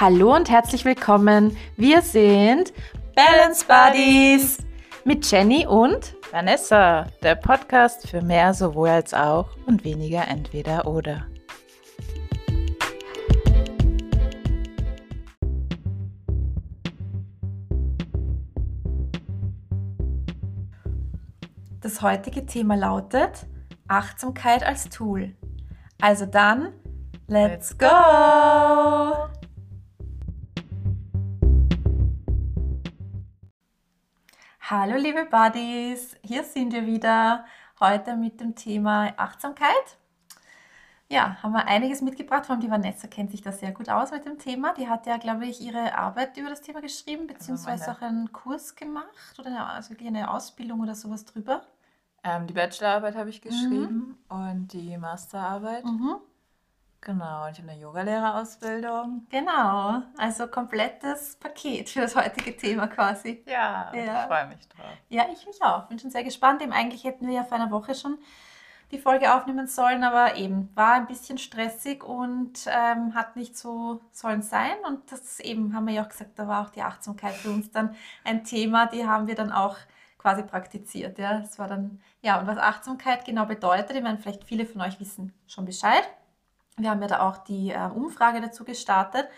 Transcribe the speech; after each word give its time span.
Hallo 0.00 0.34
und 0.34 0.48
herzlich 0.48 0.86
willkommen. 0.86 1.58
Wir 1.76 2.00
sind 2.00 2.72
Balance 3.14 3.66
Buddies 3.66 4.56
mit 5.04 5.30
Jenny 5.30 5.66
und 5.66 6.16
Vanessa, 6.30 7.06
der 7.22 7.34
Podcast 7.34 8.08
für 8.08 8.22
mehr 8.22 8.54
sowohl 8.54 8.88
als 8.88 9.12
auch 9.12 9.50
und 9.66 9.84
weniger 9.84 10.26
entweder 10.26 10.86
oder. 10.86 11.26
Das 21.82 22.00
heutige 22.00 22.46
Thema 22.46 22.74
lautet 22.74 23.46
Achtsamkeit 23.86 24.64
als 24.64 24.88
Tool. 24.88 25.34
Also 26.00 26.24
dann, 26.24 26.72
let's 27.28 27.76
go! 27.76 29.28
Hallo 34.70 34.96
liebe 34.96 35.24
Buddies, 35.24 36.16
hier 36.22 36.44
sind 36.44 36.72
wir 36.72 36.86
wieder 36.86 37.44
heute 37.80 38.14
mit 38.14 38.40
dem 38.40 38.54
Thema 38.54 39.12
Achtsamkeit. 39.16 39.98
Ja, 41.08 41.42
haben 41.42 41.54
wir 41.54 41.66
einiges 41.66 42.02
mitgebracht, 42.02 42.46
vor 42.46 42.54
allem 42.54 42.62
die 42.62 42.70
Vanessa 42.70 43.08
kennt 43.08 43.32
sich 43.32 43.42
da 43.42 43.50
sehr 43.50 43.72
gut 43.72 43.88
aus 43.88 44.12
mit 44.12 44.24
dem 44.26 44.38
Thema. 44.38 44.72
Die 44.74 44.86
hat 44.86 45.08
ja, 45.08 45.16
glaube 45.16 45.46
ich, 45.46 45.60
ihre 45.60 45.98
Arbeit 45.98 46.36
über 46.36 46.50
das 46.50 46.60
Thema 46.60 46.80
geschrieben, 46.80 47.26
beziehungsweise 47.26 47.90
auch 47.90 48.00
einen 48.00 48.30
Kurs 48.30 48.76
gemacht 48.76 49.40
oder 49.40 49.48
eine, 49.48 49.66
also 49.66 49.92
eine 49.98 50.30
Ausbildung 50.30 50.78
oder 50.78 50.94
sowas 50.94 51.24
drüber. 51.24 51.62
Ähm, 52.22 52.46
die 52.46 52.54
Bachelorarbeit 52.54 53.16
habe 53.16 53.30
ich 53.30 53.40
geschrieben 53.40 54.20
mhm. 54.30 54.36
und 54.36 54.72
die 54.72 54.96
Masterarbeit. 54.96 55.84
Mhm. 55.84 56.18
Genau, 57.02 57.48
ich 57.48 57.58
habe 57.58 57.70
eine 57.70 57.80
Yogalehrerausbildung. 57.80 59.26
Genau, 59.30 60.02
also 60.18 60.46
komplettes 60.48 61.36
Paket 61.36 61.88
für 61.88 62.02
das 62.02 62.14
heutige 62.14 62.54
Thema 62.54 62.88
quasi. 62.88 63.42
Ja, 63.46 63.90
ja. 63.94 64.22
ich 64.22 64.26
freue 64.26 64.46
mich 64.48 64.68
drauf. 64.68 64.92
Ja, 65.08 65.24
ich 65.32 65.46
mich 65.46 65.62
auch. 65.62 65.84
Bin 65.84 65.98
schon 65.98 66.10
sehr 66.10 66.24
gespannt. 66.24 66.60
Eben 66.60 66.72
eigentlich 66.72 67.04
hätten 67.04 67.26
wir 67.26 67.34
ja 67.34 67.44
vor 67.44 67.56
einer 67.56 67.70
Woche 67.70 67.94
schon 67.94 68.18
die 68.90 68.98
Folge 68.98 69.34
aufnehmen 69.34 69.66
sollen, 69.66 70.04
aber 70.04 70.36
eben 70.36 70.68
war 70.74 70.94
ein 70.94 71.06
bisschen 71.06 71.38
stressig 71.38 72.04
und 72.04 72.66
ähm, 72.66 73.14
hat 73.14 73.36
nicht 73.36 73.56
so 73.56 74.00
sollen 74.10 74.42
sein. 74.42 74.74
Und 74.86 75.10
das 75.10 75.40
eben 75.40 75.74
haben 75.74 75.86
wir 75.86 75.94
ja 75.94 76.04
auch 76.04 76.08
gesagt, 76.08 76.38
da 76.38 76.48
war 76.48 76.66
auch 76.66 76.70
die 76.70 76.82
Achtsamkeit 76.82 77.34
für 77.34 77.50
uns 77.50 77.70
dann 77.70 77.94
ein 78.24 78.44
Thema, 78.44 78.86
die 78.86 79.06
haben 79.06 79.26
wir 79.26 79.36
dann 79.36 79.52
auch 79.52 79.76
quasi 80.18 80.42
praktiziert. 80.42 81.18
Ja, 81.18 81.38
das 81.38 81.58
war 81.58 81.68
dann, 81.68 82.00
ja, 82.20 82.40
und 82.40 82.46
was 82.46 82.58
Achtsamkeit 82.58 83.24
genau 83.24 83.46
bedeutet, 83.46 83.96
ich 83.96 84.02
meine, 84.02 84.18
vielleicht 84.18 84.44
viele 84.44 84.66
von 84.66 84.82
euch 84.82 85.00
wissen 85.00 85.32
schon 85.46 85.64
Bescheid. 85.64 86.02
Wir 86.76 86.90
haben 86.90 87.02
ja 87.02 87.08
da 87.08 87.20
auch 87.20 87.38
die 87.38 87.70
äh, 87.70 87.88
Umfrage 87.88 88.40
dazu 88.40 88.64
gestartet 88.64 89.28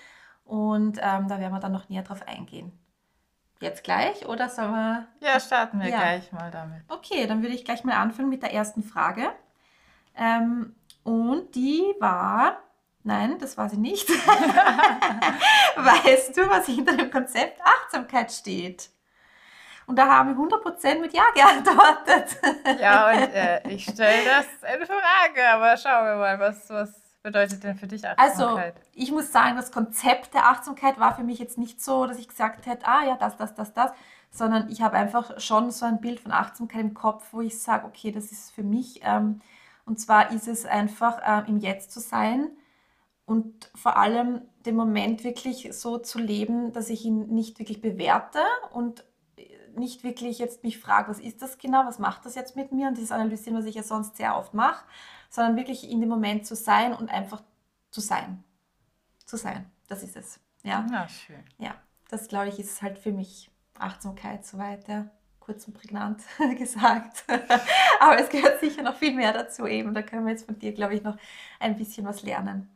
und 0.45 0.99
ähm, 1.01 1.29
da 1.29 1.39
werden 1.39 1.53
wir 1.53 1.61
dann 1.61 1.73
noch 1.73 1.89
näher 1.89 2.03
drauf 2.03 2.27
eingehen. 2.27 2.73
Jetzt 3.61 3.85
gleich 3.85 4.27
oder 4.27 4.49
sollen 4.49 4.73
wir? 4.73 5.07
Ja, 5.21 5.39
starten 5.39 5.81
wir 5.81 5.89
ja. 5.89 5.99
gleich 5.99 6.33
mal 6.33 6.51
damit. 6.51 6.83
Okay, 6.89 7.27
dann 7.27 7.43
würde 7.43 7.55
ich 7.55 7.65
gleich 7.65 7.85
mal 7.85 7.95
anfangen 7.95 8.29
mit 8.29 8.43
der 8.43 8.53
ersten 8.53 8.83
Frage. 8.83 9.31
Ähm, 10.17 10.75
und 11.05 11.55
die 11.55 11.95
war, 12.01 12.59
nein, 13.05 13.39
das 13.39 13.57
war 13.57 13.69
sie 13.69 13.77
nicht. 13.77 14.09
weißt 15.77 16.37
du, 16.37 16.51
was 16.51 16.67
hinter 16.67 16.97
dem 16.97 17.11
Konzept 17.11 17.61
Achtsamkeit 17.63 18.33
steht? 18.33 18.91
Und 19.87 19.97
da 19.97 20.07
haben 20.07 20.37
100% 20.37 21.01
mit 21.01 21.13
Ja 21.13 21.25
geantwortet. 21.35 22.37
ja, 22.81 23.11
und 23.11 23.33
äh, 23.33 23.69
ich 23.69 23.85
stelle 23.85 24.25
das 24.25 24.47
in 24.75 24.87
Frage, 24.87 25.49
aber 25.49 25.77
schauen 25.77 26.05
wir 26.07 26.17
mal, 26.17 26.41
was, 26.41 26.69
was 26.71 27.02
bedeutet 27.23 27.63
denn 27.63 27.77
für 27.77 27.87
dich 27.87 28.07
Achtsamkeit? 28.07 28.75
Also, 28.77 28.89
ich 28.95 29.13
muss 29.13 29.33
sagen, 29.33 29.57
das 29.57 29.73
Konzept 29.73 30.35
der 30.35 30.49
Achtsamkeit 30.49 30.99
war 30.99 31.15
für 31.15 31.23
mich 31.23 31.39
jetzt 31.39 31.59
nicht 31.59 31.83
so, 31.83 32.07
dass 32.07 32.19
ich 32.19 32.29
gesagt 32.29 32.67
hätte, 32.67 32.87
ah 32.87 33.05
ja, 33.05 33.17
das, 33.17 33.37
das, 33.37 33.55
das, 33.55 33.73
das, 33.73 33.93
sondern 34.31 34.71
ich 34.71 34.83
habe 34.83 34.97
einfach 34.97 35.41
schon 35.41 35.71
so 35.71 35.85
ein 35.85 36.01
Bild 36.01 36.21
von 36.21 36.33
Achtsamkeit 36.33 36.81
im 36.81 36.95
Kopf, 36.95 37.29
wo 37.33 37.41
ich 37.41 37.61
sage, 37.61 37.87
okay, 37.87 38.13
das 38.13 38.33
ist 38.33 38.51
für 38.51 38.63
mich. 38.63 39.01
Ähm, 39.03 39.41
und 39.85 40.01
zwar 40.01 40.33
ist 40.33 40.49
es 40.49 40.65
einfach 40.65 41.21
äh, 41.21 41.49
im 41.49 41.59
Jetzt 41.59 41.93
zu 41.93 42.01
sein 42.01 42.51
und 43.25 43.71
vor 43.75 43.97
allem 43.97 44.43
den 44.65 44.77
Moment 44.77 45.25
wirklich 45.25 45.69
so 45.73 45.99
zu 45.99 46.19
leben, 46.19 46.73
dass 46.73 46.89
ich 46.89 47.05
ihn 47.05 47.29
nicht 47.29 47.59
wirklich 47.59 47.81
bewerte 47.81 48.41
und 48.73 49.05
nicht 49.77 50.05
wirklich 50.05 50.39
jetzt 50.39 50.65
mich 50.65 50.79
frage, 50.79 51.11
was 51.11 51.19
ist 51.19 51.43
das 51.43 51.59
genau, 51.59 51.85
was 51.87 51.99
macht 51.99 52.27
das 52.27 52.35
jetzt 52.35 52.57
mit 52.57 52.73
mir 52.73 52.89
und 52.89 52.97
dieses 52.97 53.13
Analysieren, 53.13 53.59
was 53.59 53.65
ich 53.65 53.75
ja 53.75 53.83
sonst 53.83 54.17
sehr 54.17 54.37
oft 54.37 54.55
mache, 54.55 54.85
sondern 55.33 55.57
wirklich 55.57 55.91
in 55.91 56.01
dem 56.01 56.11
Moment 56.11 56.47
zu 56.47 56.55
sein 56.55 56.93
und 56.93 57.11
einfach 57.11 57.43
zu 57.91 58.03
sein. 58.03 58.45
Zu 59.25 59.39
sein, 59.39 59.65
das 59.89 60.03
ist 60.03 60.15
es. 60.15 60.39
Ja, 60.63 60.87
ja 60.93 61.09
schön. 61.09 61.43
Ja, 61.59 61.75
das 62.11 62.29
glaube 62.29 62.49
ich 62.49 62.59
ist 62.59 62.83
halt 62.83 62.99
für 62.99 63.13
mich 63.13 63.51
Achtsamkeit 63.79 64.45
so 64.45 64.59
weiter. 64.59 65.11
Kurz 65.41 65.67
und 65.67 65.75
prägnant 65.75 66.23
gesagt. 66.59 67.25
Aber 68.01 68.21
es 68.21 68.29
gehört 68.29 68.61
sicher 68.61 68.83
noch 68.83 68.97
viel 68.97 69.15
mehr 69.15 69.33
dazu 69.33 69.67
eben. 69.67 69.95
Da 69.95 70.03
können 70.03 70.27
wir 70.27 70.33
jetzt 70.33 70.45
von 70.45 70.59
dir, 70.59 70.73
glaube 70.73 70.95
ich, 70.95 71.03
noch 71.03 71.17
ein 71.59 71.77
bisschen 71.77 72.07
was 72.07 72.23
lernen. 72.23 72.71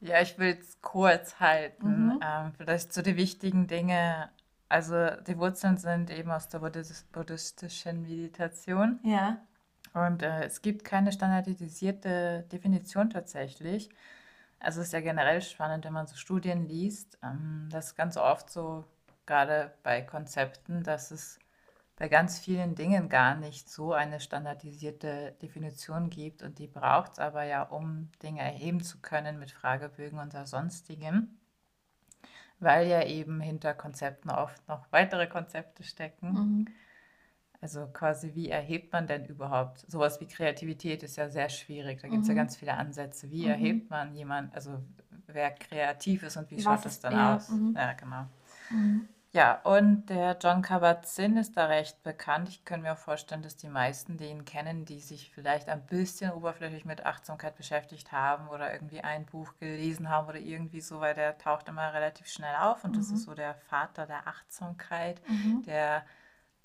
Ja, 0.00 0.22
ich 0.22 0.38
will 0.38 0.56
es 0.58 0.80
kurz 0.80 1.40
halten. 1.40 2.06
Mhm. 2.06 2.20
Ähm, 2.22 2.52
vielleicht 2.56 2.94
so 2.94 3.02
die 3.02 3.16
wichtigen 3.16 3.66
Dinge. 3.66 4.30
Also 4.68 5.10
die 5.26 5.38
Wurzeln 5.38 5.76
sind 5.76 6.10
eben 6.10 6.30
aus 6.30 6.48
der 6.48 6.60
buddhistischen 6.60 8.02
Meditation. 8.02 9.00
Ja. 9.02 9.38
Und 9.96 10.22
äh, 10.22 10.44
es 10.44 10.60
gibt 10.60 10.84
keine 10.84 11.10
standardisierte 11.10 12.44
Definition 12.52 13.08
tatsächlich. 13.08 13.88
Also 14.60 14.82
es 14.82 14.88
ist 14.88 14.92
ja 14.92 15.00
generell 15.00 15.40
spannend, 15.40 15.86
wenn 15.86 15.94
man 15.94 16.06
so 16.06 16.16
Studien 16.16 16.68
liest, 16.68 17.18
ähm, 17.22 17.68
dass 17.70 17.94
ganz 17.94 18.18
oft 18.18 18.50
so, 18.50 18.84
gerade 19.24 19.72
bei 19.82 20.02
Konzepten, 20.02 20.82
dass 20.82 21.10
es 21.10 21.38
bei 21.96 22.08
ganz 22.08 22.38
vielen 22.38 22.74
Dingen 22.74 23.08
gar 23.08 23.36
nicht 23.36 23.70
so 23.70 23.94
eine 23.94 24.20
standardisierte 24.20 25.34
Definition 25.40 26.10
gibt 26.10 26.42
und 26.42 26.58
die 26.58 26.66
braucht 26.66 27.12
es 27.12 27.18
aber 27.18 27.44
ja, 27.44 27.62
um 27.62 28.10
Dinge 28.22 28.42
erheben 28.42 28.82
zu 28.82 28.98
können 29.00 29.38
mit 29.38 29.50
Fragebögen 29.50 30.18
und 30.18 30.34
sonstigem, 30.46 31.38
weil 32.60 32.86
ja 32.86 33.02
eben 33.02 33.40
hinter 33.40 33.72
Konzepten 33.72 34.28
oft 34.28 34.68
noch 34.68 34.86
weitere 34.92 35.26
Konzepte 35.26 35.84
stecken. 35.84 36.32
Mhm. 36.32 36.66
Also 37.60 37.86
quasi, 37.86 38.34
wie 38.34 38.50
erhebt 38.50 38.92
man 38.92 39.06
denn 39.06 39.24
überhaupt? 39.24 39.90
Sowas 39.90 40.20
wie 40.20 40.26
Kreativität 40.26 41.02
ist 41.02 41.16
ja 41.16 41.28
sehr 41.28 41.48
schwierig. 41.48 42.00
Da 42.00 42.08
gibt 42.08 42.22
es 42.22 42.28
mhm. 42.28 42.36
ja 42.36 42.42
ganz 42.42 42.56
viele 42.56 42.74
Ansätze. 42.74 43.30
Wie 43.30 43.44
mhm. 43.44 43.50
erhebt 43.50 43.90
man 43.90 44.14
jemand, 44.14 44.54
also 44.54 44.82
wer 45.26 45.50
kreativ 45.52 46.22
ist 46.22 46.36
und 46.36 46.50
wie 46.50 46.60
schaut 46.60 46.84
es 46.86 47.00
dann 47.00 47.14
der? 47.14 47.34
aus? 47.36 47.48
Mhm. 47.48 47.74
Ja, 47.76 47.92
genau. 47.94 48.26
Mhm. 48.70 49.08
Ja, 49.32 49.60
und 49.64 50.06
der 50.06 50.38
John 50.40 50.62
Kabat-Zinn 50.62 51.36
ist 51.36 51.58
da 51.58 51.66
recht 51.66 52.02
bekannt. 52.02 52.48
Ich 52.48 52.64
kann 52.64 52.80
mir 52.80 52.94
auch 52.94 52.98
vorstellen, 52.98 53.42
dass 53.42 53.58
die 53.58 53.68
meisten, 53.68 54.16
die 54.16 54.30
ihn 54.30 54.46
kennen, 54.46 54.86
die 54.86 55.00
sich 55.00 55.30
vielleicht 55.30 55.68
ein 55.68 55.84
bisschen 55.84 56.32
oberflächlich 56.32 56.86
mit 56.86 57.04
Achtsamkeit 57.04 57.54
beschäftigt 57.54 58.12
haben 58.12 58.48
oder 58.48 58.72
irgendwie 58.72 59.02
ein 59.02 59.26
Buch 59.26 59.52
gelesen 59.60 60.08
haben 60.08 60.28
oder 60.28 60.38
irgendwie 60.38 60.80
so, 60.80 61.00
weil 61.00 61.14
der 61.14 61.36
taucht 61.36 61.68
immer 61.68 61.92
relativ 61.92 62.28
schnell 62.28 62.56
auf 62.58 62.84
und 62.84 62.96
das 62.96 63.06
ist 63.06 63.12
mhm. 63.12 63.30
so 63.30 63.34
der 63.34 63.54
Vater 63.56 64.06
der 64.06 64.26
Achtsamkeit, 64.26 65.20
mhm. 65.28 65.62
der 65.66 66.06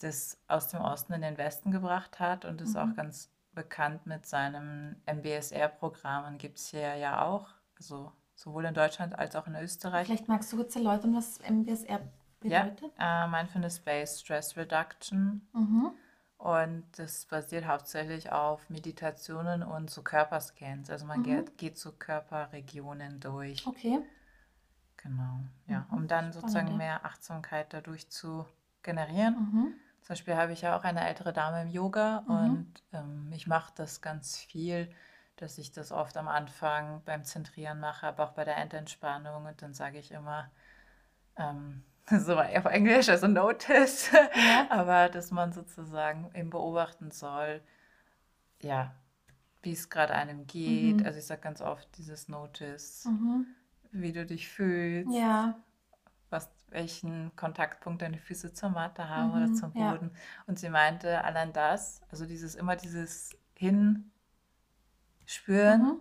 das 0.04 0.38
aus 0.48 0.68
dem 0.68 0.82
Osten 0.82 1.14
in 1.14 1.22
den 1.22 1.38
Westen 1.38 1.72
gebracht 1.72 2.20
hat 2.20 2.46
und 2.46 2.62
ist 2.62 2.76
mhm. 2.76 2.80
auch 2.80 2.96
ganz 2.96 3.32
bekannt 3.54 4.06
mit 4.06 4.26
seinem 4.26 4.96
MBSR-Programm 5.06 6.26
und 6.26 6.38
gibt 6.38 6.58
es 6.58 6.68
hier 6.68 6.96
ja 6.96 7.26
auch, 7.26 7.50
also 7.78 8.12
sowohl 8.36 8.66
in 8.66 8.74
Deutschland 8.74 9.18
als 9.18 9.36
auch 9.36 9.48
in 9.48 9.56
Österreich. 9.56 10.08
Vielleicht 10.08 10.28
magst 10.28 10.52
du 10.52 10.58
kurz 10.58 10.76
erläutern, 10.76 11.16
was 11.16 11.40
MBSR 11.40 12.02
bedeutet? 12.40 12.92
Ja, 12.98 13.26
äh, 13.26 13.28
Mindfulness-Based 13.28 14.22
Stress 14.22 14.58
Reduction. 14.58 15.48
Mhm. 15.54 15.92
Und 16.38 16.86
das 16.98 17.26
basiert 17.26 17.68
hauptsächlich 17.68 18.32
auf 18.32 18.68
Meditationen 18.70 19.62
und 19.62 19.92
so 19.92 20.02
Körperscans. 20.02 20.90
Also 20.90 21.06
man 21.06 21.20
mhm. 21.20 21.24
geht, 21.24 21.58
geht 21.58 21.78
so 21.78 21.92
Körperregionen 21.92 23.20
durch. 23.20 23.68
Okay. 23.68 24.00
Genau, 24.98 25.40
ja, 25.68 25.86
mhm. 25.90 25.98
um 25.98 26.08
dann 26.08 26.32
sozusagen 26.32 26.78
mehr 26.78 27.06
Achtsamkeit 27.06 27.74
dadurch 27.74 28.10
zu 28.10 28.46
generieren. 28.82 29.36
Mhm. 29.36 29.74
Zum 30.02 30.10
Beispiel 30.10 30.36
habe 30.36 30.52
ich 30.52 30.62
ja 30.62 30.76
auch 30.78 30.84
eine 30.84 31.08
ältere 31.08 31.32
Dame 31.32 31.62
im 31.62 31.70
Yoga 31.70 32.24
mhm. 32.28 32.34
und 32.34 32.84
ähm, 32.94 33.32
ich 33.34 33.48
mache 33.48 33.72
das 33.76 34.02
ganz 34.02 34.38
viel, 34.38 34.90
dass 35.36 35.58
ich 35.58 35.72
das 35.72 35.92
oft 35.92 36.18
am 36.18 36.28
Anfang 36.28 37.02
beim 37.06 37.24
Zentrieren 37.24 37.80
mache, 37.80 38.08
aber 38.08 38.26
auch 38.26 38.32
bei 38.32 38.44
der 38.44 38.58
Endentspannung 38.58 39.46
und 39.46 39.62
dann 39.62 39.74
sage 39.74 40.00
ich 40.00 40.12
immer, 40.12 40.50
ähm, 41.38 41.84
so 42.10 42.38
auf 42.38 42.66
Englisch, 42.66 43.10
also 43.10 43.28
Notice, 43.28 44.12
ja. 44.12 44.68
aber 44.70 45.10
dass 45.10 45.32
man 45.32 45.54
sozusagen 45.54 46.32
eben 46.34 46.50
beobachten 46.50 47.12
soll, 47.12 47.62
ja, 48.62 48.96
wie 49.62 49.74
es 49.74 49.90
gerade 49.90 50.16
einem 50.16 50.48
geht. 50.48 50.98
Mhm. 50.98 51.06
Also 51.06 51.20
ich 51.20 51.26
sage 51.26 51.42
ganz 51.42 51.62
oft 51.62 51.88
dieses 51.98 52.28
Notice, 52.28 53.06
mhm. 53.06 53.46
wie 53.92 54.12
du 54.12 54.26
dich 54.26 54.50
fühlst. 54.50 55.14
Ja 55.14 55.62
welchen 56.72 57.36
Kontaktpunkt 57.36 58.02
deine 58.02 58.18
Füße 58.20 58.54
zur 58.54 58.70
Matte 58.70 59.10
haben 59.10 59.32
mhm, 59.32 59.36
oder 59.36 59.54
zum 59.54 59.76
Boden. 59.76 60.12
Ja. 60.14 60.22
Und 60.48 60.60
sie 60.60 60.70
meinte, 60.70 61.24
allein 61.24 61.54
das, 61.54 62.02
also 62.12 62.26
dieses 62.26 62.56
immer 62.56 62.76
dieses 62.76 63.38
Hinspüren, 63.56 64.12
mhm. 65.58 66.00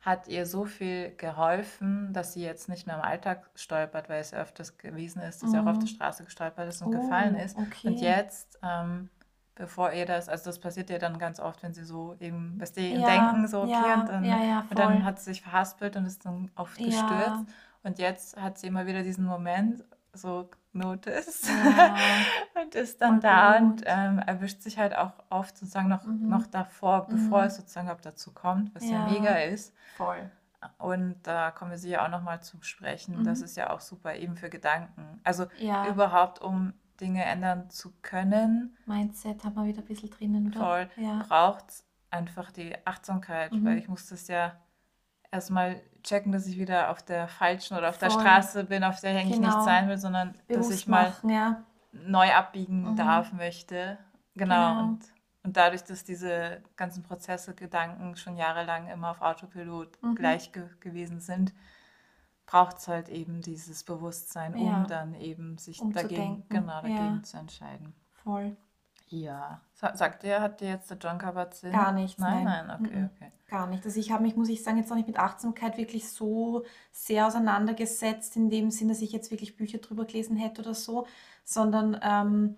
hat 0.00 0.28
ihr 0.28 0.46
so 0.46 0.64
viel 0.66 1.14
geholfen, 1.16 2.12
dass 2.12 2.34
sie 2.34 2.42
jetzt 2.42 2.68
nicht 2.68 2.86
mehr 2.86 2.96
im 2.96 3.02
Alltag 3.02 3.50
stolpert, 3.54 4.08
weil 4.08 4.20
es 4.20 4.32
ja 4.32 4.38
öfters 4.40 4.76
gewesen 4.78 5.22
ist, 5.22 5.42
dass 5.42 5.50
sie 5.50 5.58
auch 5.58 5.66
auf 5.66 5.78
der 5.78 5.88
Mhm. 5.88 5.88
Straße 5.88 6.24
gestolpert 6.24 6.68
ist 6.68 6.82
und 6.82 6.88
Oh, 6.88 6.90
gefallen 6.90 7.34
ist. 7.36 7.56
Und 7.86 7.96
okay. 7.96 7.96
jetzt, 8.00 8.58
ähm, 8.62 9.08
bevor 9.54 9.92
ihr 9.92 10.04
das, 10.06 10.28
also 10.28 10.46
das 10.46 10.58
passiert 10.60 10.90
ihr 10.90 10.98
dann 10.98 11.18
ganz 11.18 11.40
oft, 11.40 11.62
wenn 11.62 11.72
sie 11.74 11.84
so 11.84 12.16
eben, 12.20 12.58
du, 12.58 12.80
im 12.92 13.00
Ja, 13.00 13.04
Denken 13.04 13.46
so, 13.48 13.62
okay, 13.62 13.94
und 13.94 14.06
ja, 14.06 14.06
dann, 14.06 14.24
ja, 14.24 14.42
ja, 14.44 14.66
und 14.68 14.78
dann 14.78 15.04
hat 15.04 15.18
sie 15.20 15.26
sich 15.32 15.42
verhaspelt 15.42 15.96
und 15.96 16.06
ist 16.06 16.24
dann 16.26 16.50
oft 16.54 16.78
Ja, 16.78 16.84
gestürzt. 16.84 17.44
Und 17.82 17.98
jetzt 17.98 18.36
hat 18.40 18.58
sie 18.58 18.66
immer 18.66 18.86
wieder 18.86 19.02
diesen 19.02 19.24
Moment 19.24 19.84
so 20.14 20.50
noticed 20.72 21.48
ja, 21.62 22.26
und 22.60 22.74
ist 22.74 23.00
dann 23.00 23.20
da 23.20 23.56
und 23.58 23.78
gut. 23.78 23.82
ähm, 23.86 24.18
erwischt 24.18 24.62
sich 24.62 24.78
halt 24.78 24.96
auch 24.96 25.12
oft 25.30 25.56
sozusagen 25.56 25.88
noch, 25.88 26.04
noch 26.26 26.46
Mhm. 26.46 26.50
davor, 26.50 27.08
bevor 27.08 27.42
Mhm. 27.42 27.46
es 27.46 27.56
sozusagen 27.56 27.86
überhaupt 27.86 28.06
dazu 28.06 28.32
kommt, 28.32 28.74
was 28.74 28.90
ja 28.90 28.98
Ja, 28.98 29.04
mega 29.04 29.34
ist. 29.38 29.74
voll. 29.96 30.30
Und 30.78 31.22
da 31.24 31.50
kommen 31.50 31.70
wir 31.72 31.78
sicher 31.78 32.02
auch 32.04 32.08
nochmal 32.08 32.42
zu 32.42 32.62
sprechen. 32.62 33.22
Das 33.22 33.40
Mhm. 33.40 33.44
ist 33.44 33.56
ja 33.56 33.70
auch 33.70 33.80
super 33.80 34.14
eben 34.16 34.36
für 34.36 34.48
Gedanken. 34.50 35.20
Also 35.24 35.46
Ja, 35.58 35.84
überhaupt, 35.90 36.40
um 36.40 36.72
Dinge 37.00 37.24
ändern 37.24 37.70
zu 37.70 37.92
können, 38.02 38.76
Mindset 38.86 39.44
haben 39.44 39.54
wir 39.56 39.64
wieder 39.66 39.80
ein 39.82 39.86
bisschen 39.86 40.10
drinnen, 40.10 40.48
oder? 40.48 40.60
voll 40.60 40.88
Ja. 40.96 41.26
braucht 41.28 41.70
es 41.70 41.84
einfach 42.10 42.50
die 42.52 42.74
Achtsamkeit, 42.86 43.52
weil 43.64 43.76
Mhm. 43.76 43.78
ich 43.78 43.88
muss 43.88 44.06
das 44.06 44.28
ja 44.28 44.56
erstmal 45.34 45.80
checken, 46.02 46.32
dass 46.32 46.46
ich 46.46 46.58
wieder 46.58 46.90
auf 46.90 47.02
der 47.02 47.28
falschen 47.28 47.76
oder 47.76 47.88
auf 47.88 47.98
der 47.98 48.10
Voll. 48.10 48.20
Straße 48.20 48.64
bin, 48.64 48.84
auf 48.84 49.00
der 49.00 49.12
ich 49.14 49.20
eigentlich 49.20 49.40
nicht 49.40 49.52
Genau. 49.52 49.64
sein 49.64 49.88
will, 49.88 49.98
sondern 49.98 50.32
dass 50.48 50.66
Bewusst 50.66 50.70
ich 50.72 50.86
mal 50.88 51.10
machen, 51.10 51.30
ja. 51.30 51.64
neu 51.92 52.32
abbiegen 52.32 52.92
Mhm. 52.92 52.96
darf, 52.96 53.32
möchte. 53.32 53.98
Genau. 54.34 54.70
Genau. 54.74 54.80
Und, 54.80 55.00
und 55.42 55.56
dadurch, 55.56 55.84
dass 55.84 56.04
diese 56.04 56.62
ganzen 56.76 57.02
Prozesse, 57.02 57.54
Gedanken 57.54 58.16
schon 58.16 58.36
jahrelang 58.36 58.88
immer 58.88 59.10
auf 59.10 59.20
Autopilot 59.22 60.02
Mhm. 60.02 60.14
gleich 60.14 60.52
ge 60.52 60.64
gewesen 60.80 61.20
sind, 61.20 61.52
braucht 62.46 62.76
es 62.78 62.88
halt 62.88 63.08
eben 63.08 63.40
dieses 63.40 63.84
Bewusstsein, 63.84 64.54
um 64.54 64.66
Ja, 64.66 64.84
dann 64.86 65.14
eben 65.14 65.56
sich 65.58 65.78
dagegen, 65.78 65.94
umzudenken. 66.02 66.48
genau, 66.48 66.82
dagegen 66.82 67.16
Ja, 67.16 67.22
zu 67.22 67.36
entscheiden. 67.38 67.94
voll. 68.22 68.56
Ja. 69.22 69.60
Sa 69.74 69.96
sagt 69.96 70.22
der, 70.22 70.40
hat 70.40 70.60
dir 70.60 70.68
jetzt 70.68 70.90
der 70.90 70.98
John 70.98 71.18
Kabat-Zinn? 71.18 71.72
Gar 71.72 71.92
nichts, 71.92 72.18
Nein, 72.18 72.44
nein. 72.44 72.66
nein, 72.66 72.80
okay, 72.80 73.08
okay. 73.14 73.32
Gar 73.48 73.66
nicht. 73.68 73.84
Also 73.84 74.00
ich 74.00 74.10
habe 74.10 74.22
mich, 74.22 74.36
muss 74.36 74.48
ich 74.48 74.62
sagen, 74.62 74.78
jetzt 74.78 74.90
auch 74.90 74.96
nicht 74.96 75.06
mit 75.06 75.18
Achtsamkeit 75.18 75.76
wirklich 75.76 76.08
so 76.08 76.64
sehr 76.92 77.26
auseinandergesetzt, 77.26 78.36
in 78.36 78.50
dem 78.50 78.70
Sinn, 78.70 78.88
dass 78.88 79.02
ich 79.02 79.12
jetzt 79.12 79.30
wirklich 79.30 79.56
Bücher 79.56 79.78
drüber 79.78 80.04
gelesen 80.04 80.36
hätte 80.36 80.62
oder 80.62 80.74
so, 80.74 81.06
sondern 81.44 81.98
ähm, 82.02 82.56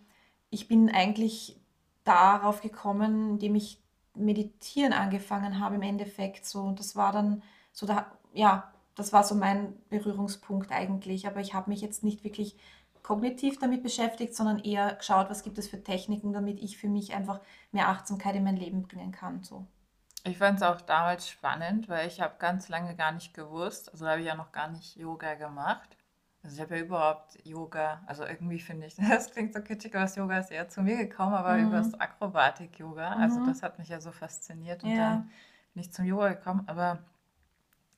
ich 0.50 0.68
bin 0.68 0.90
eigentlich 0.90 1.60
darauf 2.04 2.62
gekommen, 2.62 3.30
indem 3.30 3.56
ich 3.56 3.82
meditieren 4.14 4.92
angefangen 4.92 5.60
habe 5.60 5.74
im 5.74 5.82
Endeffekt 5.82 6.46
so. 6.46 6.62
Und 6.62 6.78
das 6.80 6.96
war 6.96 7.12
dann 7.12 7.42
so 7.72 7.86
da, 7.86 8.06
ja, 8.32 8.72
das 8.94 9.12
war 9.12 9.24
so 9.24 9.34
mein 9.34 9.74
Berührungspunkt 9.90 10.72
eigentlich. 10.72 11.26
Aber 11.26 11.40
ich 11.40 11.52
habe 11.52 11.70
mich 11.70 11.82
jetzt 11.82 12.02
nicht 12.02 12.24
wirklich 12.24 12.56
kognitiv 13.06 13.58
damit 13.60 13.82
beschäftigt, 13.84 14.34
sondern 14.34 14.58
eher 14.58 14.94
geschaut, 14.96 15.30
was 15.30 15.42
gibt 15.44 15.58
es 15.58 15.68
für 15.68 15.82
Techniken, 15.82 16.32
damit 16.32 16.60
ich 16.60 16.76
für 16.78 16.88
mich 16.88 17.14
einfach 17.14 17.40
mehr 17.72 17.88
Achtsamkeit 17.88 18.34
in 18.34 18.44
mein 18.44 18.56
Leben 18.56 18.82
bringen 18.82 19.12
kann. 19.12 19.44
So. 19.44 19.66
Ich 20.24 20.36
fand 20.38 20.56
es 20.58 20.62
auch 20.62 20.80
damals 20.82 21.28
spannend, 21.28 21.88
weil 21.88 22.06
ich 22.08 22.20
habe 22.20 22.34
ganz 22.38 22.68
lange 22.68 22.94
gar 22.96 23.12
nicht 23.12 23.32
gewusst, 23.32 23.90
also 23.92 24.06
habe 24.08 24.20
ich 24.20 24.26
ja 24.26 24.34
noch 24.34 24.52
gar 24.52 24.68
nicht 24.68 24.96
Yoga 24.96 25.34
gemacht. 25.34 25.96
Also 26.42 26.56
ich 26.56 26.62
habe 26.62 26.76
ja 26.76 26.84
überhaupt 26.84 27.38
Yoga, 27.46 28.02
also 28.06 28.24
irgendwie 28.24 28.58
finde 28.58 28.86
ich, 28.88 28.96
das 29.10 29.30
klingt 29.32 29.54
so 29.54 29.60
kitschig, 29.62 29.94
aber 29.94 30.04
das 30.04 30.16
Yoga 30.16 30.38
ist 30.38 30.50
eher 30.50 30.68
zu 30.68 30.82
mir 30.82 30.96
gekommen, 30.96 31.34
aber 31.34 31.58
über 31.60 31.76
das 31.78 31.94
Mhm. 31.94 32.00
Akrobatik-Yoga. 32.00 33.14
Also 33.16 33.40
Mhm. 33.40 33.46
das 33.46 33.62
hat 33.62 33.78
mich 33.78 33.88
ja 33.88 34.00
so 34.00 34.12
fasziniert 34.12 34.84
und 34.84 34.90
Ja. 34.90 34.98
dann 34.98 35.30
bin 35.74 35.82
ich 35.82 35.92
zum 35.92 36.04
Yoga 36.04 36.30
gekommen. 36.34 36.64
Aber 36.68 36.98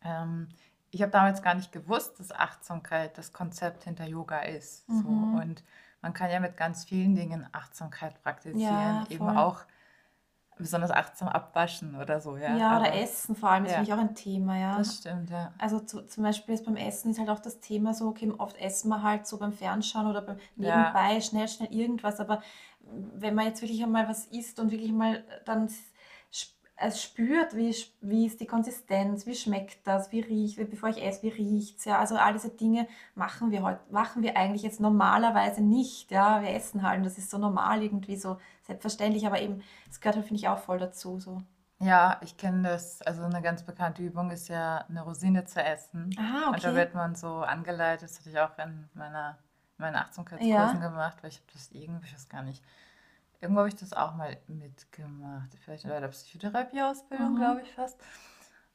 ähm, 0.02 0.48
ich 0.90 1.02
habe 1.02 1.12
damals 1.12 1.42
gar 1.42 1.54
nicht 1.54 1.72
gewusst, 1.72 2.18
dass 2.20 2.32
Achtsamkeit 2.32 3.18
das 3.18 3.32
Konzept 3.32 3.84
hinter 3.84 4.06
Yoga 4.06 4.40
ist. 4.40 4.86
So. 4.92 5.08
Mhm. 5.08 5.32
Und 5.32 5.64
man 6.02 6.14
kann 6.14 6.30
ja 6.30 6.40
mit 6.40 6.56
ganz 6.56 6.84
vielen 6.84 7.14
Dingen 7.14 7.46
Achtsamkeit 7.52 8.22
praktizieren, 8.22 9.02
Ja, 9.02 9.08
eben 9.08 9.28
auch 9.28 9.64
besonders 10.58 10.90
achtsam 10.90 11.28
abwaschen 11.28 11.96
oder 11.96 12.20
so, 12.20 12.36
ja. 12.36 12.64
Ja, 12.64 12.76
oder 12.76 12.92
Aber 12.92 12.94
Essen 12.94 13.36
vor 13.36 13.50
allem 13.50 13.66
ist 13.66 13.74
für 13.74 13.80
ja, 13.80 13.80
mich 13.80 13.92
auch 13.92 13.98
ein 13.98 14.14
Thema, 14.14 14.58
ja. 14.58 14.86
das 14.86 14.98
stimmt, 14.98 15.30
ja. 15.30 15.54
Also 15.58 15.80
zu, 15.80 16.02
zum 16.06 16.24
Beispiel 16.24 16.54
ist 16.54 16.64
beim 16.66 16.76
Essen 16.76 17.10
ist 17.12 17.18
halt 17.20 17.30
auch 17.30 17.40
das 17.40 17.60
Thema 17.60 17.94
so, 17.94 18.08
okay, 18.08 18.32
oft 18.38 18.56
essen 18.58 18.88
wir 18.90 19.02
halt 19.02 19.26
so 19.26 19.38
beim 19.38 19.52
Fernschauen 19.52 20.06
oder 20.08 20.22
beim 20.22 20.38
Ja, 20.58 20.98
nebenbei 20.98 21.20
schnell, 21.20 21.48
schnell 21.48 21.72
irgendwas, 21.72 22.20
aber 22.20 22.42
wenn 22.82 23.34
man 23.34 23.46
jetzt 23.46 23.62
wirklich 23.62 23.82
einmal 23.82 24.08
was 24.08 24.26
isst 24.26 24.60
und 24.60 24.70
wirklich 24.72 24.92
mal 24.92 25.24
dann 25.46 25.66
s- 25.66 25.92
sp- 26.32 26.57
es 26.80 27.02
spürt, 27.02 27.56
wie, 27.56 27.74
wie 28.00 28.26
ist 28.26 28.40
die 28.40 28.46
Konsistenz, 28.46 29.26
wie 29.26 29.34
schmeckt 29.34 29.86
das, 29.86 30.12
wie 30.12 30.20
riecht, 30.20 30.58
bevor 30.70 30.88
ich 30.90 31.02
esse, 31.04 31.22
wie 31.24 31.28
riecht's, 31.28 31.84
ja, 31.84 31.98
also 31.98 32.16
all 32.16 32.32
diese 32.32 32.50
Dinge 32.50 32.86
machen 33.14 33.50
wir 33.50 33.62
heute, 33.62 33.80
machen 33.90 34.22
wir 34.22 34.36
eigentlich 34.36 34.62
jetzt 34.62 34.80
normalerweise 34.80 35.62
nicht, 35.62 36.10
ja, 36.10 36.40
wir 36.42 36.50
essen 36.50 36.82
halt 36.82 36.98
und 36.98 37.04
das 37.04 37.18
ist 37.18 37.30
so 37.30 37.38
normal 37.38 37.82
irgendwie 37.82 38.16
so 38.16 38.38
selbstverständlich, 38.62 39.26
aber 39.26 39.40
eben, 39.40 39.62
das 39.88 40.00
gehört 40.00 40.16
halt, 40.16 40.26
finde 40.26 40.40
ich, 40.40 40.48
auch 40.48 40.58
voll 40.58 40.78
dazu, 40.78 41.18
so. 41.18 41.42
ja, 41.80 42.18
ich 42.22 42.36
kenne 42.36 42.68
das. 42.68 43.02
Also 43.02 43.22
eine 43.22 43.40
ganz 43.42 43.62
bekannte 43.62 44.02
Übung 44.02 44.30
ist 44.30 44.48
ja, 44.48 44.78
eine 44.88 45.02
Rosine 45.02 45.44
zu 45.44 45.62
essen. 45.62 46.10
Ah, 46.18 46.50
Und 46.52 46.64
da 46.64 46.70
okay. 46.70 46.74
wird 46.74 46.94
man 46.94 47.14
so 47.14 47.38
angeleitet, 47.42 48.08
das 48.10 48.18
hatte 48.18 48.30
ich 48.30 48.38
auch 48.38 48.58
in 48.58 48.88
meiner, 48.94 49.38
in 49.78 49.82
meinen 49.84 49.94
Ja. 49.94 50.00
Achtsamkeitskursen 50.02 50.80
gemacht, 50.80 51.18
weil 51.22 51.30
ich 51.30 51.36
habe 51.38 51.46
das 51.52 51.70
irgendwie, 51.70 52.06
ich 52.06 52.14
weiß 52.14 52.28
gar 52.28 52.42
nicht, 52.42 52.64
irgendwo 53.40 53.60
habe 53.60 53.68
ich 53.68 53.76
das 53.76 53.92
auch 53.92 54.14
mal 54.14 54.36
mitgemacht. 54.48 55.48
Vielleicht 55.64 55.84
bei 55.84 56.00
der 56.00 56.08
Psychotherapieausbildung, 56.08 57.36
glaube 57.36 57.60
Mhm. 57.60 57.64
ich 57.64 57.72
fast. 57.72 57.98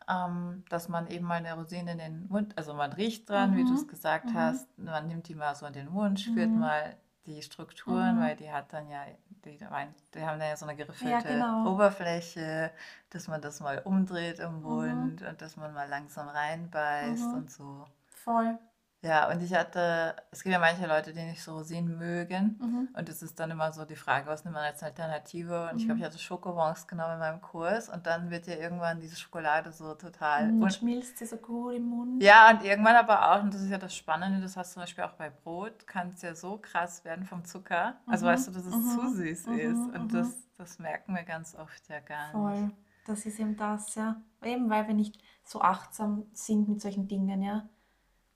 Ähm, 0.09 0.63
dass 0.69 0.89
man 0.89 1.07
eben 1.07 1.25
mal 1.25 1.35
eine 1.35 1.53
Rosine 1.53 1.93
in 1.93 1.97
den 1.97 2.27
Mund, 2.27 2.57
also 2.57 2.73
man 2.73 2.91
riecht 2.93 3.29
dran, 3.29 3.55
wie 3.55 3.63
du 3.63 3.73
es 3.73 3.83
Mhm. 3.83 3.89
gesagt 3.89 4.33
Mhm. 4.33 4.37
hast, 4.37 4.77
man 4.77 5.07
nimmt 5.07 5.27
die 5.29 5.35
mal 5.35 5.55
so 5.55 5.65
in 5.65 5.73
den 5.73 5.89
Mund, 5.89 6.19
spürt 6.19 6.53
Mhm. 6.53 6.59
mal 6.59 6.97
die 7.25 7.41
Strukturen, 7.41 8.17
Mhm. 8.17 8.19
weil 8.19 8.35
die 8.35 8.51
hat 8.51 8.73
dann 8.73 8.89
ja, 8.89 9.05
die, 9.45 9.57
die 9.57 9.65
haben 9.65 9.93
dann 10.13 10.41
ja 10.49 10.57
so 10.57 10.65
eine 10.65 10.75
Ja, 10.75 10.85
geriffelte 10.85 11.27
genau. 11.29 11.71
Oberfläche, 11.71 12.71
dass 13.11 13.29
man 13.29 13.41
das 13.41 13.61
mal 13.61 13.79
umdreht 13.79 14.39
im 14.39 14.55
Mhm. 14.55 14.61
Mund 14.61 15.21
und 15.21 15.41
dass 15.41 15.55
man 15.55 15.73
mal 15.73 15.87
langsam 15.87 16.27
reinbeißt 16.27 17.31
Mhm. 17.31 17.35
und 17.35 17.51
so. 17.51 17.85
Voll. 18.07 18.59
Ja, 19.03 19.29
und 19.29 19.43
ich 19.43 19.53
hatte, 19.53 20.15
es 20.31 20.43
gibt 20.43 20.53
ja 20.53 20.59
manche 20.59 20.87
Leute, 20.87 21.11
die 21.11 21.21
nicht 21.23 21.43
so 21.43 21.57
Rosinen 21.57 21.97
mögen. 21.97 22.57
Mhm. 22.61 22.87
Und 22.97 23.09
es 23.09 23.21
ist 23.21 23.37
dann 23.37 23.51
immer 23.51 23.71
so 23.73 23.83
die 23.83 23.97
Frage, 23.97 24.27
was 24.27 24.45
nimmt 24.45 24.55
man 24.55 24.63
als 24.63 24.81
Alternative? 24.81 25.69
Und 25.69 25.77
ich 25.77 25.85
glaube, 25.85 25.99
ich 25.99 26.03
Mhm. 26.03 26.07
hatte 26.07 26.17
Schokobons 26.19 26.87
genommen 26.87 27.15
in 27.15 27.19
meinem 27.19 27.41
Kurs. 27.41 27.89
Und 27.89 28.05
dann 28.07 28.29
wird 28.29 28.47
ja 28.47 28.55
irgendwann 28.55 29.01
diese 29.01 29.17
Schokolade 29.17 29.73
so 29.73 29.93
total. 29.95 30.51
Mhm, 30.53 30.63
Und 30.63 30.73
schmilzt 30.73 31.17
sie 31.17 31.25
so 31.25 31.35
gut 31.35 31.75
im 31.75 31.83
Mund. 31.89 32.23
ja, 32.23 32.49
und 32.51 32.63
irgendwann 32.63 32.95
aber 32.95 33.31
auch, 33.33 33.43
und 33.43 33.53
das 33.53 33.61
ist 33.61 33.69
ja 33.71 33.77
das 33.77 33.93
Spannende, 33.93 34.39
das 34.39 34.55
hast 34.55 34.71
du 34.71 34.73
zum 34.75 34.83
Beispiel 34.83 35.03
auch 35.03 35.13
bei 35.13 35.29
Brot, 35.29 35.85
kann 35.85 36.07
es 36.15 36.21
ja 36.21 36.33
so 36.33 36.57
krass 36.57 37.03
werden 37.03 37.25
vom 37.25 37.43
Zucker. 37.43 37.97
Also 38.07 38.25
weißt 38.25 38.47
du, 38.47 38.51
Mhm. 38.51 38.55
dass 38.55 38.65
es 38.67 38.93
zu 38.95 39.01
Mhm. 39.01 39.13
süß 39.15 39.47
ist. 39.47 39.47
Mhm. 39.47 39.89
Und 39.95 40.13
Mhm. 40.13 40.17
das, 40.17 40.33
das 40.57 40.79
merken 40.79 41.13
wir 41.13 41.23
ganz 41.23 41.55
oft 41.55 41.89
ja 41.89 41.99
gar 41.99 42.27
nicht. 42.27 42.31
Voll. 42.31 42.71
Das 43.05 43.25
ist 43.25 43.37
eben 43.37 43.57
das, 43.57 43.95
ja. 43.95 44.15
Eben 44.43 44.69
weil 44.69 44.87
wir 44.87 44.93
nicht 44.93 45.17
so 45.43 45.59
achtsam 45.59 46.25
sind 46.31 46.69
mit 46.69 46.79
solchen 46.81 47.09
Dingen, 47.09 47.41
ja. 47.43 47.67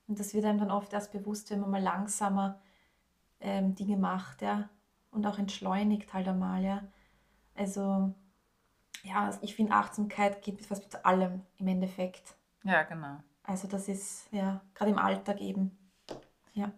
Und 0.08 0.18
das 0.18 0.34
wird 0.34 0.46
einem 0.46 0.58
dann 0.58 0.70
oft 0.70 0.92
erst 0.92 1.12
bewusst, 1.12 1.50
wenn 1.50 1.60
man 1.60 1.70
mal 1.70 1.82
langsamer 1.82 2.58
ähm, 3.40 3.74
Dinge 3.74 3.96
macht, 3.96 4.42
ja. 4.42 4.68
Und 5.10 5.26
auch 5.26 5.38
entschleunigt 5.38 6.12
halt 6.12 6.26
einmal, 6.26 6.64
ja. 6.64 6.82
Also, 7.54 8.14
ja, 9.04 9.30
ich 9.42 9.54
finde, 9.54 9.72
Achtsamkeit 9.72 10.42
geht 10.42 10.56
mit 10.56 10.66
fast 10.66 10.82
mit 10.82 11.04
allem 11.04 11.42
im 11.58 11.68
Endeffekt. 11.68 12.34
Ja, 12.64 12.82
genau. 12.82 13.18
Also 13.42 13.68
das 13.68 13.88
ist, 13.88 14.32
ja, 14.32 14.60
gerade 14.74 14.90
im 14.90 14.98
Alltag 14.98 15.40
eben. 15.40 15.76
Ja. 16.52 16.72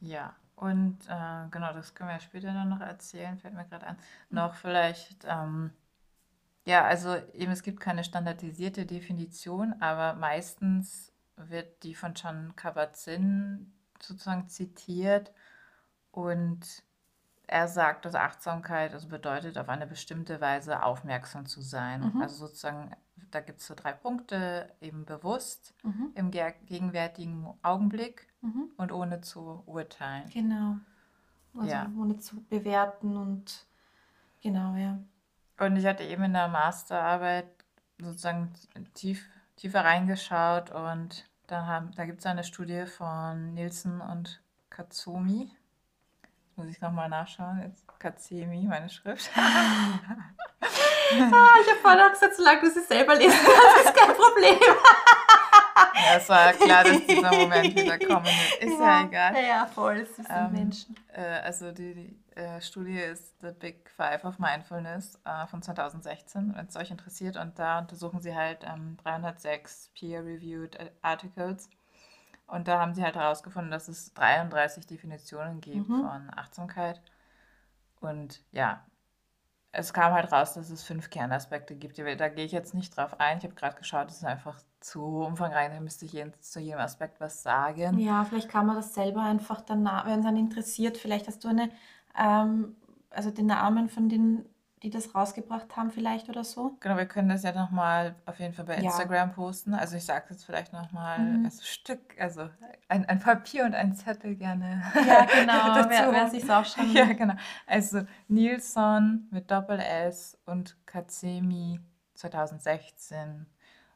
Ja, 0.00 0.36
und 0.54 0.98
äh, 1.08 1.48
genau, 1.50 1.72
das 1.72 1.94
können 1.94 2.08
wir 2.08 2.14
ja 2.14 2.20
später 2.20 2.52
dann 2.52 2.68
noch 2.68 2.80
erzählen, 2.80 3.38
fällt 3.38 3.54
mir 3.54 3.64
gerade 3.64 3.86
an. 3.86 3.98
Noch 4.30 4.54
vielleicht, 4.54 5.24
ähm, 5.28 5.70
ja, 6.64 6.84
also 6.84 7.16
eben 7.32 7.52
es 7.52 7.62
gibt 7.62 7.80
keine 7.80 8.04
standardisierte 8.04 8.86
Definition, 8.86 9.74
aber 9.80 10.14
meistens 10.14 11.12
wird 11.38 11.82
die 11.82 11.94
von 11.94 12.14
John 12.14 12.54
Kabat-Zinn 12.56 13.72
sozusagen 14.00 14.48
zitiert 14.48 15.32
und 16.10 16.82
er 17.46 17.66
sagt, 17.68 18.04
dass 18.04 18.14
Achtsamkeit 18.14 18.92
also 18.92 19.08
bedeutet, 19.08 19.56
auf 19.56 19.68
eine 19.68 19.86
bestimmte 19.86 20.40
Weise 20.40 20.82
aufmerksam 20.82 21.46
zu 21.46 21.62
sein. 21.62 22.12
Mhm. 22.14 22.20
Also 22.20 22.46
sozusagen, 22.46 22.90
da 23.30 23.40
gibt 23.40 23.60
es 23.60 23.66
so 23.66 23.74
drei 23.74 23.92
Punkte, 23.92 24.70
eben 24.80 25.04
bewusst, 25.06 25.74
Mhm. 25.82 26.12
im 26.14 26.30
ge- 26.30 26.54
gegenwärtigen 26.66 27.46
Augenblick 27.62 28.28
Mhm. 28.42 28.70
und 28.76 28.92
ohne 28.92 29.22
zu 29.22 29.62
urteilen. 29.66 30.28
Genau. 30.30 30.76
Also 31.54 31.70
Ja. 31.70 31.90
ohne 31.98 32.18
zu 32.18 32.42
bewerten 32.44 33.16
und 33.16 33.66
genau, 34.42 34.74
ja. 34.76 34.98
Und 35.58 35.76
ich 35.76 35.86
hatte 35.86 36.04
eben 36.04 36.24
in 36.24 36.34
der 36.34 36.48
Masterarbeit 36.48 37.48
sozusagen 37.98 38.52
tief, 38.94 39.26
tiefer 39.56 39.84
reingeschaut 39.84 40.70
und 40.70 41.27
da, 41.48 41.66
haben, 41.66 41.92
da 41.96 42.04
gibt 42.04 42.20
es 42.20 42.26
eine 42.26 42.44
Studie 42.44 42.86
von 42.86 43.54
Nielsen 43.54 44.00
und 44.00 44.40
Katsumi. 44.70 45.50
Jetzt 46.44 46.56
muss 46.56 46.68
ich 46.68 46.80
nochmal 46.80 47.08
nachschauen. 47.08 47.62
Jetzt 47.62 47.84
Katsemi, 47.98 48.66
meine 48.68 48.88
Schrift. 48.88 49.30
ah, 49.36 49.50
ich 51.10 51.20
habe 51.20 51.80
vorhin 51.82 52.00
auch 52.00 52.10
gesagt, 52.10 52.36
solange 52.36 52.60
du 52.60 52.70
sie 52.70 52.82
selber 52.82 53.16
lesen 53.16 53.38
kannst, 53.44 53.88
ist 53.88 53.96
kein 53.96 54.14
Problem. 54.14 54.58
ja, 55.94 56.16
es 56.16 56.28
war 56.28 56.52
klar, 56.52 56.84
dass 56.84 57.06
dieser 57.06 57.32
Moment 57.32 57.74
wieder 57.74 57.98
kommen 57.98 58.26
wird. 58.26 58.62
Ist 58.62 58.78
ja, 58.78 59.00
ja 59.00 59.06
egal. 59.06 59.34
Ja, 59.34 59.40
ja, 59.40 59.66
voll, 59.66 59.96
es 59.98 60.14
sind 60.16 60.28
ähm, 60.30 60.52
Menschen. 60.52 60.96
Äh, 61.12 61.40
also 61.44 61.72
die, 61.72 61.94
die 61.94 62.16
äh, 62.38 62.60
Studie 62.60 63.00
ist 63.00 63.40
The 63.40 63.50
Big 63.50 63.90
Five 63.90 64.24
of 64.24 64.38
Mindfulness 64.38 65.18
äh, 65.24 65.46
von 65.46 65.60
2016, 65.60 66.54
wenn 66.54 66.66
es 66.66 66.76
euch 66.76 66.90
interessiert. 66.90 67.36
Und 67.36 67.58
da 67.58 67.80
untersuchen 67.80 68.20
sie 68.20 68.34
halt 68.34 68.64
ähm, 68.64 68.96
306 69.02 69.90
peer-reviewed 69.94 70.78
Articles. 71.02 71.68
Und 72.46 72.68
da 72.68 72.80
haben 72.80 72.94
sie 72.94 73.02
halt 73.02 73.16
herausgefunden, 73.16 73.70
dass 73.70 73.88
es 73.88 74.14
33 74.14 74.86
Definitionen 74.86 75.60
gibt 75.60 75.88
mhm. 75.88 76.02
von 76.02 76.30
Achtsamkeit. 76.34 77.02
Und 78.00 78.42
ja, 78.52 78.86
es 79.72 79.92
kam 79.92 80.12
halt 80.12 80.32
raus, 80.32 80.54
dass 80.54 80.70
es 80.70 80.82
fünf 80.82 81.10
Kernaspekte 81.10 81.74
gibt. 81.74 81.98
Da 81.98 82.28
gehe 82.28 82.44
ich 82.44 82.52
jetzt 82.52 82.74
nicht 82.74 82.96
drauf 82.96 83.20
ein. 83.20 83.38
Ich 83.38 83.44
habe 83.44 83.54
gerade 83.54 83.76
geschaut, 83.76 84.10
es 84.10 84.18
ist 84.18 84.24
einfach 84.24 84.60
zu 84.80 85.02
umfangreich. 85.04 85.70
Da 85.70 85.80
müsste 85.80 86.06
ich 86.06 86.12
jetzt 86.14 86.52
zu 86.52 86.60
jedem 86.60 86.80
Aspekt 86.80 87.20
was 87.20 87.42
sagen. 87.42 87.98
Ja, 87.98 88.24
vielleicht 88.24 88.48
kann 88.48 88.66
man 88.66 88.76
das 88.76 88.94
selber 88.94 89.22
einfach 89.22 89.60
dann, 89.60 89.84
wenn 90.04 90.20
es 90.20 90.26
einen 90.26 90.38
interessiert, 90.38 90.96
vielleicht 90.96 91.26
hast 91.26 91.44
du 91.44 91.48
eine, 91.48 91.70
ähm, 92.18 92.76
also 93.10 93.30
den 93.30 93.46
Namen 93.46 93.88
von 93.88 94.08
den 94.08 94.44
die 94.82 94.90
das 94.90 95.14
rausgebracht 95.14 95.76
haben 95.76 95.90
vielleicht 95.90 96.28
oder 96.28 96.44
so. 96.44 96.76
Genau, 96.80 96.96
wir 96.96 97.06
können 97.06 97.28
das 97.28 97.42
ja 97.42 97.52
nochmal 97.52 98.14
auf 98.26 98.38
jeden 98.38 98.54
Fall 98.54 98.64
bei 98.64 98.76
Instagram 98.76 99.30
ja. 99.30 99.34
posten. 99.34 99.74
Also 99.74 99.96
ich 99.96 100.04
sage 100.04 100.26
jetzt 100.30 100.44
vielleicht 100.44 100.72
nochmal 100.72 101.18
mhm. 101.18 101.44
als 101.44 101.66
Stück, 101.66 102.14
also 102.18 102.48
ein, 102.88 103.04
ein 103.06 103.18
Papier 103.18 103.64
und 103.64 103.74
ein 103.74 103.94
Zettel 103.94 104.36
gerne. 104.36 104.82
Ja, 104.94 105.24
genau, 105.24 105.74
wer, 105.88 106.12
wer 106.12 106.30
sich 106.30 106.48
auch 106.50 106.64
schon... 106.64 106.92
Ja, 106.92 107.12
genau. 107.12 107.34
Also 107.66 108.02
Nilsson 108.28 109.26
mit 109.30 109.50
Doppel-S 109.50 110.38
und 110.46 110.76
Kazemi 110.86 111.80
2016 112.14 113.46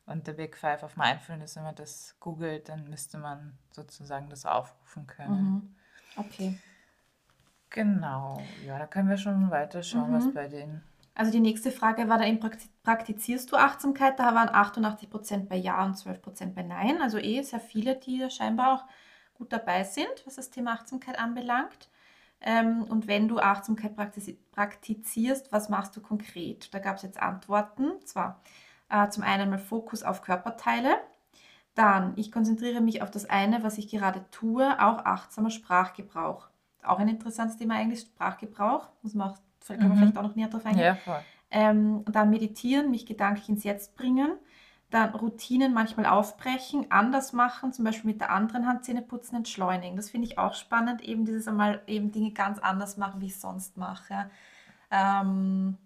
und 0.06 0.26
The 0.26 0.32
Big 0.32 0.56
Five 0.56 0.82
of 0.82 0.96
Mindfulness, 0.96 1.56
wenn 1.56 1.62
man 1.62 1.76
das 1.76 2.16
googelt, 2.18 2.68
dann 2.68 2.88
müsste 2.88 3.18
man 3.18 3.56
sozusagen 3.70 4.28
das 4.30 4.46
aufrufen 4.46 5.06
können. 5.06 5.42
Mhm. 5.42 5.76
Okay. 6.16 6.58
Genau, 7.72 8.42
ja, 8.66 8.78
da 8.78 8.86
können 8.86 9.08
wir 9.08 9.16
schon 9.16 9.50
weiter 9.50 9.82
schauen, 9.82 10.10
mhm. 10.10 10.14
was 10.14 10.32
bei 10.32 10.46
denen. 10.46 10.82
Also 11.14 11.32
die 11.32 11.40
nächste 11.40 11.70
Frage 11.70 12.08
war 12.08 12.18
dann, 12.18 12.38
praktizierst 12.82 13.50
du 13.50 13.56
Achtsamkeit? 13.56 14.18
Da 14.18 14.34
waren 14.34 14.48
88% 14.48 15.48
bei 15.48 15.56
Ja 15.56 15.84
und 15.84 15.96
12% 15.96 16.54
bei 16.54 16.62
Nein. 16.62 17.02
Also 17.02 17.18
eh 17.18 17.42
sehr 17.42 17.60
viele, 17.60 17.96
die 17.96 18.30
scheinbar 18.30 18.74
auch 18.74 18.84
gut 19.34 19.52
dabei 19.52 19.84
sind, 19.84 20.22
was 20.24 20.36
das 20.36 20.50
Thema 20.50 20.72
Achtsamkeit 20.72 21.18
anbelangt. 21.18 21.90
Ähm, 22.40 22.84
und 22.84 23.08
wenn 23.08 23.28
du 23.28 23.38
Achtsamkeit 23.40 23.94
praktizierst, 24.52 25.52
was 25.52 25.68
machst 25.68 25.96
du 25.96 26.00
konkret? 26.00 26.72
Da 26.72 26.78
gab 26.78 26.96
es 26.96 27.02
jetzt 27.02 27.20
Antworten. 27.20 27.92
Zwar 28.04 28.40
äh, 28.88 29.08
zum 29.08 29.22
einen 29.22 29.50
mal 29.50 29.58
Fokus 29.58 30.02
auf 30.02 30.22
Körperteile. 30.22 30.96
Dann, 31.74 32.14
ich 32.16 32.32
konzentriere 32.32 32.80
mich 32.82 33.00
auf 33.02 33.10
das 33.10 33.28
eine, 33.28 33.62
was 33.62 33.78
ich 33.78 33.88
gerade 33.88 34.24
tue, 34.30 34.78
auch 34.80 35.04
achtsamer 35.04 35.50
Sprachgebrauch 35.50 36.51
auch 36.84 36.98
ein 36.98 37.08
interessantes 37.08 37.56
Thema 37.56 37.74
eigentlich, 37.74 38.00
Sprachgebrauch. 38.00 38.88
Muss 39.02 39.14
man 39.14 39.30
auch, 39.30 39.38
kann 39.66 39.78
man 39.78 39.90
mhm. 39.90 39.96
vielleicht 39.96 40.18
auch 40.18 40.22
noch 40.22 40.34
näher 40.34 40.48
drauf 40.48 40.66
eingehen. 40.66 40.96
Ja. 41.06 41.22
Ähm, 41.50 42.04
dann 42.06 42.30
meditieren, 42.30 42.90
mich 42.90 43.06
gedanklich 43.06 43.48
ins 43.48 43.64
Jetzt 43.64 43.96
bringen. 43.96 44.32
Dann 44.90 45.10
Routinen 45.14 45.72
manchmal 45.72 46.04
aufbrechen, 46.06 46.86
anders 46.90 47.32
machen, 47.32 47.72
zum 47.72 47.84
Beispiel 47.84 48.10
mit 48.10 48.20
der 48.20 48.30
anderen 48.30 48.66
Hand 48.66 48.84
Zähne 48.84 49.00
putzen, 49.00 49.36
entschleunigen. 49.36 49.96
Das 49.96 50.10
finde 50.10 50.28
ich 50.28 50.38
auch 50.38 50.54
spannend, 50.54 51.00
eben 51.00 51.24
dieses 51.24 51.48
einmal 51.48 51.80
eben 51.86 52.12
Dinge 52.12 52.32
ganz 52.32 52.58
anders 52.58 52.98
machen, 52.98 53.20
wie 53.22 53.26
ich 53.26 53.32
es 53.32 53.40
sonst 53.40 53.78
mache. 53.78 54.30
Ähm, 54.90 55.78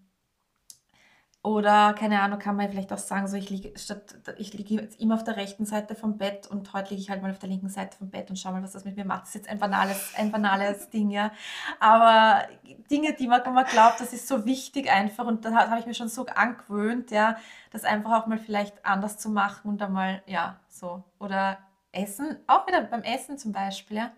oder, 1.47 1.93
keine 1.93 2.23
Ahnung, 2.23 2.41
kann 2.41 2.57
man 2.57 2.69
vielleicht 2.69 2.93
auch 2.93 2.99
sagen, 2.99 3.29
so 3.29 3.37
ich 3.37 3.51
liege 3.51 3.79
statt 3.79 4.17
ich 4.37 4.53
liege 4.53 4.75
jetzt 4.75 5.01
immer 5.01 5.15
auf 5.15 5.23
der 5.23 5.37
rechten 5.37 5.65
Seite 5.65 5.95
vom 5.95 6.19
Bett 6.19 6.49
und 6.49 6.73
heute 6.73 6.91
liege 6.91 7.03
ich 7.03 7.09
halt 7.09 7.23
mal 7.23 7.31
auf 7.31 7.39
der 7.39 7.49
linken 7.49 7.69
Seite 7.69 7.97
vom 7.97 8.11
Bett 8.11 8.31
und 8.31 8.37
schau 8.37 8.51
mal, 8.51 8.65
was 8.65 8.73
das 8.73 8.85
mit 8.85 8.97
mir 8.97 9.05
macht. 9.05 9.23
Das 9.23 9.29
ist 9.29 9.35
jetzt 9.37 9.49
ein 9.49 9.61
banales, 9.61 10.13
ein 10.17 10.33
banales 10.33 10.91
Ding, 10.91 11.09
ja. 11.09 11.31
Aber 11.79 12.43
Dinge, 12.91 13.13
die 13.13 13.29
man, 13.29 13.43
man 13.55 13.65
glaubt, 13.65 14.01
das 14.01 14.13
ist 14.13 14.27
so 14.27 14.45
wichtig 14.45 14.91
einfach 14.91 15.25
und 15.25 15.45
da 15.45 15.53
habe 15.53 15.79
ich 15.79 15.87
mir 15.87 15.95
schon 15.95 16.09
so 16.09 16.27
angewöhnt, 16.27 17.13
ja, 17.13 17.37
das 17.71 17.85
einfach 17.85 18.21
auch 18.21 18.27
mal 18.27 18.39
vielleicht 18.39 18.85
anders 18.85 19.17
zu 19.17 19.31
machen 19.31 19.69
und 19.69 19.81
einmal, 19.81 20.25
ja, 20.27 20.59
so. 20.69 21.05
Oder 21.21 21.59
Essen, 21.93 22.39
auch 22.49 22.67
wieder 22.67 22.81
beim 22.81 23.03
Essen 23.03 23.39
zum 23.39 23.53
Beispiel, 23.53 23.99
ja. 23.99 24.11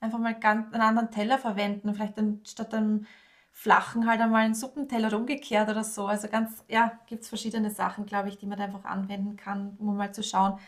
Einfach 0.00 0.18
mal 0.18 0.34
ganz 0.34 0.72
einen 0.74 0.82
anderen 0.82 1.12
Teller 1.12 1.38
verwenden 1.38 1.94
vielleicht 1.94 2.18
dann 2.18 2.40
statt 2.44 2.74
einem 2.74 3.06
flachen 3.52 4.08
halt 4.08 4.20
einmal 4.20 4.44
einen 4.44 4.54
Suppenteller 4.54 5.14
umgekehrt 5.16 5.68
oder 5.68 5.84
so. 5.84 6.06
Also 6.06 6.26
ganz, 6.28 6.64
ja, 6.68 6.98
gibt 7.06 7.22
es 7.22 7.28
verschiedene 7.28 7.70
Sachen, 7.70 8.06
glaube 8.06 8.28
ich, 8.28 8.38
die 8.38 8.46
man 8.46 8.58
einfach 8.58 8.84
anwenden 8.84 9.36
kann, 9.36 9.76
um 9.78 9.96
mal 9.96 10.12
zu 10.12 10.22
schauen, 10.22 10.58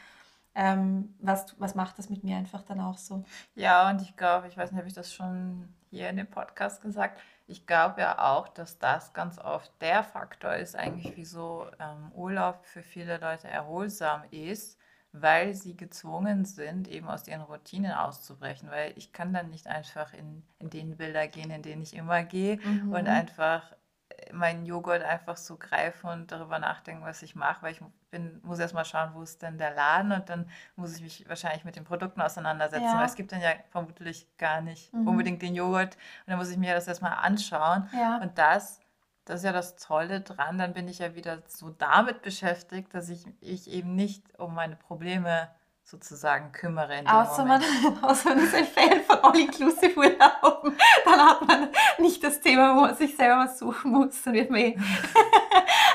ähm, 0.54 1.14
was, 1.18 1.56
was 1.58 1.74
macht 1.74 1.98
das 1.98 2.10
mit 2.10 2.22
mir 2.22 2.36
einfach 2.36 2.62
dann 2.62 2.80
auch 2.80 2.98
so. 2.98 3.24
Ja, 3.56 3.90
und 3.90 4.02
ich 4.02 4.16
glaube, 4.16 4.46
ich 4.46 4.56
weiß 4.56 4.70
nicht, 4.70 4.78
habe 4.78 4.86
ich 4.86 4.94
das 4.94 5.12
schon 5.12 5.68
hier 5.90 6.08
in 6.10 6.16
dem 6.16 6.30
Podcast 6.30 6.82
gesagt, 6.82 7.20
ich 7.46 7.66
glaube 7.66 8.02
ja 8.02 8.18
auch, 8.18 8.48
dass 8.48 8.78
das 8.78 9.12
ganz 9.12 9.38
oft 9.38 9.72
der 9.80 10.04
Faktor 10.04 10.54
ist, 10.54 10.76
eigentlich, 10.76 11.16
wieso 11.16 11.66
ähm, 11.80 12.12
Urlaub 12.14 12.64
für 12.64 12.82
viele 12.82 13.18
Leute 13.18 13.48
erholsam 13.48 14.22
ist, 14.30 14.78
weil 15.16 15.54
sie 15.54 15.76
gezwungen 15.76 16.44
sind, 16.44 16.88
eben 16.88 17.08
aus 17.08 17.28
ihren 17.28 17.42
Routinen 17.42 17.92
auszubrechen. 17.92 18.68
Weil 18.68 18.92
ich 18.96 19.12
kann 19.12 19.32
dann 19.32 19.48
nicht 19.48 19.68
einfach 19.68 20.12
in, 20.12 20.42
in 20.58 20.70
den 20.70 20.96
Bilder 20.96 21.28
gehen, 21.28 21.50
in 21.50 21.62
denen 21.62 21.82
ich 21.82 21.94
immer 21.94 22.24
gehe 22.24 22.56
mhm. 22.56 22.92
und 22.92 23.06
einfach 23.06 23.72
äh, 24.08 24.32
meinen 24.32 24.66
Joghurt 24.66 25.04
einfach 25.04 25.36
so 25.36 25.56
greifen 25.56 26.10
und 26.10 26.32
darüber 26.32 26.58
nachdenken, 26.58 27.04
was 27.04 27.22
ich 27.22 27.36
mache, 27.36 27.62
weil 27.62 27.72
ich 27.72 27.80
bin, 28.10 28.40
muss 28.42 28.58
erst 28.58 28.74
mal 28.74 28.84
schauen, 28.84 29.10
wo 29.14 29.22
ist 29.22 29.40
denn 29.40 29.56
der 29.56 29.72
Laden 29.72 30.10
und 30.10 30.28
dann 30.28 30.50
muss 30.74 30.96
ich 30.96 31.02
mich 31.02 31.28
wahrscheinlich 31.28 31.64
mit 31.64 31.76
den 31.76 31.84
Produkten 31.84 32.20
auseinandersetzen, 32.20 32.84
ja. 32.84 32.98
weil 32.98 33.06
es 33.06 33.14
gibt 33.14 33.30
dann 33.30 33.40
ja 33.40 33.50
vermutlich 33.70 34.26
gar 34.36 34.62
nicht 34.62 34.92
mhm. 34.92 35.06
unbedingt 35.06 35.42
den 35.42 35.54
Joghurt 35.54 35.94
und 35.94 36.30
dann 36.30 36.38
muss 36.38 36.50
ich 36.50 36.58
mir 36.58 36.74
das 36.74 36.88
erstmal 36.88 37.12
anschauen 37.12 37.88
ja. 37.92 38.18
und 38.18 38.36
das 38.36 38.80
das 39.24 39.40
ist 39.40 39.44
ja 39.44 39.52
das 39.52 39.76
Tolle 39.76 40.20
dran, 40.20 40.58
dann 40.58 40.74
bin 40.74 40.88
ich 40.88 40.98
ja 40.98 41.14
wieder 41.14 41.42
so 41.46 41.70
damit 41.70 42.22
beschäftigt, 42.22 42.92
dass 42.94 43.08
ich, 43.08 43.26
ich 43.40 43.70
eben 43.70 43.94
nicht 43.94 44.22
um 44.38 44.54
meine 44.54 44.76
Probleme 44.76 45.48
sozusagen 45.82 46.52
kümmere. 46.52 46.98
In 46.98 47.06
außer, 47.06 47.44
man, 47.44 47.62
außer 48.02 48.30
man 48.30 48.38
ist 48.38 48.54
ein 48.54 48.66
Fan 48.66 49.02
von 49.02 49.18
All-Inclusive-Urlauben, 49.22 50.76
dann 51.04 51.20
hat 51.20 51.46
man 51.46 51.68
nicht 51.98 52.24
das 52.24 52.40
Thema, 52.40 52.74
wo 52.74 52.80
man 52.82 52.96
sich 52.96 53.16
selber 53.16 53.44
was 53.44 53.58
suchen 53.58 53.92
muss, 53.92 54.22
dann 54.22 54.34
wird 54.34 54.50
man 54.50 54.74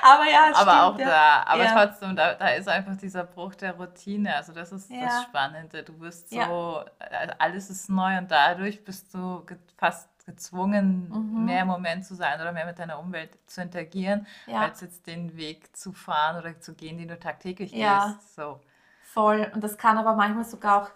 aber 0.01 0.29
ja, 0.29 0.45
Aber 0.53 0.55
stimmt, 0.55 0.69
auch 0.69 0.99
ja. 0.99 1.07
da, 1.07 1.43
aber 1.45 1.63
ja. 1.63 1.85
trotzdem, 1.85 2.15
da, 2.15 2.33
da 2.33 2.49
ist 2.49 2.69
einfach 2.69 2.95
dieser 2.95 3.23
Bruch 3.25 3.55
der 3.55 3.73
Routine, 3.73 4.35
also 4.35 4.53
das 4.53 4.71
ist 4.71 4.89
ja. 4.89 5.05
das 5.05 5.23
Spannende. 5.23 5.83
Du 5.83 5.93
bist 5.93 6.29
so, 6.29 6.83
äh, 6.99 7.27
alles 7.37 7.69
ist 7.69 7.89
neu 7.89 8.17
und 8.17 8.31
dadurch 8.31 8.83
bist 8.83 9.13
du 9.13 9.45
fast 9.77 10.09
gezwungen, 10.29 11.09
mhm. 11.09 11.45
mehr 11.45 11.63
im 11.63 11.67
Moment 11.67 12.05
zu 12.05 12.15
sein 12.15 12.39
oder 12.39 12.51
mehr 12.51 12.65
mit 12.65 12.77
deiner 12.77 12.99
Umwelt 12.99 13.37
zu 13.47 13.61
interagieren, 13.61 14.27
ja. 14.47 14.61
als 14.61 14.81
jetzt 14.81 15.07
den 15.07 15.35
Weg 15.35 15.75
zu 15.75 15.91
fahren 15.91 16.37
oder 16.37 16.59
zu 16.59 16.75
gehen, 16.75 16.97
den 16.97 17.07
du 17.07 17.17
tagtäglich 17.17 17.71
ja. 17.71 18.15
gehst. 18.17 18.35
So. 18.35 18.59
Voll. 19.01 19.49
Und 19.53 19.63
das 19.63 19.77
kann 19.77 19.97
aber 19.97 20.15
manchmal 20.15 20.45
sogar 20.45 20.83
auch, 20.83 20.89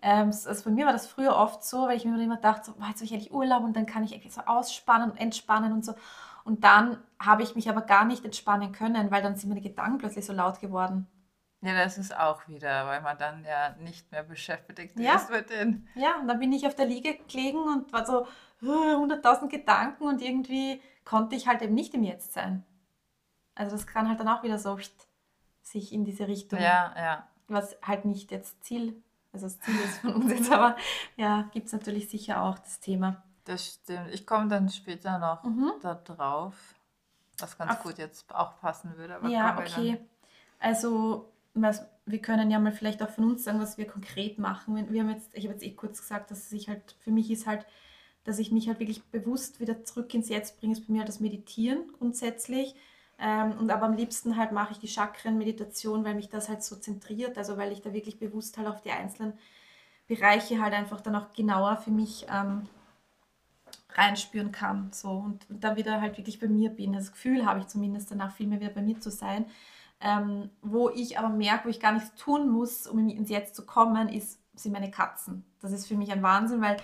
ähm, 0.00 0.28
also 0.28 0.64
bei 0.64 0.70
mir 0.70 0.86
war 0.86 0.92
das 0.92 1.06
früher 1.06 1.36
oft 1.36 1.62
so, 1.62 1.88
weil 1.88 1.96
ich 1.96 2.04
mir 2.04 2.22
immer 2.22 2.38
dachte, 2.38 2.66
so, 2.66 2.72
jetzt 2.86 2.96
habe 2.96 3.04
ich 3.04 3.12
endlich 3.12 3.32
Urlaub 3.32 3.62
und 3.62 3.76
dann 3.76 3.86
kann 3.86 4.04
ich 4.04 4.12
irgendwie 4.12 4.30
so 4.30 4.40
ausspannen 4.46 5.10
und 5.10 5.18
entspannen 5.18 5.72
und 5.72 5.84
so. 5.84 5.94
Und 6.44 6.64
dann 6.64 6.96
habe 7.20 7.42
ich 7.42 7.54
mich 7.54 7.68
aber 7.68 7.82
gar 7.82 8.06
nicht 8.06 8.24
entspannen 8.24 8.72
können, 8.72 9.10
weil 9.10 9.22
dann 9.22 9.36
sind 9.36 9.50
meine 9.50 9.60
Gedanken 9.60 9.98
plötzlich 9.98 10.24
so 10.24 10.32
laut 10.32 10.60
geworden. 10.60 11.06
Ja, 11.60 11.74
das 11.74 11.98
ist 11.98 12.16
auch 12.16 12.46
wieder, 12.46 12.86
weil 12.86 13.02
man 13.02 13.18
dann 13.18 13.44
ja 13.44 13.74
nicht 13.80 14.12
mehr 14.12 14.22
beschäftigt 14.22 14.98
ja. 14.98 15.16
ist 15.16 15.30
mit 15.30 15.50
den. 15.50 15.88
Ja, 15.96 16.16
und 16.20 16.28
dann 16.28 16.38
bin 16.38 16.52
ich 16.52 16.66
auf 16.66 16.76
der 16.76 16.86
Liege 16.86 17.18
gelegen 17.28 17.58
und 17.58 17.92
war 17.92 18.06
so, 18.06 18.26
100.000 18.62 19.48
Gedanken 19.48 20.04
und 20.04 20.22
irgendwie 20.22 20.80
konnte 21.04 21.36
ich 21.36 21.46
halt 21.46 21.62
eben 21.62 21.74
nicht 21.74 21.94
im 21.94 22.02
Jetzt 22.02 22.32
sein. 22.32 22.64
Also 23.54 23.76
das 23.76 23.86
kann 23.86 24.08
halt 24.08 24.20
dann 24.20 24.28
auch 24.28 24.42
wieder 24.42 24.58
so 24.58 24.78
sich 25.62 25.92
in 25.92 26.04
diese 26.04 26.28
Richtung. 26.28 26.60
Ja, 26.60 26.94
ja. 26.96 27.28
Was 27.48 27.76
halt 27.82 28.04
nicht 28.04 28.30
jetzt 28.30 28.62
Ziel, 28.64 29.02
also 29.32 29.46
das 29.46 29.60
Ziel 29.60 29.74
ist 29.84 29.98
von 29.98 30.14
uns 30.14 30.32
jetzt, 30.32 30.50
aber 30.50 30.76
ja, 31.16 31.48
gibt 31.52 31.66
es 31.66 31.72
natürlich 31.72 32.08
sicher 32.08 32.42
auch 32.42 32.58
das 32.58 32.80
Thema. 32.80 33.22
Das 33.44 33.64
stimmt. 33.64 34.12
Ich 34.12 34.26
komme 34.26 34.48
dann 34.48 34.68
später 34.68 35.18
noch 35.18 35.42
mhm. 35.44 35.72
da 35.80 35.94
drauf, 35.94 36.54
was 37.38 37.56
ganz 37.56 37.72
Auf, 37.72 37.82
gut 37.82 37.98
jetzt 37.98 38.32
auch 38.34 38.60
passen 38.60 38.96
würde. 38.96 39.18
ja, 39.30 39.58
okay. 39.58 39.98
Also 40.60 41.32
was, 41.54 41.86
wir 42.04 42.20
können 42.20 42.50
ja 42.50 42.58
mal 42.58 42.72
vielleicht 42.72 43.02
auch 43.02 43.08
von 43.08 43.24
uns 43.24 43.44
sagen, 43.44 43.60
was 43.60 43.78
wir 43.78 43.86
konkret 43.86 44.38
machen. 44.38 44.92
Wir 44.92 45.02
haben 45.02 45.10
jetzt, 45.10 45.34
ich 45.34 45.44
habe 45.44 45.54
jetzt 45.54 45.64
eh 45.64 45.72
kurz 45.72 46.00
gesagt, 46.00 46.30
dass 46.30 46.38
es 46.38 46.50
sich 46.50 46.68
halt, 46.68 46.94
für 47.00 47.10
mich 47.10 47.30
ist 47.30 47.46
halt 47.46 47.66
dass 48.28 48.38
ich 48.38 48.52
mich 48.52 48.68
halt 48.68 48.78
wirklich 48.78 49.02
bewusst 49.04 49.58
wieder 49.58 49.84
zurück 49.84 50.12
ins 50.12 50.28
Jetzt 50.28 50.60
bringe, 50.60 50.74
ist 50.74 50.86
bei 50.86 50.92
mir 50.92 50.98
halt 50.98 51.08
das 51.08 51.20
Meditieren 51.20 51.90
grundsätzlich. 51.98 52.74
Ähm, 53.18 53.52
und 53.58 53.70
aber 53.70 53.86
am 53.86 53.94
liebsten 53.94 54.36
halt 54.36 54.52
mache 54.52 54.72
ich 54.72 54.78
die 54.78 54.86
Chakren-Meditation, 54.86 56.04
weil 56.04 56.14
mich 56.14 56.28
das 56.28 56.50
halt 56.50 56.62
so 56.62 56.76
zentriert, 56.76 57.38
also 57.38 57.56
weil 57.56 57.72
ich 57.72 57.80
da 57.80 57.92
wirklich 57.94 58.18
bewusst 58.18 58.58
halt 58.58 58.68
auf 58.68 58.82
die 58.82 58.90
einzelnen 58.90 59.32
Bereiche 60.08 60.60
halt 60.60 60.74
einfach 60.74 61.00
dann 61.00 61.16
auch 61.16 61.32
genauer 61.32 61.78
für 61.78 61.90
mich 61.90 62.26
ähm, 62.30 62.68
reinspüren 63.94 64.52
kann. 64.52 64.90
So 64.92 65.10
und, 65.10 65.48
und 65.48 65.64
dann 65.64 65.76
wieder 65.76 66.00
halt 66.02 66.18
wirklich 66.18 66.38
bei 66.38 66.48
mir 66.48 66.68
bin. 66.68 66.92
Das 66.92 67.12
Gefühl 67.12 67.46
habe 67.46 67.60
ich 67.60 67.66
zumindest 67.66 68.10
danach 68.10 68.32
viel 68.32 68.46
mehr 68.46 68.60
wieder 68.60 68.72
bei 68.72 68.82
mir 68.82 69.00
zu 69.00 69.10
sein. 69.10 69.46
Ähm, 70.00 70.50
wo 70.60 70.90
ich 70.90 71.18
aber 71.18 71.30
merke, 71.30 71.64
wo 71.64 71.68
ich 71.70 71.80
gar 71.80 71.92
nichts 71.92 72.14
tun 72.14 72.50
muss, 72.50 72.86
um 72.86 73.08
ins 73.08 73.30
Jetzt 73.30 73.56
zu 73.56 73.64
kommen, 73.64 74.10
ist, 74.10 74.38
sind 74.54 74.72
meine 74.72 74.90
Katzen. 74.90 75.44
Das 75.60 75.72
ist 75.72 75.88
für 75.88 75.96
mich 75.96 76.12
ein 76.12 76.22
Wahnsinn, 76.22 76.60
weil 76.60 76.76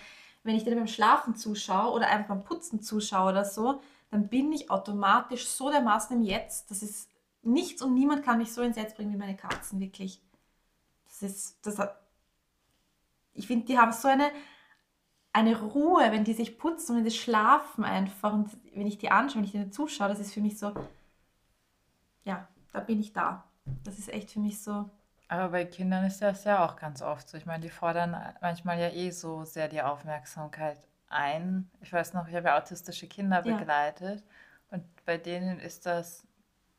wenn 0.45 0.55
ich 0.55 0.65
denen 0.65 0.77
beim 0.77 0.87
Schlafen 0.87 1.35
zuschaue 1.35 1.93
oder 1.93 2.09
einfach 2.09 2.29
beim 2.29 2.45
Putzen 2.45 2.81
zuschaue 2.81 3.31
oder 3.31 3.45
so, 3.45 3.81
dann 4.11 4.29
bin 4.29 4.53
ich 4.53 4.71
automatisch 4.71 5.49
so 5.49 5.71
dermaßen 5.71 6.17
im 6.17 6.23
Jetzt. 6.23 6.71
Das 6.71 6.83
ist 6.83 7.11
nichts 7.43 7.83
und 7.83 7.95
niemand 7.95 8.25
kann 8.25 8.39
mich 8.39 8.53
so 8.53 8.63
ins 8.63 8.77
Jetzt 8.77 8.97
bringen 8.97 9.13
wie 9.13 9.19
meine 9.19 9.37
Katzen, 9.37 9.81
wirklich. 9.81 10.21
Das 11.07 11.23
ist, 11.23 11.67
das 11.67 11.79
hat, 11.79 11.99
ich 13.33 13.47
finde, 13.47 13.67
die 13.67 13.79
haben 13.79 13.93
so 13.93 14.07
eine, 14.07 14.31
eine 15.33 15.61
Ruhe, 15.61 16.13
wenn 16.13 16.25
die 16.25 16.35
sich 16.35 16.59
putzen 16.59 16.93
und 16.93 16.99
wenn 16.99 17.05
die 17.05 17.11
schlafen 17.11 17.85
einfach. 17.85 18.33
Und 18.33 18.51
wenn 18.75 18.87
ich 18.87 18.99
die 18.99 19.11
anschaue, 19.11 19.39
wenn 19.39 19.45
ich 19.45 19.53
denen 19.53 19.73
zuschaue, 19.73 20.09
das 20.09 20.21
ist 20.21 20.33
für 20.33 20.41
mich 20.41 20.59
so, 20.59 20.73
ja, 22.25 22.49
da 22.73 22.81
bin 22.81 23.01
ich 23.01 23.13
da. 23.13 23.45
Das 23.83 23.99
ist 23.99 24.13
echt 24.13 24.31
für 24.31 24.41
mich 24.41 24.63
so. 24.63 24.91
Aber 25.29 25.49
bei 25.51 25.65
Kindern 25.65 26.05
ist 26.05 26.21
das 26.23 26.45
ja 26.45 26.65
auch 26.65 26.77
ganz 26.77 27.03
oft 27.03 27.29
so. 27.29 27.37
Ich 27.37 27.47
meine, 27.47 27.63
die 27.63 27.71
fordern 27.71 28.17
manchmal 28.41 28.79
ja 28.79 28.91
eh 28.91 29.11
so 29.11 29.45
sehr 29.45 29.69
die 29.69 29.83
Aufmerksamkeit 29.83 30.79
ein. 31.09 31.71
Ich 31.81 31.93
weiß 31.93 32.13
noch, 32.15 32.29
ich 32.29 32.35
habe 32.35 32.49
ja 32.49 32.59
autistische 32.59 33.07
Kinder 33.07 33.45
Ja. 33.45 33.57
begleitet 33.57 34.23
und 34.71 34.85
bei 35.05 35.17
denen 35.17 35.59
ist 35.61 35.87
das, 35.87 36.27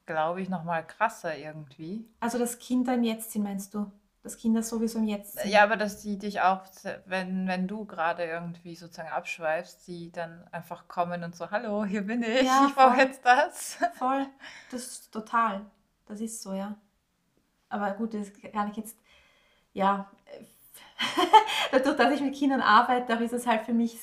glaube 0.06 0.42
ich, 0.42 0.50
noch 0.50 0.64
mal 0.64 0.86
krasser 0.86 1.36
irgendwie. 1.38 2.08
Also, 2.20 2.38
dass 2.38 2.60
Kinder 2.60 2.94
im 2.94 3.04
Jetzt 3.04 3.32
sind, 3.32 3.44
meinst 3.44 3.74
du? 3.74 3.92
Dass 4.24 4.38
Kinder 4.38 4.64
sowieso 4.64 5.00
im 5.00 5.06
Jetzt 5.08 5.38
sind? 5.38 5.50
Ja, 5.52 5.64
aber 5.64 5.78
dass 5.78 6.02
die 6.02 6.18
dich 6.18 6.42
auch, 6.42 6.64
wenn, 7.06 7.48
wenn 7.48 7.68
du 7.68 7.86
gerade 7.86 8.24
irgendwie 8.25 8.75
sozusagen 8.75 9.10
abschweifst, 9.10 9.88
die 9.88 10.12
dann 10.12 10.48
einfach 10.52 10.88
kommen 10.88 11.24
und 11.24 11.36
so, 11.36 11.50
hallo, 11.52 11.86
hier 11.86 12.02
bin 12.04 12.24
ich, 12.24 12.42
Ja, 12.44 12.66
ich 12.68 12.75
brauche 12.75 12.98
jetzt 12.98 13.24
das. 13.24 13.78
Voll. 13.94 14.25
Das 14.72 14.82
ist 14.86 15.12
total. 15.12 15.66
Das 16.08 16.22
ist 16.22 16.42
so, 16.42 16.54
ja. 16.54 16.75
Aber 17.75 17.91
gut, 17.91 18.13
das 18.13 18.32
kann 18.53 18.72
ich 18.72 18.77
jetzt, 18.77 18.98
ja, 19.74 20.10
dadurch, 21.72 21.98
dass 21.98 22.13
ich 22.13 22.22
mit 22.22 22.36
Kindern 22.36 22.62
arbeite, 22.62 23.15
auch 23.15 23.20
ist 23.20 23.34
es 23.34 23.46
halt 23.46 23.63
für 23.63 23.74
mich, 23.74 23.98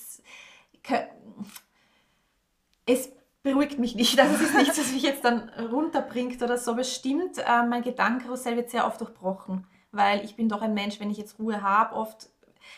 es 2.85 3.13
beruhigt 3.43 3.79
mich 3.79 3.95
nicht. 3.95 4.19
Also 4.21 4.35
es 4.35 4.43
ist 4.43 4.55
nichts, 4.55 4.79
was 4.79 4.93
mich 4.93 5.03
jetzt 5.03 5.25
dann 5.25 5.49
runterbringt 5.49 6.43
oder 6.43 6.59
so. 6.59 6.75
Bestimmt, 6.75 7.39
äh, 7.39 7.67
mein 7.67 7.83
Gedankenkarussell 7.83 8.57
wird 8.57 8.71
sehr 8.71 8.87
oft 8.87 9.01
durchbrochen, 9.01 9.67
weil 9.91 10.23
ich 10.23 10.37
bin 10.37 10.51
doch 10.51 10.61
ein 10.61 10.75
Mensch, 10.75 11.01
wenn 11.01 11.11
ich 11.11 11.19
jetzt 11.19 11.39
Ruhe 11.39 11.63
habe, 11.63 11.95
oft 11.95 12.29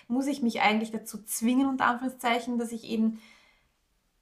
muss 0.07 0.29
ich 0.29 0.43
mich 0.43 0.61
eigentlich 0.61 0.93
dazu 0.93 1.23
zwingen, 1.25 1.69
unter 1.69 1.87
Anführungszeichen, 1.87 2.59
dass 2.59 2.73
ich 2.73 2.85
eben 2.85 3.21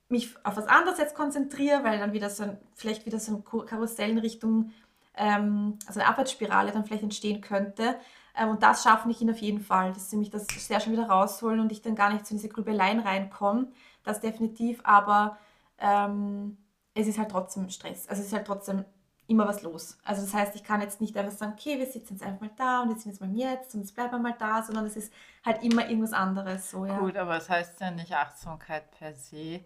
mich 0.08 0.34
auf 0.44 0.56
was 0.56 0.66
anderes 0.66 0.98
jetzt 0.98 1.14
konzentriere, 1.14 1.84
weil 1.84 1.98
dann 1.98 2.12
wieder 2.12 2.30
so 2.30 2.44
ein, 2.44 2.58
vielleicht 2.74 3.06
wieder 3.06 3.18
so 3.18 3.36
ein 3.36 3.66
Karussell 3.66 4.10
in 4.10 4.18
Richtung, 4.18 4.72
ähm, 5.14 5.78
also 5.86 6.00
eine 6.00 6.08
Abwärtsspirale 6.08 6.72
dann 6.72 6.84
vielleicht 6.84 7.02
entstehen 7.02 7.40
könnte. 7.40 7.96
Ähm, 8.36 8.50
und 8.50 8.62
das 8.62 8.82
schaffen 8.82 9.08
die 9.10 9.14
Kinder 9.14 9.34
auf 9.34 9.40
jeden 9.40 9.60
Fall, 9.60 9.92
dass 9.92 10.10
sie 10.10 10.16
mich 10.16 10.30
das 10.30 10.46
sehr 10.46 10.80
schon 10.80 10.92
wieder 10.92 11.08
rausholen 11.08 11.60
und 11.60 11.72
ich 11.72 11.82
dann 11.82 11.94
gar 11.94 12.12
nicht 12.12 12.26
so 12.26 12.34
in 12.34 12.38
diese 12.38 12.52
Grübeleien 12.52 13.00
reinkomme. 13.00 13.68
Das 14.04 14.20
definitiv, 14.20 14.80
aber 14.84 15.38
ähm, 15.78 16.58
es 16.94 17.06
ist 17.06 17.18
halt 17.18 17.30
trotzdem 17.30 17.68
Stress. 17.70 18.08
Also 18.08 18.20
es 18.20 18.28
ist 18.28 18.34
halt 18.34 18.46
trotzdem 18.46 18.84
immer 19.26 19.46
was 19.46 19.62
los. 19.62 19.98
Also 20.04 20.22
das 20.22 20.34
heißt, 20.34 20.54
ich 20.56 20.64
kann 20.64 20.80
jetzt 20.80 21.00
nicht 21.00 21.16
einfach 21.16 21.32
sagen, 21.32 21.52
okay, 21.56 21.78
wir 21.78 21.86
sitzen 21.86 22.14
jetzt 22.14 22.22
einfach 22.22 22.40
mal 22.40 22.50
da 22.56 22.82
und 22.82 22.90
jetzt 22.90 23.02
sind 23.02 23.20
wir 23.20 23.26
jetzt 23.26 23.34
mal 23.34 23.52
Jetzt 23.52 23.74
und 23.74 23.80
jetzt 23.80 23.94
bleiben 23.94 24.12
wir 24.12 24.18
mal 24.18 24.36
da, 24.38 24.62
sondern 24.62 24.86
es 24.86 24.96
ist 24.96 25.12
halt 25.44 25.62
immer 25.62 25.88
irgendwas 25.88 26.12
anderes. 26.12 26.70
So, 26.70 26.84
ja. 26.84 26.98
Gut, 26.98 27.16
aber 27.16 27.36
es 27.36 27.48
heißt 27.48 27.80
ja 27.80 27.90
nicht 27.90 28.14
Achtsamkeit 28.14 28.90
per 28.92 29.14
se, 29.14 29.60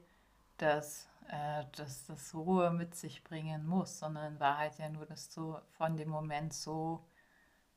dass, 0.58 1.08
äh, 1.28 1.64
dass 1.76 2.06
das 2.06 2.35
Ruhe 2.35 2.71
mit 2.71 2.95
sich 2.95 3.25
bringen 3.25 3.66
muss, 3.66 3.99
sondern 3.99 4.35
in 4.35 4.40
Wahrheit 4.40 4.78
ja 4.78 4.88
nur, 4.88 5.06
dass 5.06 5.28
du 5.30 5.56
von 5.76 5.97
dem 5.97 6.09
Moment 6.09 6.52
so, 6.52 7.04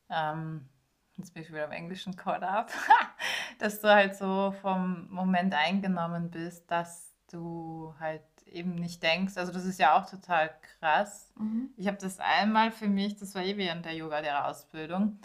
ähm, 0.10 0.68
jetzt 1.18 1.34
bin 1.34 1.44
ich 1.44 1.50
wieder 1.50 1.66
im 1.66 1.72
Englischen 1.72 2.16
caught 2.16 2.44
up, 2.44 2.72
dass 3.60 3.82
du 3.82 3.90
halt 3.90 4.16
so 4.16 4.54
vom 4.62 5.08
Moment 5.10 5.54
eingenommen 5.54 6.32
bist, 6.32 6.70
dass 6.72 7.14
du 7.32 7.94
halt 8.00 8.24
eben 8.46 8.76
nicht 8.76 9.04
denkst, 9.04 9.38
also 9.38 9.52
das 9.52 9.66
ist 9.66 9.80
ja 9.80 9.96
auch 9.96 10.10
total 10.10 10.50
krass. 10.62 11.32
Mhm. 11.38 11.70
Ich 11.78 11.88
habe 11.88 11.98
das 11.98 12.20
einmal 12.20 12.72
für 12.72 12.88
mich, 12.88 13.18
das 13.18 13.36
war 13.36 13.44
eh 13.44 13.58
während 13.58 13.86
der 13.86 13.96
Yoga-Lehrerausbildung, 13.96 15.20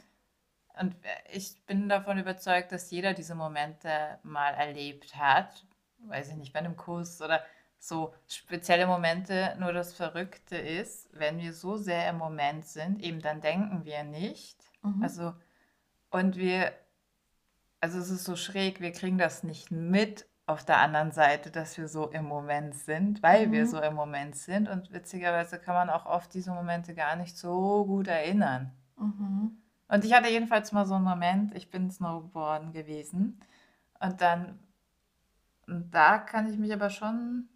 und 0.76 0.96
ich 1.32 1.64
bin 1.66 1.88
davon 1.88 2.18
überzeugt, 2.18 2.72
dass 2.72 2.90
jeder 2.90 3.14
diese 3.14 3.36
Momente 3.36 4.18
mal 4.24 4.54
erlebt 4.54 5.16
hat. 5.16 5.64
Weiß 5.98 6.30
ich 6.30 6.36
nicht, 6.36 6.52
bei 6.52 6.58
einem 6.58 6.76
Kurs 6.76 7.22
oder 7.22 7.44
so 7.86 8.14
spezielle 8.28 8.86
Momente. 8.86 9.56
Nur 9.60 9.72
das 9.72 9.92
Verrückte 9.92 10.56
ist, 10.56 11.08
wenn 11.12 11.38
wir 11.38 11.52
so 11.52 11.76
sehr 11.76 12.08
im 12.10 12.16
Moment 12.18 12.64
sind, 12.66 13.02
eben 13.02 13.20
dann 13.20 13.40
denken 13.40 13.84
wir 13.84 14.04
nicht. 14.04 14.58
Mhm. 14.82 15.02
Also, 15.02 15.34
und 16.10 16.36
wir, 16.36 16.72
also 17.80 17.98
es 17.98 18.10
ist 18.10 18.24
so 18.24 18.36
schräg, 18.36 18.80
wir 18.80 18.92
kriegen 18.92 19.18
das 19.18 19.42
nicht 19.42 19.70
mit 19.70 20.26
auf 20.46 20.64
der 20.64 20.78
anderen 20.78 21.12
Seite, 21.12 21.50
dass 21.50 21.76
wir 21.78 21.88
so 21.88 22.08
im 22.08 22.24
Moment 22.26 22.74
sind, 22.74 23.22
weil 23.22 23.52
wir 23.52 23.62
Mhm. 23.62 23.68
so 23.68 23.80
im 23.80 23.94
Moment 23.94 24.36
sind. 24.36 24.68
Und 24.68 24.92
witzigerweise 24.92 25.58
kann 25.58 25.74
man 25.74 25.90
auch 25.90 26.06
oft 26.06 26.32
diese 26.34 26.52
Momente 26.52 26.94
gar 26.94 27.16
nicht 27.16 27.36
so 27.36 27.84
gut 27.86 28.08
erinnern. 28.08 28.72
Mhm. 28.98 29.58
Und 29.88 30.04
ich 30.04 30.12
hatte 30.14 30.28
jedenfalls 30.30 30.72
mal 30.72 30.86
so 30.86 30.94
einen 30.94 31.04
Moment, 31.04 31.54
ich 31.54 31.70
bin 31.70 31.90
Snowboarden 31.90 32.72
gewesen 32.72 33.40
und 34.00 34.20
dann, 34.20 34.58
und 35.66 35.90
da 35.94 36.18
kann 36.18 36.50
ich 36.50 36.58
mich 36.58 36.72
aber 36.72 36.90
schon 36.90 37.48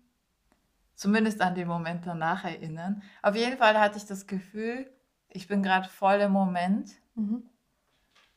zumindest 0.99 1.41
an 1.41 1.55
den 1.55 1.69
Moment 1.69 2.07
danach 2.07 2.45
erinnern. 2.45 3.03
Auf 3.23 3.37
jeden 3.37 3.57
Fall 3.57 3.79
hatte 3.79 3.97
ich 3.99 4.05
das 4.07 4.27
Gefühl, 4.27 4.91
ich 5.29 5.47
bin 5.47 5.63
gerade 5.63 5.89
voll 5.89 6.17
im 6.21 6.33
Moment 6.33 6.91
Mhm. 7.15 7.43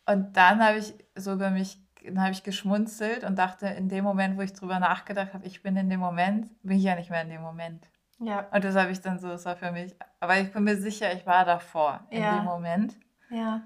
und 0.05 0.37
dann 0.37 0.63
habe 0.63 0.77
ich 0.77 0.93
so 1.15 1.33
über 1.33 1.49
mich, 1.49 1.79
dann 2.05 2.21
habe 2.21 2.31
ich 2.31 2.43
geschmunzelt 2.43 3.23
und 3.23 3.35
dachte, 3.37 3.67
in 3.67 3.89
dem 3.89 4.03
Moment, 4.03 4.37
wo 4.37 4.41
ich 4.41 4.53
drüber 4.53 4.79
nachgedacht 4.79 5.33
habe, 5.33 5.45
ich 5.45 5.61
bin 5.63 5.75
in 5.77 5.89
dem 5.89 5.99
Moment, 5.99 6.49
bin 6.63 6.77
ich 6.77 6.83
ja 6.83 6.95
nicht 6.95 7.09
mehr 7.09 7.21
in 7.23 7.29
dem 7.29 7.41
Moment. 7.41 7.87
Ja, 8.19 8.47
Und 8.51 8.63
das 8.63 8.75
habe 8.75 8.91
ich 8.91 9.01
dann 9.01 9.17
so, 9.19 9.27
das 9.29 9.45
war 9.45 9.55
für 9.55 9.71
mich, 9.71 9.95
aber 10.19 10.37
ich 10.39 10.51
bin 10.51 10.63
mir 10.63 10.77
sicher, 10.77 11.11
ich 11.13 11.25
war 11.25 11.45
davor, 11.45 12.05
in 12.11 12.21
Ja. 12.21 12.35
dem 12.35 12.45
Moment. 12.45 12.95
ja, 13.29 13.61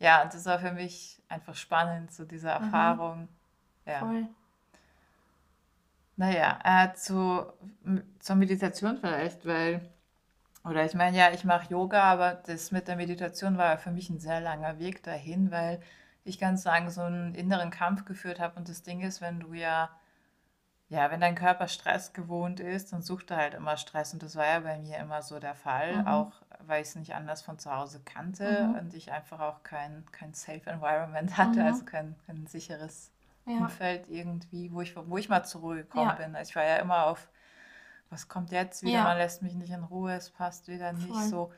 Ja, 0.00 0.22
und 0.22 0.32
das 0.32 0.46
war 0.46 0.58
für 0.60 0.72
mich 0.72 1.20
einfach 1.28 1.54
spannend, 1.56 2.12
so 2.12 2.24
diese 2.24 2.46
Mhm. 2.46 2.52
Erfahrung. 2.64 3.28
Ja. 3.84 3.98
voll. 4.00 4.28
Naja, 6.18 6.58
äh, 6.64 6.94
zu, 6.94 7.46
zur 8.18 8.36
Meditation 8.36 8.98
vielleicht, 8.98 9.46
weil, 9.46 9.80
oder 10.64 10.84
ich 10.84 10.94
meine, 10.94 11.16
ja, 11.16 11.30
ich 11.32 11.44
mache 11.44 11.70
Yoga, 11.70 12.02
aber 12.04 12.34
das 12.34 12.70
mit 12.72 12.88
der 12.88 12.96
Meditation 12.96 13.58
war 13.58 13.70
ja 13.72 13.76
für 13.78 13.90
mich 13.90 14.10
ein 14.10 14.20
sehr 14.20 14.40
langer 14.40 14.78
Weg 14.78 15.02
dahin, 15.02 15.50
weil 15.50 15.80
ich 16.24 16.38
ganz 16.38 16.62
sagen, 16.62 16.90
so 16.90 17.02
einen 17.02 17.34
inneren 17.34 17.70
Kampf 17.70 18.04
geführt 18.04 18.40
habe. 18.40 18.56
Und 18.58 18.68
das 18.68 18.82
Ding 18.82 19.00
ist, 19.00 19.20
wenn 19.20 19.40
du 19.40 19.54
ja, 19.54 19.90
ja, 20.90 21.10
wenn 21.10 21.20
dein 21.20 21.34
Körper 21.36 21.68
Stress 21.68 22.12
gewohnt 22.14 22.60
ist, 22.60 22.92
dann 22.92 23.02
sucht 23.02 23.30
er 23.30 23.38
halt 23.38 23.54
immer 23.54 23.76
Stress. 23.78 24.12
Und 24.14 24.22
das 24.22 24.36
war 24.36 24.46
ja 24.46 24.60
bei 24.60 24.78
mir 24.78 24.98
immer 24.98 25.22
so 25.22 25.38
der 25.40 25.54
Fall, 25.54 25.92
Mhm. 25.92 26.06
auch 26.06 26.32
weil 26.66 26.82
ich 26.82 26.88
es 26.90 26.96
nicht 26.96 27.14
anders 27.14 27.42
von 27.42 27.58
zu 27.58 27.74
Hause 27.74 28.00
kannte 28.04 28.68
Mhm. 28.68 28.78
und 28.80 28.94
ich 28.94 29.12
einfach 29.12 29.40
auch 29.40 29.62
kein, 29.64 30.04
kein 30.12 30.34
Safe 30.34 30.62
Environment 30.66 31.36
hatte, 31.38 31.60
Mhm. 31.60 31.66
also 31.66 31.84
kein, 31.84 32.16
kein 32.26 32.46
sicheres 32.46 33.12
Ja, 33.48 33.60
Umfeld 33.60 34.08
irgendwie, 34.08 34.72
wo 34.72 34.80
ich, 34.82 34.94
wo 34.96 35.16
ich 35.18 35.28
mal 35.28 35.44
zur 35.44 35.62
Ruhe 35.62 35.76
gekommen 35.76 36.08
Ja. 36.08 36.16
bin. 36.16 36.36
Also 36.36 36.50
ich 36.50 36.56
war 36.56 36.64
ja 36.64 36.76
immer 36.76 37.06
auf, 37.06 37.28
was 38.10 38.28
kommt 38.28 38.52
jetzt 38.52 38.82
wieder, 38.82 38.98
Ja. 38.98 39.04
man 39.04 39.18
lässt 39.18 39.42
mich 39.42 39.54
nicht 39.54 39.70
in 39.70 39.84
Ruhe, 39.84 40.14
es 40.14 40.30
passt 40.30 40.68
wieder 40.68 40.92
nicht 40.92 41.14
Voll. 41.14 41.28
so. 41.28 41.52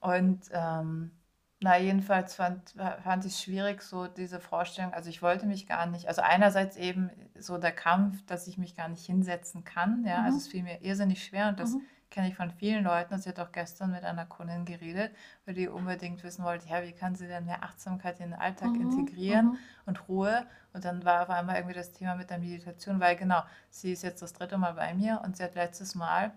Und 0.00 0.48
ähm, 0.52 1.12
na, 1.60 1.78
jedenfalls 1.78 2.34
fand, 2.34 2.74
fand 3.02 3.24
ich 3.24 3.32
es 3.34 3.42
schwierig, 3.42 3.82
so 3.82 4.06
diese 4.08 4.40
Vorstellung, 4.40 4.92
also 4.94 5.10
ich 5.10 5.22
wollte 5.22 5.46
mich 5.46 5.66
gar 5.66 5.86
nicht, 5.86 6.08
also 6.08 6.22
einerseits 6.22 6.76
eben 6.76 7.10
so 7.38 7.58
der 7.58 7.72
Kampf, 7.72 8.24
dass 8.26 8.46
ich 8.46 8.58
mich 8.58 8.76
gar 8.76 8.88
nicht 8.88 9.06
hinsetzen 9.06 9.64
kann, 9.64 10.04
ja, 10.06 10.22
also 10.22 10.36
Mhm. 10.36 10.42
es 10.42 10.48
fiel 10.48 10.62
mir 10.62 10.82
irrsinnig 10.82 11.24
schwer 11.24 11.48
und 11.48 11.60
das 11.60 11.72
Mhm. 11.72 11.86
Kenne 12.10 12.28
ich 12.28 12.34
von 12.36 12.50
vielen 12.50 12.84
Leuten. 12.84 13.14
Und 13.14 13.22
sie 13.22 13.28
hat 13.28 13.40
auch 13.40 13.52
gestern 13.52 13.90
mit 13.92 14.04
einer 14.04 14.26
Kundin 14.26 14.64
geredet, 14.64 15.12
weil 15.44 15.54
die 15.54 15.68
unbedingt 15.68 16.22
wissen 16.24 16.44
wollte, 16.44 16.68
ja, 16.68 16.82
wie 16.82 16.92
kann 16.92 17.14
sie 17.14 17.26
denn 17.28 17.44
mehr 17.46 17.62
Achtsamkeit 17.64 18.20
in 18.20 18.30
den 18.30 18.40
Alltag 18.40 18.70
Mhm, 18.74 18.80
integrieren 18.80 19.52
mhm. 19.52 19.58
und 19.86 20.08
Ruhe. 20.08 20.46
Und 20.72 20.84
dann 20.84 21.04
war 21.04 21.22
auf 21.22 21.30
einmal 21.30 21.56
irgendwie 21.56 21.74
das 21.74 21.92
Thema 21.92 22.14
mit 22.16 22.30
der 22.30 22.38
Meditation, 22.38 23.00
weil 23.00 23.16
genau, 23.16 23.42
sie 23.70 23.92
ist 23.92 24.02
jetzt 24.02 24.22
das 24.22 24.32
dritte 24.32 24.58
Mal 24.58 24.72
bei 24.74 24.94
mir 24.94 25.20
und 25.24 25.36
sie 25.36 25.42
hat 25.44 25.54
letztes 25.54 25.94
Mal, 25.94 26.32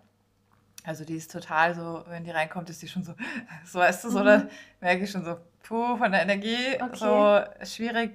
also 0.83 1.05
die 1.05 1.15
ist 1.15 1.31
total 1.31 1.75
so, 1.75 2.03
wenn 2.07 2.23
die 2.23 2.31
reinkommt, 2.31 2.69
ist 2.69 2.81
die 2.81 2.87
schon 2.87 3.03
so, 3.03 3.13
so 3.65 3.79
weißt 3.79 4.03
du, 4.05 4.09
so, 4.09 4.23
Mhm. 4.23 4.23
da 4.23 4.47
merke 4.81 5.03
ich 5.03 5.11
schon 5.11 5.25
so, 5.25 5.37
puh, 5.63 5.97
von 5.97 6.11
der 6.11 6.21
Energie, 6.23 6.77
Okay. 6.81 6.95
so 6.95 7.41
schwierig, 7.63 8.11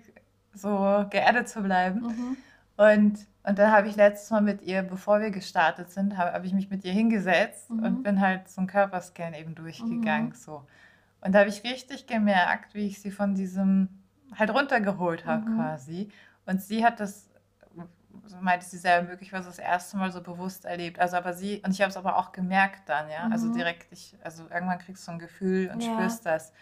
so 0.54 1.06
geerdet 1.10 1.48
zu 1.48 1.62
bleiben. 1.62 2.06
Mhm. 2.06 2.36
Und, 2.76 3.26
und 3.44 3.58
dann 3.58 3.70
habe 3.70 3.88
ich 3.88 3.96
letztes 3.96 4.30
Mal 4.30 4.40
mit 4.40 4.62
ihr, 4.62 4.82
bevor 4.82 5.20
wir 5.20 5.30
gestartet 5.30 5.90
sind, 5.90 6.16
habe 6.16 6.32
hab 6.32 6.44
ich 6.44 6.52
mich 6.52 6.70
mit 6.70 6.84
ihr 6.84 6.92
hingesetzt 6.92 7.70
Mhm. 7.70 7.84
und 7.84 8.02
bin 8.02 8.20
halt 8.20 8.48
so 8.48 8.60
einen 8.60 8.68
Körperscan 8.68 9.34
eben 9.34 9.54
durchgegangen. 9.54 10.30
Mhm. 10.30 10.34
So. 10.34 10.66
Und 11.20 11.32
da 11.34 11.40
habe 11.40 11.48
ich 11.50 11.64
richtig 11.64 12.06
gemerkt, 12.06 12.74
wie 12.74 12.87
ich 12.87 13.00
sie 13.00 13.10
von 13.10 13.34
diesem 13.34 13.88
halt 14.37 14.50
runtergeholt 14.50 15.24
habe 15.26 15.48
Mhm. 15.50 15.54
quasi. 15.56 16.10
Und 16.46 16.62
sie 16.62 16.84
hat 16.84 17.00
das 17.00 17.30
so 18.26 18.37
meinte 18.40 18.64
sie 18.64 18.78
selber 18.78 19.08
möglich 19.08 19.32
war 19.32 19.42
so 19.42 19.48
das 19.50 19.58
erste 19.58 19.96
Mal 19.96 20.12
so 20.12 20.22
bewusst 20.22 20.64
erlebt. 20.64 20.98
Also 21.00 21.16
aber 21.16 21.32
sie, 21.34 21.60
und 21.64 21.72
ich 21.72 21.80
habe 21.82 21.90
es 21.90 21.96
aber 21.96 22.16
auch 22.16 22.32
gemerkt 22.32 22.88
dann, 22.88 23.10
ja. 23.10 23.28
Also 23.28 23.48
Mhm. 23.48 23.52
direkt, 23.52 23.87
ich, 23.92 24.16
also 24.22 24.44
irgendwann 24.50 24.78
kriegst 24.78 25.02
du 25.02 25.06
so 25.06 25.12
ein 25.12 25.18
Gefühl 25.18 25.70
und 25.70 25.82
Ja. 25.82 25.90
spürst 25.90 26.24
das. 26.26 26.52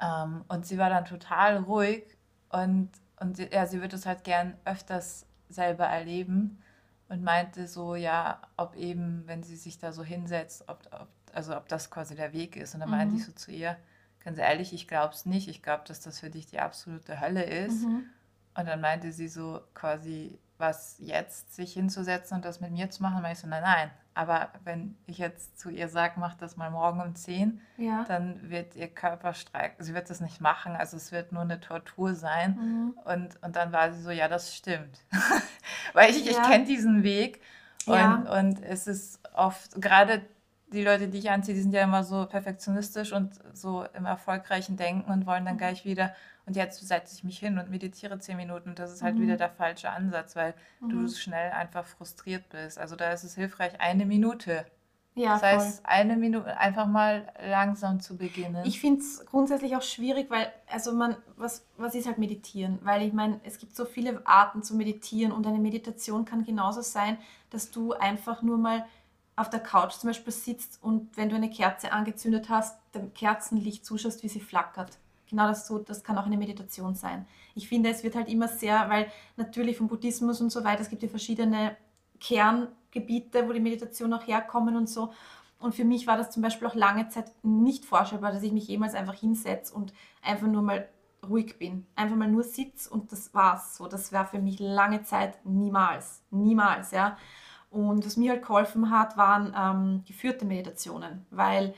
Ähm, 0.00 0.44
und 0.48 0.66
sie 0.66 0.78
war 0.78 0.90
dann 0.90 1.04
total 1.04 1.58
ruhig 1.58 2.04
und, 2.50 2.90
und 3.24 3.36
sie, 3.36 3.48
ja, 3.52 3.66
sie 3.66 3.80
würde 3.80 3.96
es 3.96 4.06
halt 4.06 4.24
gern 4.24 4.56
öfters 4.64 5.26
selber 5.48 5.84
erleben 5.86 6.62
und 7.08 7.22
meinte 7.22 7.66
so, 7.68 7.94
ja, 7.94 8.40
ob 8.56 8.76
eben, 8.76 9.22
wenn 9.26 9.42
sie 9.42 9.56
sich 9.56 9.78
da 9.78 9.92
so 9.92 10.04
hinsetzt, 10.04 10.64
ob, 10.68 10.80
ob, 10.92 11.08
also 11.32 11.56
ob 11.56 11.68
das 11.68 11.90
quasi 11.90 12.14
der 12.14 12.32
Weg 12.32 12.56
ist. 12.56 12.74
Und 12.74 12.80
dann 12.80 12.90
meinte 12.90 13.16
ich 13.16 13.22
Mhm. 13.22 13.26
so 13.26 13.32
zu 13.32 13.50
ihr, 13.50 13.76
ganz 14.20 14.38
ehrlich, 14.38 14.72
ich 14.72 14.88
glaube 14.88 15.14
es 15.14 15.26
nicht. 15.26 15.48
Ich 15.48 15.62
glaube, 15.62 15.84
dass 15.86 16.00
das 16.00 16.20
für 16.20 16.30
dich 16.30 16.46
die 16.46 16.60
absolute 16.60 17.20
Hölle 17.20 17.44
ist. 17.44 17.84
Mhm. 17.84 18.04
Und 18.56 18.66
dann 18.66 18.80
meinte 18.80 19.12
sie 19.12 19.28
so 19.28 19.60
quasi, 19.74 20.38
was 20.58 20.96
jetzt, 20.98 21.54
sich 21.54 21.72
hinzusetzen 21.72 22.36
und 22.36 22.44
das 22.44 22.60
mit 22.60 22.70
mir 22.72 22.90
zu 22.90 23.02
machen. 23.02 23.16
Und 23.16 23.22
meinte 23.22 23.36
ich 23.38 23.42
so, 23.42 23.48
nein, 23.48 23.62
nein. 23.62 23.90
Aber 24.14 24.48
wenn 24.62 24.96
ich 25.06 25.18
jetzt 25.18 25.58
zu 25.58 25.70
ihr 25.70 25.88
sage, 25.88 26.14
mach 26.18 26.34
das 26.34 26.56
mal 26.56 26.70
morgen 26.70 27.00
um 27.00 27.14
10, 27.16 27.60
Ja. 27.76 28.04
dann 28.06 28.48
wird 28.48 28.76
ihr 28.76 28.88
Körper 28.88 29.34
streiken. 29.34 29.84
Sie 29.84 29.92
wird 29.94 30.08
das 30.08 30.20
nicht 30.20 30.40
machen, 30.40 30.76
also 30.76 30.96
es 30.96 31.10
wird 31.10 31.32
nur 31.32 31.42
eine 31.42 31.58
Tortur 31.60 32.14
sein. 32.14 32.56
Mhm. 32.56 32.98
Und, 33.04 33.42
und 33.42 33.56
dann 33.56 33.72
war 33.72 33.92
sie 33.92 34.00
so, 34.02 34.10
ja, 34.10 34.28
das 34.28 34.54
stimmt. 34.54 35.00
Weil 35.94 36.10
ich, 36.10 36.28
ich 36.28 36.36
Ja. 36.36 36.42
kenne 36.42 36.64
diesen 36.64 37.02
Weg 37.02 37.40
und, 37.86 37.94
Ja. 37.94 38.38
und 38.38 38.62
es 38.62 38.86
ist 38.86 39.20
oft, 39.34 39.80
gerade 39.80 40.22
die 40.72 40.82
Leute, 40.84 41.08
die 41.08 41.18
ich 41.18 41.30
anziehe, 41.30 41.54
die 41.54 41.60
sind 41.62 41.72
ja 41.74 41.82
immer 41.82 42.02
so 42.04 42.26
perfektionistisch 42.26 43.12
und 43.12 43.34
so 43.52 43.84
im 43.94 44.06
erfolgreichen 44.06 44.76
Denken 44.76 45.10
und 45.10 45.26
wollen 45.26 45.44
dann 45.44 45.54
Mhm. 45.54 45.58
gleich 45.58 45.84
wieder, 45.84 46.14
und 46.46 46.56
jetzt 46.56 46.86
setze 46.86 47.14
ich 47.14 47.24
mich 47.24 47.38
hin 47.38 47.58
und 47.58 47.70
meditiere 47.70 48.18
zehn 48.18 48.36
Minuten. 48.36 48.70
Und 48.70 48.78
das 48.78 48.92
ist 48.92 49.02
halt 49.02 49.18
wieder 49.18 49.34
Mhm. 49.34 49.38
der 49.38 49.50
falsche 49.50 49.90
Ansatz, 49.90 50.36
weil 50.36 50.54
du 50.88 50.96
Mhm. 50.96 51.08
schnell 51.08 51.52
einfach 51.52 51.84
frustriert 51.86 52.48
bist. 52.50 52.78
Also 52.78 52.96
da 52.96 53.12
ist 53.12 53.24
es 53.24 53.34
hilfreich, 53.34 53.80
eine 53.80 54.04
Minute. 54.06 54.66
Ja, 55.16 55.38
Das 55.38 55.40
voll. 55.40 55.48
heißt, 55.50 55.86
eine 55.86 56.16
Minute 56.16 56.56
einfach 56.58 56.86
mal 56.86 57.32
langsam 57.40 58.00
zu 58.00 58.16
beginnen. 58.16 58.64
Ich 58.66 58.80
finde 58.80 59.00
es 59.00 59.24
grundsätzlich 59.26 59.76
auch 59.76 59.82
schwierig, 59.82 60.28
weil, 60.28 60.52
also 60.68 60.92
man, 60.92 61.16
was, 61.36 61.64
was 61.76 61.94
ist 61.94 62.06
halt 62.06 62.18
Meditieren? 62.18 62.78
Weil 62.82 63.02
ich 63.02 63.12
meine, 63.12 63.40
es 63.44 63.58
gibt 63.58 63.76
so 63.76 63.84
viele 63.84 64.26
Arten 64.26 64.62
zu 64.62 64.74
meditieren 64.74 65.30
und 65.32 65.46
eine 65.46 65.58
Meditation 65.60 66.24
kann 66.24 66.44
genauso 66.44 66.82
sein, 66.82 67.16
dass 67.50 67.70
du 67.70 67.92
einfach 67.92 68.42
nur 68.42 68.58
mal 68.58 68.84
auf 69.36 69.50
der 69.50 69.60
Couch 69.60 69.92
zum 69.92 70.10
Beispiel 70.10 70.32
sitzt 70.32 70.82
und 70.82 71.16
wenn 71.16 71.28
du 71.28 71.36
eine 71.36 71.50
Kerze 71.50 71.92
angezündet 71.92 72.48
hast, 72.48 72.76
dem 72.94 73.12
Kerzenlicht 73.14 73.84
zuschaust, 73.86 74.22
wie 74.22 74.28
sie 74.28 74.40
flackert. 74.40 74.98
Genau 75.28 75.46
das, 75.46 75.66
so, 75.66 75.78
das 75.78 76.04
kann 76.04 76.18
auch 76.18 76.26
eine 76.26 76.36
Meditation 76.36 76.94
sein. 76.94 77.26
Ich 77.54 77.68
finde, 77.68 77.90
es 77.90 78.02
wird 78.02 78.14
halt 78.14 78.28
immer 78.28 78.48
sehr, 78.48 78.88
weil 78.90 79.06
natürlich 79.36 79.76
vom 79.76 79.88
Buddhismus 79.88 80.40
und 80.40 80.50
so 80.50 80.64
weiter, 80.64 80.82
es 80.82 80.90
gibt 80.90 81.02
ja 81.02 81.08
verschiedene 81.08 81.76
Kerngebiete, 82.20 83.48
wo 83.48 83.52
die 83.52 83.60
Meditation 83.60 84.12
auch 84.12 84.26
herkommen 84.26 84.76
und 84.76 84.88
so. 84.88 85.12
Und 85.58 85.74
für 85.74 85.84
mich 85.84 86.06
war 86.06 86.16
das 86.16 86.30
zum 86.30 86.42
Beispiel 86.42 86.68
auch 86.68 86.74
lange 86.74 87.08
Zeit 87.08 87.32
nicht 87.42 87.84
vorstellbar, 87.84 88.32
dass 88.32 88.42
ich 88.42 88.52
mich 88.52 88.68
jemals 88.68 88.94
einfach 88.94 89.14
hinsetze 89.14 89.74
und 89.74 89.92
einfach 90.22 90.46
nur 90.46 90.62
mal 90.62 90.88
ruhig 91.26 91.58
bin. 91.58 91.86
Einfach 91.96 92.16
mal 92.16 92.30
nur 92.30 92.42
sitz 92.42 92.86
und 92.86 93.12
das 93.12 93.32
war's. 93.34 93.76
So, 93.76 93.86
das 93.86 94.12
war 94.12 94.26
für 94.26 94.40
mich 94.40 94.58
lange 94.58 95.04
Zeit 95.04 95.38
niemals. 95.44 96.22
Niemals, 96.30 96.90
ja. 96.90 97.16
Und 97.70 98.06
was 98.06 98.16
mir 98.16 98.32
halt 98.32 98.42
geholfen 98.42 98.90
hat, 98.90 99.16
waren 99.16 99.54
ähm, 99.56 100.04
geführte 100.06 100.44
Meditationen, 100.44 101.26
weil 101.30 101.74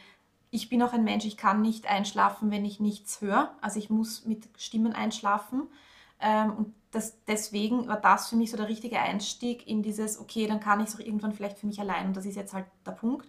ich 0.56 0.70
bin 0.70 0.82
auch 0.82 0.94
ein 0.94 1.04
Mensch, 1.04 1.26
ich 1.26 1.36
kann 1.36 1.60
nicht 1.60 1.86
einschlafen, 1.86 2.50
wenn 2.50 2.64
ich 2.64 2.80
nichts 2.80 3.20
höre. 3.20 3.54
Also 3.60 3.78
ich 3.78 3.90
muss 3.90 4.24
mit 4.24 4.48
Stimmen 4.56 4.94
einschlafen. 4.94 5.68
Ähm, 6.18 6.52
und 6.52 6.74
das, 6.92 7.22
deswegen 7.26 7.86
war 7.88 8.00
das 8.00 8.30
für 8.30 8.36
mich 8.36 8.50
so 8.50 8.56
der 8.56 8.68
richtige 8.68 8.98
Einstieg 8.98 9.66
in 9.68 9.82
dieses, 9.82 10.18
okay, 10.18 10.46
dann 10.46 10.58
kann 10.58 10.80
ich 10.80 10.88
es 10.88 10.94
auch 10.96 11.00
irgendwann 11.00 11.32
vielleicht 11.32 11.58
für 11.58 11.66
mich 11.66 11.78
allein. 11.78 12.06
Und 12.06 12.16
das 12.16 12.24
ist 12.24 12.36
jetzt 12.36 12.54
halt 12.54 12.64
der 12.86 12.92
Punkt. 12.92 13.28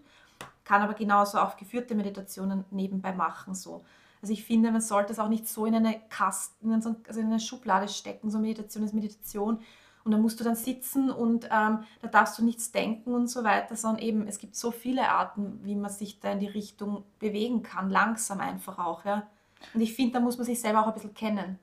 Kann 0.64 0.82
aber 0.82 0.94
genauso 0.94 1.40
auch 1.40 1.58
geführte 1.58 1.96
Meditationen 1.96 2.64
nebenbei 2.72 3.12
machen. 3.12 3.54
So. 3.54 3.84
Also 4.22 4.32
ich 4.32 4.46
finde, 4.46 4.72
man 4.72 4.82
sollte 4.82 5.12
es 5.12 5.20
auch 5.20 5.30
nicht 5.30 5.50
so 5.50 5.66
in 5.66 5.76
eine 5.76 6.00
Kasten, 6.10 6.72
also 6.72 6.96
in 7.20 7.26
eine 7.26 7.42
Schublade 7.42 7.90
stecken. 7.90 8.32
So 8.32 8.40
Meditation 8.40 8.86
ist 8.86 8.94
Meditation. 8.94 9.60
Und 10.08 10.12
da 10.12 10.18
musst 10.18 10.40
du 10.40 10.46
dann 10.46 10.56
sitzen 10.56 11.12
und 11.12 11.50
ähm, 11.52 11.84
da 12.02 12.08
darfst 12.10 12.40
du 12.40 12.46
nichts 12.46 12.72
denken 12.72 13.14
und 13.14 13.28
so 13.28 13.44
weiter, 13.44 13.76
sondern 13.76 14.02
eben, 14.02 14.26
es 14.26 14.40
gibt 14.40 14.56
so 14.56 14.72
viele 14.72 15.10
Arten, 15.10 15.60
wie 15.64 15.76
man 15.76 15.92
sich 15.92 16.22
da 16.22 16.32
in 16.32 16.40
die 16.40 16.48
Richtung 16.48 17.04
bewegen 17.20 17.62
kann, 17.62 17.90
langsam 17.90 18.40
einfach 18.40 18.80
auch. 18.80 19.04
Ja. 19.04 19.28
Und 19.74 19.82
ich 19.82 19.94
finde, 19.94 20.14
da 20.14 20.20
muss 20.22 20.38
man 20.38 20.46
sich 20.46 20.62
selber 20.62 20.82
auch 20.82 20.88
ein 20.88 20.94
bisschen 20.94 21.14
kennen, 21.14 21.60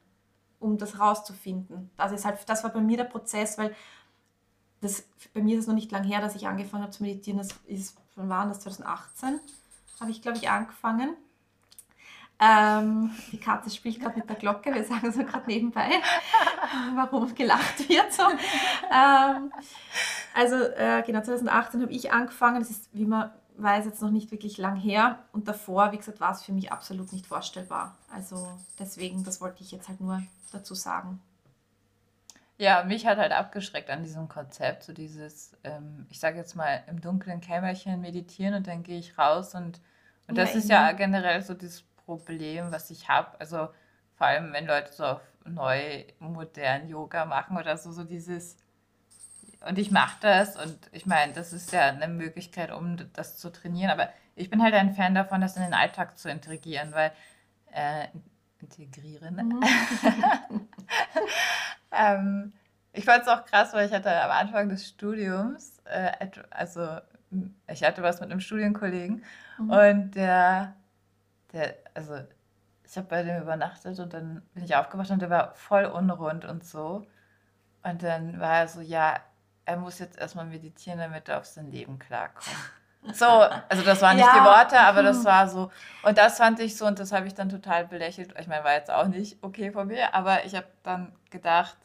um 0.61 0.77
das 0.77 1.01
rauszufinden. 1.01 1.91
Das, 1.97 2.13
ist 2.13 2.27
halt, 2.27 2.47
das 2.47 2.63
war 2.65 2.71
bei 2.71 2.83
mir 2.83 2.99
der 2.99 3.05
Prozess, 3.05 3.57
weil 3.57 3.75
das, 4.83 5.09
bei 5.33 5.41
mir 5.41 5.57
ist 5.57 5.63
es 5.63 5.67
noch 5.67 5.75
nicht 5.75 5.91
lang 5.91 6.05
her, 6.05 6.21
dass 6.21 6.37
ich 6.37 6.47
angefangen 6.47 6.83
habe 6.83 6.93
zu 6.93 7.03
meditieren. 7.03 7.39
Das 7.39 7.49
ist, 7.67 7.97
wann 8.15 8.29
war 8.29 8.47
das? 8.47 8.61
2018 8.61 9.41
habe 10.01 10.11
ich, 10.11 10.21
glaube 10.21 10.37
ich, 10.37 10.51
angefangen. 10.51 11.17
Ähm, 12.41 13.11
die 13.31 13.39
Katze 13.39 13.71
spielt 13.71 14.01
gerade 14.01 14.19
mit 14.19 14.29
der 14.29 14.37
Glocke, 14.37 14.75
wir 14.75 14.85
sagen 14.85 15.13
so 15.13 15.25
gerade 15.25 15.47
nebenbei, 15.47 15.91
warum 16.95 17.33
gelacht 17.35 17.89
wird. 17.89 18.13
So. 18.13 18.25
Ähm, 18.93 19.53
also 20.35 20.57
äh, 20.57 21.03
genau, 21.07 21.21
2018 21.23 21.83
habe 21.83 21.93
ich 21.93 22.13
angefangen, 22.13 22.59
das 22.59 22.71
ist, 22.71 22.89
wie 22.93 23.07
man 23.07 23.31
weiß, 23.57 23.85
jetzt 23.85 24.03
noch 24.03 24.11
nicht 24.11 24.33
wirklich 24.33 24.59
lang 24.59 24.77
her. 24.77 25.21
Und 25.33 25.47
davor, 25.47 25.93
wie 25.93 25.97
gesagt, 25.97 26.21
war 26.21 26.33
es 26.33 26.43
für 26.43 26.53
mich 26.53 26.73
absolut 26.73 27.13
nicht 27.13 27.27
vorstellbar. 27.27 27.97
Also 28.13 28.49
deswegen, 28.79 29.23
das 29.25 29.41
wollte 29.41 29.63
ich 29.63 29.71
jetzt 29.71 29.89
halt 29.89 30.01
nur 30.01 30.23
dazu 30.53 30.75
sagen. 30.75 31.21
Ja, 32.57 32.85
mich 32.85 33.07
hat 33.07 33.19
halt 33.19 33.33
abgeschreckt 33.33 33.91
an 33.91 34.03
diesem 34.03 34.29
Konzept, 34.29 34.85
so 34.85 34.93
dieses, 34.93 35.57
ähm, 35.65 36.07
ich 36.09 36.21
sage 36.21 36.39
jetzt 36.39 36.55
mal, 36.55 36.85
im 36.87 37.01
dunklen 37.01 37.41
Kämmerchen 37.41 38.01
meditieren 38.01 38.55
und 38.55 38.67
dann 38.67 38.85
gehe 38.85 38.99
ich 38.99 39.19
raus 39.19 39.55
und, 39.55 39.81
und 40.29 40.37
Ja, 40.37 40.45
das 40.45 40.55
ist 40.55 40.69
ja 40.69 40.93
generell 40.93 41.43
so 41.43 41.55
dieses 41.55 41.85
Problem, 42.05 42.73
was 42.73 42.91
ich 42.91 43.09
habe. 43.09 43.39
Also 43.41 43.69
vor 44.17 44.27
allem, 44.27 44.53
wenn 44.53 44.67
Leute 44.67 44.93
so 44.93 45.05
auf 45.05 45.21
neu, 45.45 46.05
modern 46.19 46.89
Yoga 46.89 47.25
machen 47.27 47.57
oder 47.57 47.77
so, 47.77 47.93
so 47.93 48.05
dieses, 48.05 48.57
und 49.67 49.79
ich 49.79 49.91
mache 49.91 50.17
das 50.21 50.57
und 50.57 50.79
ich 50.93 51.07
meine, 51.07 51.33
das 51.33 51.53
ist 51.53 51.73
ja 51.73 51.87
eine 51.89 52.09
Möglichkeit, 52.09 52.71
um 52.71 52.97
das 53.15 53.39
zu 53.39 53.51
trainieren, 53.51 53.91
aber 53.91 54.09
ich 54.37 54.51
bin 54.51 54.63
halt 54.63 54.75
ein 54.75 54.95
Fan 54.95 55.15
davon, 55.15 55.41
das 55.41 55.57
in 55.57 55.63
den 55.63 55.75
Alltag 55.75 56.19
zu 56.19 56.29
integrieren, 56.31 56.93
weil, 56.93 57.13
äh, 57.73 58.09
integrieren, 58.61 59.37
Mhm. 59.37 59.61
ähm, 61.93 62.53
ich 62.93 63.05
fand 63.05 63.23
es 63.23 63.29
auch 63.29 63.45
krass, 63.45 63.73
weil 63.73 63.87
ich 63.87 63.93
hatte 63.95 64.11
am 64.23 64.31
Anfang 64.31 64.69
des 64.69 64.87
Studiums, 64.89 65.79
äh, 65.85 66.13
also 66.51 66.99
ich 67.69 67.83
hatte 67.83 68.03
was 68.03 68.21
mit 68.21 68.31
einem 68.31 68.41
Studienkollegen 68.41 69.25
Mhm. 69.59 69.71
und 69.71 70.11
der, 70.13 70.75
der, 71.55 71.77
also 71.95 72.17
ich 72.85 72.97
habe 72.97 73.09
bei 73.09 73.23
dem 73.23 73.43
übernachtet 73.43 73.99
und 74.01 74.13
dann 74.15 74.43
bin 74.55 74.65
ich 74.65 74.77
aufgewacht 74.77 75.11
und 75.11 75.23
der 75.23 75.31
war 75.31 75.55
voll 75.55 75.87
unrund 75.87 76.45
und 76.45 76.65
so. 76.65 77.07
Und 77.83 78.03
dann 78.03 78.41
war 78.41 78.59
er 78.61 78.69
so, 78.69 78.81
ja, 78.81 79.21
er 79.67 79.77
muss 79.77 79.99
jetzt 79.99 80.19
erstmal 80.19 80.47
meditieren, 80.47 80.99
damit 80.99 81.29
er 81.29 81.39
auf 81.39 81.47
sein 81.47 81.71
Leben 81.71 81.99
klarkommt. 81.99 82.47
So, 83.13 83.27
also 83.27 83.83
das 83.85 84.01
waren 84.01 84.17
nicht 84.17 84.33
die 84.33 84.39
Ja, 84.39 84.45
Worte, 84.45 84.81
aber 84.81 85.03
das 85.03 85.25
war 85.27 85.47
so. 85.49 85.71
Und 86.03 86.17
das 86.17 86.39
fand 86.39 86.59
ich 86.61 86.77
so, 86.77 86.87
und 86.87 86.99
das 86.99 87.13
habe 87.13 87.27
ich 87.27 87.35
dann 87.35 87.51
total 87.51 87.87
belächelt. 87.87 88.35
Ich 88.41 88.47
meine, 88.49 88.65
war 88.65 88.73
jetzt 88.73 88.91
auch 88.91 89.07
nicht 89.09 89.43
okay 89.43 89.73
von 89.73 89.89
mir, 89.89 90.15
aber 90.15 90.45
ich 90.47 90.55
habe 90.55 90.69
dann 90.83 91.15
gedacht, 91.31 91.77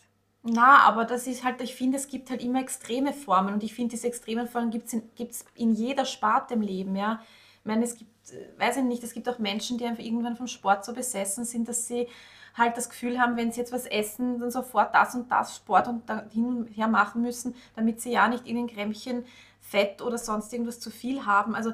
Na, 0.42 0.84
aber 0.84 1.04
das 1.06 1.28
ist 1.28 1.44
halt, 1.44 1.62
ich 1.62 1.76
finde, 1.76 1.98
es 1.98 2.08
gibt 2.08 2.30
halt 2.30 2.42
immer 2.42 2.62
extreme 2.62 3.12
Formen 3.14 3.54
und 3.54 3.64
ich 3.64 3.74
finde, 3.74 3.90
diese 3.92 4.08
extremen 4.08 4.48
Formen 4.48 4.70
gibt 4.72 4.88
es 4.88 4.94
in, 4.94 5.14
gibt's 5.16 5.46
in 5.56 5.74
jeder 5.74 6.06
Sparte 6.06 6.54
im 6.54 6.62
Leben, 6.62 6.96
ja. 6.96 7.22
Ich 7.60 7.66
meine, 7.66 7.84
es 7.84 7.98
gibt, 7.98 8.10
weiß 8.58 8.78
ich 8.78 8.84
nicht, 8.84 9.04
es 9.04 9.14
gibt 9.14 9.28
auch 9.30 9.40
Menschen, 9.40 9.78
die 9.78 9.86
einfach 9.86 10.04
irgendwann 10.04 10.36
vom 10.36 10.48
Sport 10.48 10.86
so 10.86 10.94
besessen 10.94 11.46
sind, 11.46 11.68
dass 11.68 11.88
sie 11.88 12.08
halt 12.56 12.78
das 12.78 12.90
Gefühl 12.90 13.20
haben, 13.20 13.38
wenn 13.38 13.52
sie 13.52 13.60
jetzt 13.60 13.72
was 13.72 13.86
essen, 13.86 14.40
dann 14.40 14.52
sofort 14.52 14.94
das 14.94 15.16
und 15.16 15.32
das 15.32 15.56
Sport 15.56 15.88
und 15.88 16.10
da 16.10 16.26
hin 16.32 16.46
und 16.46 16.68
her 16.68 16.88
machen 16.88 17.22
müssen, 17.22 17.56
damit 17.76 18.02
sie 18.02 18.12
ja 18.12 18.28
nicht 18.28 18.48
irgendein 18.48 18.76
Grämmchen 18.76 19.26
Fett 19.60 20.02
oder 20.02 20.18
sonst 20.18 20.52
irgendwas 20.52 20.80
zu 20.80 20.90
viel 20.90 21.26
haben. 21.26 21.56
Also 21.56 21.74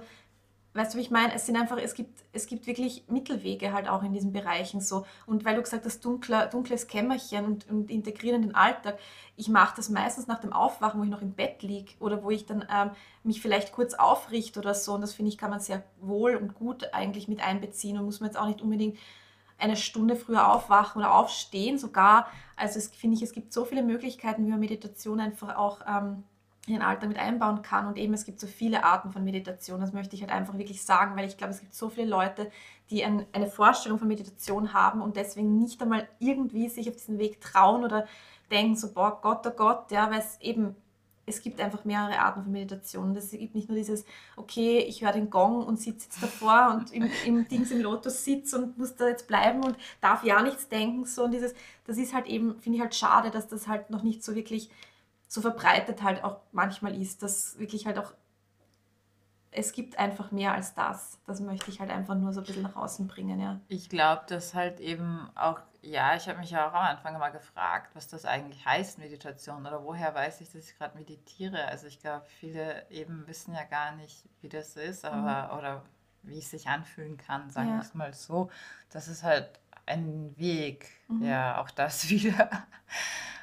Weißt 0.75 0.93
du, 0.93 0.97
wie 0.97 1.03
ich 1.03 1.09
meine? 1.09 1.33
Es 1.33 1.45
sind 1.45 1.55
einfach, 1.55 1.77
es 1.77 1.93
gibt, 1.93 2.25
es 2.33 2.47
gibt 2.47 2.67
wirklich 2.67 3.05
Mittelwege 3.07 3.71
halt 3.71 3.87
auch 3.87 4.03
in 4.03 4.11
diesen 4.11 4.33
Bereichen 4.33 4.81
so. 4.81 5.05
Und 5.25 5.45
weil 5.45 5.55
du 5.55 5.61
gesagt 5.61 5.85
hast, 5.85 6.03
dunkler, 6.03 6.47
dunkles 6.47 6.87
Kämmerchen 6.87 7.45
und, 7.45 7.69
und 7.69 7.89
integrieren 7.89 8.43
in 8.43 8.49
den 8.49 8.55
Alltag, 8.55 8.99
ich 9.37 9.47
mache 9.47 9.77
das 9.77 9.87
meistens 9.87 10.27
nach 10.27 10.39
dem 10.39 10.51
Aufwachen, 10.51 10.99
wo 10.99 11.05
ich 11.05 11.09
noch 11.09 11.21
im 11.21 11.31
Bett 11.31 11.63
liege 11.63 11.93
oder 12.01 12.23
wo 12.23 12.29
ich 12.29 12.45
dann 12.45 12.65
ähm, 12.69 12.91
mich 13.23 13.41
vielleicht 13.41 13.71
kurz 13.71 13.93
aufrichte 13.93 14.59
oder 14.59 14.73
so. 14.73 14.95
Und 14.95 15.01
das 15.01 15.13
finde 15.13 15.29
ich, 15.29 15.37
kann 15.37 15.49
man 15.49 15.61
sehr 15.61 15.81
wohl 16.01 16.35
und 16.35 16.55
gut 16.55 16.93
eigentlich 16.93 17.29
mit 17.29 17.41
einbeziehen 17.41 17.97
und 17.97 18.03
muss 18.03 18.19
man 18.19 18.27
jetzt 18.27 18.37
auch 18.37 18.47
nicht 18.47 18.61
unbedingt 18.61 18.97
eine 19.57 19.77
Stunde 19.77 20.17
früher 20.17 20.51
aufwachen 20.53 21.01
oder 21.01 21.13
aufstehen 21.13 21.77
sogar. 21.77 22.27
Also 22.57 22.79
es 22.79 22.89
finde 22.89 23.15
ich, 23.15 23.21
es 23.21 23.31
gibt 23.31 23.53
so 23.53 23.63
viele 23.63 23.81
Möglichkeiten, 23.81 24.45
wie 24.45 24.49
man 24.49 24.59
Meditation 24.59 25.21
einfach 25.21 25.55
auch 25.55 25.79
ähm, 25.87 26.23
in 26.67 26.73
den 26.73 26.81
Alltag 26.81 27.09
mit 27.09 27.19
einbauen 27.19 27.61
kann. 27.61 27.85
Und 27.87 27.97
eben, 27.97 28.13
es 28.13 28.25
gibt 28.25 28.39
so 28.39 28.47
viele 28.47 28.83
Arten 28.83 29.11
von 29.11 29.23
Meditation. 29.23 29.79
Das 29.79 29.93
möchte 29.93 30.15
ich 30.15 30.21
halt 30.21 30.31
einfach 30.31 30.57
wirklich 30.57 30.83
sagen, 30.83 31.15
weil 31.15 31.27
ich 31.27 31.37
glaube, 31.37 31.53
es 31.53 31.59
gibt 31.59 31.73
so 31.73 31.89
viele 31.89 32.07
Leute, 32.07 32.49
die 32.89 33.03
ein, 33.03 33.25
eine 33.33 33.47
Vorstellung 33.47 33.99
von 33.99 34.07
Meditation 34.07 34.73
haben 34.73 35.01
und 35.01 35.15
deswegen 35.15 35.57
nicht 35.59 35.81
einmal 35.81 36.07
irgendwie 36.19 36.69
sich 36.69 36.89
auf 36.89 36.95
diesen 36.95 37.19
Weg 37.19 37.41
trauen 37.41 37.83
oder 37.83 38.07
denken 38.51 38.75
so, 38.75 38.91
boah, 38.93 39.19
Gott, 39.21 39.45
oh 39.45 39.51
Gott, 39.51 39.91
ja, 39.91 40.09
weil 40.09 40.19
es 40.19 40.39
eben, 40.41 40.75
es 41.27 41.41
gibt 41.41 41.59
einfach 41.59 41.85
mehrere 41.85 42.19
Arten 42.19 42.43
von 42.43 42.51
Meditation. 42.51 43.15
Es 43.15 43.31
gibt 43.31 43.55
nicht 43.55 43.69
nur 43.69 43.77
dieses, 43.77 44.05
okay, 44.35 44.79
ich 44.79 45.03
höre 45.03 45.11
den 45.11 45.29
Gong 45.29 45.63
und 45.63 45.79
sitze 45.79 46.05
jetzt 46.05 46.21
davor 46.21 46.75
und 46.75 46.93
im, 46.93 47.09
im 47.25 47.47
Dings 47.47 47.71
im 47.71 47.81
Lotus 47.81 48.23
sitze 48.23 48.57
und 48.59 48.77
muss 48.77 48.95
da 48.95 49.07
jetzt 49.07 49.27
bleiben 49.27 49.63
und 49.63 49.75
darf 50.01 50.23
ja 50.23 50.41
nichts 50.41 50.67
denken. 50.67 51.05
So, 51.05 51.25
und 51.25 51.31
dieses, 51.31 51.53
das 51.85 51.97
ist 51.97 52.13
halt 52.13 52.27
eben, 52.27 52.59
finde 52.59 52.77
ich 52.77 52.81
halt 52.81 52.95
schade, 52.95 53.31
dass 53.31 53.47
das 53.47 53.67
halt 53.67 53.89
noch 53.89 54.03
nicht 54.03 54.23
so 54.23 54.35
wirklich 54.35 54.69
so 55.27 55.41
verbreitet 55.41 56.03
halt 56.03 56.23
auch 56.23 56.41
manchmal 56.51 56.99
ist, 56.99 57.23
dass 57.23 57.57
wirklich 57.59 57.85
halt 57.85 57.97
auch 57.97 58.13
es 59.57 59.71
gibt 59.71 59.97
einfach 59.97 60.31
mehr 60.31 60.53
als 60.53 60.73
das. 60.73 61.19
Das 61.25 61.39
möchte 61.39 61.71
ich 61.71 61.79
halt 61.79 61.89
einfach 61.89 62.15
nur 62.15 62.33
so 62.33 62.41
ein 62.41 62.45
bisschen 62.45 62.63
nach 62.63 62.75
außen 62.75 63.07
bringen, 63.07 63.39
ja. 63.39 63.59
Ich 63.67 63.89
glaube, 63.89 64.23
dass 64.27 64.53
halt 64.53 64.79
eben 64.79 65.29
auch, 65.35 65.59
ja, 65.81 66.15
ich 66.15 66.27
habe 66.27 66.39
mich 66.39 66.51
ja 66.51 66.67
auch 66.67 66.73
am 66.73 66.85
Anfang 66.85 67.17
mal 67.17 67.29
gefragt, 67.29 67.95
was 67.95 68.07
das 68.07 68.25
eigentlich 68.25 68.65
heißt, 68.65 68.99
Meditation, 68.99 69.65
oder 69.65 69.83
woher 69.83 70.13
weiß 70.13 70.41
ich, 70.41 70.51
dass 70.51 70.69
ich 70.69 70.77
gerade 70.77 70.97
meditiere. 70.97 71.65
Also 71.65 71.87
ich 71.87 71.99
glaube, 71.99 72.25
viele 72.25 72.89
eben 72.89 73.25
wissen 73.27 73.53
ja 73.53 73.63
gar 73.63 73.93
nicht, 73.93 74.23
wie 74.41 74.49
das 74.49 74.75
ist, 74.75 75.05
aber 75.05 75.53
mhm. 75.53 75.57
oder 75.57 75.81
wie 76.23 76.39
es 76.39 76.49
sich 76.49 76.67
anfühlen 76.67 77.17
kann, 77.17 77.49
sagen 77.49 77.69
wir 77.69 77.75
ja. 77.75 77.81
es 77.81 77.93
mal 77.93 78.13
so. 78.13 78.49
Das 78.89 79.07
ist 79.07 79.23
halt 79.23 79.47
ein 79.85 80.33
Weg, 80.37 80.87
mhm. 81.07 81.23
ja, 81.23 81.61
auch 81.61 81.69
das 81.71 82.09
wieder. 82.09 82.49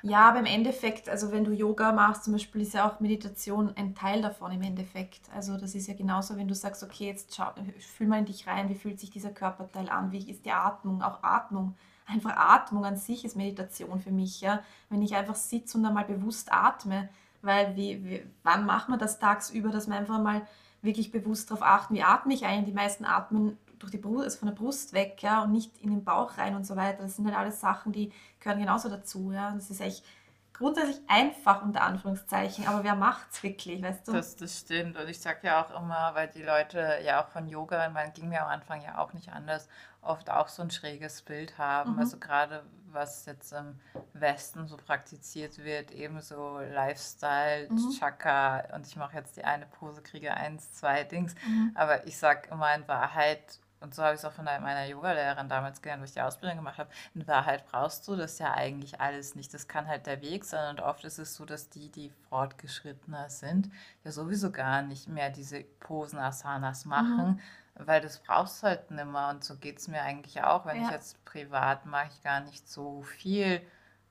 Ja, 0.03 0.29
aber 0.29 0.41
im 0.41 0.47
Endeffekt, 0.47 1.09
also 1.09 1.31
wenn 1.31 1.45
du 1.45 1.53
Yoga 1.53 1.93
machst 1.93 2.25
zum 2.25 2.33
Beispiel, 2.33 2.63
ist 2.63 2.75
ja 2.75 2.89
auch 2.89 2.99
Meditation 2.99 3.73
ein 3.77 3.95
Teil 3.95 4.21
davon 4.21 4.51
im 4.51 4.63
Endeffekt. 4.63 5.31
Also 5.33 5.57
das 5.57 5.77
ist 5.77 5.87
ja 5.87 5.95
genauso, 5.95 6.37
wenn 6.37 6.49
du 6.49 6.55
sagst, 6.55 6.83
okay, 6.83 7.07
jetzt 7.07 7.37
schau, 7.37 7.53
fühl 7.79 8.09
mal 8.09 8.19
in 8.19 8.25
dich 8.25 8.49
rein, 8.49 8.69
wie 8.69 8.75
fühlt 8.75 8.99
sich 8.99 9.11
dieser 9.11 9.31
Körperteil 9.31 9.89
an, 9.89 10.11
wie 10.11 10.29
ist 10.29 10.45
die 10.45 10.51
Atmung, 10.51 11.03
auch 11.03 11.23
Atmung. 11.23 11.77
Einfach 12.05 12.37
Atmung 12.37 12.85
an 12.85 12.97
sich 12.97 13.25
ist 13.25 13.37
Meditation 13.37 14.01
für 14.01 14.11
mich, 14.11 14.41
ja. 14.41 14.65
Wenn 14.89 15.03
ich 15.03 15.15
einfach 15.15 15.37
sitze 15.37 15.79
und 15.79 15.87
einmal 15.87 16.05
bewusst 16.05 16.53
atme, 16.53 17.09
weil 17.41 17.77
wie, 17.77 18.05
wie, 18.05 18.27
wann 18.43 18.67
macht 18.67 18.89
man 18.89 18.99
das 18.99 19.21
tagsüber, 19.21 19.71
dass 19.71 19.87
man 19.87 19.99
einfach 19.99 20.21
mal 20.21 20.43
wirklich 20.83 21.13
bewusst 21.13 21.51
darauf 21.51 21.63
achten, 21.63 21.95
wie 21.95 22.03
atme 22.03 22.35
ich 22.35 22.45
ein. 22.45 22.65
Die 22.65 22.73
meisten 22.73 23.05
atmen 23.05 23.57
durch 23.83 23.93
die 23.93 23.99
Brust, 23.99 24.25
also 24.25 24.39
von 24.39 24.49
der 24.49 24.55
Brust 24.55 24.93
weg, 24.93 25.23
ja, 25.23 25.43
und 25.43 25.53
nicht 25.53 25.77
in 25.79 25.91
den 25.91 26.05
Bauch 26.05 26.39
rein 26.39 26.57
und 26.57 26.67
so 26.67 26.77
weiter. 26.77 27.03
Das 27.03 27.17
sind 27.17 27.27
halt 27.27 27.37
alles 27.37 27.61
Sachen, 27.61 27.93
die 27.93 28.13
gehören 28.41 28.61
genauso 28.61 28.89
dazu, 28.89 29.33
ja. 29.33 29.49
Und 29.49 29.57
das 29.57 29.71
ist 29.71 29.81
echt 29.81 30.05
grundsätzlich 30.53 31.01
einfach 31.09 31.63
unter 31.63 31.83
Anführungszeichen, 31.83 32.67
aber 32.67 32.85
wer 32.85 32.95
macht's 32.95 33.43
wirklich, 33.43 33.83
weißt 33.83 34.07
du? 34.07 34.13
Das, 34.13 34.37
das 34.37 34.61
stimmt. 34.61 34.97
Und 34.97 35.09
ich 35.09 35.21
sage 35.21 35.41
ja 35.43 35.63
auch 35.63 35.71
immer, 35.71 36.15
weil 36.15 36.29
die 36.29 36.43
Leute 36.43 36.99
ja 37.05 37.23
auch 37.23 37.29
von 37.29 37.49
Yoga, 37.49 37.89
man 37.89 38.13
ging 38.13 38.29
mir 38.29 38.43
am 38.43 38.49
Anfang 38.49 38.83
ja 38.83 38.99
auch 38.99 39.13
nicht 39.13 39.33
anders, 39.33 39.69
oft 40.03 40.31
auch 40.31 40.49
so 40.49 40.63
ein 40.63 40.71
schräges 40.71 41.23
Bild 41.23 41.59
haben. 41.59 41.95
Mhm. 41.95 41.99
Also 41.99 42.19
gerade 42.19 42.63
was 42.93 43.25
jetzt 43.27 43.53
im 43.53 43.81
Westen 44.13 44.67
so 44.67 44.77
praktiziert 44.77 45.59
wird, 45.65 45.91
eben 45.93 46.21
so 46.21 46.59
Lifestyle, 46.59 47.69
mhm. 47.71 47.91
Chakra 47.99 48.65
und 48.75 48.87
ich 48.87 48.97
mache 48.97 49.17
jetzt 49.17 49.37
die 49.37 49.45
eine 49.45 49.67
Pose, 49.67 50.03
kriege 50.03 50.35
eins, 50.35 50.75
zwei 50.75 51.05
Dings. 51.05 51.35
Mhm. 51.47 51.73
Aber 51.75 52.07
ich 52.07 52.19
sage 52.19 52.51
immer 52.51 52.75
in 52.75 52.87
Wahrheit, 52.87 53.61
und 53.83 53.95
so 53.95 54.03
habe 54.03 54.15
ich 54.15 54.21
es 54.21 54.25
auch 54.25 54.33
von 54.33 54.45
meiner 54.45 54.87
Yogalehrerin 54.87 55.49
damals 55.49 55.83
gelernt, 55.83 56.01
wo 56.01 56.05
ich 56.05 56.13
die 56.13 56.21
Ausbildung 56.21 56.59
gemacht 56.59 56.79
habe, 56.79 56.91
in 57.15 57.27
Wahrheit 57.27 57.67
brauchst 57.67 58.07
du 58.07 58.17
das 58.17 58.39
ja 58.39 58.55
eigentlich 58.55 59.01
alles 59.01 59.35
nicht. 59.35 59.53
Das 59.53 59.69
kann 59.69 59.89
halt 59.89 60.07
der 60.07 60.23
Weg 60.23 60.45
sein 60.45 60.71
und 60.71 60.81
oft 60.81 61.05
ist 61.05 61.19
es 61.19 61.35
so, 61.35 61.45
dass 61.45 61.69
die, 61.69 61.91
die 61.91 62.11
fortgeschrittener 62.29 63.29
sind, 63.29 63.71
ja 64.05 64.13
sowieso 64.13 64.51
gar 64.51 64.83
nicht 64.83 65.09
mehr 65.09 65.31
diese 65.31 65.65
Posen 65.81 66.19
Asanas 66.19 66.85
machen, 66.85 67.41
mhm. 67.77 67.87
weil 67.87 68.01
das 68.01 68.19
brauchst 68.19 68.63
du 68.63 68.69
halt 68.69 68.91
nimmer 68.91 69.31
und 69.31 69.45
so 69.45 69.57
geht 69.57 69.79
es 69.79 69.89
mir 69.89 70.03
eigentlich 70.03 70.43
auch, 70.43 70.65
wenn 70.65 70.77
ja. 70.77 70.85
ich 70.85 70.91
jetzt 70.91 71.25
privat 71.25 71.87
mache 71.87 72.09
ich 72.13 72.23
gar 72.23 72.41
nicht 72.41 72.69
so 72.69 73.03
viel 73.03 73.61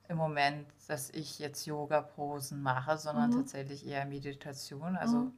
im 0.08 0.18
Moment, 0.18 0.66
dass 0.88 1.10
ich 1.10 1.38
jetzt 1.38 1.64
Yoga-Posen 1.66 2.62
mache, 2.62 2.98
sondern 2.98 3.30
mhm. 3.30 3.36
tatsächlich 3.36 3.86
eher 3.86 4.04
Meditation. 4.04 4.96
Also 4.96 5.16
mhm. 5.16 5.32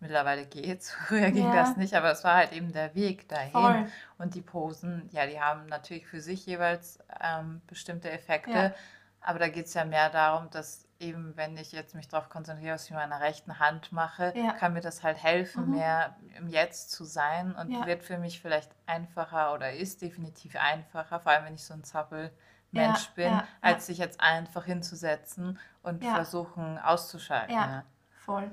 Mittlerweile 0.00 0.46
geht's. 0.46 0.90
Früher 1.06 1.30
ging 1.30 1.46
ja. 1.46 1.54
das 1.54 1.76
nicht, 1.76 1.94
aber 1.94 2.10
es 2.10 2.24
war 2.24 2.34
halt 2.34 2.52
eben 2.52 2.72
der 2.72 2.94
Weg 2.94 3.28
dahin. 3.28 3.52
Voll. 3.52 3.86
Und 4.18 4.34
die 4.34 4.42
Posen, 4.42 5.08
ja, 5.12 5.26
die 5.26 5.40
haben 5.40 5.66
natürlich 5.66 6.06
für 6.06 6.20
sich 6.20 6.44
jeweils 6.46 6.98
ähm, 7.20 7.62
bestimmte 7.66 8.10
Effekte. 8.10 8.50
Ja. 8.50 8.74
Aber 9.20 9.38
da 9.38 9.48
geht 9.48 9.66
es 9.66 9.74
ja 9.74 9.84
mehr 9.84 10.10
darum, 10.10 10.50
dass 10.50 10.86
eben, 10.98 11.36
wenn 11.36 11.56
ich 11.56 11.72
jetzt 11.72 11.94
mich 11.94 12.08
darauf 12.08 12.28
konzentriere, 12.28 12.74
was 12.74 12.84
ich 12.84 12.90
mit 12.90 13.00
meiner 13.00 13.20
rechten 13.20 13.58
Hand 13.58 13.92
mache, 13.92 14.32
ja. 14.36 14.52
kann 14.52 14.72
mir 14.72 14.80
das 14.80 15.02
halt 15.02 15.22
helfen, 15.22 15.66
mhm. 15.66 15.76
mehr 15.76 16.16
im 16.38 16.48
Jetzt 16.48 16.90
zu 16.92 17.04
sein 17.04 17.54
und 17.54 17.86
wird 17.86 18.02
für 18.02 18.18
mich 18.18 18.40
vielleicht 18.40 18.70
einfacher 18.86 19.52
oder 19.52 19.72
ist 19.72 20.00
definitiv 20.00 20.56
einfacher, 20.56 21.20
vor 21.20 21.32
allem 21.32 21.44
wenn 21.46 21.54
ich 21.54 21.64
so 21.64 21.74
ein 21.74 21.84
Zappel 21.84 22.30
Mensch 22.70 23.08
bin, 23.10 23.40
als 23.60 23.86
sich 23.86 23.98
jetzt 23.98 24.20
einfach 24.20 24.64
hinzusetzen 24.64 25.58
und 25.82 26.04
versuchen 26.04 26.78
auszuschalten. 26.78 27.54
Ja, 27.54 27.84
voll. 28.24 28.50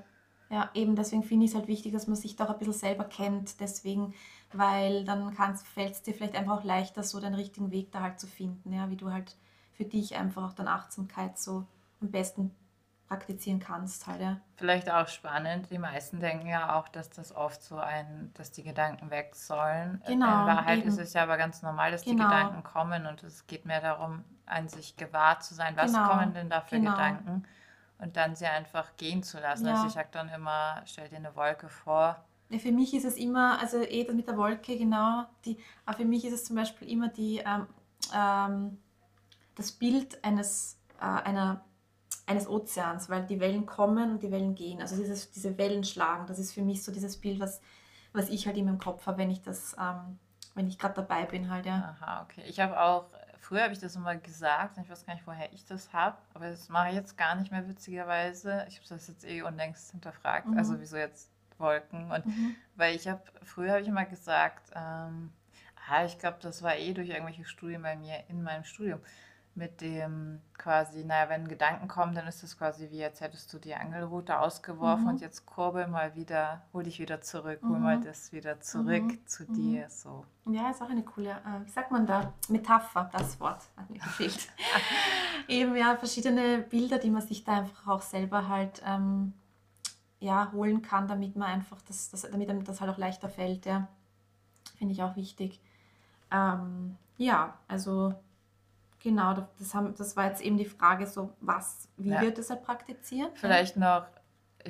Ja, 0.53 0.69
eben 0.75 0.95
deswegen 0.95 1.23
finde 1.23 1.45
ich 1.45 1.51
es 1.51 1.57
halt 1.57 1.67
wichtig, 1.67 1.93
dass 1.93 2.05
man 2.05 2.15
sich 2.15 2.35
doch 2.35 2.47
ein 2.47 2.59
bisschen 2.59 2.73
selber 2.73 3.05
kennt. 3.05 3.59
Deswegen, 3.59 4.13
weil 4.51 5.03
dann 5.03 5.33
fällt 5.33 5.93
es 5.93 6.03
dir 6.03 6.13
vielleicht 6.13 6.35
einfach 6.35 6.59
auch 6.59 6.63
leichter, 6.63 7.01
so 7.01 7.19
den 7.19 7.33
richtigen 7.33 7.71
Weg 7.71 7.91
da 7.91 8.01
halt 8.01 8.19
zu 8.19 8.27
finden. 8.27 8.71
Ja, 8.71 8.91
wie 8.91 8.95
du 8.95 9.11
halt 9.11 9.35
für 9.71 9.85
dich 9.85 10.15
einfach 10.15 10.43
auch 10.43 10.53
dann 10.53 10.67
Achtsamkeit 10.67 11.39
so 11.39 11.65
am 12.01 12.11
besten 12.11 12.51
praktizieren 13.07 13.59
kannst 13.59 14.05
halt, 14.05 14.21
ja. 14.21 14.37
Vielleicht 14.55 14.91
auch 14.91 15.07
spannend. 15.07 15.71
Die 15.71 15.79
meisten 15.79 16.19
denken 16.19 16.47
ja 16.47 16.77
auch, 16.77 16.87
dass 16.87 17.09
das 17.09 17.35
oft 17.35 17.63
so 17.63 17.77
ein, 17.77 18.31
dass 18.35 18.51
die 18.51 18.63
Gedanken 18.63 19.09
weg 19.09 19.35
sollen. 19.35 20.03
Genau. 20.05 20.25
In 20.25 20.47
Wahrheit 20.47 20.79
eben. 20.79 20.87
ist 20.87 20.99
es 20.99 21.13
ja 21.13 21.23
aber 21.23 21.37
ganz 21.37 21.63
normal, 21.63 21.89
dass 21.89 22.03
genau. 22.03 22.17
die 22.17 22.23
Gedanken 22.23 22.63
kommen 22.63 23.07
und 23.07 23.23
es 23.23 23.47
geht 23.47 23.65
mehr 23.65 23.81
darum, 23.81 24.23
an 24.45 24.67
sich 24.67 24.97
gewahr 24.97 25.39
zu 25.39 25.55
sein. 25.55 25.75
Was 25.75 25.93
genau. 25.93 26.09
kommen 26.09 26.33
denn 26.33 26.49
da 26.49 26.61
für 26.61 26.77
genau. 26.77 26.91
Gedanken? 26.91 27.43
Und 28.03 28.17
dann 28.17 28.35
sie 28.35 28.45
einfach 28.45 28.95
gehen 28.97 29.23
zu 29.23 29.39
lassen. 29.39 29.65
Also 29.65 29.67
ja. 29.67 29.73
Also 29.75 29.87
ich 29.87 29.93
sage 29.93 30.09
dann 30.11 30.29
immer, 30.29 30.81
stell 30.85 31.07
dir 31.07 31.15
eine 31.15 31.35
Wolke 31.35 31.69
vor. 31.69 32.23
Ja, 32.49 32.59
für 32.59 32.71
mich 32.71 32.93
ist 32.93 33.05
es 33.05 33.15
immer, 33.15 33.59
also 33.59 33.81
eh 33.81 34.11
mit 34.11 34.27
der 34.27 34.37
Wolke 34.37 34.77
genau, 34.77 35.23
die, 35.45 35.57
aber 35.85 35.97
für 35.97 36.05
mich 36.05 36.25
ist 36.25 36.33
es 36.33 36.43
zum 36.43 36.57
Beispiel 36.57 36.89
immer 36.89 37.07
die, 37.07 37.37
ähm, 37.37 37.67
ähm, 38.13 38.77
das 39.55 39.71
Bild 39.71 40.23
eines, 40.23 40.77
äh, 40.99 41.05
einer, 41.05 41.63
eines 42.25 42.47
Ozeans, 42.47 43.09
weil 43.09 43.25
die 43.25 43.39
Wellen 43.39 43.65
kommen 43.65 44.11
und 44.11 44.23
die 44.23 44.31
Wellen 44.31 44.53
gehen. 44.53 44.81
Also 44.81 44.97
dieses, 44.97 45.31
diese 45.31 45.57
Wellen 45.57 45.83
schlagen, 45.83 46.27
das 46.27 46.39
ist 46.39 46.53
für 46.53 46.61
mich 46.61 46.83
so 46.83 46.91
dieses 46.91 47.17
Bild, 47.17 47.39
was, 47.39 47.61
was 48.11 48.29
ich 48.29 48.45
halt 48.45 48.57
immer 48.57 48.71
im 48.71 48.79
Kopf 48.79 49.07
habe, 49.07 49.17
wenn 49.17 49.31
ich 49.31 49.41
das, 49.41 49.75
ähm, 49.79 50.19
wenn 50.55 50.67
ich 50.67 50.77
gerade 50.77 50.95
dabei 50.95 51.25
bin 51.25 51.49
halt, 51.49 51.65
ja. 51.65 51.95
Aha, 51.99 52.23
okay. 52.23 52.43
Ich 52.47 52.59
habe 52.59 52.79
auch 52.79 53.05
Früher 53.53 53.65
habe 53.65 53.73
ich 53.73 53.79
das 53.79 53.95
immer 53.95 54.15
gesagt, 54.15 54.79
ich 54.79 54.89
weiß 54.89 55.05
gar 55.05 55.13
nicht, 55.13 55.27
woher 55.27 55.53
ich 55.53 55.63
das 55.63 55.93
habe, 55.93 56.17
aber 56.33 56.49
das 56.49 56.69
mache 56.69 56.89
ich 56.89 56.95
jetzt 56.95 57.15
gar 57.19 57.35
nicht 57.35 57.51
mehr 57.51 57.69
witzigerweise. 57.69 58.65
Ich 58.67 58.77
habe 58.77 58.89
das 58.89 59.07
jetzt 59.07 59.23
eh 59.25 59.43
unlängst 59.43 59.91
hinterfragt, 59.91 60.47
mhm. 60.47 60.57
also 60.57 60.79
wieso 60.79 60.97
jetzt 60.97 61.29
Wolken 61.59 62.09
und 62.09 62.25
mhm. 62.25 62.55
weil 62.75 62.95
ich 62.95 63.07
habe, 63.07 63.21
früher 63.43 63.73
habe 63.73 63.81
ich 63.81 63.87
immer 63.87 64.05
gesagt, 64.05 64.71
ähm, 64.73 65.31
ah, 65.87 66.03
ich 66.03 66.17
glaube, 66.17 66.39
das 66.41 66.63
war 66.63 66.75
eh 66.77 66.95
durch 66.95 67.09
irgendwelche 67.09 67.45
Studien 67.45 67.83
bei 67.83 67.95
mir 67.95 68.23
in 68.27 68.41
meinem 68.41 68.63
Studium, 68.63 68.99
mit 69.55 69.81
dem 69.81 70.41
quasi, 70.57 71.03
naja, 71.03 71.29
wenn 71.29 71.47
Gedanken 71.47 71.87
kommen, 71.87 72.15
dann 72.15 72.25
ist 72.27 72.41
das 72.41 72.57
quasi 72.57 72.89
wie, 72.89 73.03
als 73.03 73.21
hättest 73.21 73.53
du 73.53 73.59
die 73.59 73.75
Angelrute 73.75 74.39
ausgeworfen 74.39 75.03
mhm. 75.03 75.09
und 75.09 75.21
jetzt 75.21 75.45
kurbel 75.45 75.87
mal 75.87 76.15
wieder, 76.15 76.63
hol 76.73 76.83
dich 76.83 76.99
wieder 76.99 77.21
zurück, 77.21 77.59
hol 77.61 77.77
mhm. 77.77 77.83
mal 77.83 78.01
das 78.01 78.31
wieder 78.31 78.61
zurück 78.61 79.03
mhm. 79.03 79.27
zu 79.27 79.43
mhm. 79.43 79.53
dir. 79.53 79.89
So. 79.89 80.25
Ja, 80.45 80.71
ist 80.71 80.81
auch 80.81 80.89
eine 80.89 81.03
coole, 81.03 81.29
äh, 81.29 81.65
wie 81.65 81.69
sagt 81.69 81.91
man 81.91 82.07
da, 82.07 82.33
Metapher, 82.49 83.09
das 83.13 83.39
Wort 83.39 83.61
hat 83.77 83.89
mir 83.91 83.99
gefehlt. 83.99 84.47
Eben 85.47 85.75
ja, 85.75 85.97
verschiedene 85.97 86.59
Bilder, 86.59 86.97
die 86.97 87.11
man 87.11 87.21
sich 87.21 87.43
da 87.43 87.59
einfach 87.59 87.87
auch 87.87 88.01
selber 88.01 88.47
halt 88.47 88.81
ähm, 88.85 89.33
ja, 90.19 90.51
holen 90.51 90.81
kann, 90.81 91.07
damit 91.07 91.35
man 91.35 91.49
einfach 91.49 91.81
das, 91.83 92.09
das, 92.09 92.21
damit 92.23 92.49
einem 92.49 92.63
das 92.63 92.81
halt 92.81 92.89
auch 92.89 92.97
leichter 92.97 93.29
fällt, 93.29 93.67
ja. 93.67 93.87
Finde 94.77 94.93
ich 94.93 95.03
auch 95.03 95.15
wichtig. 95.15 95.61
Ähm, 96.31 96.97
ja, 97.17 97.53
also 97.67 98.15
Genau, 99.03 99.33
das, 99.59 99.75
haben, 99.75 99.93
das 99.97 100.15
war 100.15 100.27
jetzt 100.27 100.41
eben 100.41 100.57
die 100.57 100.65
Frage, 100.65 101.05
so 101.07 101.33
was, 101.41 101.89
wie 101.97 102.11
ja. 102.11 102.21
wird 102.21 102.37
das 102.37 102.49
halt 102.49 102.63
praktiziert? 102.63 103.37
Vielleicht 103.37 103.75
noch, 103.75 104.05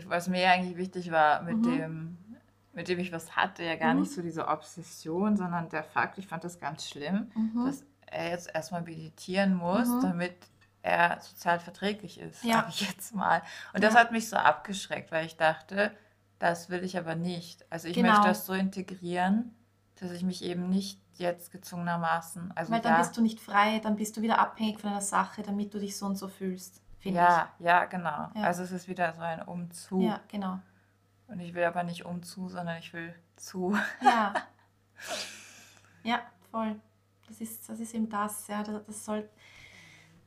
was 0.08 0.28
mir 0.28 0.50
eigentlich 0.50 0.76
wichtig 0.76 1.12
war, 1.12 1.44
mit 1.44 1.58
mhm. 1.58 1.64
dem, 1.64 2.18
mit 2.74 2.88
dem 2.88 2.98
ich 2.98 3.12
was 3.12 3.36
hatte, 3.36 3.64
ja 3.64 3.76
gar 3.76 3.94
mhm. 3.94 4.02
nicht 4.02 4.12
so 4.12 4.24
diese 4.24 4.48
Obsession, 4.48 5.38
sondern 5.38 5.70
der 5.70 5.84
Fakt, 5.84 6.18
ich 6.18 6.26
fand 6.26 6.44
das 6.44 6.60
ganz 6.60 6.90
schlimm, 6.90 7.32
mhm. 7.36 7.66
dass 7.66 7.86
er 8.08 8.32
jetzt 8.32 8.50
erstmal 8.52 8.82
meditieren 8.82 9.54
muss, 9.54 9.88
mhm. 9.88 10.02
damit 10.02 10.36
er 10.82 11.22
sozial 11.22 11.60
verträglich 11.60 12.20
ist, 12.20 12.44
ja. 12.44 12.56
sage 12.56 12.70
ich 12.70 12.90
jetzt 12.90 13.14
mal. 13.14 13.44
Und 13.74 13.84
das 13.84 13.94
hat 13.94 14.12
mich 14.12 14.30
so 14.30 14.36
abgeschreckt, 14.36 15.12
weil 15.12 15.28
ich 15.28 15.38
dachte, 15.38 15.92
das 16.40 16.72
will 16.72 16.84
ich 16.84 16.98
aber 16.98 17.14
nicht. 17.14 17.72
Also 17.72 17.88
ich 17.88 17.94
genau. 17.94 18.10
möchte 18.10 18.30
das 18.30 18.48
so 18.48 18.54
integrieren, 18.54 19.54
dass 20.00 20.10
ich 20.10 20.24
mich 20.24 20.44
eben 20.44 20.70
nicht 20.70 21.00
jetzt 21.20 21.52
gezwungenermaßen. 21.52 22.52
Also 22.56 22.72
Weil 22.72 22.82
dann 22.82 22.94
ja. 22.94 23.00
bist 23.00 23.16
du 23.18 23.22
nicht 23.22 23.40
frei, 23.40 23.80
dann 23.80 23.96
bist 23.96 24.18
du 24.18 24.22
wieder 24.22 24.40
abhängig 24.40 24.80
von 24.80 24.90
einer 24.92 25.02
Sache, 25.02 25.42
damit 25.44 25.74
du 25.74 25.80
dich 25.80 25.98
so 25.98 26.06
und 26.06 26.16
so 26.16 26.28
fühlst. 26.28 26.82
Ja, 27.02 27.50
ja, 27.60 27.86
genau. 27.86 28.30
Ja. 28.34 28.44
Also 28.44 28.64
es 28.64 28.72
ist 28.72 28.88
wieder 28.88 29.14
so 29.14 29.22
ein 29.22 29.42
Umzu. 29.42 30.00
ich. 30.00 30.08
Ja, 30.08 30.20
genau. 30.28 30.60
Und 31.28 31.40
ich 31.40 31.54
will 31.54 31.64
aber 31.64 31.84
nicht 31.84 32.06
umzu, 32.06 32.48
sondern 32.50 32.78
ich 32.78 32.94
will 32.94 33.14
zu. 33.36 33.78
Ja. 34.02 34.34
ja, 36.04 36.22
voll. 36.52 36.80
Das 37.28 37.42
ist, 37.42 37.68
das 37.68 37.80
ist 37.80 37.94
eben 37.94 38.10
das, 38.10 38.48
ja. 38.48 38.64
Das, 38.64 38.86
das 38.86 39.06
soll, 39.06 39.30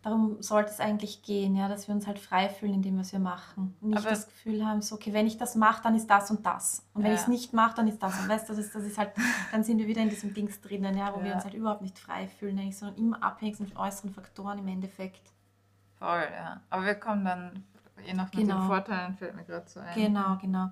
darum 0.06 0.40
sollte 0.40 0.70
es 0.70 0.78
eigentlich 0.78 1.22
gehen, 1.22 1.56
ja, 1.56 1.68
dass 1.68 1.88
wir 1.88 1.94
uns 1.94 2.06
halt 2.06 2.20
frei 2.20 2.48
fühlen 2.48 2.74
in 2.74 2.82
dem, 2.82 2.96
was 2.98 3.10
wir 3.12 3.18
machen. 3.18 3.76
Und 3.80 3.88
nicht 3.90 3.98
Aber- 3.98 4.10
das 4.10 4.26
Gefühl 4.26 4.64
haben, 4.64 4.80
so, 4.80 4.94
okay, 4.94 5.12
wenn 5.12 5.26
ich 5.26 5.36
das 5.36 5.56
mache, 5.56 5.82
dann 5.82 5.96
ist 5.96 6.06
das 6.08 6.30
und 6.30 6.46
das. 6.46 6.86
Und 6.94 7.02
wenn 7.02 7.10
Ja. 7.10 7.16
ich 7.16 7.22
es 7.22 7.28
nicht 7.28 7.52
mache, 7.52 7.74
dann 7.74 7.88
ist 7.88 8.00
das 8.00 8.16
und 8.20 8.28
das. 8.28 8.46
Das 8.46 8.56
ist, 8.56 8.72
das 8.72 8.84
ist 8.84 8.98
halt, 8.98 9.10
dann 9.52 9.64
sind 9.64 9.78
wir 9.78 9.88
wieder 9.88 10.02
in 10.02 10.08
diesem 10.08 10.32
Dings 10.32 10.60
drinnen, 10.60 10.96
ja, 10.96 11.12
wo 11.12 11.20
wir 11.22 11.30
Ja. 11.30 11.34
uns 11.34 11.44
halt 11.44 11.54
überhaupt 11.54 11.82
nicht 11.82 11.98
frei 11.98 12.28
fühlen, 12.28 12.56
eigentlich, 12.58 12.78
sondern 12.78 12.96
immer 12.98 13.20
abhängig 13.22 13.56
sind 13.56 13.72
von 13.72 13.78
äußeren 13.84 14.10
Faktoren 14.12 14.58
im 14.60 14.68
Endeffekt. 14.68 15.32
Voll, 15.98 16.24
ja. 16.32 16.60
Aber 16.70 16.84
wir 16.84 16.94
kommen 16.94 17.24
dann, 17.24 17.64
je 18.06 18.14
nach 18.14 18.26
mit 18.32 18.34
Genau. 18.46 18.60
den 18.60 18.66
Vorteilen, 18.68 19.14
fällt 19.16 19.34
mir 19.34 19.42
gerade 19.44 19.68
so 19.68 19.80
ein. 19.80 19.92
Genau, 19.94 20.36
genau. 20.40 20.68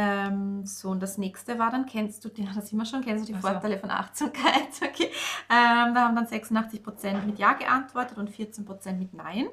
Ähm, 0.00 0.64
so, 0.64 0.90
und 0.90 1.02
das 1.02 1.18
nächste 1.18 1.58
war 1.58 1.72
dann, 1.72 1.84
kennst 1.84 2.24
du, 2.24 2.28
die, 2.36 2.48
das 2.54 2.72
immer 2.72 2.84
schon, 2.84 3.02
kennst 3.02 3.24
du 3.24 3.32
die 3.32 3.34
Ach 3.36 3.42
so. 3.42 3.48
Vorteile 3.48 3.78
von 3.78 3.90
Achtsamkeit? 3.90 4.68
Okay. 4.80 5.10
Ähm, 5.50 5.94
da 5.94 6.04
haben 6.04 6.14
dann 6.14 6.26
86% 6.26 7.24
mit 7.24 7.38
Ja 7.38 7.54
geantwortet 7.54 8.16
und 8.16 8.30
14% 8.30 8.92
mit 8.92 9.12
Nein. 9.12 9.48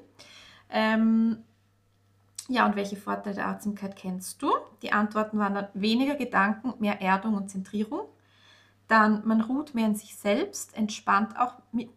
Ähm, 0.69 1.37
ja, 2.47 2.65
und 2.65 2.75
welche 2.75 2.95
Vorteile 2.95 3.35
der 3.35 3.47
Achtsamkeit 3.47 3.95
kennst 3.95 4.41
du? 4.41 4.51
Die 4.83 4.91
Antworten 4.91 5.39
waren 5.39 5.55
dann 5.55 5.67
weniger 5.73 6.15
Gedanken, 6.15 6.73
mehr 6.79 7.01
Erdung 7.01 7.35
und 7.35 7.49
Zentrierung. 7.49 8.07
Dann, 8.87 9.25
man 9.25 9.41
ruht 9.41 9.73
mehr 9.73 9.87
in 9.87 9.95
sich 9.95 10.15
selbst, 10.15 10.77
entspannt 10.77 11.39
auch 11.39 11.55
mit, 11.71 11.89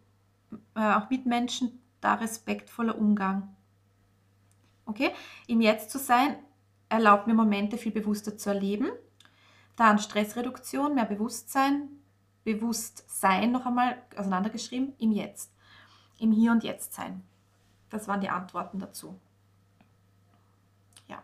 äh, 0.75 0.93
auch 0.93 1.09
mit 1.11 1.27
Menschen, 1.27 1.79
da 2.01 2.15
respektvoller 2.15 2.97
Umgang. 2.97 3.55
Okay? 4.85 5.11
Im 5.45 5.61
Jetzt 5.61 5.91
zu 5.91 5.99
sein, 5.99 6.35
erlaubt 6.89 7.27
mir 7.27 7.33
Momente 7.33 7.77
viel 7.77 7.91
bewusster 7.91 8.37
zu 8.37 8.49
erleben. 8.49 8.89
Dann 9.75 9.99
Stressreduktion, 9.99 10.95
mehr 10.95 11.05
Bewusstsein, 11.05 11.87
Bewusstsein 12.43 13.51
noch 13.51 13.65
einmal 13.65 14.01
auseinandergeschrieben, 14.17 14.93
im 14.97 15.11
Jetzt. 15.11 15.51
Im 16.17 16.31
Hier 16.31 16.51
und 16.51 16.63
Jetzt 16.63 16.93
sein. 16.93 17.23
Das 17.89 18.07
waren 18.07 18.21
die 18.21 18.29
Antworten 18.29 18.79
dazu. 18.79 19.19
Ja. 21.07 21.23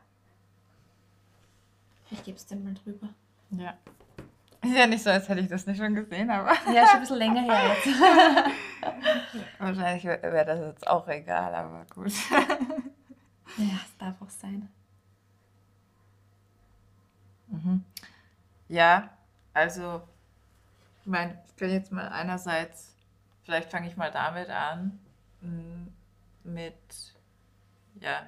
Ich 2.12 2.24
gebe 2.24 2.38
es 2.38 2.46
dir 2.46 2.56
mal 2.56 2.74
drüber. 2.74 3.10
Ja. 3.50 3.74
Ist 4.62 4.76
ja 4.76 4.88
nicht 4.88 5.04
so, 5.04 5.12
als 5.12 5.30
hätte 5.30 5.42
ich 5.42 5.48
das 5.48 5.68
nicht 5.68 5.78
schon 5.78 5.94
gesehen, 5.94 6.30
aber 6.32 6.54
Ja, 6.74 6.88
schon 6.88 6.96
ein 6.96 7.00
bisschen 7.02 7.18
länger 7.18 7.42
her 7.42 7.76
jetzt. 7.76 8.00
wahrscheinlich 9.60 10.04
wäre 10.06 10.34
wär 10.34 10.46
das 10.46 10.60
jetzt 10.60 10.88
auch 10.88 11.08
egal, 11.08 11.54
aber 11.54 11.86
gut. 11.94 12.12
Ja, 13.58 13.80
es 13.86 13.98
darf 14.00 14.20
auch 14.22 14.30
sein. 14.30 14.70
Mhm. 17.48 17.84
Ja, 18.68 19.10
also, 19.54 20.02
ich 21.02 21.08
meine, 21.08 21.40
ich 21.46 21.56
kann 21.56 21.70
jetzt 21.70 21.92
mal 21.92 22.10
einerseits, 22.10 22.96
vielleicht 23.44 23.70
fange 23.70 23.88
ich 23.88 23.98
mal 23.98 24.12
damit 24.12 24.50
an, 24.50 25.00
m, 25.42 25.94
mit, 26.44 26.76
ja, 28.00 28.24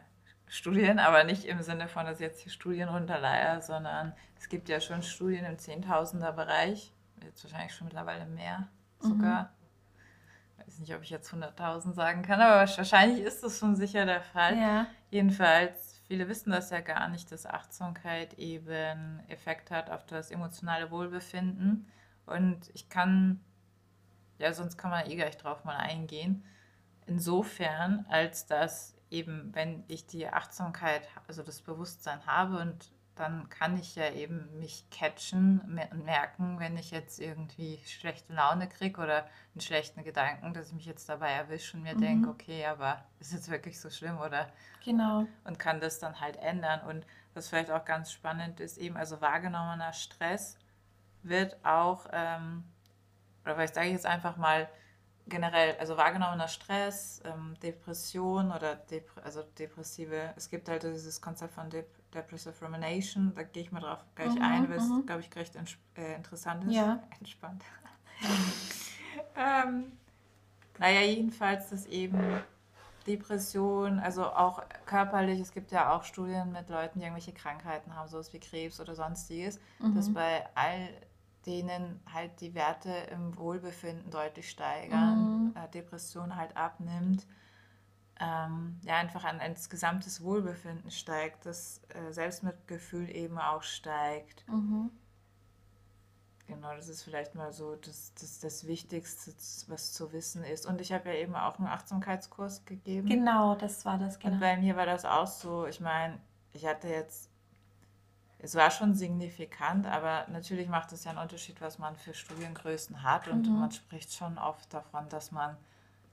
Studien, 0.48 1.00
aber 1.00 1.24
nicht 1.24 1.46
im 1.46 1.62
Sinne 1.62 1.88
von, 1.88 2.06
dass 2.06 2.20
ich 2.20 2.26
jetzt 2.26 2.46
die 2.46 2.50
Studien 2.50 2.88
runterleihe, 2.88 3.62
sondern 3.62 4.14
es 4.40 4.48
gibt 4.48 4.70
ja 4.70 4.80
schon 4.80 5.02
Studien 5.02 5.46
im 5.46 5.58
Zehntausender-Bereich, 5.58 6.94
jetzt 7.24 7.44
wahrscheinlich 7.44 7.74
schon 7.74 7.88
mittlerweile 7.88 8.26
mehr 8.26 8.68
sogar. 9.00 9.52
Weiß 10.58 10.80
nicht, 10.80 10.94
ob 10.96 11.02
ich 11.02 11.10
jetzt 11.10 11.34
100.000 11.34 11.94
sagen 11.94 12.22
kann, 12.22 12.40
aber 12.42 12.56
wahrscheinlich 12.60 13.22
ist 13.22 13.44
das 13.44 13.60
schon 13.60 13.76
sicher 13.76 14.06
der 14.06 14.22
Fall. 14.22 14.58
Ja. 14.58 14.88
Jedenfalls, 15.12 15.87
viele 16.08 16.28
wissen 16.28 16.52
das 16.52 16.70
ja 16.70 16.80
gar 16.80 17.10
nicht, 17.10 17.32
dass 17.32 17.46
Achtsamkeit 17.46 18.34
eben 18.36 19.20
Effekt 19.28 19.72
hat 19.72 19.90
auf 19.90 20.06
das 20.06 20.32
emotionale 20.32 20.90
Wohlbefinden. 20.90 21.88
Und 22.26 22.70
ich 22.74 22.90
kann, 22.90 23.42
ja, 24.38 24.54
sonst 24.54 24.78
kann 24.78 24.92
man 24.92 25.10
eh 25.10 25.16
gleich 25.16 25.38
drauf 25.38 25.64
mal 25.64 25.78
eingehen. 25.78 26.44
Insofern, 27.06 28.06
als 28.10 28.46
dass 28.48 28.96
eben, 29.10 29.54
wenn 29.54 29.84
ich 29.88 30.08
die 30.08 30.28
Achtsamkeit, 30.28 31.08
also 31.28 31.44
das 31.44 31.62
Bewusstsein 31.62 32.26
habe 32.26 32.60
und 32.60 32.92
dann 33.18 33.50
kann 33.50 33.78
ich 33.78 33.96
ja 33.96 34.12
eben 34.12 34.60
mich 34.60 34.90
catchen 34.92 35.62
und 35.92 36.06
merken, 36.06 36.60
wenn 36.60 36.78
ich 36.78 36.92
jetzt 36.92 37.20
irgendwie 37.20 37.80
schlechte 37.86 38.34
Laune 38.34 38.68
kriege 38.70 39.02
oder 39.02 39.28
einen 39.54 39.62
schlechten 39.62 40.04
Gedanken, 40.04 40.54
dass 40.54 40.68
ich 40.70 40.74
mich 40.74 40.86
jetzt 40.86 41.10
dabei 41.10 41.32
erwische 41.32 41.78
und 41.78 41.84
mir 41.84 41.96
Mhm. 41.96 42.00
denke, 42.00 42.30
okay, 42.30 42.66
aber 42.66 43.04
ist 43.20 43.34
jetzt 43.34 43.50
wirklich 43.50 43.80
so 43.80 43.90
schlimm 43.90 44.18
oder 44.20 44.52
Genau. 44.84 45.26
und 45.44 45.60
kann 45.60 45.80
das 45.80 46.00
dann 46.00 46.20
halt 46.20 46.38
ändern. 46.38 46.82
Und 46.88 47.06
was 47.34 47.50
vielleicht 47.50 47.72
auch 47.72 47.86
ganz 47.86 48.12
spannend 48.12 48.60
ist, 48.60 48.78
eben 48.78 48.98
also 48.98 49.20
wahrgenommener 49.22 49.94
Stress 49.94 50.58
wird 51.24 51.58
auch, 51.66 52.08
ähm, 52.12 52.64
oder 53.44 53.56
vielleicht 53.56 53.76
sage 53.76 53.88
ich 53.88 53.94
jetzt 53.94 54.06
einfach 54.06 54.38
mal 54.38 54.70
generell, 55.30 55.76
also 55.80 55.98
wahrgenommener 55.98 56.48
Stress, 56.48 57.22
ähm, 57.26 57.56
Depression 57.62 58.52
oder 58.52 58.76
Dep 58.76 59.10
also 59.24 59.44
depressive, 59.60 60.34
es 60.36 60.50
gibt 60.50 60.70
halt 60.70 60.84
dieses 60.84 61.22
Konzept 61.22 61.54
von 61.54 61.70
Dep 61.70 61.88
Depressive 62.14 62.54
Rumination, 62.66 63.34
da 63.36 63.44
gehe 63.44 63.64
ich 63.64 63.72
mal 63.72 63.82
drauf 63.82 64.00
gleich 64.16 64.32
Mhm, 64.34 64.42
ein, 64.42 64.70
weil 64.70 64.78
es, 64.78 64.84
mhm. 64.84 65.06
glaube 65.06 65.22
ich, 65.22 65.36
recht 65.36 65.56
äh, 65.96 66.16
interessant 66.16 66.64
ist. 66.66 66.74
Ja. 66.74 67.04
Entspannt. 67.20 67.64
ähm, 69.36 69.92
naja, 70.80 71.02
jedenfalls, 71.02 71.70
dass 71.70 71.86
eben 71.88 72.20
Depression, 73.08 74.00
also 74.00 74.26
auch 74.26 74.64
körperlich, 74.86 75.40
es 75.40 75.54
gibt 75.54 75.72
ja 75.72 75.94
auch 75.96 76.04
Studien 76.04 76.52
mit 76.52 76.70
Leuten, 76.70 77.00
die 77.00 77.06
irgendwelche 77.06 77.34
Krankheiten 77.34 77.96
haben, 77.96 78.10
sowas 78.10 78.34
wie 78.34 78.40
Krebs 78.40 78.80
oder 78.80 78.96
sonstiges, 78.96 79.60
dass 79.94 80.10
Mhm. 80.10 80.14
bei 80.14 80.46
all 80.56 80.90
denen 81.48 82.02
halt 82.14 82.42
die 82.42 82.54
Werte 82.56 82.92
im 83.12 83.38
Wohlbefinden 83.38 84.12
deutlich 84.12 84.50
steigern, 84.52 85.34
Mhm. 85.38 85.54
äh, 85.56 85.68
Depression 85.70 86.36
halt 86.38 86.58
abnimmt, 86.58 87.28
ähm, 88.20 88.80
ja 88.84 88.98
einfach 88.98 89.24
ein, 89.26 89.40
ein 89.40 89.56
gesamtes 89.70 90.24
Wohlbefinden 90.24 90.92
steigt, 90.92 91.46
das 91.46 91.82
äh, 91.90 92.12
Selbstmitgefühl 92.14 93.10
eben 93.16 93.40
auch 93.40 93.64
steigt. 93.64 94.46
Mhm. 94.48 94.90
Genau, 96.48 96.74
das 96.76 96.88
ist 96.90 97.04
vielleicht 97.04 97.36
mal 97.36 97.52
so 97.54 97.76
das, 97.76 98.12
das, 98.20 98.40
das 98.40 98.66
Wichtigste, 98.68 99.34
was 99.68 99.94
zu 99.94 100.12
wissen 100.14 100.44
ist. 100.44 100.66
Und 100.66 100.82
ich 100.82 100.92
habe 100.94 101.10
ja 101.10 101.16
eben 101.16 101.36
auch 101.36 101.60
einen 101.60 101.68
Achtsamkeitskurs 101.68 102.66
gegeben. 102.66 103.16
Genau, 103.16 103.56
das 103.56 103.86
war 103.86 103.98
das, 103.98 104.20
Und 104.24 104.40
genau. 104.40 104.40
bei 104.40 104.58
mir 104.58 104.76
war 104.76 104.86
das 104.86 105.06
auch 105.06 105.28
so, 105.28 105.66
ich 105.68 105.80
meine, 105.82 106.20
ich 106.54 106.66
hatte 106.66 106.88
jetzt, 106.88 107.30
es 108.40 108.56
war 108.56 108.70
schon 108.72 108.94
signifikant, 108.94 109.88
aber 109.88 110.28
natürlich 110.30 110.68
macht 110.70 110.92
es 110.92 111.04
ja 111.04 111.12
einen 111.12 111.20
Unterschied, 111.20 111.60
was 111.62 111.80
man 111.80 111.96
für 111.96 112.14
Studiengrößen 112.14 113.04
hat. 113.04 113.28
Und 113.28 113.48
Mhm. 113.48 113.60
man 113.60 113.72
spricht 113.72 114.14
schon 114.14 114.38
oft 114.38 114.72
davon, 114.74 115.10
dass 115.10 115.32
man, 115.32 115.58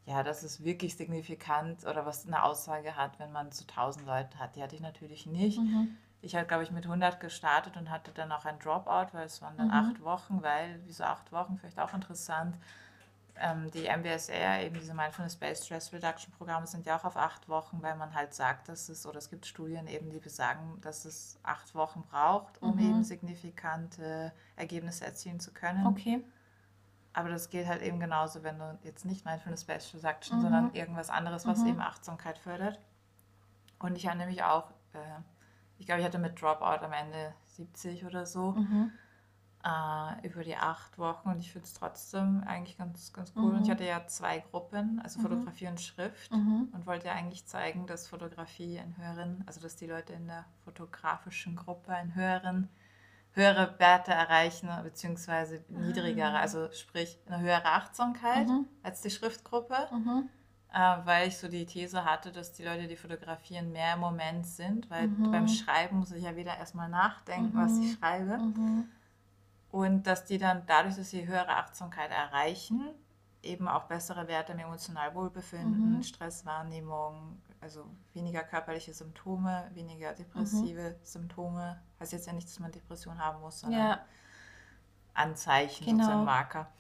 ja, 0.07 0.23
dass 0.23 0.43
es 0.43 0.65
wirklich 0.65 0.97
signifikant 0.97 1.87
oder 1.87 2.07
was 2.07 2.27
eine 2.27 2.43
Aussage 2.45 2.97
hat, 2.97 3.19
wenn 3.19 3.33
man 3.33 3.53
zu 3.53 3.67
1000 3.67 4.07
Leute 4.07 4.39
hat. 4.39 4.57
Die 4.57 4.63
hatte 4.63 4.75
ich 4.77 4.81
natürlich 4.83 5.27
nicht. 5.27 5.59
Mhm. 5.59 5.97
Ich 6.23 6.35
habe, 6.35 6.47
glaube 6.47 6.63
ich, 6.65 6.71
mit 6.71 6.87
100 6.87 7.21
gestartet 7.21 7.77
und 7.77 7.91
hatte 7.91 8.13
dann 8.13 8.33
auch 8.33 8.47
ein 8.47 8.59
Dropout, 8.59 9.09
weil 9.13 9.27
es 9.27 9.43
waren 9.43 9.57
dann 9.59 9.69
Mhm. 9.69 9.73
acht 9.73 10.01
Wochen, 10.03 10.43
weil, 10.43 10.81
wieso 10.87 11.05
acht 11.05 11.33
Wochen, 11.33 11.59
vielleicht 11.59 11.79
auch 11.81 11.93
interessant, 11.95 12.57
ähm, 13.41 13.71
die 13.73 13.87
MBSR, 13.87 14.63
eben 14.63 14.75
diese 14.79 14.95
Mindfulness-Based 14.95 15.65
Stress 15.67 15.93
Reduction 15.93 16.33
Programme, 16.33 16.67
sind 16.67 16.87
ja 16.87 16.97
auch 16.99 17.05
auf 17.05 17.17
acht 17.17 17.49
Wochen, 17.49 17.83
weil 17.83 17.97
man 17.97 18.15
halt 18.15 18.33
sagt, 18.35 18.69
dass 18.69 18.89
es, 18.89 19.07
oder 19.07 19.19
es 19.19 19.29
gibt 19.31 19.47
Studien 19.47 19.87
eben, 19.87 20.11
die 20.11 20.19
besagen, 20.21 20.81
dass 20.81 21.05
es 21.05 21.39
acht 21.43 21.75
Wochen 21.75 22.03
braucht, 22.11 22.63
um 22.63 22.75
Mhm. 22.77 22.81
eben 22.81 23.05
signifikante 23.05 24.33
Ergebnisse 24.57 25.05
erzielen 25.05 25.41
zu 25.41 25.53
können. 25.53 25.87
Okay. 25.87 26.25
Aber 27.13 27.29
das 27.29 27.49
gilt 27.51 27.69
halt 27.69 27.83
eben 27.83 28.01
genauso, 28.01 28.43
wenn 28.43 28.59
du 28.59 28.79
jetzt 28.83 29.05
nicht 29.05 29.25
Mindfulness-Based 29.25 29.95
Reduction, 29.95 30.39
Mhm. 30.39 30.43
sondern 30.43 30.75
irgendwas 30.75 31.11
anderes, 31.11 31.47
was 31.47 31.61
Mhm. 31.61 31.69
eben 31.69 31.81
Achtsamkeit 31.81 32.39
fördert. 32.39 32.79
Und 33.79 33.97
ich 33.97 34.07
habe 34.07 34.19
nämlich 34.19 34.43
auch, 34.43 34.71
äh, 34.95 34.99
ich 35.79 35.87
glaube, 35.87 36.01
ich 36.01 36.07
hatte 36.07 36.19
mit 36.19 36.41
Dropout 36.41 36.85
am 36.85 36.93
Ende 36.93 37.35
70 37.47 38.05
oder 38.05 38.27
so 38.27 38.53
Mhm. 38.53 38.93
Äh, 39.65 40.27
über 40.27 40.45
die 40.45 40.57
acht 40.57 40.99
Wochen 40.99 41.31
und 41.31 41.41
ich 41.41 41.51
finde 41.53 41.67
es 41.67 41.73
trotzdem 41.75 42.45
eigentlich 42.47 42.77
ganz, 42.77 43.13
ganz 43.13 43.33
cool. 43.37 43.55
Und 43.55 43.63
ich 43.63 43.69
Mhm. 43.69 43.73
hatte 43.73 43.85
ja 43.85 44.07
zwei 44.07 44.41
Gruppen, 44.41 45.01
also 45.03 45.19
Mhm. 45.19 45.23
Fotografie 45.23 45.69
und 45.69 45.81
Schrift 45.81 46.31
Mhm. 46.33 46.69
und 46.73 46.87
wollte 46.87 47.07
ja 47.07 47.15
eigentlich 47.15 47.47
zeigen, 47.47 47.87
dass 47.87 48.07
Fotografie 48.09 48.79
einen 48.79 48.97
höheren, 48.99 49.43
also 49.47 49.61
dass 49.61 49.77
die 49.77 49.87
Leute 49.87 50.13
in 50.13 50.27
der 50.27 50.45
fotografischen 50.65 51.57
Gruppe 51.57 51.93
einen 51.93 52.15
höheren, 52.15 52.69
höhere 53.33 53.79
Werte 53.79 54.13
erreichen, 54.13 54.69
beziehungsweise 54.83 55.65
niedrigere, 55.69 56.35
Ah. 56.37 56.41
also 56.41 56.71
sprich 56.73 57.19
eine 57.27 57.41
höhere 57.41 57.65
Achtsamkeit 57.65 58.47
Mhm. 58.49 58.67
als 58.83 59.01
die 59.01 59.11
Schriftgruppe, 59.11 59.89
Mhm. 59.93 60.29
äh, 60.73 60.97
weil 61.05 61.29
ich 61.29 61.39
so 61.39 61.49
die 61.49 61.65
These 61.67 62.05
hatte, 62.05 62.33
dass 62.33 62.53
die 62.53 62.65
Leute, 62.65 62.87
die 62.87 62.97
fotografieren, 62.97 63.73
mehr 63.73 63.95
im 63.95 64.01
Moment 64.01 64.47
sind, 64.47 64.91
weil 64.91 65.09
Mhm. 65.09 65.31
beim 65.31 65.49
Schreiben 65.49 65.99
muss 66.01 66.13
ich 66.13 66.23
ja 66.23 66.37
wieder 66.37 66.57
erstmal 66.57 66.89
nachdenken, 66.91 67.57
was 67.57 67.79
ich 67.79 67.93
Mhm. 67.93 67.97
schreibe. 67.99 68.39
Mhm. 68.39 68.89
Und 69.75 70.05
dass 70.07 70.25
die 70.25 70.39
dann 70.39 70.65
dadurch, 70.67 70.97
dass 70.97 71.11
sie 71.11 71.27
höhere 71.27 71.49
Achtsamkeit 71.57 72.11
erreichen, 72.13 72.95
eben 73.43 73.69
auch 73.69 73.85
bessere 73.85 74.29
Werte 74.29 74.53
im 74.53 74.59
emotionalen 74.61 75.15
Wohlbefinden, 75.15 76.01
Mhm. 76.01 76.03
Stresswahrnehmung, 76.03 77.43
also 77.61 77.85
weniger 78.13 78.43
körperliche 78.45 78.95
Symptome, 78.95 79.71
weniger 79.75 80.13
depressive 80.15 80.97
Symptome. 81.03 81.81
Heißt 82.01 82.13
jetzt 82.13 82.27
ja 82.27 82.33
nicht, 82.33 82.49
dass 82.49 82.61
man 82.61 82.71
Depression 82.73 83.19
haben 83.19 83.41
muss, 83.41 83.61
sondern 83.61 83.91
Ja, 83.91 84.07
Anzeichen, 85.15 85.87
Genau. 85.87 85.89
sozusagen 85.89 86.25
Marker. 86.25 86.71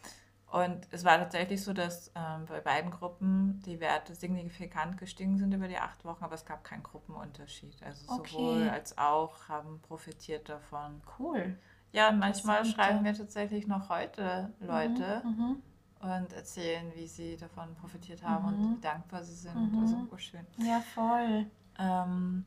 Und 0.48 0.86
es 0.92 1.04
war 1.04 1.18
tatsächlich 1.18 1.62
so, 1.64 1.72
dass 1.72 2.12
ähm, 2.14 2.46
bei 2.46 2.60
beiden 2.60 2.90
Gruppen 2.90 3.60
die 3.66 3.80
Werte 3.80 4.14
signifikant 4.14 4.98
gestiegen 4.98 5.38
sind 5.38 5.52
über 5.54 5.68
die 5.68 5.78
acht 5.78 6.04
Wochen, 6.04 6.24
aber 6.24 6.34
es 6.36 6.44
gab 6.46 6.64
keinen 6.64 6.82
Gruppenunterschied. 6.84 7.82
Also 7.82 8.06
Okay. 8.08 8.08
sowohl 8.08 8.68
als 8.68 8.98
auch 8.98 9.48
haben 9.48 9.80
profitiert 9.82 10.48
davon. 10.48 11.02
cool. 11.18 11.56
Ja, 11.94 12.08
und 12.08 12.18
manchmal 12.18 12.64
schreiben 12.64 13.02
mir 13.02 13.14
tatsächlich 13.14 13.68
noch 13.68 13.88
heute 13.88 14.52
Leute 14.58 15.22
Mhm. 15.24 15.62
und 16.00 16.32
erzählen, 16.32 16.90
wie 16.96 17.06
sie 17.06 17.36
davon 17.36 17.72
profitiert 17.76 18.20
haben 18.24 18.46
und 18.46 18.58
Mhm. 18.60 18.76
wie 18.76 18.80
dankbar 18.80 19.22
sie 19.22 19.34
sind. 19.36 19.72
Mhm. 19.72 19.78
Also 19.80 19.96
urschön. 20.10 20.44
Ja, 20.58 20.80
voll. 20.80 21.46
Ähm, 21.78 22.44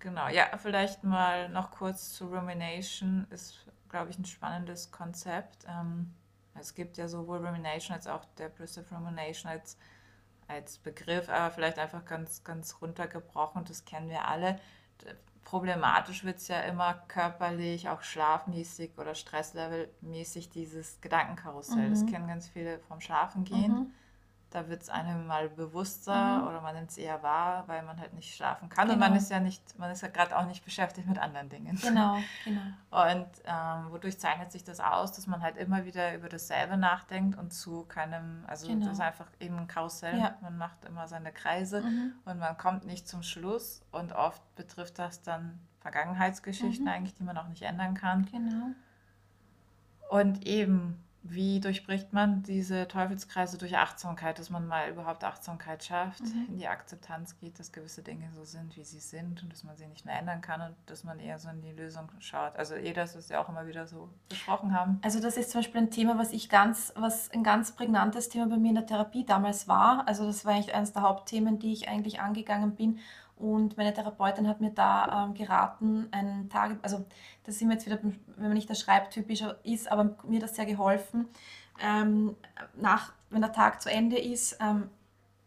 genau, 0.00 0.26
ja, 0.28 0.46
vielleicht 0.58 1.04
mal 1.04 1.48
noch 1.50 1.70
kurz 1.70 2.14
zu 2.14 2.26
Rumination. 2.26 3.28
Ist, 3.30 3.64
glaube 3.88 4.10
ich, 4.10 4.18
ein 4.18 4.24
spannendes 4.24 4.90
Konzept. 4.90 5.64
Ähm, 5.68 6.12
es 6.58 6.74
gibt 6.74 6.96
ja 6.98 7.06
sowohl 7.06 7.46
Rumination 7.46 7.94
als 7.94 8.08
auch 8.08 8.24
Depressive 8.40 8.92
Rumination 8.92 9.52
als, 9.52 9.78
als 10.48 10.78
Begriff, 10.78 11.28
aber 11.28 11.52
vielleicht 11.52 11.78
einfach 11.78 12.04
ganz, 12.04 12.42
ganz 12.42 12.78
runtergebrochen, 12.82 13.64
das 13.66 13.84
kennen 13.84 14.08
wir 14.08 14.26
alle. 14.26 14.58
Problematisch 15.44 16.24
wird 16.24 16.38
es 16.38 16.48
ja 16.48 16.60
immer 16.62 16.94
körperlich, 17.08 17.88
auch 17.88 18.02
schlafmäßig 18.02 18.96
oder 18.98 19.14
stresslevelmäßig, 19.14 20.50
dieses 20.50 21.00
Gedankenkarussell. 21.00 21.90
Das 21.90 22.04
Mhm. 22.04 22.06
kennen 22.06 22.28
ganz 22.28 22.48
viele 22.48 22.78
vom 22.80 23.00
Schlafen 23.00 23.44
gehen. 23.44 23.80
Mhm. 23.80 23.94
Da 24.54 24.68
wird 24.68 24.82
es 24.82 24.88
einem 24.90 25.26
mal 25.26 25.48
bewusster 25.48 26.38
Mhm. 26.40 26.46
oder 26.46 26.60
man 26.60 26.74
nimmt 26.74 26.90
es 26.90 26.98
eher 26.98 27.22
wahr, 27.22 27.64
weil 27.68 27.82
man 27.82 27.98
halt 27.98 28.12
nicht 28.12 28.34
schlafen 28.34 28.68
kann. 28.68 28.90
Und 28.90 28.98
man 28.98 29.08
Genau. 29.12 29.20
ist 29.22 29.30
ja 29.30 29.40
nicht, 29.40 29.78
man 29.78 29.90
ist 29.90 30.02
ja 30.02 30.08
gerade 30.08 30.36
auch 30.36 30.44
nicht 30.46 30.64
beschäftigt 30.64 31.08
mit 31.08 31.18
anderen 31.18 31.48
Dingen. 31.48 31.76
Genau, 31.82 32.18
genau. 32.44 32.60
Und 32.90 33.26
ähm, 33.46 33.90
wodurch 33.90 34.18
zeichnet 34.18 34.52
sich 34.52 34.62
das 34.62 34.78
aus, 34.80 35.12
dass 35.12 35.26
man 35.26 35.40
halt 35.42 35.56
immer 35.56 35.84
wieder 35.86 36.14
über 36.14 36.28
dasselbe 36.28 36.76
nachdenkt 36.76 37.38
und 37.38 37.52
zu 37.52 37.84
keinem, 37.84 38.44
also 38.46 38.66
Genau. 38.68 38.84
das 38.86 38.94
ist 38.94 39.00
einfach 39.00 39.26
eben 39.40 39.56
ein 39.58 39.66
Karussell. 39.66 40.18
Ja. 40.18 40.36
Man 40.42 40.58
macht 40.58 40.84
immer 40.84 41.08
seine 41.08 41.32
Kreise 41.32 41.80
Mhm. 41.80 42.12
und 42.26 42.38
man 42.38 42.56
kommt 42.58 42.84
nicht 42.84 43.08
zum 43.08 43.22
Schluss. 43.22 43.82
Und 43.90 44.12
oft 44.12 44.42
betrifft 44.54 44.98
das 44.98 45.22
dann 45.22 45.58
Vergangenheitsgeschichten 45.80 46.84
Mhm. 46.84 46.90
eigentlich, 46.92 47.14
die 47.16 47.24
man 47.24 47.36
auch 47.38 47.48
nicht 47.48 47.62
ändern 47.62 47.94
kann. 47.94 48.26
Genau. 48.30 48.66
Und 50.10 50.46
eben, 50.46 51.02
wie 51.24 51.60
durchbricht 51.60 52.12
man 52.12 52.42
diese 52.42 52.88
Teufelskreise 52.88 53.56
durch 53.56 53.76
Achtsamkeit, 53.76 54.38
dass 54.38 54.50
man 54.50 54.66
mal 54.66 54.88
überhaupt 54.90 55.22
Achtsamkeit 55.22 55.84
schafft, 55.84 56.22
Mhm. 56.22 56.46
in 56.48 56.58
die 56.58 56.66
Akzeptanz 56.66 57.38
geht, 57.38 57.58
dass 57.60 57.70
gewisse 57.72 58.02
Dinge 58.02 58.28
so 58.32 58.44
sind, 58.44 58.76
wie 58.76 58.82
sie 58.84 58.98
sind 58.98 59.42
und 59.42 59.52
dass 59.52 59.62
man 59.62 59.76
sie 59.76 59.86
nicht 59.86 60.04
mehr 60.04 60.18
ändern 60.18 60.40
kann 60.40 60.60
und 60.60 60.74
dass 60.86 61.04
man 61.04 61.20
eher 61.20 61.38
so 61.38 61.48
in 61.48 61.60
die 61.62 61.70
Lösung 61.72 62.08
schaut. 62.18 62.56
Also 62.56 62.74
eh, 62.74 62.92
das, 62.92 63.16
was 63.16 63.28
wir 63.30 63.40
auch 63.40 63.48
immer 63.48 63.66
wieder 63.66 63.86
so 63.86 64.08
besprochen 64.28 64.74
haben. 64.78 64.98
Also 65.02 65.20
das 65.20 65.36
ist 65.36 65.50
zum 65.50 65.60
Beispiel 65.60 65.82
ein 65.82 65.90
Thema, 65.90 66.18
was 66.18 66.32
ich 66.32 66.48
ganz, 66.48 66.92
was 66.96 67.30
ein 67.30 67.44
ganz 67.44 67.72
prägnantes 67.72 68.28
Thema 68.28 68.48
bei 68.48 68.56
mir 68.56 68.70
in 68.70 68.74
der 68.74 68.86
Therapie 68.86 69.24
damals 69.24 69.68
war. 69.68 70.08
Also 70.08 70.26
das 70.26 70.44
war 70.44 70.54
eigentlich 70.54 70.74
eines 70.74 70.92
der 70.92 71.02
Hauptthemen, 71.02 71.58
die 71.58 71.72
ich 71.72 71.88
eigentlich 71.88 72.20
angegangen 72.20 72.74
bin. 72.74 72.98
Und 73.42 73.76
meine 73.76 73.92
Therapeutin 73.92 74.46
hat 74.46 74.60
mir 74.60 74.70
da 74.70 75.24
ähm, 75.24 75.34
geraten, 75.34 76.06
einen 76.12 76.48
Tage, 76.48 76.78
also 76.82 77.04
das 77.42 77.58
sind 77.58 77.68
wir 77.68 77.74
jetzt 77.74 77.86
wieder, 77.86 77.98
wenn 78.00 78.14
man 78.36 78.52
nicht 78.52 78.68
der 78.68 78.76
Schreibtypische 78.76 79.58
ist, 79.64 79.90
aber 79.90 80.16
mir 80.22 80.38
das 80.38 80.54
sehr 80.54 80.64
geholfen. 80.64 81.26
Ähm, 81.82 82.36
nach, 82.76 83.12
wenn 83.30 83.40
der 83.40 83.52
Tag 83.52 83.82
zu 83.82 83.90
Ende 83.90 84.16
ist, 84.16 84.58
ähm, 84.60 84.90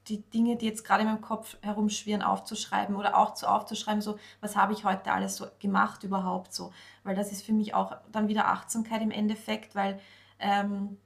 die 0.09 0.21
Dinge, 0.29 0.57
die 0.57 0.65
jetzt 0.65 0.83
gerade 0.83 1.03
in 1.03 1.07
meinem 1.07 1.21
Kopf 1.21 1.55
herumschwirren, 1.61 2.21
aufzuschreiben 2.21 2.97
oder 2.97 3.15
auch 3.15 3.33
zu 3.33 3.49
aufzuschreiben, 3.49 4.01
so, 4.01 4.19
was 4.41 4.57
habe 4.57 4.73
ich 4.73 4.83
heute 4.83 5.13
alles 5.13 5.37
so 5.37 5.45
gemacht 5.59 6.03
überhaupt 6.03 6.53
so. 6.53 6.73
Weil 7.05 7.15
das 7.15 7.31
ist 7.31 7.45
für 7.45 7.53
mich 7.53 7.73
auch 7.73 7.95
dann 8.11 8.27
wieder 8.27 8.49
Achtsamkeit 8.49 9.01
im 9.03 9.11
Endeffekt, 9.11 9.73
weil 9.73 10.01
ähm, 10.39 10.97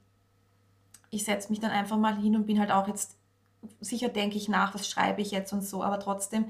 ich 1.11 1.23
setze 1.23 1.51
mich 1.51 1.59
dann 1.59 1.69
einfach 1.69 1.97
mal 1.97 2.17
hin 2.17 2.35
und 2.35 2.47
bin 2.47 2.59
halt 2.59 2.71
auch 2.71 2.87
jetzt, 2.87 3.15
sicher 3.79 4.09
denke 4.09 4.37
ich 4.37 4.49
nach, 4.49 4.73
was 4.73 4.89
schreibe 4.89 5.21
ich 5.21 5.29
jetzt 5.29 5.53
und 5.53 5.61
so, 5.61 5.83
aber 5.83 5.99
trotzdem, 5.99 6.49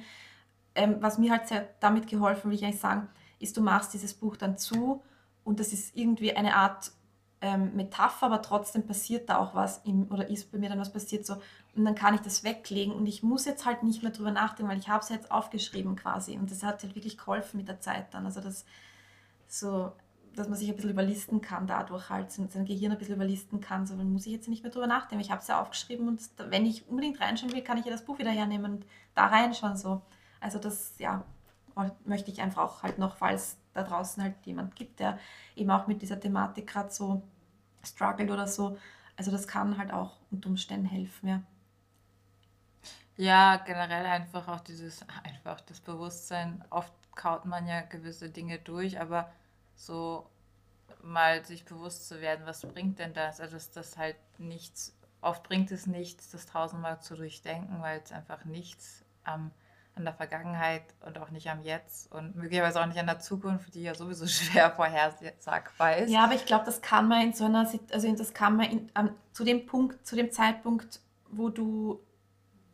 ähm, 0.75 0.97
was 0.99 1.17
mir 1.17 1.31
halt 1.31 1.47
sehr 1.47 1.67
damit 1.79 2.07
geholfen, 2.07 2.49
will 2.49 2.57
ich 2.57 2.63
eigentlich 2.63 2.79
sagen, 2.79 3.09
ist, 3.39 3.57
du 3.57 3.61
machst 3.61 3.93
dieses 3.93 4.13
Buch 4.13 4.37
dann 4.37 4.57
zu 4.57 5.01
und 5.43 5.59
das 5.59 5.73
ist 5.73 5.95
irgendwie 5.95 6.35
eine 6.35 6.55
Art 6.55 6.91
ähm, 7.41 7.75
Metapher, 7.75 8.25
aber 8.25 8.41
trotzdem 8.41 8.85
passiert 8.85 9.29
da 9.29 9.37
auch 9.37 9.55
was 9.55 9.79
im, 9.85 10.11
oder 10.11 10.29
ist 10.29 10.51
bei 10.51 10.57
mir 10.57 10.69
dann 10.69 10.79
was 10.79 10.91
passiert 10.91 11.25
so. 11.25 11.35
Und 11.75 11.85
dann 11.85 11.95
kann 11.95 12.13
ich 12.13 12.21
das 12.21 12.43
weglegen 12.43 12.93
und 12.93 13.05
ich 13.05 13.23
muss 13.23 13.45
jetzt 13.45 13.65
halt 13.65 13.83
nicht 13.83 14.03
mehr 14.03 14.11
drüber 14.11 14.31
nachdenken, 14.31 14.71
weil 14.71 14.79
ich 14.79 14.89
habe 14.89 15.01
es 15.01 15.09
jetzt 15.09 15.31
aufgeschrieben 15.31 15.95
quasi. 15.95 16.37
Und 16.37 16.51
das 16.51 16.63
hat 16.63 16.83
halt 16.83 16.95
wirklich 16.95 17.17
geholfen 17.17 17.57
mit 17.57 17.67
der 17.67 17.79
Zeit 17.79 18.13
dann, 18.13 18.25
also 18.25 18.41
das 18.41 18.65
so, 19.47 19.91
dass 20.35 20.47
man 20.47 20.57
sich 20.57 20.69
ein 20.69 20.75
bisschen 20.75 20.91
überlisten 20.91 21.41
kann 21.41 21.65
dadurch 21.65 22.09
halt, 22.09 22.31
sein, 22.31 22.65
Gehirn 22.65 22.91
ein 22.91 22.97
bisschen 22.97 23.15
überlisten 23.15 23.61
kann, 23.61 23.85
so 23.85 23.95
dann 23.95 24.11
muss 24.11 24.25
ich 24.25 24.33
jetzt 24.33 24.47
nicht 24.47 24.63
mehr 24.63 24.71
drüber 24.71 24.87
nachdenken, 24.87 25.23
ich 25.23 25.31
habe 25.31 25.41
es 25.41 25.47
ja 25.47 25.59
aufgeschrieben 25.59 26.07
und 26.07 26.21
wenn 26.49 26.65
ich 26.65 26.87
unbedingt 26.87 27.19
reinschauen 27.19 27.53
will, 27.53 27.63
kann 27.63 27.77
ich 27.77 27.85
ja 27.85 27.91
das 27.91 28.05
Buch 28.05 28.19
wieder 28.19 28.29
hernehmen 28.29 28.73
und 28.73 28.85
da 29.15 29.27
reinschauen 29.27 29.75
so, 29.75 30.01
also 30.39 30.59
das, 30.59 30.97
ja, 30.99 31.23
möchte 32.05 32.31
ich 32.31 32.41
einfach 32.41 32.63
auch 32.63 32.83
halt 32.83 32.97
noch, 32.97 33.15
falls 33.17 33.57
da 33.73 33.83
draußen 33.83 34.21
halt 34.21 34.35
jemand 34.45 34.75
gibt, 34.75 34.99
der 34.99 35.17
eben 35.55 35.71
auch 35.71 35.87
mit 35.87 36.01
dieser 36.01 36.19
Thematik 36.19 36.67
gerade 36.67 36.91
so 36.91 37.23
struggelt 37.83 38.31
oder 38.31 38.47
so. 38.47 38.77
Also 39.15 39.31
das 39.31 39.47
kann 39.47 39.77
halt 39.77 39.91
auch 39.91 40.17
unter 40.31 40.49
Umständen 40.49 40.85
helfen, 40.85 41.29
ja. 41.29 41.41
Ja, 43.15 43.57
generell 43.57 44.05
einfach 44.05 44.47
auch 44.47 44.61
dieses, 44.61 45.05
einfach 45.23 45.59
das 45.61 45.81
Bewusstsein. 45.81 46.63
Oft 46.69 46.93
kaut 47.15 47.43
man 47.45 47.67
ja 47.67 47.81
gewisse 47.81 48.29
Dinge 48.29 48.59
durch, 48.59 48.99
aber 48.99 49.29
so 49.75 50.29
mal 51.03 51.43
sich 51.43 51.65
bewusst 51.65 52.07
zu 52.07 52.21
werden, 52.21 52.45
was 52.45 52.61
bringt 52.61 52.99
denn 52.99 53.13
das? 53.13 53.41
Also 53.41 53.55
dass 53.55 53.71
das 53.71 53.97
halt 53.97 54.15
nichts, 54.37 54.95
oft 55.21 55.43
bringt 55.43 55.71
es 55.71 55.85
nichts, 55.85 56.31
das 56.31 56.45
tausendmal 56.45 57.01
zu 57.01 57.15
durchdenken, 57.15 57.81
weil 57.81 58.01
es 58.01 58.11
einfach 58.11 58.45
nichts 58.45 59.03
am, 59.23 59.51
an 59.99 60.05
der 60.05 60.13
Vergangenheit 60.15 60.83
und 61.05 61.17
auch 61.19 61.29
nicht 61.29 61.49
am 61.49 61.61
Jetzt 61.61 62.11
und 62.11 62.35
möglicherweise 62.35 62.81
auch 62.81 62.85
nicht 62.87 62.97
an 62.99 63.05
der 63.05 63.19
Zukunft, 63.19 63.75
die 63.75 63.83
ja 63.83 63.93
sowieso 63.93 64.25
schwer 64.27 64.71
vorhersagbar 64.71 65.97
ist. 65.97 66.09
Ja, 66.11 66.23
aber 66.23 66.33
ich 66.35 66.45
glaube, 66.45 66.65
das 66.65 66.81
kann 66.81 67.07
man 67.07 67.21
in 67.21 67.33
so 67.33 67.45
einer, 67.45 67.69
also 67.91 68.15
das 68.15 68.33
kann 68.33 68.55
man 68.57 68.65
in, 68.71 68.89
am- 68.95 69.11
zu 69.33 69.43
dem 69.43 69.65
Punkt, 69.65 70.05
zu 70.07 70.15
dem 70.15 70.31
Zeitpunkt, 70.31 70.99
wo 71.29 71.49
du 71.49 71.99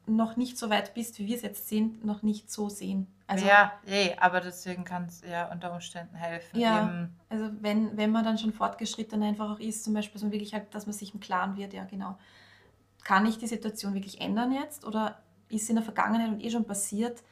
noch 0.07 0.37
nicht 0.37 0.57
so 0.57 0.69
weit 0.69 0.93
bist, 0.93 1.17
wie 1.19 1.25
wir 1.27 1.35
es 1.35 1.41
jetzt 1.41 1.67
sind, 1.67 2.05
noch 2.05 2.21
nicht 2.21 2.51
so 2.51 2.69
sehen. 2.69 3.07
Also, 3.27 3.43
ja, 3.47 3.73
ey, 3.87 4.15
aber 4.19 4.39
deswegen 4.39 4.83
kann 4.85 5.05
es 5.05 5.21
ja 5.27 5.51
unter 5.51 5.73
Umständen 5.73 6.15
helfen, 6.15 6.59
Ja. 6.59 6.83
eben 6.83 7.15
also 7.29 7.49
wenn, 7.61 7.97
wenn 7.97 8.11
man 8.11 8.23
dann 8.23 8.37
schon 8.37 8.53
fortgeschritten 8.53 9.23
einfach 9.23 9.49
auch 9.49 9.59
ist, 9.59 9.83
zum 9.83 9.95
Beispiel, 9.95 10.13
dass 10.13 10.21
man 10.21 10.31
wirklich 10.31 10.53
halt, 10.53 10.73
dass 10.75 10.85
man 10.85 10.93
sich 10.93 11.15
im 11.15 11.19
Klaren 11.19 11.57
wird, 11.57 11.73
ja 11.73 11.85
genau, 11.85 12.19
kann 13.03 13.25
ich 13.25 13.39
die 13.39 13.47
Situation 13.47 13.95
wirklich 13.95 14.21
ändern 14.21 14.51
jetzt 14.51 14.85
oder 14.85 15.17
ist 15.49 15.65
sie 15.65 15.71
in 15.71 15.75
der 15.77 15.85
Vergangenheit 15.85 16.29
und 16.29 16.41
eh 16.43 16.49
schon 16.51 16.65
passiert, 16.65 17.23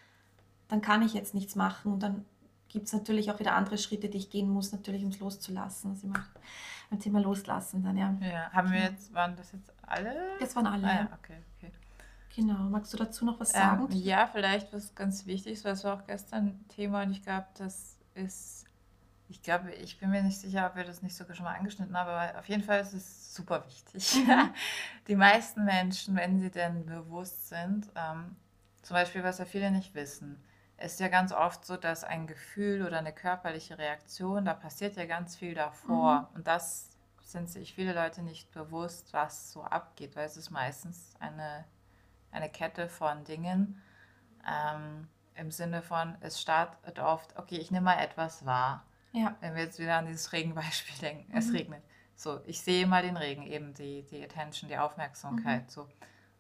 dann 0.68 0.82
kann 0.82 1.02
ich 1.02 1.14
jetzt 1.14 1.34
nichts 1.34 1.56
machen 1.56 1.94
und 1.94 2.02
dann 2.04 2.26
gibt 2.70 2.88
es 2.88 2.94
natürlich 2.94 3.30
auch 3.32 3.40
wieder 3.40 3.54
andere 3.56 3.78
Schritte, 3.78 4.10
die 4.10 4.18
ich 4.18 4.30
gehen 4.32 4.50
muss, 4.50 4.72
natürlich 4.72 5.04
um 5.04 5.10
es 5.10 5.20
loszulassen. 5.20 5.92
Also 5.92 6.08
immer 6.08 6.26
beim 6.90 7.00
Thema 7.00 7.20
Loslassen 7.20 7.84
dann, 7.84 7.98
ja. 7.98 8.16
Ja, 8.22 8.50
haben 8.52 8.72
wir 8.72 8.80
jetzt, 8.82 9.14
waren 9.14 9.36
das 9.36 9.52
jetzt 9.52 9.72
alle? 9.84 10.16
Das 10.40 10.56
waren 10.56 10.66
alle, 10.68 10.88
Ah, 10.88 10.96
ja. 10.96 11.10
okay, 11.20 11.38
okay. 11.58 11.72
Genau. 12.36 12.56
Magst 12.70 12.92
du 12.94 12.98
dazu 12.98 13.26
noch 13.26 13.40
was 13.40 13.54
Ähm, 13.54 13.60
sagen? 13.62 13.88
ja, 13.92 14.26
vielleicht 14.26 14.74
was 14.74 14.96
ganz 14.96 15.28
Wichtiges, 15.28 15.64
weil 15.64 15.74
es 15.74 15.84
war 15.84 16.00
auch 16.00 16.08
gestern 16.08 16.68
Thema 16.70 17.04
und 17.04 17.12
ich 17.12 17.22
glaube, 17.22 17.46
das 17.60 17.98
ist, 18.16 18.66
ich 19.30 19.42
glaube, 19.42 19.72
ich 19.72 20.00
bin 20.00 20.12
mir 20.12 20.22
nicht 20.22 20.40
sicher, 20.40 20.68
ob 20.68 20.76
wir 20.76 20.84
das 20.84 21.02
nicht 21.02 21.16
sogar 21.16 21.36
schon 21.36 21.46
mal 21.46 21.56
angeschnitten 21.56 21.98
haben, 21.98 22.10
aber 22.10 22.40
auf 22.40 22.48
jeden 22.48 22.64
Fall 22.64 22.82
ist 22.82 22.94
es 22.94 23.34
super 23.34 23.66
wichtig. 23.66 24.16
Mhm. 24.16 24.54
Die 25.08 25.16
meisten 25.16 25.66
Menschen, 25.66 26.16
wenn 26.16 26.40
sie 26.40 26.52
denn 26.52 26.86
bewusst 26.86 27.50
sind, 27.50 27.90
ähm, 27.96 28.36
zum 28.82 28.96
Beispiel, 28.96 29.24
was 29.24 29.40
ja 29.40 29.46
viele 29.46 29.72
nicht 29.72 29.96
wissen, 29.96 30.44
ist 30.78 31.00
ja 31.00 31.08
ganz 31.08 31.32
oft 31.32 31.66
so, 31.66 31.78
dass 31.78 32.04
ein 32.04 32.28
Gefühl 32.28 32.86
oder 32.86 32.98
eine 33.00 33.14
körperliche 33.14 33.78
Reaktion, 33.78 34.46
da 34.46 34.54
passiert 34.54 34.98
ja 34.98 35.06
ganz 35.06 35.36
viel 35.36 35.54
davor. 35.54 36.30
Und 36.36 36.48
das 36.48 36.90
sind 37.22 37.50
sich 37.50 37.74
viele 37.74 37.94
Leute 37.94 38.22
nicht 38.22 38.52
bewusst, 38.52 39.14
was 39.14 39.52
so 39.52 39.64
abgeht, 39.64 40.16
weil 40.16 40.26
es 40.26 40.38
ist 40.38 40.52
meistens 40.52 41.16
eine, 41.20 41.64
eine 42.32 42.50
Kette 42.50 42.90
von 42.90 43.24
Dingen. 43.24 43.82
Ähm, 44.46 45.08
Im 45.36 45.52
Sinne 45.52 45.82
von, 45.82 46.16
es 46.20 46.42
startet 46.42 47.00
oft, 47.00 47.38
okay, 47.38 47.58
ich 47.58 47.72
nehme 47.72 47.86
mal 47.86 48.00
etwas 48.00 48.46
wahr. 48.46 48.86
Ja. 49.14 49.36
Wenn 49.40 49.56
wir 49.56 49.64
jetzt 49.64 49.80
wieder 49.80 49.98
an 49.98 50.06
dieses 50.08 50.32
Regenbeispiel 50.34 50.96
denken, 51.02 51.32
es 51.36 51.48
Mhm. 51.48 51.56
regnet. 51.56 51.84
So, 52.16 52.42
ich 52.46 52.62
sehe 52.62 52.86
mal 52.86 53.02
den 53.02 53.18
Regen, 53.18 53.44
eben 53.48 53.74
die, 53.74 54.04
die 54.04 54.24
Attention, 54.24 54.70
die 54.70 54.76
Mhm. 54.76 54.82
Aufmerksamkeit. 54.82 55.72
So. 55.72 55.88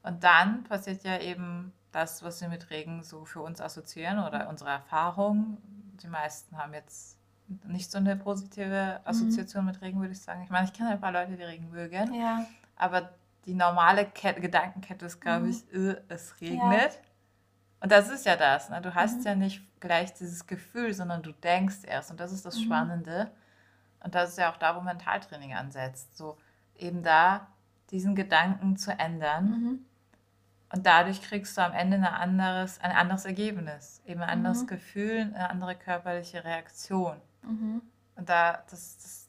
Und 0.03 0.23
dann 0.23 0.63
passiert 0.65 1.03
ja 1.03 1.17
eben 1.19 1.73
das, 1.91 2.21
was 2.23 2.41
wir 2.41 2.49
mit 2.49 2.69
Regen 2.69 3.03
so 3.03 3.25
für 3.25 3.41
uns 3.41 3.61
assoziieren 3.61 4.17
Mhm. 4.19 4.23
oder 4.25 4.49
unsere 4.49 4.69
Erfahrung. 4.71 5.57
Die 6.01 6.07
meisten 6.07 6.57
haben 6.57 6.73
jetzt 6.73 7.17
nicht 7.65 7.91
so 7.91 7.97
eine 7.99 8.15
positive 8.15 8.99
Mhm. 9.01 9.07
Assoziation 9.07 9.65
mit 9.65 9.81
Regen, 9.81 9.99
würde 9.99 10.13
ich 10.13 10.21
sagen. 10.21 10.41
Ich 10.43 10.49
meine, 10.49 10.65
ich 10.65 10.73
kenne 10.73 10.89
ein 10.89 10.99
paar 11.01 11.11
Leute, 11.11 11.35
die 11.35 11.43
Regen 11.43 11.69
mögen, 11.69 12.13
Ja. 12.13 12.45
aber 12.75 13.09
die 13.45 13.53
normale 13.53 14.05
Ket 14.05 14.41
Gedankenkette 14.41 15.05
ist, 15.05 15.19
glaube 15.19 15.49
ich, 15.49 15.63
mhm. 15.71 15.89
äh, 15.91 15.95
es 16.07 16.39
regnet. 16.41 16.93
Ja. 16.93 16.99
Und 17.83 17.91
das 17.91 18.09
ist 18.09 18.25
ja 18.25 18.37
das. 18.37 18.69
Ne? 18.69 18.81
Du 18.81 18.95
hast 18.95 19.19
mhm. 19.19 19.25
ja 19.25 19.35
nicht 19.35 19.81
gleich 19.81 20.13
dieses 20.13 20.47
Gefühl, 20.47 20.93
sondern 20.93 21.21
du 21.21 21.33
denkst 21.33 21.83
erst. 21.83 22.11
Und 22.11 22.19
das 22.21 22.31
ist 22.31 22.45
das 22.45 22.57
mhm. 22.57 22.63
Spannende. 22.63 23.29
Und 24.01 24.15
das 24.15 24.29
ist 24.29 24.37
ja 24.37 24.53
auch 24.53 24.55
da, 24.55 24.77
wo 24.77 24.81
Mentaltraining 24.81 25.53
ansetzt. 25.53 26.15
So 26.15 26.37
eben 26.77 27.03
da 27.03 27.47
diesen 27.91 28.15
Gedanken 28.15 28.77
zu 28.77 28.97
ändern. 28.97 29.49
Mhm. 29.49 29.85
Und 30.73 30.85
dadurch 30.85 31.21
kriegst 31.21 31.57
du 31.57 31.61
am 31.61 31.73
Ende 31.73 31.97
ein 31.97 32.05
anderes, 32.05 32.79
ein 32.79 32.91
anderes 32.91 33.25
Ergebnis, 33.25 34.01
eben 34.05 34.21
ein 34.21 34.29
anderes 34.29 34.61
mhm. 34.61 34.67
Gefühl, 34.67 35.19
eine 35.35 35.49
andere 35.49 35.75
körperliche 35.75 36.45
Reaktion. 36.45 37.17
Mhm. 37.41 37.81
Und 38.15 38.29
da, 38.29 38.63
das, 38.69 38.97
das 38.97 39.27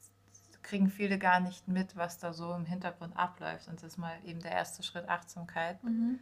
kriegen 0.63 0.91
viele 0.91 1.19
gar 1.19 1.41
nicht 1.41 1.67
mit, 1.67 1.97
was 1.97 2.19
da 2.19 2.33
so 2.33 2.55
im 2.55 2.67
Hintergrund 2.67 3.17
abläuft. 3.17 3.67
Und 3.67 3.83
das 3.83 3.95
ist 3.95 3.99
mal 3.99 4.15
eben 4.25 4.39
der 4.39 4.53
erste 4.53 4.85
Schritt 4.85 5.09
Achtsamkeit. 5.09 5.83
Mhm 5.83 6.21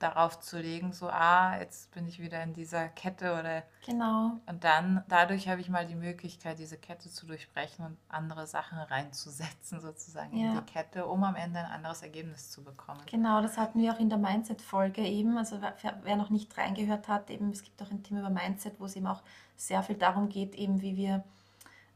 darauf 0.00 0.40
zu 0.40 0.58
legen, 0.58 0.92
so, 0.94 1.10
ah, 1.10 1.58
jetzt 1.58 1.92
bin 1.92 2.08
ich 2.08 2.20
wieder 2.20 2.42
in 2.42 2.54
dieser 2.54 2.88
Kette 2.88 3.38
oder. 3.38 3.62
Genau. 3.84 4.38
Und 4.46 4.64
dann, 4.64 5.04
dadurch 5.08 5.46
habe 5.46 5.60
ich 5.60 5.68
mal 5.68 5.86
die 5.86 5.94
Möglichkeit, 5.94 6.58
diese 6.58 6.78
Kette 6.78 7.10
zu 7.10 7.26
durchbrechen 7.26 7.84
und 7.84 7.98
andere 8.08 8.46
Sachen 8.46 8.78
reinzusetzen, 8.78 9.80
sozusagen 9.80 10.36
ja. 10.36 10.48
in 10.48 10.54
die 10.56 10.72
Kette, 10.72 11.06
um 11.06 11.22
am 11.22 11.36
Ende 11.36 11.60
ein 11.60 11.66
anderes 11.66 12.00
Ergebnis 12.02 12.50
zu 12.50 12.64
bekommen. 12.64 13.00
Genau, 13.06 13.42
das 13.42 13.58
hatten 13.58 13.80
wir 13.80 13.92
auch 13.92 14.00
in 14.00 14.08
der 14.08 14.18
Mindset-Folge 14.18 15.02
eben. 15.02 15.36
Also, 15.36 15.60
wer, 16.02 16.16
noch 16.16 16.30
nicht 16.30 16.56
reingehört 16.56 17.06
hat, 17.06 17.28
eben, 17.28 17.50
es 17.50 17.62
gibt 17.62 17.80
auch 17.82 17.90
ein 17.90 18.02
Thema 18.02 18.20
über 18.20 18.30
Mindset, 18.30 18.80
wo 18.80 18.86
es 18.86 18.96
eben 18.96 19.06
auch 19.06 19.22
sehr 19.56 19.82
viel 19.82 19.96
darum 19.96 20.30
geht, 20.30 20.54
eben, 20.54 20.80
wie 20.80 20.96
wir, 20.96 21.22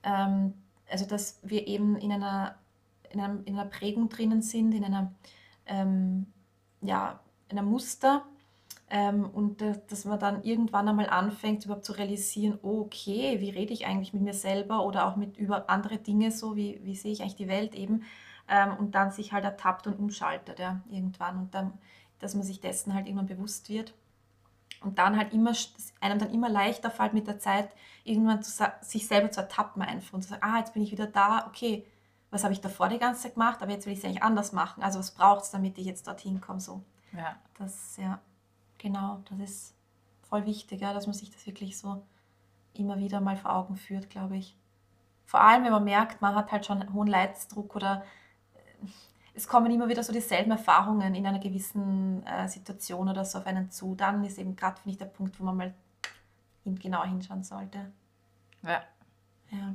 ähm, 0.03 0.53
also, 0.91 1.07
dass 1.07 1.41
wir 1.43 1.67
eben 1.67 1.97
in 1.97 2.13
einer, 2.13 2.57
in, 3.09 3.21
einem, 3.21 3.45
in 3.47 3.59
einer 3.59 3.71
Prägung 3.71 4.11
drinnen 4.11 4.43
sind, 4.43 4.75
in 4.75 4.85
einer, 4.85 5.11
ähm, 5.65 6.27
ja, 6.83 7.19
einem 7.49 7.67
Muster 7.67 8.25
ähm, 8.91 9.29
und 9.31 9.63
dass 9.89 10.05
man 10.05 10.19
dann 10.19 10.43
irgendwann 10.43 10.89
einmal 10.89 11.09
anfängt, 11.09 11.65
überhaupt 11.65 11.85
zu 11.85 11.93
realisieren, 11.93 12.59
oh, 12.63 12.81
okay, 12.81 13.41
wie 13.41 13.51
rede 13.51 13.73
ich 13.73 13.87
eigentlich 13.87 14.13
mit 14.13 14.23
mir 14.23 14.35
selber 14.35 14.85
oder 14.85 15.07
auch 15.07 15.17
mit 15.17 15.37
über 15.37 15.69
andere 15.71 15.99
Dinge 15.99 16.31
so, 16.31 16.57
wie, 16.57 16.81
wie 16.85 16.97
sehe 16.97 17.13
ich 17.13 17.23
eigentlich 17.23 17.37
die 17.37 17.49
Welt 17.49 17.75
eben 17.75 18.05
ähm, 18.49 18.77
und 18.79 18.95
dann 18.95 19.11
sich 19.11 19.33
halt 19.33 19.45
ertappt 19.45 19.87
und 19.87 19.99
umschaltet, 19.99 20.59
ja, 20.59 20.81
irgendwann 20.91 21.39
und 21.39 21.55
dann, 21.55 21.73
dass 22.19 22.35
man 22.35 22.45
sich 22.45 22.61
dessen 22.61 22.95
halt 22.95 23.07
irgendwann 23.07 23.27
bewusst 23.27 23.69
wird 23.69 23.95
und 24.85 24.99
dann 24.99 25.17
halt 25.17 25.33
immer, 25.33 25.53
einem 26.01 26.19
dann 26.19 26.33
immer 26.33 26.49
leichter 26.49 26.91
fällt 26.91 27.15
mit 27.15 27.27
der 27.27 27.39
Zeit, 27.39 27.71
irgendwann 28.05 28.43
zu, 28.43 28.53
sich 28.83 29.07
selber 29.07 29.31
zu 29.31 29.41
ertappen 29.41 29.83
einfach 29.83 30.13
und 30.13 30.23
zu 30.23 30.31
sagen, 30.31 30.43
ah, 30.45 30.59
jetzt 30.59 30.75
bin 30.75 30.83
ich 30.83 30.93
wieder 30.93 31.07
da, 31.07 31.47
okay, 31.49 31.87
was 32.31 32.45
habe 32.45 32.53
ich 32.53 32.61
davor 32.61 32.89
die 32.89 32.99
ganze 32.99 33.23
Zeit 33.23 33.35
gemacht, 33.35 33.63
aber 33.63 33.73
jetzt 33.73 33.87
will 33.87 33.93
ich 33.93 34.01
es 34.01 34.05
eigentlich 34.05 34.23
anders 34.23 34.53
machen. 34.53 34.83
Also 34.83 34.99
was 34.99 35.13
braucht 35.13 35.45
es, 35.45 35.51
damit 35.51 35.79
ich 35.79 35.87
jetzt 35.87 36.07
dorthin 36.07 36.41
komme, 36.41 36.61
so. 36.61 36.83
Ja. 37.17 37.37
Das, 37.59 37.97
ja, 37.97 38.21
genau, 38.79 39.23
das 39.31 39.39
ist 39.39 39.75
voll 40.29 40.47
wichtig, 40.47 40.81
ja, 40.81 40.93
dass 40.93 41.07
man 41.07 41.15
sich 41.15 41.31
das 41.31 41.47
wirklich 41.47 41.79
so 41.79 42.03
immer 42.75 42.99
wieder 42.99 43.21
mal 43.21 43.37
vor 43.37 43.55
Augen 43.55 43.77
führt, 43.77 44.11
glaube 44.11 44.37
ich. 44.37 44.57
Vor 45.27 45.41
allem, 45.41 45.65
wenn 45.65 45.73
man 45.73 45.85
merkt, 45.85 46.21
man 46.21 46.35
hat 46.35 46.53
halt 46.53 46.67
schon 46.67 46.81
einen 46.81 46.93
hohen 46.93 47.07
Leidensdruck 47.07 47.77
oder 47.77 48.05
äh, 48.55 48.87
es 49.35 49.49
kommen 49.49 49.71
immer 49.71 49.89
wieder 49.89 50.03
so 50.03 50.13
dieselben 50.13 50.51
Erfahrungen 50.51 51.15
in 51.15 51.27
einer 51.27 51.39
gewissen 51.39 52.25
äh, 52.27 52.49
Situation 52.49 53.09
oder 53.09 53.25
so 53.25 53.39
auf 53.39 53.47
einen 53.47 53.71
zu, 53.71 53.95
dann 53.95 54.25
ist 54.25 54.39
eben 54.39 54.57
gerade, 54.57 54.81
finde 54.81 54.91
ich, 54.91 54.99
der 54.99 55.07
Punkt, 55.07 55.39
wo 55.41 55.45
man 55.45 55.57
mal 55.57 55.75
genauer 56.65 57.07
hinschauen 57.07 57.43
sollte. 57.43 57.93
Ja. 58.63 58.83
Ja. 59.51 59.75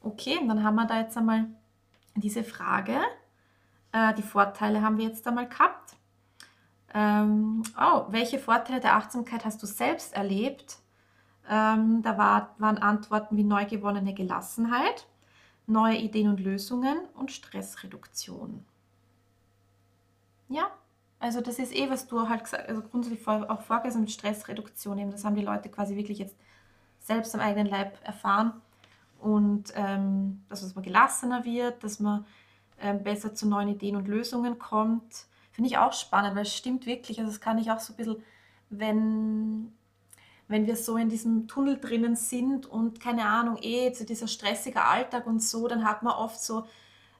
Okay, 0.00 0.38
und 0.38 0.48
dann 0.48 0.64
haben 0.64 0.74
wir 0.74 0.86
da 0.86 0.98
jetzt 0.98 1.16
einmal 1.16 1.46
diese 2.14 2.42
Frage. 2.42 3.00
Äh, 3.92 4.14
die 4.14 4.22
Vorteile 4.22 4.82
haben 4.82 4.98
wir 4.98 5.06
jetzt 5.06 5.26
einmal 5.26 5.48
gehabt. 5.48 5.96
Ähm, 6.94 7.62
oh, 7.80 8.04
welche 8.08 8.38
Vorteile 8.38 8.80
der 8.80 8.96
Achtsamkeit 8.96 9.44
hast 9.44 9.62
du 9.62 9.66
selbst 9.66 10.14
erlebt? 10.14 10.78
Ähm, 11.48 12.02
da 12.02 12.18
war, 12.18 12.54
waren 12.58 12.78
Antworten 12.78 13.36
wie 13.36 13.44
neu 13.44 13.64
gewonnene 13.64 14.14
Gelassenheit, 14.14 15.06
neue 15.66 15.96
Ideen 15.96 16.28
und 16.28 16.40
Lösungen 16.40 16.98
und 17.14 17.32
Stressreduktion. 17.32 18.64
Ja, 20.48 20.70
also 21.18 21.40
das 21.40 21.58
ist 21.58 21.74
eh, 21.74 21.88
was 21.88 22.06
du 22.06 22.28
halt 22.28 22.44
gesagt, 22.44 22.68
also 22.68 22.82
grundsätzlich 22.82 23.26
auch 23.26 23.62
vorgesehen 23.62 24.02
mit 24.02 24.10
Stressreduktion 24.10 24.98
eben. 24.98 25.10
Das 25.10 25.24
haben 25.24 25.36
die 25.36 25.44
Leute 25.44 25.70
quasi 25.70 25.96
wirklich 25.96 26.18
jetzt 26.18 26.36
selbst 27.00 27.34
am 27.34 27.40
eigenen 27.40 27.68
Leib 27.68 27.96
erfahren. 28.04 28.52
Und 29.18 29.72
ähm, 29.76 30.42
dass 30.48 30.74
man 30.74 30.84
gelassener 30.84 31.44
wird, 31.44 31.82
dass 31.84 32.00
man 32.00 32.26
ähm, 32.80 33.02
besser 33.02 33.34
zu 33.34 33.48
neuen 33.48 33.68
Ideen 33.68 33.96
und 33.96 34.08
Lösungen 34.08 34.58
kommt 34.58 35.26
Finde 35.52 35.68
ich 35.68 35.78
auch 35.78 35.92
spannend, 35.92 36.34
weil 36.34 36.42
es 36.42 36.56
stimmt 36.56 36.86
wirklich. 36.86 37.20
Also 37.20 37.30
das 37.30 37.40
kann 37.40 37.58
ich 37.58 37.70
auch 37.70 37.78
so 37.78 37.92
ein 37.92 37.96
bisschen, 37.96 38.24
wenn, 38.70 39.72
wenn 40.48 40.66
wir 40.66 40.76
so 40.76 40.96
in 40.96 41.10
diesem 41.10 41.46
Tunnel 41.46 41.78
drinnen 41.78 42.16
sind 42.16 42.66
und 42.66 43.00
keine 43.00 43.26
Ahnung, 43.26 43.58
eh, 43.60 43.92
so 43.92 44.04
dieser 44.04 44.28
stressige 44.28 44.82
Alltag 44.82 45.26
und 45.26 45.42
so, 45.42 45.68
dann 45.68 45.84
hat 45.84 46.02
man 46.02 46.14
oft 46.14 46.40
so 46.40 46.66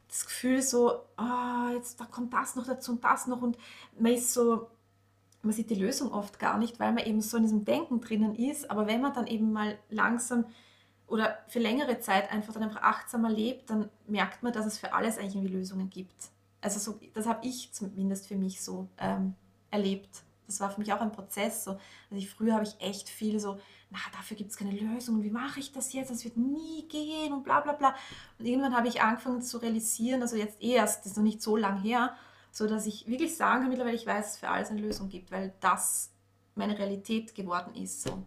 das 0.08 0.24
Gefühl 0.26 0.62
so, 0.62 1.02
oh, 1.18 1.72
jetzt 1.74 2.00
da 2.00 2.04
kommt 2.06 2.32
das 2.32 2.56
noch 2.56 2.66
dazu 2.66 2.92
und 2.92 3.04
das 3.04 3.26
noch 3.26 3.42
und 3.42 3.58
man 3.98 4.12
ist 4.12 4.32
so, 4.32 4.68
man 5.42 5.52
sieht 5.52 5.70
die 5.70 5.74
Lösung 5.74 6.12
oft 6.12 6.38
gar 6.38 6.56
nicht, 6.58 6.80
weil 6.80 6.92
man 6.92 7.04
eben 7.04 7.20
so 7.20 7.36
in 7.36 7.42
diesem 7.42 7.64
Denken 7.64 8.00
drinnen 8.00 8.34
ist. 8.34 8.70
Aber 8.70 8.86
wenn 8.86 9.00
man 9.00 9.12
dann 9.12 9.26
eben 9.26 9.52
mal 9.52 9.78
langsam 9.90 10.44
oder 11.06 11.38
für 11.48 11.58
längere 11.58 12.00
Zeit 12.00 12.30
einfach 12.32 12.54
dann 12.54 12.62
einfach 12.62 12.82
achtsamer 12.82 13.28
lebt, 13.28 13.68
dann 13.68 13.90
merkt 14.06 14.42
man, 14.42 14.52
dass 14.52 14.66
es 14.66 14.78
für 14.78 14.94
alles 14.94 15.18
eigentlich 15.18 15.34
irgendwie 15.34 15.54
Lösungen 15.54 15.90
gibt 15.90 16.31
also 16.62 16.78
so, 16.78 17.00
das 17.12 17.26
habe 17.26 17.46
ich 17.46 17.72
zumindest 17.72 18.28
für 18.28 18.36
mich 18.36 18.62
so 18.62 18.88
ähm, 18.98 19.34
erlebt. 19.70 20.22
Das 20.46 20.60
war 20.60 20.70
für 20.70 20.80
mich 20.80 20.92
auch 20.92 21.00
ein 21.00 21.12
Prozess. 21.12 21.64
So. 21.64 21.72
Also 21.72 21.80
ich, 22.14 22.30
früher 22.30 22.54
habe 22.54 22.64
ich 22.64 22.80
echt 22.80 23.08
viel 23.08 23.38
so, 23.40 23.58
na, 23.90 23.98
dafür 24.12 24.36
gibt 24.36 24.50
es 24.50 24.56
keine 24.56 24.72
Lösung. 24.72 25.22
Wie 25.22 25.30
mache 25.30 25.60
ich 25.60 25.72
das 25.72 25.92
jetzt? 25.92 26.10
Das 26.10 26.24
wird 26.24 26.36
nie 26.36 26.86
gehen 26.88 27.32
und 27.32 27.42
bla 27.42 27.60
bla 27.60 27.72
bla. 27.72 27.94
Und 28.38 28.46
irgendwann 28.46 28.76
habe 28.76 28.88
ich 28.88 29.02
angefangen 29.02 29.42
zu 29.42 29.58
realisieren, 29.58 30.22
also 30.22 30.36
jetzt 30.36 30.62
eh 30.62 30.74
erst, 30.74 31.00
das 31.00 31.12
ist 31.12 31.16
noch 31.16 31.24
nicht 31.24 31.42
so 31.42 31.56
lang 31.56 31.80
her, 31.80 32.16
so 32.52 32.66
dass 32.66 32.86
ich 32.86 33.06
wirklich 33.06 33.36
sagen 33.36 33.62
kann 33.62 33.70
mittlerweile, 33.70 33.96
ich 33.96 34.06
weiß, 34.06 34.24
dass 34.24 34.34
es 34.34 34.38
für 34.38 34.48
alles 34.48 34.70
eine 34.70 34.80
Lösung 34.80 35.08
gibt, 35.08 35.32
weil 35.32 35.52
das 35.60 36.10
meine 36.54 36.78
Realität 36.78 37.34
geworden 37.34 37.74
ist. 37.74 38.02
So. 38.02 38.22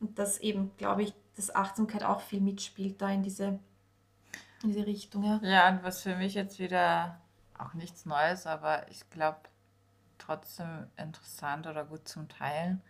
Und 0.00 0.18
dass 0.18 0.38
eben, 0.38 0.70
glaube 0.76 1.02
ich, 1.02 1.14
dass 1.34 1.54
Achtsamkeit 1.54 2.04
auch 2.04 2.20
viel 2.20 2.40
mitspielt 2.40 3.00
da 3.00 3.10
in 3.10 3.22
diese 3.22 3.58
in 4.62 4.70
diese 4.70 4.86
Richtung, 4.86 5.22
ja. 5.22 5.40
Ja, 5.42 5.68
und 5.68 5.82
was 5.82 6.02
für 6.02 6.16
mich 6.16 6.34
jetzt 6.34 6.58
wieder 6.58 7.20
auch 7.58 7.74
nichts 7.74 8.06
Neues, 8.06 8.46
aber 8.46 8.88
ich 8.90 9.08
glaube 9.10 9.40
trotzdem 10.18 10.86
interessant 10.96 11.66
oder 11.66 11.84
gut 11.84 12.08
zum 12.08 12.28
Teilen. 12.28 12.82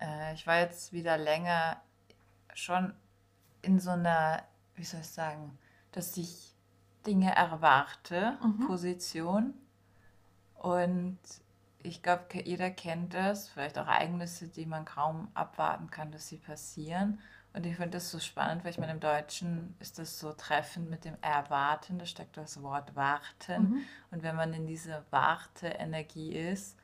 Äh, 0.00 0.34
ich 0.34 0.46
war 0.46 0.58
jetzt 0.58 0.92
wieder 0.92 1.16
länger 1.16 1.80
schon 2.54 2.94
in 3.62 3.78
so 3.80 3.90
einer, 3.90 4.42
wie 4.74 4.84
soll 4.84 5.00
ich 5.00 5.08
sagen, 5.08 5.58
dass 5.92 6.16
ich 6.16 6.54
Dinge 7.06 7.34
erwarte, 7.34 8.38
mhm. 8.42 8.66
Position. 8.66 9.54
Und 10.54 11.18
ich 11.78 12.02
glaube, 12.02 12.24
jeder 12.44 12.70
kennt 12.70 13.14
das, 13.14 13.48
vielleicht 13.48 13.78
auch 13.78 13.86
Ereignisse, 13.86 14.48
die 14.48 14.66
man 14.66 14.84
kaum 14.84 15.28
abwarten 15.34 15.90
kann, 15.90 16.12
dass 16.12 16.28
sie 16.28 16.38
passieren. 16.38 17.20
Und 17.58 17.66
ich 17.66 17.74
finde 17.74 17.90
das 17.90 18.12
so 18.12 18.20
spannend, 18.20 18.62
weil 18.62 18.70
ich 18.70 18.78
meine, 18.78 18.92
im 18.92 19.00
Deutschen 19.00 19.74
ist 19.80 19.98
das 19.98 20.20
so 20.20 20.32
treffend 20.32 20.88
mit 20.90 21.04
dem 21.04 21.16
Erwarten, 21.22 21.98
da 21.98 22.06
steckt 22.06 22.36
das 22.36 22.62
Wort 22.62 22.94
warten. 22.94 23.62
Mhm. 23.62 23.80
Und 24.12 24.22
wenn 24.22 24.36
man 24.36 24.54
in 24.54 24.68
dieser 24.68 25.02
Warte-Energie 25.10 26.36
ist, 26.36 26.76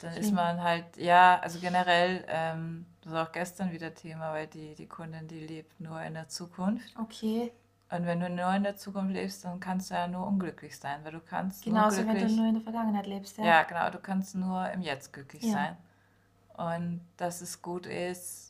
dann 0.00 0.12
Schlimm. 0.12 0.22
ist 0.22 0.32
man 0.32 0.62
halt, 0.62 0.96
ja, 0.96 1.40
also 1.40 1.58
generell, 1.58 2.24
ähm, 2.28 2.86
das 3.00 3.14
war 3.14 3.26
auch 3.26 3.32
gestern 3.32 3.72
wieder 3.72 3.92
Thema, 3.94 4.32
weil 4.32 4.46
die, 4.46 4.76
die 4.76 4.86
Kundin, 4.86 5.26
die 5.26 5.44
lebt 5.44 5.80
nur 5.80 6.00
in 6.00 6.14
der 6.14 6.28
Zukunft. 6.28 6.94
Okay. 7.00 7.50
Und 7.90 8.06
wenn 8.06 8.20
du 8.20 8.30
nur 8.30 8.54
in 8.54 8.62
der 8.62 8.76
Zukunft 8.76 9.12
lebst, 9.12 9.44
dann 9.44 9.58
kannst 9.58 9.90
du 9.90 9.94
ja 9.94 10.06
nur 10.06 10.24
unglücklich 10.24 10.78
sein, 10.78 11.00
weil 11.02 11.12
du 11.12 11.20
kannst 11.20 11.64
Genauso, 11.64 12.02
nur 12.02 12.12
glücklich, 12.12 12.22
wenn 12.22 12.36
du 12.36 12.42
nur 12.42 12.48
in 12.48 12.54
der 12.54 12.62
Vergangenheit 12.62 13.08
lebst, 13.08 13.38
ja. 13.38 13.44
Ja, 13.44 13.62
genau, 13.64 13.90
du 13.90 13.98
kannst 13.98 14.36
nur 14.36 14.70
im 14.70 14.82
Jetzt 14.82 15.12
glücklich 15.12 15.42
ja. 15.42 15.52
sein. 15.52 15.76
Und 16.56 17.00
dass 17.16 17.40
es 17.40 17.60
gut 17.60 17.86
ist, 17.86 18.45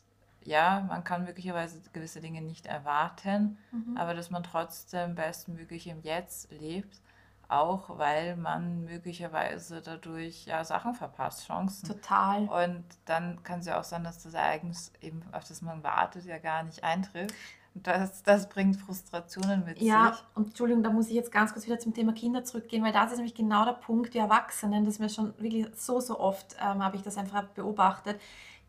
ja, 0.47 0.85
man 0.87 1.03
kann 1.03 1.25
möglicherweise 1.25 1.81
gewisse 1.91 2.21
Dinge 2.21 2.41
nicht 2.41 2.67
erwarten, 2.67 3.57
mhm. 3.71 3.97
aber 3.97 4.13
dass 4.13 4.31
man 4.31 4.43
trotzdem 4.43 5.13
bestmöglich 5.13 5.87
im 5.87 6.01
Jetzt 6.03 6.49
lebt, 6.53 7.01
auch 7.49 7.97
weil 7.97 8.37
man 8.37 8.85
möglicherweise 8.85 9.81
dadurch 9.81 10.45
ja 10.45 10.63
Sachen 10.63 10.93
verpasst, 10.93 11.45
Chancen. 11.45 11.89
Total. 11.89 12.47
Und 12.47 12.85
dann 13.03 13.43
kann 13.43 13.59
es 13.59 13.65
ja 13.65 13.77
auch 13.77 13.83
sein, 13.83 14.05
dass 14.05 14.23
das 14.23 14.35
Ereignis, 14.35 14.93
eben, 15.01 15.21
auf 15.33 15.43
das 15.43 15.61
man 15.61 15.83
wartet, 15.83 16.23
ja 16.23 16.37
gar 16.37 16.63
nicht 16.63 16.81
eintrifft. 16.81 17.35
Und 17.75 17.85
das, 17.85 18.23
das 18.23 18.47
bringt 18.47 18.77
Frustrationen 18.77 19.65
mit 19.65 19.81
ja, 19.81 20.11
sich. 20.11 20.21
Ja, 20.21 20.27
und 20.33 20.47
Entschuldigung, 20.47 20.81
da 20.81 20.91
muss 20.91 21.09
ich 21.09 21.13
jetzt 21.13 21.31
ganz 21.33 21.51
kurz 21.51 21.65
wieder 21.65 21.77
zum 21.77 21.93
Thema 21.93 22.13
Kinder 22.13 22.45
zurückgehen, 22.45 22.85
weil 22.85 22.93
das 22.93 23.11
ist 23.11 23.17
nämlich 23.17 23.35
genau 23.35 23.65
der 23.65 23.73
Punkt, 23.73 24.13
die 24.13 24.19
Erwachsenen, 24.19 24.85
das 24.85 24.97
mir 24.97 25.09
schon 25.09 25.33
wirklich 25.39 25.67
so, 25.75 25.99
so 25.99 26.17
oft, 26.17 26.55
ähm, 26.61 26.81
habe 26.81 26.95
ich 26.95 27.01
das 27.01 27.17
einfach 27.17 27.43
beobachtet 27.43 28.17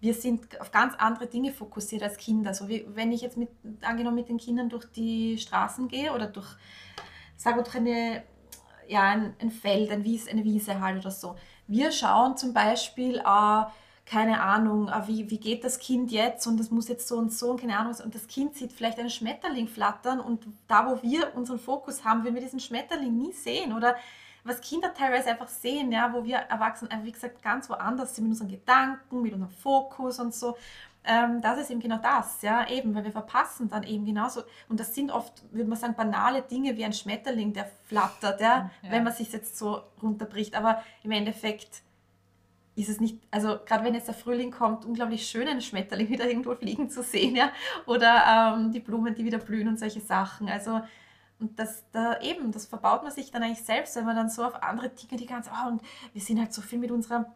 wir 0.00 0.14
sind 0.14 0.60
auf 0.60 0.70
ganz 0.70 0.94
andere 0.96 1.26
Dinge 1.26 1.52
fokussiert 1.52 2.02
als 2.02 2.16
Kinder. 2.16 2.50
Also 2.50 2.68
wie, 2.68 2.86
wenn 2.94 3.12
ich 3.12 3.20
jetzt 3.20 3.36
mit, 3.36 3.48
angenommen 3.82 4.16
mit 4.16 4.28
den 4.28 4.38
Kindern 4.38 4.68
durch 4.68 4.86
die 4.86 5.38
Straßen 5.38 5.88
gehe 5.88 6.12
oder 6.12 6.26
durch, 6.26 6.48
sage 7.36 7.62
durch 7.62 7.76
eine, 7.76 8.22
ja, 8.86 9.02
ein, 9.02 9.34
ein 9.40 9.50
Feld, 9.50 9.90
ein 9.90 10.04
Wies, 10.04 10.28
eine 10.28 10.44
Wiese 10.44 10.80
halt 10.80 10.98
oder 10.98 11.10
so. 11.10 11.36
Wir 11.66 11.90
schauen 11.90 12.36
zum 12.36 12.54
Beispiel, 12.54 13.16
äh, 13.16 13.64
keine 14.06 14.40
Ahnung, 14.40 14.88
äh, 14.88 15.06
wie, 15.06 15.30
wie 15.30 15.38
geht 15.38 15.64
das 15.64 15.78
Kind 15.78 16.10
jetzt 16.10 16.46
und 16.46 16.58
das 16.58 16.70
muss 16.70 16.88
jetzt 16.88 17.08
so 17.08 17.16
und 17.16 17.32
so 17.32 17.50
und 17.50 17.60
keine 17.60 17.76
Ahnung. 17.76 17.94
Und 18.02 18.14
das 18.14 18.26
Kind 18.28 18.54
sieht 18.54 18.72
vielleicht 18.72 18.98
einen 18.98 19.10
Schmetterling 19.10 19.66
flattern 19.66 20.20
und 20.20 20.46
da, 20.68 20.86
wo 20.86 21.02
wir 21.02 21.34
unseren 21.34 21.58
Fokus 21.58 22.04
haben, 22.04 22.24
wenn 22.24 22.34
wir 22.34 22.40
diesen 22.40 22.60
Schmetterling 22.60 23.16
nie 23.16 23.32
sehen 23.32 23.72
oder 23.72 23.96
was 24.48 24.60
Kinder 24.60 24.92
teilweise 24.94 25.30
einfach 25.30 25.48
sehen, 25.48 25.92
ja, 25.92 26.12
wo 26.12 26.24
wir 26.24 26.36
Erwachsenen 26.36 26.90
einfach, 26.90 27.06
wie 27.06 27.12
gesagt, 27.12 27.42
ganz 27.42 27.68
woanders 27.68 28.14
sind 28.14 28.24
mit 28.24 28.32
unseren 28.32 28.48
Gedanken, 28.48 29.22
mit 29.22 29.32
unserem 29.32 29.52
Fokus 29.52 30.18
und 30.18 30.34
so. 30.34 30.56
Ähm, 31.04 31.40
das 31.40 31.58
ist 31.58 31.70
eben 31.70 31.80
genau 31.80 31.98
das, 31.98 32.42
ja, 32.42 32.68
eben, 32.68 32.94
weil 32.94 33.04
wir 33.04 33.12
verpassen 33.12 33.68
dann 33.68 33.82
eben 33.82 34.04
genauso. 34.04 34.42
Und 34.68 34.80
das 34.80 34.94
sind 34.94 35.10
oft, 35.10 35.42
würde 35.52 35.68
man 35.68 35.78
sagen, 35.78 35.94
banale 35.94 36.42
Dinge 36.42 36.76
wie 36.76 36.84
ein 36.84 36.92
Schmetterling, 36.92 37.52
der 37.52 37.70
flattert, 37.86 38.40
ja, 38.40 38.70
ja. 38.82 38.90
wenn 38.90 39.04
man 39.04 39.12
sich 39.12 39.32
jetzt 39.32 39.56
so 39.56 39.82
runterbricht. 40.02 40.54
Aber 40.54 40.82
im 41.02 41.12
Endeffekt 41.12 41.82
ist 42.74 42.88
es 42.88 43.00
nicht, 43.00 43.18
also 43.30 43.58
gerade 43.64 43.84
wenn 43.84 43.94
jetzt 43.94 44.06
der 44.06 44.14
Frühling 44.14 44.50
kommt, 44.50 44.84
unglaublich 44.84 45.26
schön, 45.26 45.48
einen 45.48 45.62
Schmetterling 45.62 46.08
wieder 46.10 46.28
irgendwo 46.28 46.54
fliegen 46.54 46.90
zu 46.90 47.02
sehen, 47.02 47.34
ja, 47.36 47.52
oder 47.86 48.56
ähm, 48.56 48.72
die 48.72 48.80
Blumen, 48.80 49.14
die 49.14 49.24
wieder 49.24 49.38
blühen 49.38 49.68
und 49.68 49.78
solche 49.78 50.00
Sachen. 50.00 50.48
Also 50.48 50.80
und 51.40 51.58
das 51.58 51.84
da 51.92 52.20
eben, 52.20 52.50
das 52.52 52.66
verbaut 52.66 53.02
man 53.02 53.12
sich 53.12 53.30
dann 53.30 53.42
eigentlich 53.42 53.64
selbst, 53.64 53.94
wenn 53.96 54.04
man 54.04 54.16
dann 54.16 54.28
so 54.28 54.44
auf 54.44 54.62
andere 54.62 54.88
Dinge 54.88 55.16
die 55.16 55.26
ganze, 55.26 55.50
oh, 55.52 55.68
und 55.68 55.82
wir 56.12 56.20
sind 56.20 56.38
halt 56.38 56.52
so 56.52 56.62
viel 56.62 56.78
mit 56.78 56.90
unserer, 56.90 57.32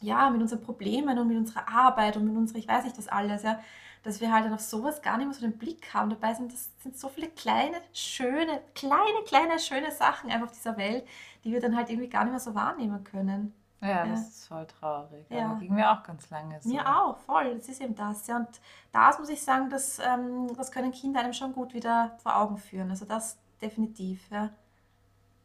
ja, 0.00 0.30
mit 0.30 0.40
unseren 0.40 0.62
Problemen 0.62 1.18
und 1.18 1.28
mit 1.28 1.36
unserer 1.36 1.68
Arbeit 1.68 2.16
und 2.16 2.24
mit 2.24 2.36
unserer, 2.36 2.58
ich 2.58 2.68
weiß 2.68 2.84
nicht 2.84 2.96
was 2.96 3.08
alles, 3.08 3.42
ja, 3.42 3.60
dass 4.02 4.20
wir 4.20 4.32
halt 4.32 4.44
dann 4.46 4.54
auf 4.54 4.60
sowas 4.60 5.02
gar 5.02 5.18
nicht 5.18 5.26
mehr 5.26 5.34
so 5.34 5.40
den 5.40 5.58
Blick 5.58 5.92
haben. 5.92 6.10
Dabei 6.10 6.32
sind 6.32 6.52
das 6.52 6.70
sind 6.82 6.96
so 6.96 7.08
viele 7.08 7.28
kleine, 7.28 7.76
schöne, 7.92 8.62
kleine, 8.74 9.22
kleine, 9.26 9.58
schöne 9.58 9.90
Sachen 9.90 10.30
einfach 10.30 10.46
auf 10.46 10.56
dieser 10.56 10.76
Welt, 10.76 11.06
die 11.44 11.52
wir 11.52 11.60
dann 11.60 11.76
halt 11.76 11.90
irgendwie 11.90 12.08
gar 12.08 12.24
nicht 12.24 12.30
mehr 12.30 12.40
so 12.40 12.54
wahrnehmen 12.54 13.02
können. 13.04 13.52
Ja, 13.80 13.88
ja. 13.88 14.06
das 14.06 14.28
ist 14.28 14.48
voll 14.48 14.66
traurig. 14.66 15.26
Ja. 15.28 15.50
Aber 15.50 15.60
ging 15.60 15.74
mir 15.74 15.90
auch 15.90 16.02
ganz 16.02 16.30
lange 16.30 16.60
so. 16.60 16.68
Mir 16.68 16.86
auch, 16.86 17.18
voll. 17.18 17.54
Das 17.56 17.68
ist 17.68 17.80
eben 17.80 17.94
das. 17.94 18.26
Ja. 18.26 18.38
Und 18.38 18.48
das 18.92 19.18
muss 19.18 19.28
ich 19.28 19.42
sagen, 19.42 19.68
das, 19.70 19.98
ähm, 19.98 20.54
das 20.56 20.72
können 20.72 20.92
Kinder 20.92 21.20
einem 21.20 21.32
schon 21.32 21.52
gut 21.52 21.74
wieder 21.74 22.16
vor 22.22 22.36
Augen 22.36 22.56
führen. 22.56 22.90
Also 22.90 23.04
das 23.04 23.38
definitiv, 23.60 24.30
ja. 24.30 24.50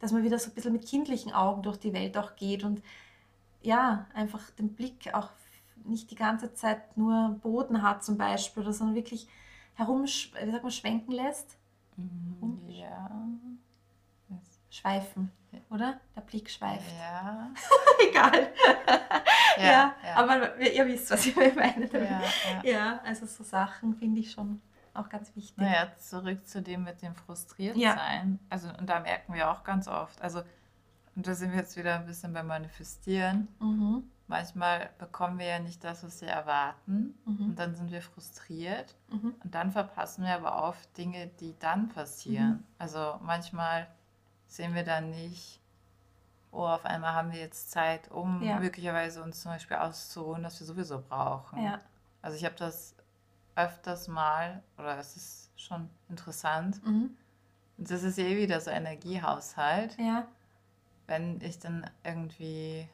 Dass 0.00 0.12
man 0.12 0.22
wieder 0.22 0.38
so 0.38 0.50
ein 0.50 0.54
bisschen 0.54 0.72
mit 0.72 0.86
kindlichen 0.86 1.32
Augen 1.32 1.62
durch 1.62 1.78
die 1.78 1.92
Welt 1.92 2.16
auch 2.16 2.34
geht 2.34 2.64
und 2.64 2.82
ja, 3.60 4.06
einfach 4.14 4.50
den 4.50 4.74
Blick 4.74 5.14
auch 5.14 5.30
nicht 5.84 6.10
die 6.10 6.16
ganze 6.16 6.54
Zeit 6.54 6.96
nur 6.96 7.38
Boden 7.42 7.82
hat 7.82 8.02
zum 8.02 8.16
Beispiel, 8.16 8.64
sondern 8.72 8.96
wirklich 8.96 9.28
herum, 9.74 10.02
wie 10.04 10.50
sagt 10.50 10.62
man, 10.62 10.72
schwenken 10.72 11.12
lässt. 11.12 11.56
Mhm, 11.96 12.68
ja. 12.68 13.10
Schweifen 14.70 15.30
oder? 15.72 16.00
Der 16.14 16.20
Blick 16.20 16.50
schweift. 16.50 16.84
Ja. 16.98 17.50
Egal. 18.08 18.52
Ja, 19.56 19.64
ja, 19.64 19.94
ja, 20.04 20.14
aber 20.16 20.58
ihr 20.58 20.86
wisst, 20.86 21.10
was 21.10 21.26
ich 21.26 21.36
meine. 21.36 21.88
Ja, 21.92 22.22
ja. 22.62 23.00
also 23.04 23.26
so 23.26 23.42
Sachen 23.44 23.94
finde 23.94 24.20
ich 24.20 24.32
schon 24.32 24.60
auch 24.94 25.08
ganz 25.08 25.34
wichtig. 25.34 25.56
Naja, 25.56 25.90
zurück 25.96 26.46
zu 26.46 26.62
dem 26.62 26.84
mit 26.84 27.02
dem 27.02 27.14
Frustriertsein. 27.14 28.38
Also, 28.50 28.68
und 28.78 28.88
da 28.88 29.00
merken 29.00 29.34
wir 29.34 29.50
auch 29.50 29.64
ganz 29.64 29.88
oft, 29.88 30.20
also, 30.20 30.42
und 31.14 31.26
da 31.26 31.34
sind 31.34 31.52
wir 31.52 31.58
jetzt 31.58 31.76
wieder 31.76 31.96
ein 31.96 32.06
bisschen 32.06 32.32
beim 32.32 32.46
Manifestieren. 32.46 33.48
Mhm. 33.60 34.04
Manchmal 34.28 34.90
bekommen 34.98 35.38
wir 35.38 35.46
ja 35.46 35.58
nicht 35.58 35.84
das, 35.84 36.04
was 36.04 36.22
wir 36.22 36.28
erwarten. 36.28 37.14
Mhm. 37.26 37.50
Und 37.50 37.58
dann 37.58 37.74
sind 37.74 37.90
wir 37.90 38.00
frustriert. 38.00 38.94
Mhm. 39.10 39.34
Und 39.42 39.54
dann 39.54 39.72
verpassen 39.72 40.24
wir 40.24 40.34
aber 40.34 40.62
oft 40.62 40.96
Dinge, 40.96 41.26
die 41.40 41.54
dann 41.58 41.88
passieren. 41.90 42.50
Mhm. 42.50 42.64
Also 42.78 43.18
manchmal 43.22 43.88
sehen 44.46 44.74
wir 44.74 44.84
dann 44.84 45.10
nicht, 45.10 45.60
oh, 46.52 46.66
auf 46.66 46.84
einmal 46.84 47.14
haben 47.14 47.32
wir 47.32 47.40
jetzt 47.40 47.70
Zeit, 47.70 48.10
um 48.10 48.42
ja. 48.42 48.60
möglicherweise 48.60 49.22
uns 49.22 49.40
zum 49.40 49.52
Beispiel 49.52 49.78
auszuruhen, 49.78 50.44
was 50.44 50.60
wir 50.60 50.66
sowieso 50.66 51.00
brauchen. 51.00 51.64
Ja. 51.64 51.80
Also 52.20 52.36
ich 52.36 52.44
habe 52.44 52.54
das 52.56 52.94
öfters 53.56 54.06
mal, 54.06 54.62
oder 54.78 54.98
es 54.98 55.16
ist 55.16 55.50
schon 55.56 55.88
interessant, 56.08 56.84
mhm. 56.86 57.16
das 57.78 58.02
ist 58.02 58.18
eh 58.18 58.36
wieder 58.36 58.60
so 58.60 58.70
Energiehaushalt. 58.70 59.98
Ja. 59.98 60.26
Wenn 61.06 61.40
ich 61.40 61.58
dann 61.58 61.90
irgendwie, 62.04 62.86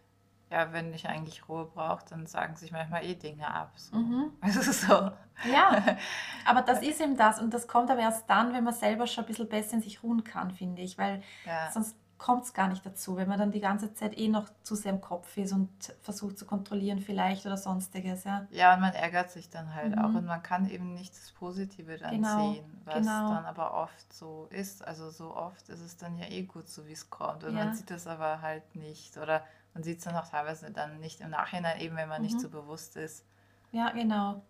ja, 0.51 0.73
wenn 0.73 0.95
ich 0.95 1.09
eigentlich 1.09 1.49
Ruhe 1.49 1.67
brauche, 1.67 2.05
dann 2.09 2.27
sagen 2.27 2.57
sich 2.57 2.71
manchmal 2.73 3.05
eh 3.05 3.15
Dinge 3.17 3.53
ab. 3.53 3.73
So. 3.77 3.97
Mhm. 3.97 4.33
Also 4.41 4.73
so. 4.73 5.11
Ja, 5.53 5.97
aber 6.45 6.63
das 6.63 6.83
ist 6.83 7.01
eben 7.01 7.17
das. 7.17 7.41
Und 7.41 7.53
das 7.53 7.67
kommt 7.69 7.91
aber 7.91 8.01
erst 8.01 8.31
dann, 8.31 8.53
wenn 8.53 8.65
man 8.65 8.75
selber 8.75 9.07
schon 9.07 9.25
ein 9.25 9.27
bisschen 9.27 9.49
besser 9.49 9.75
in 9.75 9.83
sich 9.83 10.03
ruhen 10.03 10.25
kann, 10.25 10.53
finde 10.53 10.83
ich. 10.83 10.97
Weil 10.97 11.23
ja. 11.45 11.71
sonst 11.71 11.97
kommt 12.19 12.45
es 12.45 12.53
gar 12.53 12.69
nicht 12.69 12.85
dazu, 12.85 13.17
wenn 13.17 13.29
man 13.29 13.39
dann 13.39 13.53
die 13.53 13.61
ganze 13.61 13.95
Zeit 13.95 14.19
eh 14.19 14.29
noch 14.29 14.49
zu 14.63 14.75
sehr 14.75 14.93
im 14.93 15.01
Kopf 15.01 15.37
ist 15.37 15.53
und 15.53 15.71
versucht 16.03 16.37
zu 16.37 16.47
kontrollieren 16.47 16.99
vielleicht 16.99 17.47
oder 17.47 17.57
sonstiges, 17.57 18.25
ja. 18.25 18.47
Ja, 18.51 18.75
und 18.75 18.81
man 18.81 18.93
ärgert 18.93 19.31
sich 19.31 19.49
dann 19.49 19.75
halt 19.75 19.95
mhm. 19.95 19.99
auch 20.03 20.15
und 20.15 20.27
man 20.27 20.43
kann 20.43 20.69
eben 20.69 20.95
nicht 20.95 21.15
das 21.15 21.31
Positive 21.33 21.97
dann 21.97 22.11
genau. 22.11 22.53
sehen, 22.53 22.83
was 22.85 22.97
genau. 22.97 23.31
dann 23.31 23.47
aber 23.47 23.73
oft 23.75 24.13
so 24.13 24.49
ist. 24.51 24.85
Also 24.87 25.11
so 25.11 25.35
oft 25.35 25.69
ist 25.69 25.81
es 25.81 25.97
dann 25.97 26.19
ja 26.19 26.27
eh 26.27 26.43
gut, 26.43 26.69
so 26.69 26.87
wie 26.87 26.93
es 26.93 27.09
kommt 27.09 27.45
und 27.45 27.57
ja. 27.57 27.67
man 27.67 27.75
sieht 27.75 27.91
das 27.91 28.07
aber 28.07 28.43
halt 28.43 28.75
nicht 28.75 29.17
oder 29.17 29.45
man 29.75 29.85
sieht 29.85 29.99
es 29.99 30.05
dann 30.05 30.17
auch 30.17 30.29
teilweise 30.29 30.73
dann 30.73 30.99
nicht 30.99 31.21
im 31.21 31.31
Nachhinein, 31.31 31.81
eben 31.81 31.97
wenn 31.97 32.09
man 32.09 32.21
mhm. 32.21 32.27
nicht 32.27 32.41
so 32.41 32.51
bewusst 32.51 32.97
ist. 32.97 33.25
Ja, 33.71 33.91
genau. 33.91 34.43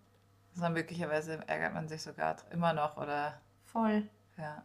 Sondern 0.55 0.73
möglicherweise 0.73 1.47
ärgert 1.47 1.75
man 1.75 1.87
sich 1.89 2.03
sogar 2.03 2.37
immer 2.51 2.73
noch 2.73 2.97
oder... 2.97 3.35
Voll. 3.65 4.09
Ja. 4.39 4.63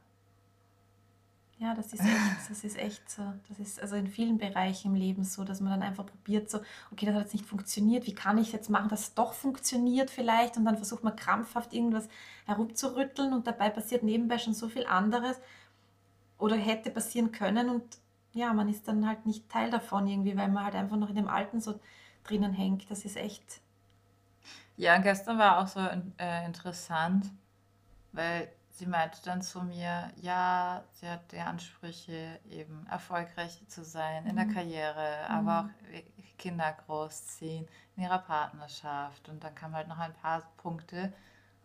Ja, 1.59 1.73
das 1.75 1.93
ist 1.93 2.01
echt, 2.01 2.49
das 2.49 2.63
ist 2.63 2.77
echt 2.77 3.09
so. 3.09 3.21
Das 3.47 3.59
ist 3.59 3.81
also 3.81 3.95
in 3.95 4.07
vielen 4.07 4.37
Bereichen 4.37 4.89
im 4.89 4.95
Leben 4.95 5.23
so, 5.23 5.43
dass 5.43 5.61
man 5.61 5.71
dann 5.71 5.87
einfach 5.87 6.05
probiert, 6.05 6.49
so, 6.49 6.59
okay, 6.91 7.05
das 7.05 7.15
hat 7.15 7.23
jetzt 7.23 7.33
nicht 7.33 7.45
funktioniert, 7.45 8.05
wie 8.05 8.15
kann 8.15 8.37
ich 8.37 8.51
jetzt 8.51 8.69
machen, 8.69 8.89
dass 8.89 9.01
es 9.01 9.13
doch 9.13 9.33
funktioniert 9.33 10.09
vielleicht? 10.09 10.57
Und 10.57 10.65
dann 10.65 10.77
versucht 10.77 11.03
man 11.03 11.15
krampfhaft 11.15 11.73
irgendwas 11.73 12.09
herumzurütteln 12.45 13.33
und 13.33 13.47
dabei 13.47 13.69
passiert 13.69 14.03
nebenbei 14.03 14.39
schon 14.39 14.53
so 14.53 14.67
viel 14.67 14.85
anderes 14.85 15.37
oder 16.37 16.57
hätte 16.57 16.91
passieren 16.91 17.31
können 17.31 17.69
und 17.69 17.83
ja, 18.33 18.51
man 18.51 18.67
ist 18.67 18.87
dann 18.87 19.07
halt 19.07 19.25
nicht 19.25 19.47
Teil 19.49 19.69
davon 19.69 20.07
irgendwie, 20.07 20.35
weil 20.35 20.49
man 20.49 20.65
halt 20.65 20.75
einfach 20.75 20.97
noch 20.97 21.09
in 21.09 21.15
dem 21.15 21.27
Alten 21.27 21.61
so 21.61 21.79
drinnen 22.23 22.51
hängt. 22.51 22.89
Das 22.89 23.05
ist 23.05 23.15
echt. 23.15 23.61
Ja, 24.75 24.97
gestern 24.97 25.37
war 25.37 25.59
auch 25.59 25.67
so 25.67 25.79
äh, 26.17 26.45
interessant, 26.45 27.31
weil 28.11 28.51
sie 28.73 28.87
meinte 28.87 29.19
dann 29.23 29.41
zu 29.41 29.63
mir, 29.63 30.11
ja, 30.17 30.83
sie 30.93 31.07
hat 31.07 31.31
die 31.31 31.39
Ansprüche, 31.39 32.39
eben 32.49 32.85
erfolgreich 32.87 33.61
zu 33.67 33.85
sein 33.85 34.25
in 34.25 34.35
der 34.35 34.45
mhm. 34.45 34.53
Karriere, 34.53 35.25
mhm. 35.29 35.35
aber 35.35 35.69
auch 35.69 36.37
Kinder 36.37 36.75
großziehen, 36.85 37.67
in 37.95 38.03
ihrer 38.03 38.19
Partnerschaft. 38.19 39.29
Und 39.29 39.43
dann 39.43 39.55
kamen 39.55 39.75
halt 39.75 39.87
noch 39.87 39.99
ein 39.99 40.13
paar 40.13 40.41
Punkte. 40.57 41.13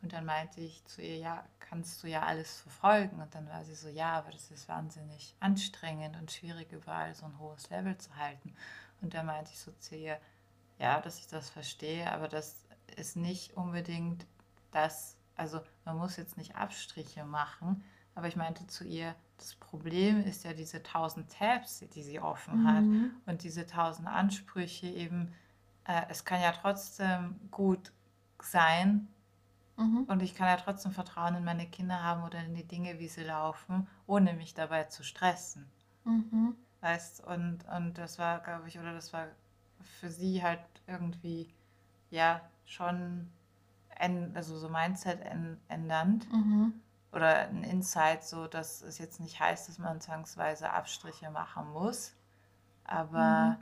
Und 0.03 0.13
dann 0.13 0.27
meinte 0.27 0.61
ich 0.61 0.85
zu 0.85 1.03
ihr, 1.03 1.17
ja, 1.17 1.45
kannst 1.59 2.03
du 2.03 2.09
ja 2.09 2.23
alles 2.23 2.61
verfolgen. 2.61 3.21
Und 3.21 3.35
dann 3.35 3.49
war 3.49 3.65
sie 3.65 3.75
so, 3.75 3.89
ja, 3.89 4.13
aber 4.13 4.31
das 4.31 4.51
ist 4.51 4.69
wahnsinnig 4.69 5.35
anstrengend 5.41 6.17
und 6.17 6.31
schwierig, 6.31 6.71
überall 6.73 7.15
so 7.15 7.25
ein 7.25 7.39
hohes 7.39 7.71
Level 7.71 7.97
zu 7.97 8.15
halten. 8.17 8.55
Und 9.01 9.15
dann 9.15 9.27
meinte 9.27 9.51
ich 9.53 9.59
so 9.59 9.73
zu 9.81 9.97
ihr, 9.97 10.21
ja, 10.79 11.01
dass 11.01 11.19
ich 11.19 11.27
das 11.27 11.51
verstehe, 11.51 12.13
aber 12.13 12.29
das 12.29 12.55
ist 12.97 13.17
nicht 13.17 13.57
unbedingt 13.57 14.27
das, 14.71 15.17
also 15.39 15.61
man 15.85 15.97
muss 15.97 16.17
jetzt 16.17 16.37
nicht 16.37 16.57
Abstriche 16.57 17.25
machen, 17.25 17.83
aber 18.15 18.27
ich 18.27 18.37
meinte 18.37 18.67
zu 18.67 18.85
ihr, 18.85 19.15
das 19.39 19.55
Problem 19.55 20.25
ist 20.25 20.45
ja 20.45 20.53
diese 20.53 20.83
tausend 20.83 21.31
Tabs, 21.31 21.85
die 21.95 22.03
sie 22.03 22.21
offen 22.21 22.67
hat 22.67 22.83
mhm. 22.83 23.13
und 23.27 23.45
diese 23.45 23.67
tausend 23.67 24.09
Ansprüche 24.09 24.89
eben, 24.89 25.33
äh, 25.85 26.03
es 26.09 26.25
kann 26.25 26.41
ja 26.41 26.53
trotzdem 26.53 27.39
gut 27.51 27.93
sein 28.43 29.09
mhm. 29.77 30.05
und 30.09 30.23
ich 30.23 30.35
kann 30.35 30.49
ja 30.49 30.57
trotzdem 30.57 30.93
Vertrauen 30.93 31.37
in 31.37 31.45
meine 31.45 31.67
Kinder 31.67 32.03
haben 32.03 32.25
oder 32.25 32.43
in 32.43 32.55
die 32.55 32.67
Dinge, 32.67 32.99
wie 32.99 33.09
sie 33.09 33.23
laufen, 33.23 33.87
ohne 34.07 34.35
mich 34.35 34.55
dabei 34.55 34.85
zu 34.85 35.05
stressen. 35.05 35.71
Mhm. 36.05 36.57
Weißt, 36.81 37.25
und, 37.25 37.65
und 37.77 37.99
das 37.99 38.19
war, 38.19 38.41
glaube 38.41 38.69
ich, 38.69 38.79
oder 38.79 38.93
das 38.93 39.13
war 39.13 39.29
für 40.01 40.11
sie 40.11 40.43
halt 40.43 40.61
irgendwie, 40.87 41.53
ja, 42.11 42.41
schon 42.65 43.31
also 43.99 44.59
so 44.59 44.69
Mindset 44.69 45.21
ändernd 45.69 46.31
mhm. 46.33 46.75
oder 47.13 47.49
ein 47.49 47.65
Insight, 47.65 48.25
so 48.25 48.47
dass 48.47 48.83
es 48.83 48.99
jetzt 48.99 49.21
nicht 49.21 49.41
heißt, 49.41 49.69
dass 49.69 49.79
man 49.79 50.01
zwangsweise 50.01 50.71
Abstriche 50.71 51.31
machen 51.31 51.71
muss, 51.73 52.15
aber 52.85 53.59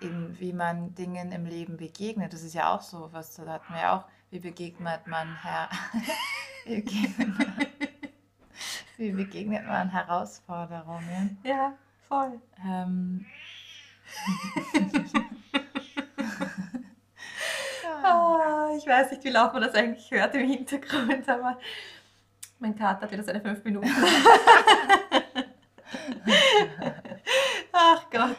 mhm. 0.00 0.06
eben 0.06 0.40
wie 0.40 0.52
man 0.52 0.94
Dingen 0.94 1.32
im 1.32 1.46
Leben 1.46 1.76
begegnet, 1.76 2.32
das 2.32 2.42
ist 2.42 2.54
ja 2.54 2.74
auch 2.74 2.82
so, 2.82 3.12
was 3.12 3.34
da 3.34 3.46
hatten 3.46 3.74
wir 3.74 3.92
auch, 3.92 4.04
wie 4.30 4.40
begegnet 4.40 5.06
man 5.06 5.36
Herr, 5.42 5.68
wie 8.96 9.12
begegnet 9.12 9.66
man 9.66 9.90
Herausforderungen? 9.90 11.38
Ja, 11.42 11.74
voll. 12.08 12.40
Ähm, 12.64 13.26
Oh, 18.04 18.76
ich 18.76 18.86
weiß 18.86 19.10
nicht, 19.10 19.24
wie 19.24 19.30
laut 19.30 19.52
man 19.52 19.62
das 19.62 19.74
eigentlich 19.74 20.10
hört 20.10 20.34
im 20.34 20.48
Hintergrund, 20.48 21.28
aber 21.28 21.58
mein 22.58 22.76
Kater 22.76 23.02
hat 23.02 23.12
wieder 23.12 23.22
seine 23.22 23.40
fünf 23.40 23.64
Minuten. 23.64 23.90
Gott. 28.12 28.36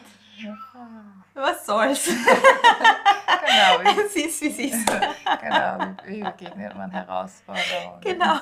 Was 1.34 1.66
soll's? 1.66 2.06
Genau, 2.06 3.82
wie, 3.82 4.00
es 4.00 4.16
ist, 4.16 4.40
wie 4.40 4.48
es 4.48 4.58
ist. 4.58 4.86
genau, 4.86 5.94
wie, 6.06 6.12
wie 6.12 6.22
begegnet 6.22 6.74
man 6.76 6.90
Herausforderungen? 6.90 8.00
Genau. 8.00 8.38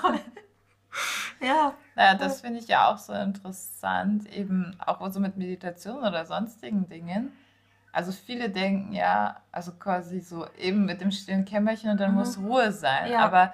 Ja. 1.41 1.75
Naja, 1.97 2.15
das 2.15 2.41
finde 2.41 2.61
ich 2.61 2.69
ja 2.69 2.89
auch 2.89 2.99
so 2.99 3.13
interessant, 3.13 4.33
eben 4.33 4.77
auch 4.79 5.11
so 5.11 5.19
mit 5.19 5.37
Meditation 5.37 6.05
oder 6.05 6.25
sonstigen 6.25 6.89
Dingen. 6.89 7.33
Also 7.93 8.11
viele 8.11 8.49
denken 8.51 8.93
ja, 8.95 9.37
also 9.53 9.73
quasi 9.73 10.21
so 10.21 10.47
eben 10.59 10.87
mit 10.87 11.01
dem 11.03 11.11
stillen 11.11 11.45
Kämmerchen 11.45 11.91
und 11.91 12.01
dann 12.01 12.13
Mhm. 12.13 12.17
muss 12.19 12.39
Ruhe 12.39 12.73
sein. 12.73 13.11
Ja. 13.13 13.21
Aber 13.21 13.53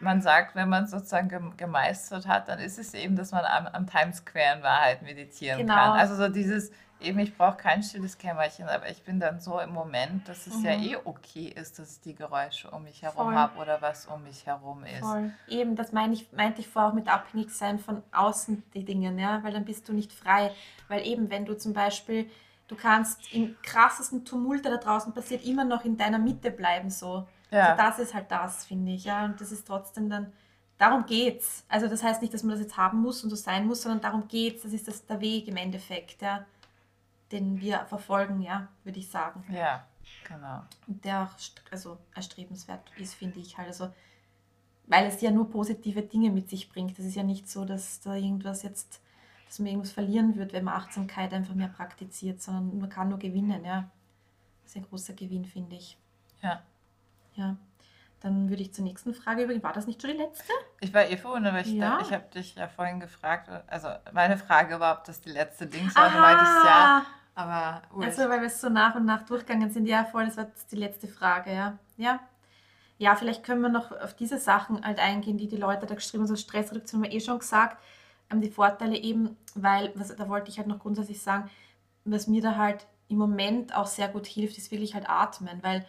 man 0.00 0.20
sagt, 0.20 0.56
wenn 0.56 0.68
man 0.68 0.84
es 0.84 0.90
sozusagen 0.90 1.28
gem- 1.28 1.56
gemeistert 1.56 2.26
hat, 2.26 2.48
dann 2.48 2.58
ist 2.58 2.78
es 2.78 2.92
eben, 2.92 3.14
dass 3.14 3.30
man 3.30 3.44
am, 3.44 3.66
am 3.68 3.86
Times 3.86 4.16
Square 4.18 4.56
in 4.56 4.62
Wahrheit 4.64 5.02
meditieren 5.02 5.60
Genau. 5.60 5.74
kann. 5.74 5.92
Also 5.92 6.16
so 6.16 6.28
dieses, 6.28 6.72
eben 6.98 7.20
ich 7.20 7.36
brauche 7.36 7.56
kein 7.56 7.84
stilles 7.84 8.18
Kämmerchen, 8.18 8.68
aber 8.68 8.88
ich 8.90 9.04
bin 9.04 9.20
dann 9.20 9.38
so 9.38 9.60
im 9.60 9.70
Moment, 9.70 10.28
dass 10.28 10.48
es 10.48 10.60
ja 10.64 10.76
Mhm. 10.76 10.82
eh 10.82 10.96
okay 11.04 11.46
ist, 11.46 11.78
dass 11.78 11.92
ich 11.96 12.00
die 12.00 12.14
Geräusche 12.16 12.68
um 12.70 12.82
mich 12.82 13.02
herum 13.02 13.32
habe 13.36 13.56
oder 13.60 13.80
was 13.80 14.06
um 14.06 14.24
mich 14.24 14.44
herum 14.44 14.82
ist. 14.84 15.00
Voll. 15.06 15.30
Eben, 15.46 15.76
das 15.76 15.92
meine 15.92 16.14
ich, 16.14 16.32
meinte 16.32 16.60
ich 16.60 16.66
vorher 16.68 16.90
auch 16.90 16.94
mit 16.94 17.06
abhängig 17.06 17.50
sein 17.50 17.78
von 17.78 18.02
außen 18.10 18.64
die 18.74 18.84
Dinge, 18.84 19.12
ja, 19.22 19.44
weil 19.44 19.52
dann 19.52 19.64
bist 19.64 19.88
du 19.88 19.92
nicht 19.92 20.12
frei. 20.12 20.50
Weil 20.88 21.06
eben, 21.06 21.30
wenn 21.30 21.44
du 21.44 21.56
zum 21.56 21.74
Beispiel, 21.74 22.28
du 22.68 22.76
kannst 22.76 23.32
im 23.32 23.56
krassesten 23.62 24.24
Tumult, 24.24 24.64
der 24.64 24.72
da 24.72 24.78
draußen 24.78 25.12
passiert, 25.12 25.44
immer 25.44 25.64
noch 25.64 25.84
in 25.84 25.96
deiner 25.96 26.18
Mitte 26.18 26.50
bleiben, 26.50 26.90
so. 26.90 27.26
Ja. 27.50 27.70
Also 27.70 27.82
das 27.82 27.98
ist 27.98 28.14
halt 28.14 28.30
das, 28.30 28.64
finde 28.64 28.92
ich, 28.92 29.04
ja, 29.04 29.24
und 29.24 29.40
das 29.40 29.52
ist 29.52 29.66
trotzdem 29.66 30.08
dann, 30.08 30.32
darum 30.78 31.04
geht's. 31.04 31.64
Also 31.68 31.86
das 31.88 32.02
heißt 32.02 32.22
nicht, 32.22 32.32
dass 32.32 32.42
man 32.42 32.52
das 32.52 32.60
jetzt 32.60 32.76
haben 32.76 32.98
muss 32.98 33.22
und 33.22 33.30
so 33.30 33.36
sein 33.36 33.66
muss, 33.66 33.82
sondern 33.82 34.00
darum 34.00 34.26
geht's, 34.28 34.62
das 34.62 34.72
ist 34.72 34.88
das, 34.88 35.04
der 35.06 35.20
Weg 35.20 35.48
im 35.48 35.56
Endeffekt, 35.56 36.22
ja, 36.22 36.46
den 37.30 37.60
wir 37.60 37.84
verfolgen, 37.86 38.42
ja, 38.42 38.68
würde 38.84 38.98
ich 38.98 39.10
sagen. 39.10 39.44
Ja, 39.50 39.86
genau. 40.28 40.62
Und 40.86 41.04
der 41.04 41.22
auch 41.22 41.34
also 41.70 41.98
erstrebenswert 42.14 42.90
ist, 42.98 43.14
finde 43.14 43.40
ich 43.40 43.56
halt. 43.58 43.68
Also, 43.68 43.90
weil 44.86 45.06
es 45.06 45.20
ja 45.20 45.30
nur 45.30 45.48
positive 45.50 46.02
Dinge 46.02 46.30
mit 46.30 46.50
sich 46.50 46.68
bringt. 46.68 46.98
Es 46.98 47.04
ist 47.04 47.14
ja 47.14 47.22
nicht 47.22 47.48
so, 47.48 47.64
dass 47.64 48.00
da 48.00 48.14
irgendwas 48.14 48.62
jetzt, 48.62 49.00
dass 49.52 49.58
man 49.58 49.66
irgendwas 49.68 49.92
verlieren 49.92 50.34
wird, 50.36 50.54
wenn 50.54 50.64
man 50.64 50.72
Achtsamkeit 50.72 51.34
einfach 51.34 51.52
mehr 51.54 51.68
praktiziert, 51.68 52.40
sondern 52.40 52.78
man 52.78 52.88
kann 52.88 53.10
nur 53.10 53.18
gewinnen, 53.18 53.62
ja. 53.66 53.90
Das 54.62 54.70
ist 54.70 54.76
ein 54.76 54.88
großer 54.88 55.12
Gewinn, 55.12 55.44
finde 55.44 55.76
ich. 55.76 55.98
Ja. 56.40 56.62
Ja. 57.34 57.56
Dann 58.20 58.48
würde 58.48 58.62
ich 58.62 58.72
zur 58.72 58.84
nächsten 58.84 59.12
Frage 59.12 59.42
übergehen. 59.42 59.62
War 59.62 59.74
das 59.74 59.86
nicht 59.86 60.00
schon 60.00 60.12
die 60.12 60.16
letzte? 60.16 60.50
Ich 60.80 60.94
war 60.94 61.04
eh 61.04 61.18
verwundert, 61.18 61.52
weil 61.52 61.66
ich, 61.66 61.72
Ja. 61.74 62.00
ich 62.00 62.10
habe 62.14 62.24
dich 62.32 62.54
ja 62.54 62.66
vorhin 62.66 62.98
gefragt, 62.98 63.50
also 63.66 63.88
meine 64.14 64.38
Frage 64.38 64.80
war, 64.80 64.96
ob 64.96 65.04
das 65.04 65.20
die 65.20 65.28
letzte 65.28 65.66
Dings 65.66 65.94
war, 65.94 66.08
du 66.08 66.18
meintest 66.18 66.64
ja, 66.64 67.04
aber 67.34 67.82
ui, 67.94 68.06
Also, 68.06 68.22
weil 68.30 68.40
wir 68.40 68.46
es 68.46 68.58
so 68.58 68.70
nach 68.70 68.94
und 68.94 69.04
nach 69.04 69.26
durchgegangen 69.26 69.70
sind. 69.70 69.84
Ja, 69.84 70.06
voll, 70.06 70.24
das 70.24 70.38
war 70.38 70.46
die 70.70 70.76
letzte 70.76 71.08
Frage, 71.08 71.52
ja. 71.52 71.78
Ja. 71.98 72.20
Ja, 72.96 73.16
vielleicht 73.16 73.44
können 73.44 73.60
wir 73.60 73.68
noch 73.68 73.92
auf 73.92 74.14
diese 74.14 74.38
Sachen 74.38 74.82
halt 74.82 74.98
eingehen, 74.98 75.36
die 75.36 75.48
die 75.48 75.56
Leute 75.58 75.84
da 75.84 75.94
geschrieben 75.94 76.22
haben. 76.22 76.30
Also 76.30 76.42
Stressreduktion 76.42 77.02
haben 77.02 77.10
wir 77.10 77.14
eh 77.14 77.20
schon 77.20 77.38
gesagt. 77.38 77.76
Die 78.40 78.50
Vorteile 78.50 78.96
eben, 78.96 79.36
weil, 79.54 79.92
was, 79.94 80.14
da 80.14 80.28
wollte 80.28 80.50
ich 80.50 80.58
halt 80.58 80.68
noch 80.68 80.78
grundsätzlich 80.78 81.20
sagen, 81.20 81.50
was 82.04 82.26
mir 82.26 82.42
da 82.42 82.56
halt 82.56 82.86
im 83.08 83.18
Moment 83.18 83.74
auch 83.74 83.86
sehr 83.86 84.08
gut 84.08 84.26
hilft, 84.26 84.58
ist 84.58 84.70
wirklich 84.70 84.94
halt 84.94 85.08
atmen, 85.08 85.62
weil, 85.62 85.86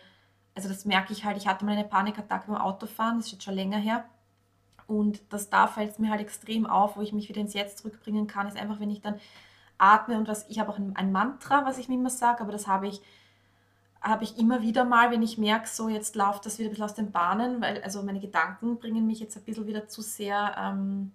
also 0.55 0.69
das 0.69 0.85
merke 0.85 1.13
ich 1.13 1.25
halt, 1.25 1.37
ich 1.37 1.47
hatte 1.47 1.65
mal 1.65 1.71
eine 1.71 1.85
Panikattacke 1.85 2.51
beim 2.51 2.61
Autofahren, 2.61 3.17
das 3.17 3.27
ist 3.27 3.31
jetzt 3.33 3.43
schon 3.43 3.55
länger 3.55 3.77
her. 3.77 4.05
Und 4.85 5.21
das 5.29 5.49
da 5.49 5.67
fällt 5.67 5.91
es 5.91 5.99
mir 5.99 6.11
halt 6.11 6.21
extrem 6.21 6.65
auf, 6.65 6.97
wo 6.97 7.01
ich 7.01 7.13
mich 7.13 7.29
wieder 7.29 7.41
ins 7.41 7.53
Jetzt 7.53 7.79
zurückbringen 7.79 8.27
kann, 8.27 8.47
ist 8.47 8.57
einfach, 8.57 8.79
wenn 8.79 8.89
ich 8.89 9.01
dann 9.01 9.19
atme 9.77 10.17
und 10.17 10.27
was, 10.27 10.47
ich 10.49 10.59
habe 10.59 10.71
auch 10.71 10.77
ein, 10.77 10.95
ein 10.95 11.11
Mantra, 11.11 11.65
was 11.65 11.77
ich 11.77 11.87
mir 11.87 11.95
immer 11.95 12.09
sage, 12.09 12.41
aber 12.41 12.51
das 12.51 12.67
habe 12.67 12.87
ich, 12.87 13.01
habe 14.01 14.25
ich 14.25 14.37
immer 14.37 14.61
wieder 14.61 14.83
mal, 14.83 15.11
wenn 15.11 15.21
ich 15.21 15.37
merke, 15.37 15.67
so 15.67 15.87
jetzt 15.87 16.15
läuft 16.15 16.45
das 16.45 16.59
wieder 16.59 16.67
ein 16.67 16.71
bisschen 16.71 16.85
aus 16.85 16.93
den 16.93 17.11
Bahnen, 17.11 17.61
weil 17.61 17.81
also 17.83 18.03
meine 18.03 18.19
Gedanken 18.19 18.77
bringen 18.77 19.07
mich 19.07 19.19
jetzt 19.19 19.37
ein 19.37 19.43
bisschen 19.43 19.65
wieder 19.65 19.87
zu 19.87 20.01
sehr, 20.01 20.55
ähm, 20.57 21.13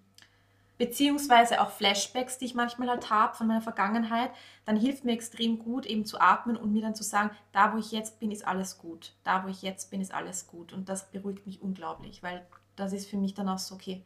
beziehungsweise 0.78 1.60
auch 1.60 1.70
Flashbacks, 1.70 2.38
die 2.38 2.46
ich 2.46 2.54
manchmal 2.54 2.88
halt 2.88 3.10
habe 3.10 3.36
von 3.36 3.48
meiner 3.48 3.60
Vergangenheit, 3.60 4.30
dann 4.64 4.76
hilft 4.76 5.04
mir 5.04 5.12
extrem 5.12 5.58
gut, 5.58 5.84
eben 5.84 6.04
zu 6.04 6.20
atmen 6.20 6.56
und 6.56 6.72
mir 6.72 6.82
dann 6.82 6.94
zu 6.94 7.02
sagen, 7.02 7.30
da 7.52 7.74
wo 7.74 7.78
ich 7.78 7.90
jetzt 7.90 8.20
bin, 8.20 8.30
ist 8.30 8.46
alles 8.46 8.78
gut. 8.78 9.12
Da 9.24 9.44
wo 9.44 9.48
ich 9.48 9.62
jetzt 9.62 9.90
bin, 9.90 10.00
ist 10.00 10.14
alles 10.14 10.46
gut. 10.46 10.72
Und 10.72 10.88
das 10.88 11.10
beruhigt 11.10 11.46
mich 11.46 11.60
unglaublich, 11.60 12.22
weil 12.22 12.46
das 12.76 12.92
ist 12.92 13.10
für 13.10 13.16
mich 13.16 13.34
dann 13.34 13.48
auch 13.48 13.58
so, 13.58 13.74
okay. 13.74 14.04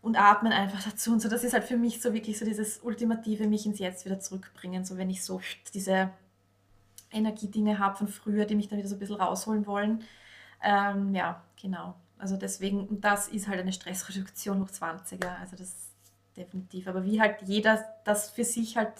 Und 0.00 0.16
atmen 0.16 0.52
einfach 0.52 0.82
dazu 0.90 1.12
und 1.12 1.20
so. 1.20 1.28
Das 1.28 1.44
ist 1.44 1.52
halt 1.52 1.64
für 1.64 1.76
mich 1.76 2.00
so 2.00 2.14
wirklich 2.14 2.38
so 2.38 2.46
dieses 2.46 2.78
ultimative, 2.78 3.46
mich 3.46 3.66
ins 3.66 3.78
Jetzt 3.78 4.06
wieder 4.06 4.18
zurückbringen. 4.18 4.86
So 4.86 4.96
wenn 4.96 5.10
ich 5.10 5.22
so 5.22 5.42
diese 5.74 6.10
Energiedinge 7.12 7.78
habe 7.78 7.96
von 7.96 8.08
früher, 8.08 8.46
die 8.46 8.54
mich 8.54 8.68
dann 8.68 8.78
wieder 8.78 8.88
so 8.88 8.96
ein 8.96 8.98
bisschen 8.98 9.16
rausholen 9.16 9.66
wollen. 9.66 10.04
Ähm, 10.62 11.14
ja, 11.14 11.42
genau. 11.60 11.96
Also 12.20 12.36
deswegen, 12.36 12.86
und 12.86 13.00
das 13.02 13.28
ist 13.28 13.48
halt 13.48 13.60
eine 13.60 13.72
Stressreduktion 13.72 14.60
hoch 14.60 14.68
20er, 14.68 15.38
also 15.40 15.56
das 15.56 15.90
definitiv. 16.36 16.86
Aber 16.86 17.04
wie 17.04 17.20
halt 17.20 17.42
jeder 17.42 17.84
das 18.04 18.30
für 18.30 18.44
sich 18.44 18.76
halt 18.76 18.92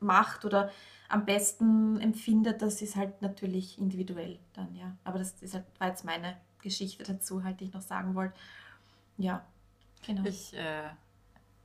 macht 0.00 0.44
oder 0.44 0.70
am 1.08 1.24
besten 1.24 2.00
empfindet, 2.00 2.62
das 2.62 2.82
ist 2.82 2.96
halt 2.96 3.20
natürlich 3.22 3.78
individuell 3.78 4.38
dann, 4.52 4.74
ja. 4.74 4.96
Aber 5.04 5.18
das 5.18 5.32
ist 5.42 5.54
halt, 5.54 5.64
war 5.78 5.88
jetzt 5.88 6.04
meine 6.04 6.36
Geschichte 6.62 7.02
dazu, 7.04 7.42
halt, 7.42 7.60
die 7.60 7.64
ich 7.64 7.72
noch 7.72 7.80
sagen 7.80 8.14
wollte. 8.14 8.34
Ja, 9.16 9.44
genau. 10.06 10.24
ich, 10.24 10.54
äh, 10.54 10.88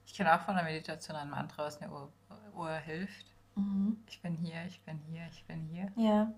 ich 0.05 0.13
kenne 0.13 0.33
auch 0.33 0.41
von 0.41 0.55
der 0.55 0.63
Meditation 0.63 1.15
ein 1.15 1.29
Mantra, 1.29 1.63
was 1.63 1.79
mir 1.79 1.91
Uhr, 1.91 2.11
Uhr 2.55 2.75
hilft. 2.77 3.25
Mhm. 3.55 3.97
Ich 4.07 4.21
bin 4.21 4.35
hier, 4.35 4.65
ich 4.67 4.81
bin 4.81 4.99
hier, 5.09 5.27
ich 5.31 5.43
bin 5.45 5.61
hier. 5.71 5.91
Ja. 5.95 6.33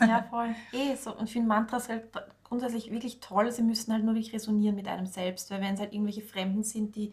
Ja. 0.00 0.22
Voll. 0.30 0.54
Eh, 0.72 0.94
so. 0.96 1.16
Und 1.16 1.24
ich 1.24 1.32
finde 1.32 1.48
Mantras 1.48 1.88
halt 1.88 2.04
grundsätzlich 2.44 2.90
wirklich 2.90 3.20
toll. 3.20 3.50
Sie 3.52 3.62
müssen 3.62 3.92
halt 3.92 4.04
nur 4.04 4.14
wirklich 4.14 4.32
resonieren 4.34 4.74
mit 4.74 4.88
einem 4.88 5.06
selbst. 5.06 5.50
Weil 5.50 5.60
wenn 5.60 5.74
es 5.74 5.80
halt 5.80 5.92
irgendwelche 5.92 6.22
Fremden 6.22 6.62
sind, 6.62 6.94
die, 6.96 7.12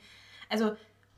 also 0.49 0.75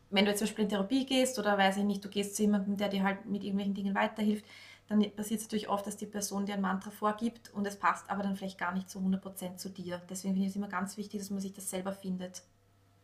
wenn 0.09 0.25
du 0.25 0.31
jetzt 0.31 0.39
zum 0.39 0.47
Beispiel 0.47 0.63
in 0.63 0.69
Therapie 0.69 1.05
gehst 1.05 1.37
oder 1.39 1.57
weiß 1.57 1.77
ich 1.77 1.83
nicht, 1.83 2.03
du 2.03 2.09
gehst 2.09 2.35
zu 2.35 2.43
jemandem, 2.43 2.77
der 2.77 2.89
dir 2.89 3.03
halt 3.03 3.25
mit 3.25 3.43
irgendwelchen 3.43 3.73
Dingen 3.73 3.95
weiterhilft, 3.95 4.45
dann 4.87 4.99
passiert 5.15 5.41
es 5.41 5.47
natürlich 5.47 5.67
oft, 5.67 5.85
dass 5.85 5.97
die 5.97 6.05
Person 6.05 6.45
dir 6.45 6.53
ein 6.55 6.61
Mantra 6.61 6.91
vorgibt 6.91 7.53
und 7.53 7.67
es 7.67 7.75
passt 7.77 8.09
aber 8.09 8.23
dann 8.23 8.37
vielleicht 8.37 8.57
gar 8.57 8.73
nicht 8.73 8.89
zu 8.89 8.99
100% 8.99 9.57
zu 9.59 9.69
dir. 9.69 10.01
Deswegen 10.09 10.33
finde 10.33 10.45
ich 10.47 10.51
es 10.51 10.55
immer 10.55 10.69
ganz 10.69 10.95
wichtig, 10.95 11.19
dass 11.19 11.29
man 11.29 11.41
sich 11.41 11.53
das 11.53 11.69
selber 11.69 11.91
findet. 11.91 12.43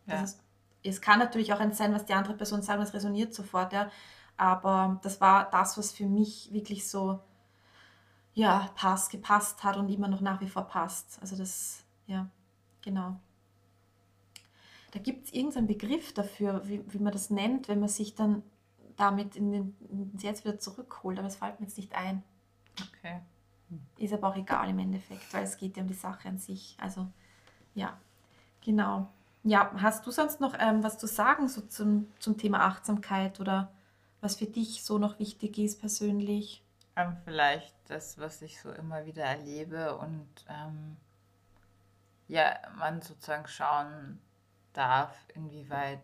Das 0.08 0.20
Ja. 0.20 0.24
ist, 0.24 0.40
es 0.82 1.00
kann 1.00 1.18
natürlich 1.18 1.52
auch 1.52 1.60
eins 1.60 1.78
sein, 1.78 1.94
was 1.94 2.04
die 2.06 2.14
andere 2.14 2.34
Person 2.34 2.62
sagt, 2.62 2.80
das 2.80 2.94
resoniert 2.94 3.34
sofort, 3.34 3.72
ja. 3.72 3.90
Aber 4.36 4.98
das 5.02 5.20
war 5.20 5.50
das, 5.50 5.78
was 5.78 5.92
für 5.92 6.06
mich 6.06 6.52
wirklich 6.52 6.88
so, 6.88 7.20
ja, 8.34 8.70
passt, 8.74 9.10
gepasst 9.10 9.62
hat 9.62 9.76
und 9.76 9.88
immer 9.88 10.08
noch 10.08 10.20
nach 10.20 10.40
wie 10.40 10.48
vor 10.48 10.64
passt. 10.64 11.18
Also 11.20 11.36
das, 11.36 11.84
ja, 12.06 12.28
genau. 12.82 13.16
Da 14.92 14.98
gibt 15.00 15.26
es 15.26 15.32
irgendeinen 15.32 15.66
Begriff 15.66 16.12
dafür, 16.12 16.62
wie, 16.68 16.82
wie 16.92 16.98
man 16.98 17.12
das 17.12 17.30
nennt, 17.30 17.68
wenn 17.68 17.80
man 17.80 17.88
sich 17.88 18.14
dann 18.14 18.42
damit 18.96 19.34
in 19.36 19.52
den, 19.52 19.76
ins 20.12 20.22
Jetzt 20.22 20.44
wieder 20.44 20.58
zurückholt, 20.58 21.18
aber 21.18 21.28
es 21.28 21.36
fällt 21.36 21.58
mir 21.58 21.66
jetzt 21.66 21.76
nicht 21.76 21.94
ein. 21.94 22.22
Okay. 22.80 23.20
Ist 23.98 24.12
aber 24.12 24.28
auch 24.28 24.36
egal 24.36 24.68
im 24.68 24.78
Endeffekt, 24.78 25.32
weil 25.32 25.44
es 25.44 25.56
geht 25.56 25.76
ja 25.76 25.82
um 25.82 25.88
die 25.88 25.94
Sache 25.94 26.28
an 26.28 26.38
sich. 26.38 26.76
Also, 26.80 27.08
ja, 27.74 27.98
genau. 28.60 29.08
Ja, 29.42 29.72
hast 29.76 30.06
du 30.06 30.10
sonst 30.10 30.40
noch 30.40 30.54
ähm, 30.58 30.82
was 30.82 30.98
zu 30.98 31.06
sagen 31.06 31.48
so 31.48 31.60
zum, 31.62 32.08
zum 32.18 32.38
Thema 32.38 32.60
Achtsamkeit 32.60 33.40
oder 33.40 33.72
was 34.20 34.36
für 34.36 34.46
dich 34.46 34.84
so 34.84 34.98
noch 34.98 35.18
wichtig 35.18 35.58
ist 35.58 35.80
persönlich? 35.80 36.63
Ähm, 36.96 37.16
vielleicht 37.24 37.74
das, 37.88 38.18
was 38.18 38.42
ich 38.42 38.60
so 38.60 38.70
immer 38.72 39.04
wieder 39.06 39.24
erlebe 39.24 39.96
und 39.96 40.28
ähm, 40.48 40.96
ja, 42.28 42.56
man 42.78 43.02
sozusagen 43.02 43.46
schauen 43.48 44.18
darf, 44.72 45.14
inwieweit 45.34 46.02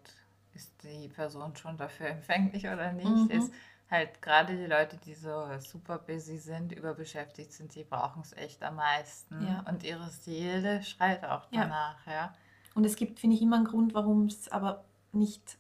ist 0.54 0.72
die 0.82 1.08
Person 1.08 1.56
schon 1.56 1.76
dafür 1.76 2.06
empfänglich 2.10 2.66
oder 2.66 2.92
nicht, 2.92 3.10
Mhm. 3.10 3.30
ist 3.30 3.52
halt 3.90 4.22
gerade 4.22 4.56
die 4.56 4.66
Leute, 4.66 4.96
die 4.98 5.14
so 5.14 5.46
super 5.58 5.98
busy 5.98 6.38
sind, 6.38 6.72
überbeschäftigt 6.72 7.52
sind, 7.52 7.74
die 7.74 7.84
brauchen 7.84 8.22
es 8.22 8.32
echt 8.34 8.62
am 8.62 8.76
meisten. 8.76 9.42
Ja. 9.46 9.60
Und 9.68 9.82
ihre 9.82 10.08
Seele 10.10 10.82
schreit 10.82 11.24
auch 11.24 11.46
Ja. 11.50 11.62
danach, 11.62 12.06
ja. 12.06 12.32
Und 12.74 12.84
es 12.84 12.94
gibt, 12.96 13.18
finde 13.18 13.34
ich, 13.36 13.42
immer 13.42 13.56
einen 13.56 13.64
Grund, 13.64 13.94
warum 13.94 14.26
es 14.26 14.48
aber 14.48 14.84
nicht 15.12 15.58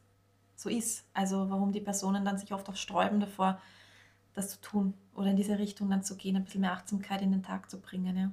so 0.56 0.68
ist. 0.68 1.04
Also 1.14 1.50
warum 1.50 1.72
die 1.72 1.80
Personen 1.80 2.24
dann 2.24 2.38
sich 2.38 2.52
oft 2.52 2.68
auch 2.68 2.76
sträuben 2.76 3.18
davor, 3.20 3.60
das 4.34 4.50
zu 4.50 4.60
tun 4.60 4.94
oder 5.20 5.30
in 5.30 5.36
diese 5.36 5.58
Richtung 5.58 5.90
dann 5.90 6.02
zu 6.04 6.16
gehen, 6.16 6.36
ein 6.36 6.44
bisschen 6.44 6.62
mehr 6.62 6.72
Achtsamkeit 6.72 7.22
in 7.22 7.32
den 7.32 7.42
Tag 7.44 7.70
zu 7.70 7.80
bringen. 7.80 8.16
Ja. 8.16 8.32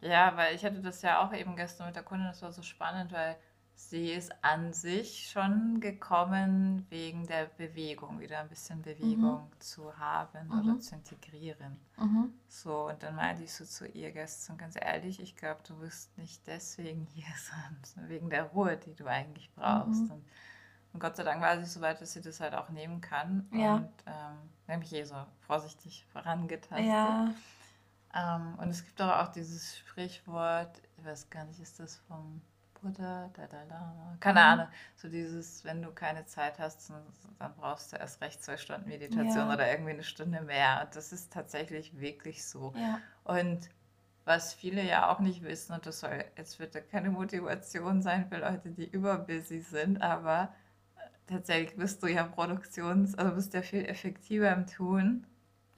Ja, 0.00 0.36
weil 0.36 0.54
ich 0.54 0.64
hatte 0.64 0.80
das 0.82 1.02
ja 1.02 1.20
auch 1.26 1.32
eben 1.32 1.56
gestern 1.56 1.86
mit 1.86 1.96
der 1.96 2.02
Kundin, 2.02 2.28
das 2.28 2.42
war 2.42 2.52
so 2.52 2.62
spannend, 2.62 3.12
weil 3.12 3.36
sie 3.74 4.12
ist 4.12 4.32
an 4.44 4.72
sich 4.72 5.30
schon 5.30 5.80
gekommen 5.80 6.86
wegen 6.90 7.26
der 7.26 7.46
Bewegung, 7.46 8.20
wieder 8.20 8.38
ein 8.40 8.48
bisschen 8.48 8.82
Bewegung 8.82 9.50
zu 9.58 9.96
haben 9.98 10.52
oder 10.52 10.78
Mhm. 10.78 10.80
zu 10.80 10.94
integrieren. 10.94 11.78
Mhm. 11.96 12.34
So, 12.48 12.88
und 12.88 13.02
dann 13.02 13.16
meinte 13.16 13.44
ich 13.44 13.52
so 13.52 13.64
zu 13.64 13.86
ihr 13.88 14.12
gestern, 14.12 14.58
ganz 14.58 14.76
ehrlich, 14.80 15.20
ich 15.20 15.36
glaube, 15.36 15.62
du 15.66 15.76
bist 15.80 16.16
nicht 16.18 16.46
deswegen 16.46 17.06
hier, 17.14 17.26
sondern 17.36 18.08
wegen 18.10 18.30
der 18.30 18.44
Ruhe, 18.44 18.76
die 18.76 18.94
du 18.94 19.06
eigentlich 19.06 19.52
brauchst. 19.54 20.10
Mhm. 20.10 20.10
Und 20.10 20.24
Und 20.92 21.00
Gott 21.00 21.16
sei 21.16 21.24
Dank 21.24 21.42
war 21.42 21.58
sie 21.58 21.66
so 21.70 21.80
weit, 21.80 22.00
dass 22.00 22.12
sie 22.14 22.22
das 22.22 22.40
halt 22.40 22.54
auch 22.54 22.70
nehmen 22.70 23.00
kann. 23.00 23.48
Ja. 23.52 23.74
Und 23.74 23.90
ähm, 24.06 24.38
nämlich 24.68 24.92
eh 24.94 25.04
so 25.04 25.16
vorsichtig 25.46 26.06
vorangetastet. 26.12 26.86
Ja. 26.86 27.34
Ähm, 28.14 28.54
und 28.58 28.70
es 28.70 28.84
gibt 28.84 29.00
aber 29.00 29.22
auch 29.22 29.28
dieses 29.32 29.76
Sprichwort, 29.78 30.80
ich 30.98 31.04
weiß 31.04 31.30
gar 31.30 31.44
nicht, 31.44 31.60
ist 31.60 31.80
das 31.80 31.96
vom 32.08 32.40
Buddha, 32.80 33.28
Dalai 33.34 33.64
Lama? 33.66 34.16
Keine 34.20 34.40
Mhm. 34.40 34.46
Ahnung. 34.46 34.68
So 34.96 35.08
dieses, 35.08 35.64
wenn 35.64 35.82
du 35.82 35.90
keine 35.92 36.26
Zeit 36.26 36.58
hast, 36.58 36.90
dann 36.90 37.02
dann 37.38 37.54
brauchst 37.56 37.92
du 37.92 37.96
erst 37.96 38.20
recht 38.20 38.42
zwei 38.44 38.56
Stunden 38.56 38.88
Meditation 38.88 39.48
Ja. 39.48 39.52
oder 39.52 39.68
irgendwie 39.70 39.90
eine 39.92 40.04
Stunde 40.04 40.40
mehr. 40.42 40.82
Und 40.84 40.94
das 40.96 41.12
ist 41.12 41.32
tatsächlich 41.32 41.98
wirklich 41.98 42.44
so. 42.46 42.72
Ja. 42.74 43.00
Und 43.24 43.68
was 44.24 44.54
viele 44.54 44.82
ja 44.82 45.10
auch 45.10 45.20
nicht 45.20 45.42
wissen, 45.42 45.74
und 45.74 45.86
das 45.86 46.00
soll 46.00 46.24
jetzt 46.36 46.58
bitte 46.58 46.80
keine 46.82 47.10
Motivation 47.10 48.02
sein 48.02 48.26
für 48.28 48.38
Leute, 48.38 48.70
die 48.70 48.86
überbusy 48.86 49.60
sind, 49.60 50.00
aber 50.02 50.54
tatsächlich 51.26 51.76
bist 51.76 52.02
du 52.02 52.06
ja 52.06 52.24
Produktions-, 52.24 53.14
also 53.14 53.34
bist 53.34 53.54
ja 53.54 53.62
viel 53.62 53.84
effektiver 53.86 54.52
im 54.52 54.66
Tun 54.66 55.26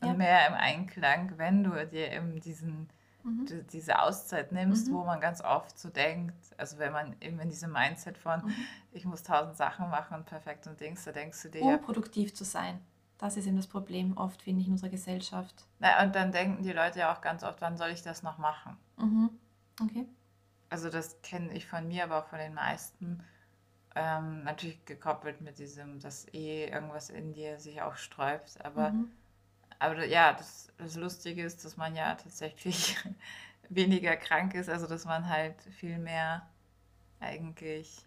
und 0.00 0.08
Ja. 0.08 0.14
mehr 0.14 0.46
im 0.48 0.54
Einklang, 0.54 1.32
wenn 1.38 1.64
du 1.64 1.86
dir 1.86 2.12
eben 2.12 2.40
diesen, 2.40 2.88
Mhm. 3.22 3.46
die- 3.46 3.62
diese 3.64 4.00
Auszeit 4.00 4.52
nimmst, 4.52 4.88
Mhm. 4.88 4.94
wo 4.94 5.04
man 5.04 5.20
ganz 5.20 5.40
oft 5.40 5.78
so 5.78 5.88
denkt, 5.90 6.34
also 6.58 6.78
wenn 6.78 6.92
man 6.92 7.16
eben 7.20 7.40
in 7.40 7.48
diesem 7.48 7.72
Mindset 7.72 8.18
von, 8.18 8.44
Mhm. 8.44 8.54
ich 8.92 9.04
muss 9.04 9.22
tausend 9.22 9.56
Sachen 9.56 9.88
machen 9.90 10.18
und 10.18 10.26
perfekt 10.26 10.66
und 10.66 10.80
Dings, 10.80 11.04
da 11.04 11.12
denkst 11.12 11.42
du 11.42 11.48
dir, 11.50 11.62
Um 11.62 11.70
ja, 11.70 11.76
produktiv 11.78 12.34
zu 12.34 12.44
sein. 12.44 12.80
Das 13.18 13.36
ist 13.38 13.46
eben 13.46 13.56
das 13.56 13.66
Problem 13.66 14.16
oft, 14.18 14.42
finde 14.42 14.60
ich, 14.60 14.66
in 14.66 14.74
unserer 14.74 14.90
Gesellschaft. 14.90 15.64
na, 15.78 16.02
und 16.02 16.14
dann 16.14 16.32
denken 16.32 16.62
die 16.62 16.72
Leute 16.72 16.98
ja 17.00 17.14
auch 17.14 17.20
ganz 17.22 17.42
oft, 17.44 17.60
wann 17.62 17.76
soll 17.78 17.88
ich 17.88 18.02
das 18.02 18.22
noch 18.22 18.36
machen? 18.38 18.76
Mhm. 18.98 19.30
Okay. 19.82 20.06
Also 20.68 20.90
das 20.90 21.20
kenne 21.22 21.52
ich 21.52 21.66
von 21.66 21.86
mir, 21.88 22.04
aber 22.04 22.18
auch 22.18 22.26
von 22.26 22.38
den 22.38 22.52
meisten. 22.54 23.22
Ähm, 23.96 24.44
natürlich 24.44 24.84
gekoppelt 24.86 25.40
mit 25.42 25.58
diesem, 25.58 26.00
dass 26.00 26.26
eh 26.34 26.66
irgendwas 26.68 27.10
in 27.10 27.32
dir 27.34 27.58
sich 27.60 27.82
auch 27.82 27.96
sträubt. 27.96 28.64
Aber, 28.64 28.94
Mhm. 28.94 29.10
aber 29.80 30.04
ja, 30.06 30.32
das, 30.34 30.72
das 30.78 30.96
Lustige 30.96 31.44
ist, 31.44 31.64
dass 31.64 31.76
man 31.76 31.96
ja 31.96 32.14
tatsächlich 32.16 32.96
weniger 33.70 34.16
krank 34.16 34.54
ist, 34.54 34.68
also 34.70 34.86
dass 34.88 35.04
man 35.06 35.28
halt 35.28 35.56
viel 35.78 35.98
mehr 35.98 36.48
eigentlich 37.20 38.06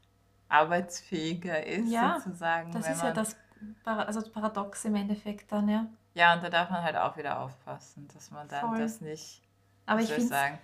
arbeitsfähiger 0.50 1.66
ist, 1.66 1.92
Ja, 1.92 2.00
sozusagen. 2.00 2.72
Das 2.72 2.88
ist 2.90 3.02
ja 3.02 3.12
man, 3.12 3.16
das 3.16 3.36
Para 3.84 4.04
also 4.04 4.20
das 4.22 4.30
Paradox 4.32 4.86
im 4.86 4.96
Endeffekt 4.96 5.52
dann, 5.52 5.68
ja. 5.70 5.88
ja, 6.14 6.34
und 6.36 6.44
da 6.44 6.50
darf 6.52 6.70
man 6.70 6.84
halt 6.84 6.96
auch 6.96 7.18
wieder 7.18 7.40
aufpassen, 7.40 8.08
dass 8.14 8.30
man 8.32 8.48
dann 8.48 8.66
Voll. 8.70 8.80
das 8.80 9.02
nicht, 9.02 9.42
Aber 9.86 10.02
ich 10.02 10.10
finde 10.10 10.30
sagen, 10.30 10.60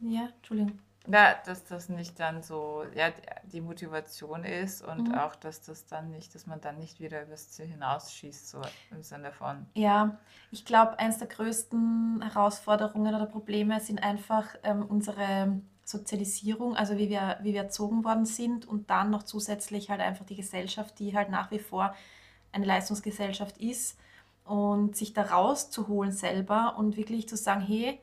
ja, 0.00 0.28
Entschuldigung. 0.36 0.78
Ja, 1.10 1.34
dass 1.44 1.64
das 1.64 1.88
nicht 1.88 2.20
dann 2.20 2.42
so, 2.42 2.84
ja, 2.94 3.10
die 3.44 3.60
Motivation 3.60 4.44
ist 4.44 4.80
und 4.82 5.08
Mhm. 5.08 5.14
auch, 5.14 5.34
dass 5.34 5.60
das 5.62 5.86
dann 5.86 6.10
nicht, 6.10 6.34
dass 6.36 6.46
man 6.46 6.60
dann 6.60 6.78
nicht 6.78 7.00
wieder 7.00 7.22
übers 7.22 7.50
Ziel 7.50 7.66
hinausschießt, 7.66 8.48
so 8.48 8.60
im 8.90 9.02
Sinne 9.02 9.32
von, 9.32 9.66
Ja, 9.74 10.18
ich 10.50 10.64
glaube, 10.64 10.98
eines 10.98 11.18
der 11.18 11.28
größten 11.28 12.22
Herausforderungen 12.22 13.14
oder 13.14 13.26
Probleme 13.26 13.78
sind 13.80 14.02
einfach 14.02 14.46
ähm, 14.64 14.84
unsere 14.84 15.60
Sozialisierung, 15.84 16.74
also 16.76 16.96
wie 16.98 17.08
wir, 17.08 17.38
wie 17.42 17.54
wir 17.54 17.62
erzogen 17.62 18.04
worden 18.04 18.26
sind 18.26 18.66
und 18.66 18.90
dann 18.90 19.10
noch 19.10 19.22
zusätzlich 19.22 19.88
halt 19.90 20.00
einfach 20.00 20.26
die 20.26 20.36
Gesellschaft, 20.36 20.98
die 20.98 21.16
halt 21.16 21.30
nach 21.30 21.50
wie 21.52 21.60
vor 21.60 21.94
eine 22.52 22.66
Leistungsgesellschaft 22.66 23.58
ist 23.58 23.98
und 24.44 24.96
sich 24.96 25.12
da 25.14 25.22
rauszuholen 25.22 26.12
selber 26.12 26.76
und 26.78 26.96
wirklich 26.96 27.28
zu 27.28 27.36
sagen, 27.36 27.60
hey, 27.62 28.00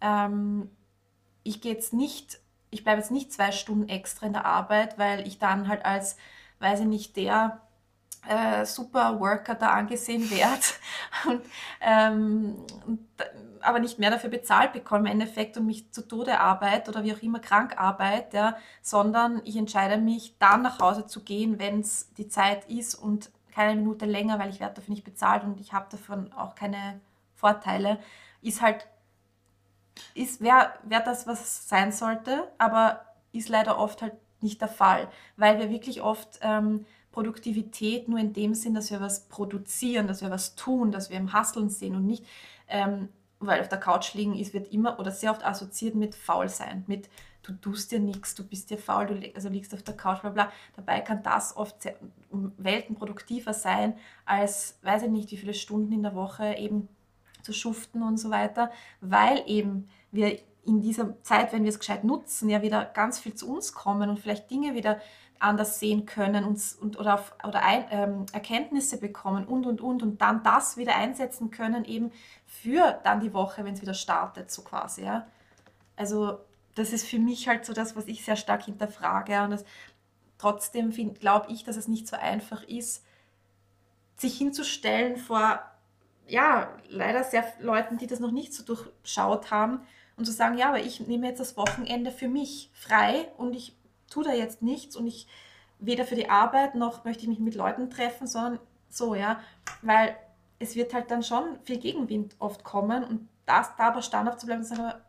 ähm, 0.00 0.70
ich 1.42 1.60
gehe 1.60 1.72
jetzt 1.72 1.92
nicht, 1.92 2.40
ich 2.70 2.84
bleibe 2.84 3.00
jetzt 3.00 3.10
nicht 3.10 3.32
zwei 3.32 3.52
Stunden 3.52 3.88
extra 3.88 4.26
in 4.26 4.32
der 4.32 4.46
Arbeit, 4.46 4.98
weil 4.98 5.26
ich 5.26 5.38
dann 5.38 5.68
halt 5.68 5.84
als, 5.84 6.16
weiß 6.58 6.80
ich 6.80 6.86
nicht, 6.86 7.16
der 7.16 7.60
äh, 8.28 8.66
super 8.66 9.18
Worker 9.20 9.54
da 9.54 9.68
angesehen 9.70 10.30
werde 10.30 10.62
und, 11.28 11.42
ähm, 11.80 12.56
und, 12.86 13.00
aber 13.62 13.78
nicht 13.78 13.98
mehr 13.98 14.10
dafür 14.10 14.30
bezahlt 14.30 14.72
bekomme 14.72 15.00
im 15.00 15.20
Endeffekt 15.20 15.56
und 15.56 15.66
mich 15.66 15.90
zu 15.92 16.06
Tode 16.06 16.40
arbeite 16.40 16.90
oder 16.90 17.04
wie 17.04 17.14
auch 17.14 17.22
immer 17.22 17.40
krank 17.40 17.78
arbeite, 17.78 18.36
ja, 18.36 18.56
sondern 18.82 19.40
ich 19.44 19.56
entscheide 19.56 19.98
mich 19.98 20.34
dann 20.38 20.62
nach 20.62 20.80
Hause 20.80 21.06
zu 21.06 21.22
gehen, 21.22 21.58
wenn 21.58 21.80
es 21.80 22.12
die 22.14 22.28
Zeit 22.28 22.68
ist 22.68 22.94
und 22.94 23.30
keine 23.54 23.78
Minute 23.78 24.06
länger, 24.06 24.38
weil 24.38 24.50
ich 24.50 24.60
werde 24.60 24.74
dafür 24.74 24.94
nicht 24.94 25.04
bezahlt 25.04 25.44
und 25.44 25.60
ich 25.60 25.72
habe 25.72 25.86
davon 25.90 26.32
auch 26.32 26.54
keine 26.54 27.00
Vorteile, 27.34 27.98
ist 28.42 28.62
halt 28.62 28.86
ist, 30.14 30.40
wäre 30.40 30.72
wär 30.84 31.00
das, 31.00 31.26
was 31.26 31.68
sein 31.68 31.92
sollte, 31.92 32.48
aber 32.58 33.04
ist 33.32 33.48
leider 33.48 33.78
oft 33.78 34.02
halt 34.02 34.14
nicht 34.40 34.60
der 34.60 34.68
Fall, 34.68 35.08
weil 35.36 35.58
wir 35.58 35.70
wirklich 35.70 36.02
oft 36.02 36.38
ähm, 36.42 36.86
Produktivität 37.12 38.08
nur 38.08 38.18
in 38.18 38.32
dem 38.32 38.54
Sinn, 38.54 38.74
dass 38.74 38.90
wir 38.90 39.00
was 39.00 39.28
produzieren, 39.28 40.06
dass 40.06 40.22
wir 40.22 40.30
was 40.30 40.54
tun, 40.54 40.92
dass 40.92 41.10
wir 41.10 41.16
im 41.16 41.32
Hasseln 41.32 41.68
sehen 41.68 41.96
und 41.96 42.06
nicht, 42.06 42.24
ähm, 42.68 43.08
weil 43.40 43.60
auf 43.60 43.68
der 43.68 43.80
Couch 43.80 44.14
liegen 44.14 44.34
ist, 44.34 44.54
wird 44.54 44.72
immer 44.72 44.98
oder 44.98 45.10
sehr 45.10 45.30
oft 45.30 45.44
assoziiert 45.44 45.94
mit 45.94 46.14
faul 46.14 46.48
sein, 46.48 46.84
mit 46.86 47.08
du 47.42 47.52
tust 47.54 47.90
dir 47.90 48.00
nichts, 48.00 48.34
du 48.34 48.44
bist 48.44 48.70
dir 48.70 48.78
faul, 48.78 49.06
du 49.06 49.34
also 49.34 49.48
liegst 49.48 49.74
auf 49.74 49.82
der 49.82 49.96
Couch, 49.96 50.20
bla 50.20 50.30
bla. 50.30 50.52
Dabei 50.76 51.00
kann 51.00 51.22
das 51.22 51.56
oft 51.56 51.82
sehr, 51.82 51.96
um 52.30 52.52
Welten 52.58 52.96
produktiver 52.96 53.54
sein, 53.54 53.94
als 54.24 54.78
weiß 54.82 55.04
ich 55.04 55.10
nicht, 55.10 55.30
wie 55.30 55.38
viele 55.38 55.54
Stunden 55.54 55.92
in 55.92 56.02
der 56.02 56.14
Woche 56.14 56.54
eben 56.56 56.88
zu 57.42 57.52
schuften 57.52 58.02
und 58.02 58.18
so 58.18 58.30
weiter, 58.30 58.70
weil 59.00 59.42
eben 59.46 59.88
wir 60.12 60.38
in 60.64 60.80
dieser 60.80 61.20
Zeit, 61.22 61.52
wenn 61.52 61.64
wir 61.64 61.70
es 61.70 61.78
gescheit 61.78 62.04
nutzen, 62.04 62.48
ja 62.50 62.62
wieder 62.62 62.84
ganz 62.84 63.18
viel 63.18 63.34
zu 63.34 63.50
uns 63.50 63.72
kommen 63.72 64.10
und 64.10 64.18
vielleicht 64.18 64.50
Dinge 64.50 64.74
wieder 64.74 65.00
anders 65.38 65.80
sehen 65.80 66.04
können 66.04 66.44
uns, 66.44 66.74
und, 66.74 66.98
oder, 66.98 67.14
auf, 67.14 67.34
oder 67.42 67.62
ein, 67.62 67.86
ähm, 67.90 68.26
Erkenntnisse 68.32 68.98
bekommen 68.98 69.46
und, 69.46 69.66
und, 69.66 69.80
und 69.80 70.02
und 70.02 70.20
dann 70.20 70.42
das 70.42 70.76
wieder 70.76 70.96
einsetzen 70.96 71.50
können 71.50 71.84
eben 71.86 72.12
für 72.46 73.00
dann 73.04 73.20
die 73.20 73.32
Woche, 73.32 73.64
wenn 73.64 73.74
es 73.74 73.80
wieder 73.80 73.94
startet, 73.94 74.50
so 74.50 74.62
quasi, 74.62 75.04
ja. 75.04 75.26
Also 75.96 76.38
das 76.74 76.92
ist 76.92 77.06
für 77.06 77.18
mich 77.18 77.48
halt 77.48 77.64
so 77.64 77.72
das, 77.72 77.96
was 77.96 78.06
ich 78.06 78.24
sehr 78.24 78.36
stark 78.36 78.64
hinterfrage 78.64 79.42
und 79.42 79.50
das, 79.50 79.64
trotzdem 80.38 80.92
glaube 81.14 81.50
ich, 81.50 81.64
dass 81.64 81.76
es 81.76 81.88
nicht 81.88 82.06
so 82.06 82.16
einfach 82.16 82.62
ist, 82.62 83.04
sich 84.16 84.36
hinzustellen 84.36 85.16
vor 85.16 85.60
ja, 86.30 86.68
leider 86.88 87.24
sehr 87.24 87.44
Leuten, 87.60 87.98
die 87.98 88.06
das 88.06 88.20
noch 88.20 88.30
nicht 88.30 88.54
so 88.54 88.62
durchschaut 88.64 89.50
haben 89.50 89.80
und 90.16 90.24
zu 90.24 90.32
sagen, 90.32 90.56
ja, 90.56 90.68
aber 90.68 90.80
ich 90.80 91.00
nehme 91.06 91.26
jetzt 91.26 91.40
das 91.40 91.56
Wochenende 91.56 92.12
für 92.12 92.28
mich 92.28 92.70
frei 92.72 93.28
und 93.36 93.54
ich 93.54 93.76
tue 94.08 94.24
da 94.24 94.32
jetzt 94.32 94.62
nichts 94.62 94.96
und 94.96 95.06
ich 95.06 95.26
weder 95.78 96.04
für 96.04 96.14
die 96.14 96.30
Arbeit 96.30 96.74
noch 96.74 97.04
möchte 97.04 97.22
ich 97.22 97.28
mich 97.28 97.40
mit 97.40 97.54
Leuten 97.54 97.90
treffen, 97.90 98.26
sondern 98.26 98.60
so, 98.88 99.14
ja, 99.14 99.40
weil 99.82 100.16
es 100.58 100.76
wird 100.76 100.94
halt 100.94 101.10
dann 101.10 101.22
schon 101.22 101.58
viel 101.64 101.78
Gegenwind 101.78 102.36
oft 102.38 102.64
kommen 102.64 103.02
und 103.02 103.28
das 103.46 103.74
da 103.76 103.88
aber 103.88 104.02
standhaft 104.02 104.40
zu 104.40 104.46
bleiben 104.46 104.60
und 104.62 104.68
zu 104.68 104.76
sagen, 104.76 105.00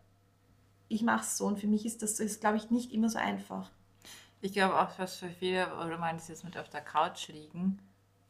ich 0.88 1.04
mache 1.04 1.22
es 1.22 1.38
so 1.38 1.46
und 1.46 1.60
für 1.60 1.68
mich 1.68 1.86
ist 1.86 2.02
das, 2.02 2.20
ist, 2.20 2.42
glaube 2.42 2.58
ich, 2.58 2.72
nicht 2.72 2.92
immer 2.92 3.10
so 3.10 3.20
einfach. 3.20 3.70
ich 4.42 4.54
glaube 4.54 4.80
auch, 4.80 4.98
was 4.98 5.18
für 5.18 5.30
viele, 5.30 5.68
oder 5.76 5.90
du 5.92 5.98
meinst 5.98 6.30
jetzt 6.30 6.44
mit 6.44 6.58
auf 6.58 6.70
der 6.70 6.82
Couch 6.82 7.28
liegen, 7.28 7.80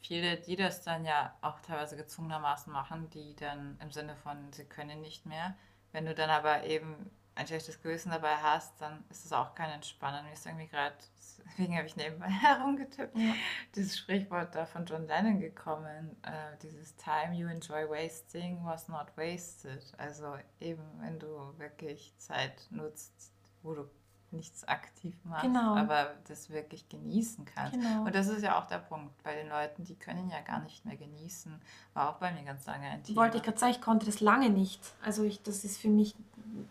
viele, 0.02 0.38
die 0.38 0.56
das 0.56 0.82
dann 0.84 1.06
ja 1.06 1.34
auch 1.41 1.60
teilweise 1.62 1.95
gezwungenermaßen 1.97 2.72
machen, 2.72 3.10
die 3.12 3.36
dann 3.36 3.78
im 3.82 3.91
Sinne 3.91 4.16
von, 4.16 4.52
sie 4.54 4.66
können 4.66 5.02
nicht 5.02 5.26
mehr. 5.26 5.56
Wenn 5.91 6.06
du 6.06 6.16
dann 6.16 6.30
aber 6.30 6.64
eben 6.66 7.10
ein 7.36 7.47
schlechtes 7.47 7.82
Gewissen 7.82 8.12
dabei 8.12 8.36
hast, 8.38 8.80
dann 8.82 9.04
ist 9.10 9.26
es 9.26 9.34
auch 9.34 9.56
kein 9.56 9.70
Entspannen. 9.72 10.26
Mir 10.26 10.34
ist 10.34 10.45
irgendwie 10.45 10.68
gerade, 10.68 10.95
deswegen 11.18 11.76
habe 11.78 11.88
ich 11.88 11.95
nebenbei 11.95 12.28
herumgetippt, 12.30 13.16
Ja. 13.18 13.34
dieses 13.76 13.97
Sprichwort 13.97 14.54
da 14.54 14.66
von 14.66 14.86
John 14.86 15.08
Lennon 15.08 15.39
gekommen, 15.39 16.16
äh, 16.24 16.58
dieses 16.62 16.95
Time 16.97 17.34
you 17.34 17.47
enjoy 17.47 17.88
wasting 17.89 18.64
was 18.66 18.88
not 18.89 19.16
wasted. 19.16 19.82
Also 19.97 20.38
eben, 20.60 20.84
wenn 20.99 21.20
du 21.20 21.58
wirklich 21.58 22.14
Zeit 22.18 22.68
nutzt, 22.70 23.32
wo 23.64 23.74
du 23.76 23.89
nichts 24.34 24.68
aktiv 24.68 25.16
machst, 25.24 25.44
Genau. 25.44 25.76
aber 25.76 26.12
das 26.28 26.50
wirklich 26.50 26.88
genießen 26.90 27.46
kannst. 27.46 27.74
Genau. 27.74 28.04
Und 28.06 28.16
das 28.16 28.28
ist 28.28 28.42
ja 28.44 28.60
auch 28.60 28.68
der 28.68 28.80
Punkt 28.80 29.12
bei 29.24 29.36
den 29.36 29.50
Leuten, 29.50 29.84
die 29.84 29.96
können 29.96 30.30
ja 30.30 30.42
gar 30.42 30.60
nicht 30.62 30.86
mehr 30.86 30.96
genießen. 30.96 31.54
War 31.94 32.10
auch 32.10 32.16
bei 32.18 32.32
mir 32.32 32.44
ganz 32.44 32.66
lange 32.66 32.86
ein 32.88 33.04
Thema. 33.04 33.22
Wollte 33.22 33.38
ich 33.38 33.44
gerade 33.44 33.58
sagen, 33.60 33.72
ich 33.74 33.82
konnte 33.82 34.06
das 34.06 34.20
lange 34.22 34.50
nicht. 34.50 34.80
Also 35.04 35.24
ich, 35.24 35.42
das 35.44 35.64
ist 35.64 35.78
für 35.78 35.90
mich 35.90 36.16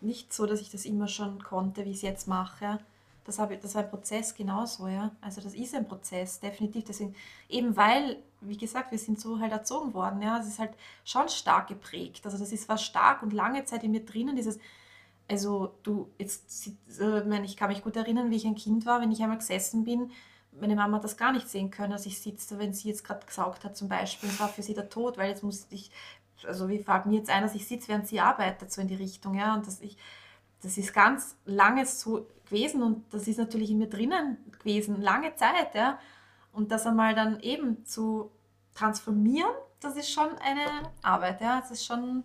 nicht 0.01 0.33
so, 0.33 0.47
dass 0.47 0.61
ich 0.61 0.71
das 0.71 0.85
immer 0.85 1.09
schon 1.09 1.43
konnte, 1.43 1.85
wie 1.85 1.91
ich 1.91 1.97
es 1.97 2.03
jetzt 2.03 2.29
mache. 2.29 2.65
ja. 2.65 2.79
Das, 3.25 3.39
habe, 3.39 3.57
das 3.59 3.75
war 3.75 3.83
ein 3.85 3.91
Prozess 3.91 4.35
genauso, 4.35 4.89
ja. 4.89 5.11
Also 5.21 5.41
das 5.43 5.55
ist 5.55 5.75
ein 5.75 5.87
Prozess, 5.87 6.41
definitiv. 6.41 6.85
Deswegen, 6.85 7.15
eben 7.49 7.77
weil, 7.77 8.17
wie 8.41 8.57
gesagt, 8.57 8.91
wir 8.91 8.99
sind 8.99 9.21
so 9.21 9.39
halt 9.39 9.53
erzogen 9.53 9.93
worden, 9.95 10.23
ja. 10.23 10.39
Es 10.39 10.47
ist 10.49 10.59
halt 10.59 10.73
schon 11.05 11.29
stark 11.29 11.69
geprägt. 11.69 12.23
Also 12.25 12.39
das 12.39 12.51
ist 12.51 12.69
was 12.69 12.83
stark 12.83 13.23
und 13.23 13.33
lange 13.33 13.65
Zeit 13.67 13.85
in 13.85 13.91
mir 13.93 14.05
drinnen, 14.05 14.35
dieses, 14.37 14.59
also 15.31 15.75
du, 15.83 16.11
jetzt, 16.19 16.71
äh, 17.01 17.45
ich 17.45 17.57
kann 17.57 17.69
mich 17.69 17.83
gut 17.83 17.97
erinnern, 17.97 18.31
wie 18.31 18.37
ich 18.37 18.47
ein 18.47 18.55
Kind 18.57 18.85
war, 18.87 19.01
wenn 19.01 19.13
ich 19.13 19.23
einmal 19.23 19.39
gesessen 19.39 19.85
bin, 19.85 20.11
meine 20.53 20.75
Mama 20.75 20.97
hat 20.97 21.05
das 21.05 21.17
gar 21.17 21.33
nicht 21.33 21.49
sehen 21.49 21.71
können, 21.71 21.93
dass 21.93 22.07
ich 22.07 22.21
sitze, 22.21 22.59
wenn 22.59 22.75
sie 22.75 22.89
jetzt 22.89 23.05
gerade 23.05 23.25
gesaugt 23.25 23.65
hat 23.65 23.77
zum 23.77 23.89
Beispiel. 23.89 24.29
Es 24.29 24.41
war 24.41 24.49
für 24.49 24.63
sie 24.63 24.75
der 24.75 24.89
Tod, 24.89 25.17
weil 25.17 25.31
jetzt 25.31 25.45
musste 25.45 25.75
ich, 25.75 25.91
also 26.45 26.69
wie 26.69 26.81
fällt 26.81 27.07
mir 27.07 27.19
jetzt 27.19 27.31
ein, 27.31 27.43
dass 27.43 27.55
ich 27.55 27.67
sitze, 27.67 27.89
während 27.89 28.09
sie 28.09 28.21
arbeitet, 28.21 28.73
so 28.73 28.81
in 28.81 28.89
die 28.89 28.97
Richtung, 28.97 29.35
ja, 29.35 29.55
und 29.55 29.67
dass 29.67 29.81
ich, 29.81 29.97
das 30.63 30.77
ist 30.77 30.93
ganz 30.93 31.37
lange 31.45 31.87
so 31.87 32.27
gewesen 32.47 32.83
und 32.83 33.05
das 33.15 33.29
ist 33.29 33.39
natürlich 33.39 33.71
in 33.71 33.79
mir 33.79 33.89
drinnen 33.89 34.39
gewesen, 34.59 35.01
lange 35.01 35.35
Zeit, 35.37 35.75
ja, 35.75 35.99
Und 36.53 36.73
das 36.73 36.87
einmal 36.87 37.15
dann 37.15 37.41
eben 37.41 37.87
zu 37.87 38.31
transformieren, 38.75 39.53
das 39.81 39.97
ist 39.97 40.11
schon 40.11 40.29
eine 40.39 40.91
Arbeit, 41.03 41.41
ja. 41.41 41.61
Es 41.65 41.71
ist 41.71 41.85
schon. 41.85 42.25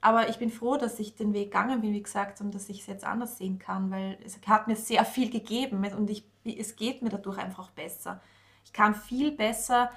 Aber 0.00 0.28
ich 0.28 0.38
bin 0.38 0.50
froh, 0.50 0.76
dass 0.76 0.98
ich 0.98 1.14
den 1.14 1.34
Weg 1.34 1.50
gegangen 1.50 1.82
bin, 1.82 1.92
wie 1.92 2.02
gesagt, 2.02 2.40
und 2.40 2.54
dass 2.54 2.68
ich 2.68 2.80
es 2.80 2.86
jetzt 2.86 3.04
anders 3.04 3.36
sehen 3.36 3.58
kann, 3.58 3.90
weil 3.90 4.18
es 4.24 4.38
hat 4.46 4.66
mir 4.66 4.76
sehr 4.76 5.04
viel 5.04 5.30
gegeben 5.30 5.84
und 5.92 6.08
ich, 6.08 6.24
es 6.44 6.76
geht 6.76 7.02
mir 7.02 7.10
dadurch 7.10 7.38
einfach 7.38 7.70
besser. 7.70 8.20
Ich 8.64 8.72
kann 8.72 8.94
viel 8.94 9.30
besser 9.32 9.90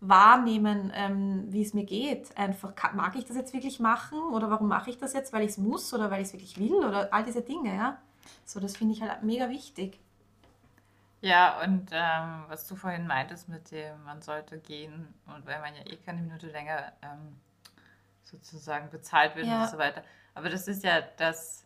wahrnehmen, 0.00 0.92
ähm, 0.94 1.44
wie 1.48 1.62
es 1.62 1.72
mir 1.72 1.84
geht. 1.84 2.36
Einfach, 2.36 2.72
mag 2.92 3.16
ich 3.16 3.24
das 3.24 3.36
jetzt 3.36 3.54
wirklich 3.54 3.80
machen 3.80 4.18
oder 4.32 4.50
warum 4.50 4.68
mache 4.68 4.90
ich 4.90 4.98
das 4.98 5.14
jetzt, 5.14 5.32
weil 5.32 5.42
ich 5.42 5.52
es 5.52 5.58
muss 5.58 5.92
oder 5.94 6.10
weil 6.10 6.20
ich 6.20 6.28
es 6.28 6.32
wirklich 6.34 6.58
will 6.58 6.74
oder 6.74 7.12
all 7.12 7.24
diese 7.24 7.42
Dinge, 7.42 7.74
ja. 7.74 7.98
So, 8.44 8.60
das 8.60 8.76
finde 8.76 8.94
ich 8.94 9.02
halt 9.02 9.22
mega 9.22 9.48
wichtig. 9.48 9.98
Ja, 11.22 11.60
und 11.62 11.90
ähm, 11.92 12.44
was 12.48 12.66
du 12.68 12.76
vorhin 12.76 13.06
meintest 13.06 13.48
mit 13.48 13.70
dem, 13.70 14.04
man 14.04 14.20
sollte 14.20 14.58
gehen 14.58 15.08
und 15.34 15.46
weil 15.46 15.60
man 15.60 15.74
ja 15.74 15.80
eh 15.86 15.96
keine 15.96 16.20
Minute 16.20 16.48
länger 16.48 16.92
ähm, 17.02 17.40
sozusagen 18.26 18.90
bezahlt 18.90 19.36
wird 19.36 19.46
ja. 19.46 19.62
und 19.62 19.70
so 19.70 19.78
weiter. 19.78 20.02
Aber 20.34 20.50
das 20.50 20.68
ist 20.68 20.82
ja 20.84 21.00
das, 21.16 21.64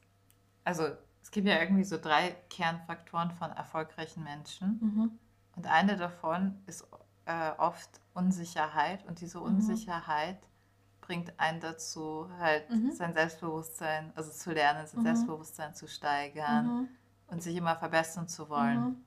also 0.65 0.89
es 1.23 1.31
gibt 1.31 1.49
ja 1.49 1.59
irgendwie 1.59 1.85
so 1.85 1.99
drei 1.99 2.37
Kernfaktoren 2.49 3.31
von 3.33 3.51
erfolgreichen 3.51 4.23
Menschen. 4.23 4.79
Mhm. 4.81 5.19
Und 5.57 5.67
eine 5.67 5.97
davon 5.97 6.63
ist 6.67 6.87
äh, 7.27 7.51
oft 7.59 7.91
Unsicherheit 8.15 9.07
und 9.07 9.21
diese 9.21 9.39
mhm. 9.39 9.47
Unsicherheit 9.47 10.41
mhm. 10.41 11.01
bringt 11.01 11.41
einen 11.41 11.61
dazu, 11.61 12.29
halt 12.39 12.69
mhm. 12.71 12.93
sein 12.93 13.15
Selbstbewusstsein, 13.15 14.13
also 14.15 14.31
zu 14.31 14.53
lernen, 14.53 14.87
sein 14.87 15.01
mhm. 15.01 15.05
Selbstbewusstsein 15.05 15.75
zu 15.75 15.89
steigern 15.89 16.67
mhm. 16.67 16.89
und 17.29 17.43
sich 17.43 17.57
immer 17.57 17.77
verbessern 17.77 18.29
zu 18.29 18.49
wollen. 18.49 19.05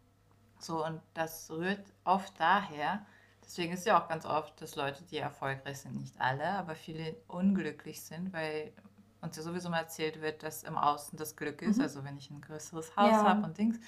So, 0.59 0.85
und 0.85 1.01
das 1.13 1.51
rührt 1.51 1.83
oft 2.05 2.39
daher, 2.39 3.05
deswegen 3.43 3.73
ist 3.73 3.85
ja 3.85 4.01
auch 4.01 4.07
ganz 4.07 4.25
oft, 4.25 4.61
dass 4.61 4.75
Leute, 4.75 5.03
die 5.03 5.17
erfolgreich 5.17 5.79
sind, 5.79 5.99
nicht 5.99 6.19
alle, 6.19 6.47
aber 6.49 6.75
viele 6.75 7.15
unglücklich 7.27 8.01
sind, 8.01 8.33
weil 8.33 8.73
uns 9.21 9.37
ja 9.37 9.43
sowieso 9.43 9.69
mal 9.69 9.79
erzählt 9.79 10.21
wird, 10.21 10.43
dass 10.43 10.63
im 10.63 10.77
Außen 10.77 11.17
das 11.17 11.35
Glück 11.35 11.61
ist, 11.61 11.79
also 11.79 12.03
wenn 12.03 12.17
ich 12.17 12.29
ein 12.29 12.41
größeres 12.41 12.95
Haus 12.97 13.11
ja. 13.11 13.23
habe 13.23 13.43
und 13.43 13.57
Dings 13.57 13.79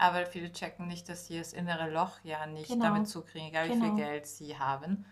aber 0.00 0.24
viele 0.24 0.50
checken 0.50 0.86
nicht, 0.86 1.08
dass 1.08 1.26
sie 1.26 1.38
das 1.38 1.52
innere 1.52 1.90
Loch 1.90 2.20
ja 2.22 2.46
nicht 2.46 2.68
genau. 2.68 2.86
damit 2.86 3.06
zukriegen, 3.06 3.48
egal 3.48 3.68
genau. 3.68 3.76
wie 3.76 3.80
viel 3.80 3.96
genau. 3.96 4.08
Geld 4.08 4.26
sie 4.26 4.58
haben. 4.58 5.04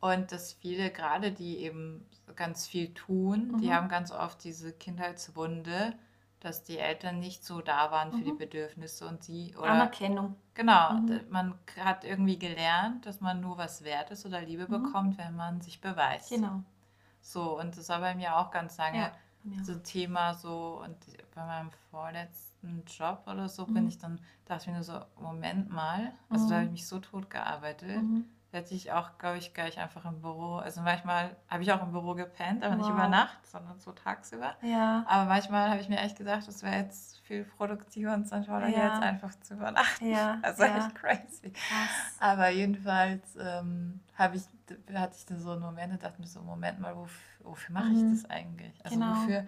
Und 0.00 0.32
dass 0.32 0.52
viele, 0.54 0.90
gerade 0.90 1.30
die 1.30 1.58
eben 1.58 2.04
ganz 2.34 2.66
viel 2.66 2.92
tun, 2.92 3.52
mhm. 3.52 3.60
die 3.60 3.72
haben 3.72 3.88
ganz 3.88 4.10
oft 4.10 4.42
diese 4.42 4.72
Kindheitswunde, 4.72 5.94
dass 6.44 6.62
die 6.62 6.78
Eltern 6.78 7.18
nicht 7.18 7.44
so 7.44 7.60
da 7.60 7.90
waren 7.90 8.10
für 8.10 8.18
mhm. 8.18 8.24
die 8.24 8.32
Bedürfnisse 8.32 9.06
und 9.06 9.22
sie 9.22 9.54
oder 9.56 9.70
Anerkennung. 9.70 10.36
Genau, 10.54 10.92
mhm. 10.92 11.20
man 11.30 11.54
hat 11.80 12.04
irgendwie 12.04 12.38
gelernt, 12.38 13.06
dass 13.06 13.20
man 13.20 13.40
nur 13.40 13.58
was 13.58 13.84
wert 13.84 14.10
ist 14.10 14.26
oder 14.26 14.40
Liebe 14.40 14.66
mhm. 14.68 14.82
bekommt, 14.82 15.18
wenn 15.18 15.34
man 15.34 15.60
sich 15.60 15.80
beweist. 15.80 16.30
Genau. 16.30 16.62
So 17.20 17.58
und 17.58 17.76
das 17.76 17.88
war 17.88 18.00
bei 18.00 18.14
mir 18.14 18.36
auch 18.36 18.50
ganz 18.50 18.76
lange 18.76 18.98
ja. 18.98 19.12
So 19.62 19.72
ein 19.72 19.82
Thema 19.82 20.34
so 20.34 20.80
und 20.82 20.96
bei 21.34 21.44
meinem 21.44 21.70
vorletzten 21.90 22.82
Job 22.86 23.24
oder 23.26 23.48
so, 23.48 23.66
mhm. 23.66 23.74
bin 23.74 23.88
ich 23.88 23.98
dann, 23.98 24.18
dachte 24.46 24.62
ich 24.62 24.66
mir 24.68 24.74
nur 24.74 24.84
so, 24.84 25.00
Moment 25.20 25.70
mal, 25.70 26.12
also 26.30 26.46
mhm. 26.46 26.48
da 26.48 26.54
habe 26.56 26.64
ich 26.66 26.70
mich 26.72 26.86
so 26.86 26.98
tot 26.98 27.28
gearbeitet. 27.28 28.02
Hätte 28.54 28.72
ich 28.74 28.92
auch, 28.92 29.18
glaube 29.18 29.38
ich, 29.38 29.52
gleich 29.52 29.80
einfach 29.80 30.04
im 30.04 30.20
Büro. 30.20 30.56
Also 30.56 30.80
manchmal 30.80 31.36
habe 31.48 31.64
ich 31.64 31.72
auch 31.72 31.82
im 31.82 31.90
Büro 31.90 32.14
gepennt, 32.14 32.62
aber 32.62 32.76
wow. 32.76 32.82
nicht 32.82 32.90
über 32.90 33.08
Nacht, 33.08 33.44
sondern 33.46 33.80
so 33.80 33.90
tagsüber. 33.90 34.54
Ja. 34.62 35.04
Aber 35.08 35.24
manchmal 35.24 35.70
habe 35.70 35.80
ich 35.80 35.88
mir 35.88 35.98
echt 35.98 36.16
gedacht, 36.16 36.46
das 36.46 36.62
wäre 36.62 36.76
jetzt 36.76 37.18
viel 37.22 37.44
produktiver 37.44 38.14
und 38.14 38.30
dann 38.30 38.44
ja. 38.72 38.94
jetzt 38.94 39.02
einfach 39.02 39.34
zu 39.40 39.54
übernachten. 39.54 40.08
Ja. 40.08 40.38
Also 40.42 40.62
ja. 40.62 40.76
echt 40.76 40.94
crazy. 40.94 41.50
Krass. 41.50 42.16
Aber 42.20 42.48
jedenfalls 42.50 43.36
ähm, 43.40 44.00
habe 44.16 44.36
ich, 44.36 44.44
hatte 44.94 45.16
ich 45.16 45.26
dann 45.26 45.40
so 45.40 45.50
einen 45.50 45.62
Moment 45.62 45.92
und 45.92 46.02
dachte 46.02 46.20
mir 46.20 46.28
so, 46.28 46.40
Moment 46.40 46.78
mal, 46.78 46.94
wofür, 46.94 47.20
wofür 47.40 47.72
mache 47.72 47.88
ich 47.88 48.02
mhm. 48.02 48.14
das 48.14 48.30
eigentlich? 48.30 48.84
Also 48.84 48.98
genau. 48.98 49.16
wofür 49.16 49.46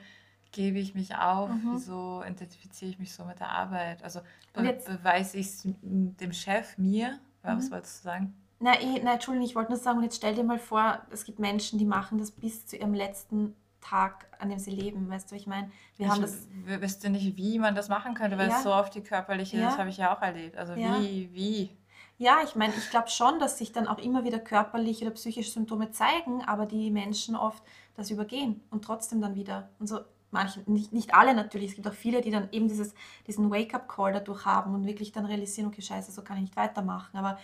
gebe 0.50 0.78
ich 0.78 0.94
mich 0.94 1.14
auf, 1.14 1.50
mhm. 1.50 1.74
wieso 1.74 2.24
identifiziere 2.24 2.90
ich 2.90 2.98
mich 2.98 3.12
so 3.12 3.24
mit 3.24 3.38
der 3.38 3.50
Arbeit? 3.50 4.02
Also 4.02 4.20
be 4.52 4.62
jetzt, 4.62 4.88
beweise 4.88 5.36
ich 5.36 5.46
es 5.46 5.62
dem 5.82 6.32
Chef, 6.32 6.76
mir? 6.78 7.20
Was 7.42 7.66
mhm. 7.66 7.72
wolltest 7.72 8.00
du 8.00 8.08
sagen? 8.08 8.34
Na, 8.58 8.80
eh, 8.80 9.00
na, 9.02 9.14
Entschuldigung, 9.14 9.46
ich 9.46 9.54
wollte 9.54 9.72
nur 9.72 9.78
sagen, 9.78 10.02
jetzt 10.02 10.16
stell 10.16 10.34
dir 10.34 10.44
mal 10.44 10.58
vor, 10.58 11.00
es 11.10 11.24
gibt 11.24 11.38
Menschen, 11.38 11.78
die 11.78 11.84
machen 11.84 12.18
das 12.18 12.30
bis 12.30 12.66
zu 12.66 12.76
ihrem 12.76 12.94
letzten 12.94 13.54
Tag, 13.80 14.26
an 14.38 14.48
dem 14.48 14.58
sie 14.58 14.70
leben, 14.70 15.08
weißt 15.08 15.30
du, 15.30 15.36
ich 15.36 15.46
meine, 15.46 15.70
wir 15.96 16.06
ich 16.06 16.12
haben 16.12 16.22
das... 16.22 16.48
Wüsste 16.64 17.10
nicht, 17.10 17.36
wie 17.36 17.58
man 17.58 17.74
das 17.74 17.88
machen 17.88 18.14
könnte, 18.14 18.38
weil 18.38 18.48
ja. 18.48 18.56
es 18.56 18.62
so 18.62 18.72
oft 18.72 18.94
die 18.94 19.02
körperliche, 19.02 19.58
ja. 19.58 19.66
das 19.66 19.78
habe 19.78 19.90
ich 19.90 19.98
ja 19.98 20.16
auch 20.16 20.22
erlebt. 20.22 20.56
Also 20.56 20.72
ja. 20.72 20.98
wie, 21.00 21.30
wie? 21.32 21.70
Ja, 22.18 22.38
ich 22.42 22.56
meine, 22.56 22.72
ich 22.74 22.90
glaube 22.90 23.08
schon, 23.08 23.38
dass 23.38 23.58
sich 23.58 23.72
dann 23.72 23.86
auch 23.86 23.98
immer 23.98 24.24
wieder 24.24 24.38
körperliche 24.38 25.04
oder 25.04 25.14
psychische 25.14 25.50
Symptome 25.50 25.90
zeigen, 25.90 26.42
aber 26.46 26.64
die 26.64 26.90
Menschen 26.90 27.36
oft 27.36 27.62
das 27.94 28.10
übergehen 28.10 28.62
und 28.70 28.84
trotzdem 28.84 29.20
dann 29.20 29.34
wieder. 29.34 29.68
Und 29.78 29.86
so, 29.86 30.00
manche, 30.30 30.60
nicht, 30.66 30.92
nicht 30.92 31.14
alle 31.14 31.34
natürlich, 31.34 31.70
es 31.70 31.76
gibt 31.76 31.86
auch 31.86 31.94
viele, 31.94 32.22
die 32.22 32.30
dann 32.30 32.48
eben 32.52 32.68
dieses, 32.68 32.94
diesen 33.26 33.50
Wake-up-Call 33.50 34.14
dadurch 34.14 34.46
haben 34.46 34.74
und 34.74 34.86
wirklich 34.86 35.12
dann 35.12 35.26
realisieren, 35.26 35.68
okay, 35.68 35.82
scheiße, 35.82 36.10
so 36.10 36.22
kann 36.22 36.38
ich 36.38 36.42
nicht 36.42 36.56
weitermachen. 36.56 37.16
Aber 37.18 37.38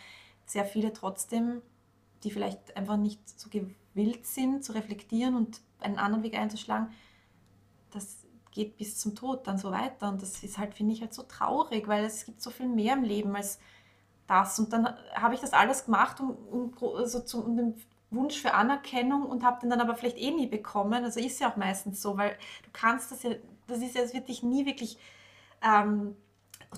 sehr 0.46 0.64
viele 0.64 0.92
trotzdem, 0.92 1.62
die 2.24 2.30
vielleicht 2.30 2.76
einfach 2.76 2.96
nicht 2.96 3.20
so 3.38 3.48
gewillt 3.50 4.26
sind, 4.26 4.64
zu 4.64 4.72
reflektieren 4.72 5.34
und 5.36 5.60
einen 5.80 5.98
anderen 5.98 6.22
Weg 6.22 6.36
einzuschlagen, 6.36 6.92
das 7.90 8.24
geht 8.52 8.76
bis 8.76 8.98
zum 8.98 9.14
Tod 9.14 9.46
dann 9.46 9.58
so 9.58 9.70
weiter. 9.70 10.08
Und 10.08 10.22
das 10.22 10.42
ist 10.42 10.58
halt, 10.58 10.74
finde 10.74 10.92
ich, 10.92 11.00
halt 11.00 11.14
so 11.14 11.22
traurig, 11.22 11.88
weil 11.88 12.04
es 12.04 12.24
gibt 12.24 12.42
so 12.42 12.50
viel 12.50 12.68
mehr 12.68 12.94
im 12.94 13.02
Leben 13.02 13.34
als 13.34 13.58
das. 14.26 14.58
Und 14.58 14.72
dann 14.72 14.94
habe 15.14 15.34
ich 15.34 15.40
das 15.40 15.52
alles 15.52 15.86
gemacht, 15.86 16.20
um, 16.20 16.30
um, 16.30 16.74
also 16.96 17.20
zu, 17.20 17.44
um 17.44 17.56
den 17.56 17.74
Wunsch 18.10 18.40
für 18.40 18.54
Anerkennung 18.54 19.24
und 19.24 19.42
habe 19.42 19.60
den 19.60 19.70
dann 19.70 19.80
aber 19.80 19.96
vielleicht 19.96 20.18
eh 20.18 20.30
nie 20.30 20.46
bekommen. 20.46 21.04
Also 21.04 21.18
ist 21.18 21.40
ja 21.40 21.50
auch 21.50 21.56
meistens 21.56 22.02
so, 22.02 22.16
weil 22.16 22.36
du 22.62 22.70
kannst 22.72 23.10
das 23.10 23.22
ja, 23.22 23.30
das 23.66 23.78
ist 23.78 23.94
ja, 23.94 24.02
es 24.02 24.12
wird 24.12 24.28
dich 24.28 24.42
nie 24.42 24.66
wirklich 24.66 24.98
ähm, 25.62 26.16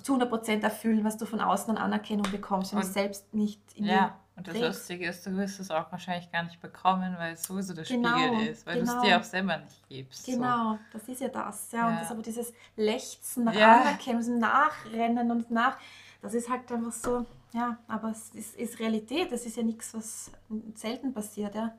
zu 0.03 0.17
100% 0.19 0.63
erfüllen, 0.63 1.05
was 1.05 1.17
du 1.17 1.27
von 1.27 1.41
außen 1.41 1.71
an 1.77 1.83
Anerkennung 1.83 2.31
bekommst, 2.31 2.73
wenn 2.73 2.81
du 2.81 2.87
selbst 2.87 3.33
nicht 3.35 3.61
in 3.75 3.87
Ja, 3.87 4.17
und 4.37 4.49
das 4.49 4.59
Lustige 4.59 5.09
ist, 5.09 5.25
du 5.25 5.37
wirst 5.37 5.61
es 5.61 5.71
auch 5.71 5.93
wahrscheinlich 5.93 6.31
gar 6.33 6.43
nicht 6.43 6.61
bekommen, 6.61 7.15
weil 7.19 7.35
es 7.35 7.45
sowieso 7.45 7.73
der 7.73 7.85
genau, 7.85 8.19
Spiegel 8.19 8.49
ist, 8.49 8.67
weil 8.67 8.81
genau. 8.81 8.93
du 8.93 8.99
es 8.99 9.05
dir 9.05 9.21
auch 9.21 9.23
selber 9.23 9.59
nicht 9.59 9.89
gibst. 9.89 10.27
Genau, 10.27 10.73
so. 10.73 10.79
das 10.93 11.09
ist 11.09 11.21
ja 11.21 11.29
das. 11.29 11.71
Ja, 11.71 11.79
ja. 11.79 11.89
Und 11.89 12.01
das 12.01 12.11
aber 12.11 12.23
dieses 12.23 12.53
Lechzen 12.77 13.45
nach 13.45 13.55
ja. 13.55 13.81
Anerkennung, 13.81 14.41
Nachrennen 14.41 15.31
und 15.31 15.51
nach, 15.53 15.79
das 16.21 16.35
ist 16.35 16.51
halt 16.51 16.71
einfach 16.73 16.93
so, 16.93 17.25
ja, 17.53 17.79
aber 17.87 18.11
es 18.11 18.31
ist, 18.31 18.57
ist 18.57 18.81
Realität, 18.81 19.31
es 19.31 19.47
ist 19.47 19.57
ja 19.57 19.63
nichts, 19.63 19.95
was 19.95 20.33
selten 20.75 21.15
passiert, 21.15 21.55
ja. 21.55 21.73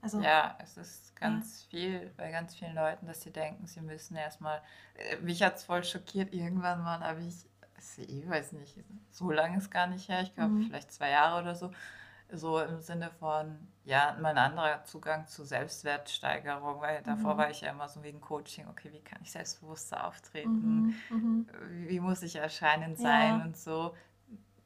Also, 0.00 0.20
ja, 0.20 0.56
es 0.62 0.76
ist 0.76 1.16
ganz 1.16 1.66
ja. 1.70 1.70
viel 1.70 2.12
bei 2.16 2.30
ganz 2.30 2.54
vielen 2.54 2.74
Leuten, 2.74 3.06
dass 3.06 3.22
sie 3.22 3.32
denken, 3.32 3.66
sie 3.66 3.80
müssen 3.80 4.16
erstmal. 4.16 4.62
Äh, 4.94 5.16
mich 5.16 5.42
hat 5.42 5.56
es 5.56 5.64
voll 5.64 5.82
schockiert. 5.84 6.32
Irgendwann 6.32 6.82
mal 6.82 7.00
habe 7.00 7.20
ich, 7.22 7.46
ich 7.96 8.28
weiß 8.28 8.52
nicht, 8.52 8.76
so 9.10 9.30
lange 9.30 9.58
ist 9.58 9.70
gar 9.70 9.86
nicht 9.86 10.08
her, 10.08 10.22
ich 10.22 10.34
glaube 10.34 10.50
mhm. 10.50 10.66
vielleicht 10.66 10.92
zwei 10.92 11.10
Jahre 11.10 11.42
oder 11.42 11.54
so, 11.54 11.72
so 12.30 12.60
im 12.60 12.80
Sinne 12.80 13.10
von, 13.18 13.58
ja, 13.84 14.16
mein 14.20 14.38
anderer 14.38 14.84
Zugang 14.84 15.26
zu 15.26 15.44
Selbstwertsteigerung, 15.44 16.80
weil 16.80 17.02
davor 17.02 17.34
mhm. 17.34 17.38
war 17.38 17.50
ich 17.50 17.62
ja 17.62 17.70
immer 17.70 17.88
so 17.88 18.02
wegen 18.02 18.20
Coaching, 18.20 18.68
okay, 18.68 18.92
wie 18.92 19.00
kann 19.00 19.18
ich 19.22 19.32
selbstbewusster 19.32 20.06
auftreten, 20.06 20.50
mhm. 20.50 20.94
mhm. 21.10 21.46
wie 21.88 22.00
muss 22.00 22.22
ich 22.22 22.36
erscheinend 22.36 22.98
sein 22.98 23.38
ja. 23.38 23.44
und 23.44 23.56
so 23.56 23.94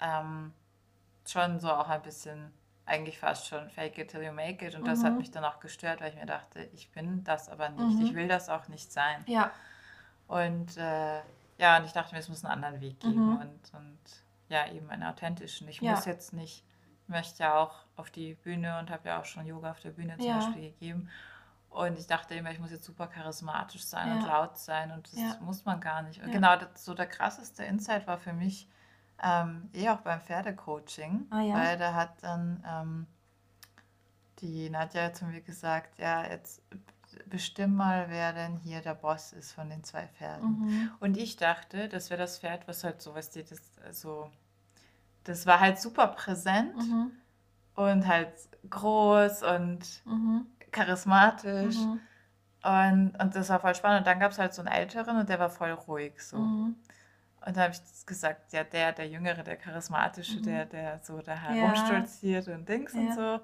ähm, 0.03 0.53
schon 1.27 1.61
so 1.61 1.71
auch 1.71 1.89
ein 1.89 2.03
bisschen, 2.03 2.53
eigentlich 2.85 3.19
fast 3.19 3.47
schon 3.47 3.71
fake 3.71 3.99
it 3.99 4.11
till 4.11 4.23
you 4.23 4.33
make 4.33 4.65
it. 4.67 4.75
Und 4.75 4.83
mhm. 4.83 4.87
das 4.87 5.05
hat 5.05 5.13
mhm. 5.13 5.19
mich 5.19 5.31
dann 5.31 5.45
auch 5.45 5.61
gestört, 5.61 6.01
weil 6.01 6.11
ich 6.11 6.19
mir 6.19 6.27
dachte, 6.27 6.69
ich 6.75 6.91
bin 6.91 7.25
das 7.25 7.49
aber 7.49 7.69
nicht. 7.69 7.99
Mhm. 7.99 8.07
Ich 8.07 8.15
will 8.15 8.29
das 8.29 8.49
auch 8.49 8.69
nicht 8.69 8.93
sein. 8.93 9.25
Ja. 9.27 9.51
Und 10.27 10.77
äh, 10.77 11.21
ja, 11.59 11.79
und 11.79 11.85
ich 11.85 11.93
dachte 11.93 12.15
mir, 12.15 12.21
es 12.21 12.29
muss 12.29 12.45
einen 12.45 12.55
anderen 12.55 12.81
Weg 12.81 12.99
geben 13.01 13.27
mhm. 13.27 13.37
und, 13.37 13.75
und 13.75 13.99
ja, 14.49 14.67
eben 14.71 14.91
einen 14.91 15.05
authentischen. 15.05 15.69
Ich 15.69 15.81
ja. 15.81 15.93
muss 15.93 16.05
jetzt 16.07 16.33
nicht, 16.33 16.65
ich 17.03 17.09
möchte 17.09 17.43
ja 17.43 17.59
auch 17.59 17.85
auf 17.97 18.11
die 18.11 18.35
Bühne 18.35 18.79
und 18.79 18.91
habe 18.91 19.09
ja 19.09 19.21
auch 19.21 19.25
schon 19.25 19.47
Yoga 19.47 19.71
auf 19.71 19.81
der 19.81 19.91
Bühne 19.91 20.17
zum 20.17 20.27
ja. 20.27 20.39
Beispiel 20.39 20.71
gegeben. 20.71 21.09
Und 21.71 21.99
ich 21.99 22.07
dachte 22.07 22.35
immer, 22.35 22.51
ich 22.51 22.59
muss 22.59 22.71
jetzt 22.71 22.85
super 22.85 23.07
charismatisch 23.07 23.85
sein 23.85 24.09
ja. 24.09 24.15
und 24.15 24.27
laut 24.27 24.59
sein 24.59 24.91
und 24.91 25.11
das 25.13 25.41
muss 25.41 25.65
man 25.65 25.81
gar 25.81 26.03
nicht. 26.03 26.23
Und 26.23 26.31
genau, 26.31 26.57
das, 26.57 26.85
so 26.85 26.93
der 26.93 27.07
krasseste 27.07 27.65
Insight 27.65 28.07
war 28.07 28.19
für 28.19 28.35
mich, 28.35 28.69
ähm, 29.23 29.71
eh 29.73 29.89
auch 29.89 30.01
beim 30.01 30.21
Pferdecoaching, 30.21 31.27
ah, 31.31 31.41
ja? 31.41 31.55
weil 31.55 31.79
da 31.79 31.95
hat 31.95 32.23
dann 32.23 32.63
ähm, 32.67 33.07
die 34.41 34.69
Nadja 34.71 35.13
zu 35.13 35.25
mir 35.27 35.41
gesagt, 35.41 35.99
ja, 35.99 36.25
jetzt 36.29 36.63
bestimm 37.27 37.75
mal, 37.75 38.07
wer 38.09 38.33
denn 38.33 38.57
hier 38.57 38.81
der 38.81 38.95
Boss 38.95 39.33
ist 39.33 39.53
von 39.53 39.69
den 39.69 39.85
zwei 39.85 40.07
Pferden. 40.07 40.59
Mhm. 40.61 40.91
Und 41.01 41.17
ich 41.17 41.37
dachte, 41.37 41.89
das 41.89 42.11
wäre 42.11 42.21
das 42.21 42.39
Pferd, 42.39 42.67
was 42.67 42.85
halt 42.85 43.01
so, 43.01 43.15
was 43.15 43.31
die, 43.31 43.45
das, 43.45 43.61
also, 43.85 44.31
das 45.25 45.47
war 45.47 45.61
halt 45.61 45.79
super 45.79 46.09
präsent 46.09 46.77
mhm. 46.77 47.13
und 47.75 48.07
halt 48.07 48.33
groß 48.69 49.43
und 49.43 50.03
mhm. 50.05 50.47
charismatisch. 50.71 51.77
Mhm. 51.77 52.01
Und, 52.65 53.21
und 53.21 53.35
das 53.35 53.49
war 53.49 53.61
voll 53.61 53.75
spannend. 53.75 54.01
Und 54.01 54.07
dann 54.07 54.21
gab 54.21 54.33
es 54.33 54.39
halt 54.39 54.55
so 54.55 54.63
einen 54.63 54.73
Älteren 54.73 55.19
und 55.19 55.29
der 55.29 55.39
war 55.39 55.51
voll 55.51 55.73
ruhig 55.73 56.21
so. 56.21 56.39
Und 57.45 57.57
da 57.57 57.63
habe 57.63 57.73
ich 57.75 58.07
gesagt, 58.07 58.53
ja, 58.53 58.63
der, 58.65 58.93
der 58.93 59.09
Jüngere, 59.09 59.43
der 59.43 59.57
Charismatische, 59.57 60.39
Mhm. 60.39 60.43
der, 60.43 60.67
der 60.67 61.01
so 61.03 61.21
da 61.21 61.33
Ja. 61.35 61.39
herumstolziert 61.41 62.49
und 62.49 62.69
Dings 62.69 62.95
und 62.95 63.09
Ja. 63.09 63.15
so. 63.15 63.41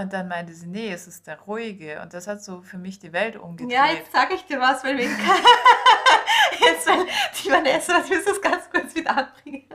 Und 0.00 0.12
dann 0.12 0.28
meinte 0.28 0.52
sie, 0.52 0.66
nee, 0.66 0.92
es 0.92 1.06
ist 1.06 1.26
der 1.26 1.40
Ruhige. 1.40 2.02
Und 2.02 2.12
das 2.12 2.26
hat 2.26 2.42
so 2.44 2.60
für 2.62 2.76
mich 2.78 2.98
die 2.98 3.12
Welt 3.12 3.36
umgedreht. 3.36 3.72
Ja, 3.74 3.86
jetzt 3.86 4.12
sage 4.12 4.34
ich 4.34 4.44
dir 4.44 4.60
was, 4.60 4.84
weil 4.84 4.98
wegen 4.98 5.10
jetzt, 6.60 6.86
weil 6.86 7.06
die 7.42 7.50
Vanessa, 7.50 8.00
ich 8.04 8.10
muss 8.10 8.24
das 8.24 8.40
ganz 8.42 8.68
kurz 8.70 8.94
wieder 8.94 9.16
anbringen. 9.16 9.65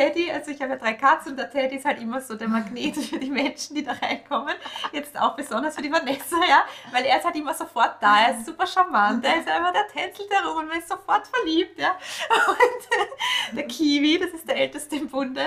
Teddy, 0.00 0.30
also 0.30 0.50
ich 0.50 0.62
habe 0.62 0.72
ja 0.72 0.78
drei 0.78 0.94
Katzen 0.94 1.32
und 1.32 1.36
der 1.36 1.50
Teddy 1.50 1.76
ist 1.76 1.84
halt 1.84 2.00
immer 2.00 2.22
so 2.22 2.34
der 2.34 2.48
Magnet 2.48 2.96
für 2.96 3.18
die 3.18 3.30
Menschen, 3.30 3.76
die 3.76 3.84
da 3.84 3.92
reinkommen. 3.92 4.54
Jetzt 4.92 5.18
auch 5.20 5.36
besonders 5.36 5.76
für 5.76 5.82
die 5.82 5.92
Vanessa, 5.92 6.38
ja, 6.48 6.64
weil 6.90 7.04
er 7.04 7.18
ist 7.18 7.24
halt 7.26 7.36
immer 7.36 7.52
sofort 7.52 7.96
da, 8.00 8.28
er 8.28 8.38
ist 8.38 8.46
super 8.46 8.66
charmant, 8.66 9.22
er 9.26 9.40
ist 9.40 9.48
einfach, 9.48 9.72
der 9.72 9.88
tänzelt 9.88 10.30
herum 10.30 10.60
und 10.60 10.68
man 10.68 10.78
ist 10.78 10.88
sofort 10.88 11.26
verliebt, 11.26 11.78
ja. 11.78 11.90
Und 12.48 13.56
der 13.58 13.66
Kiwi, 13.66 14.18
das 14.18 14.30
ist 14.30 14.48
der 14.48 14.56
älteste 14.56 14.96
im 14.96 15.08
Bunde, 15.08 15.44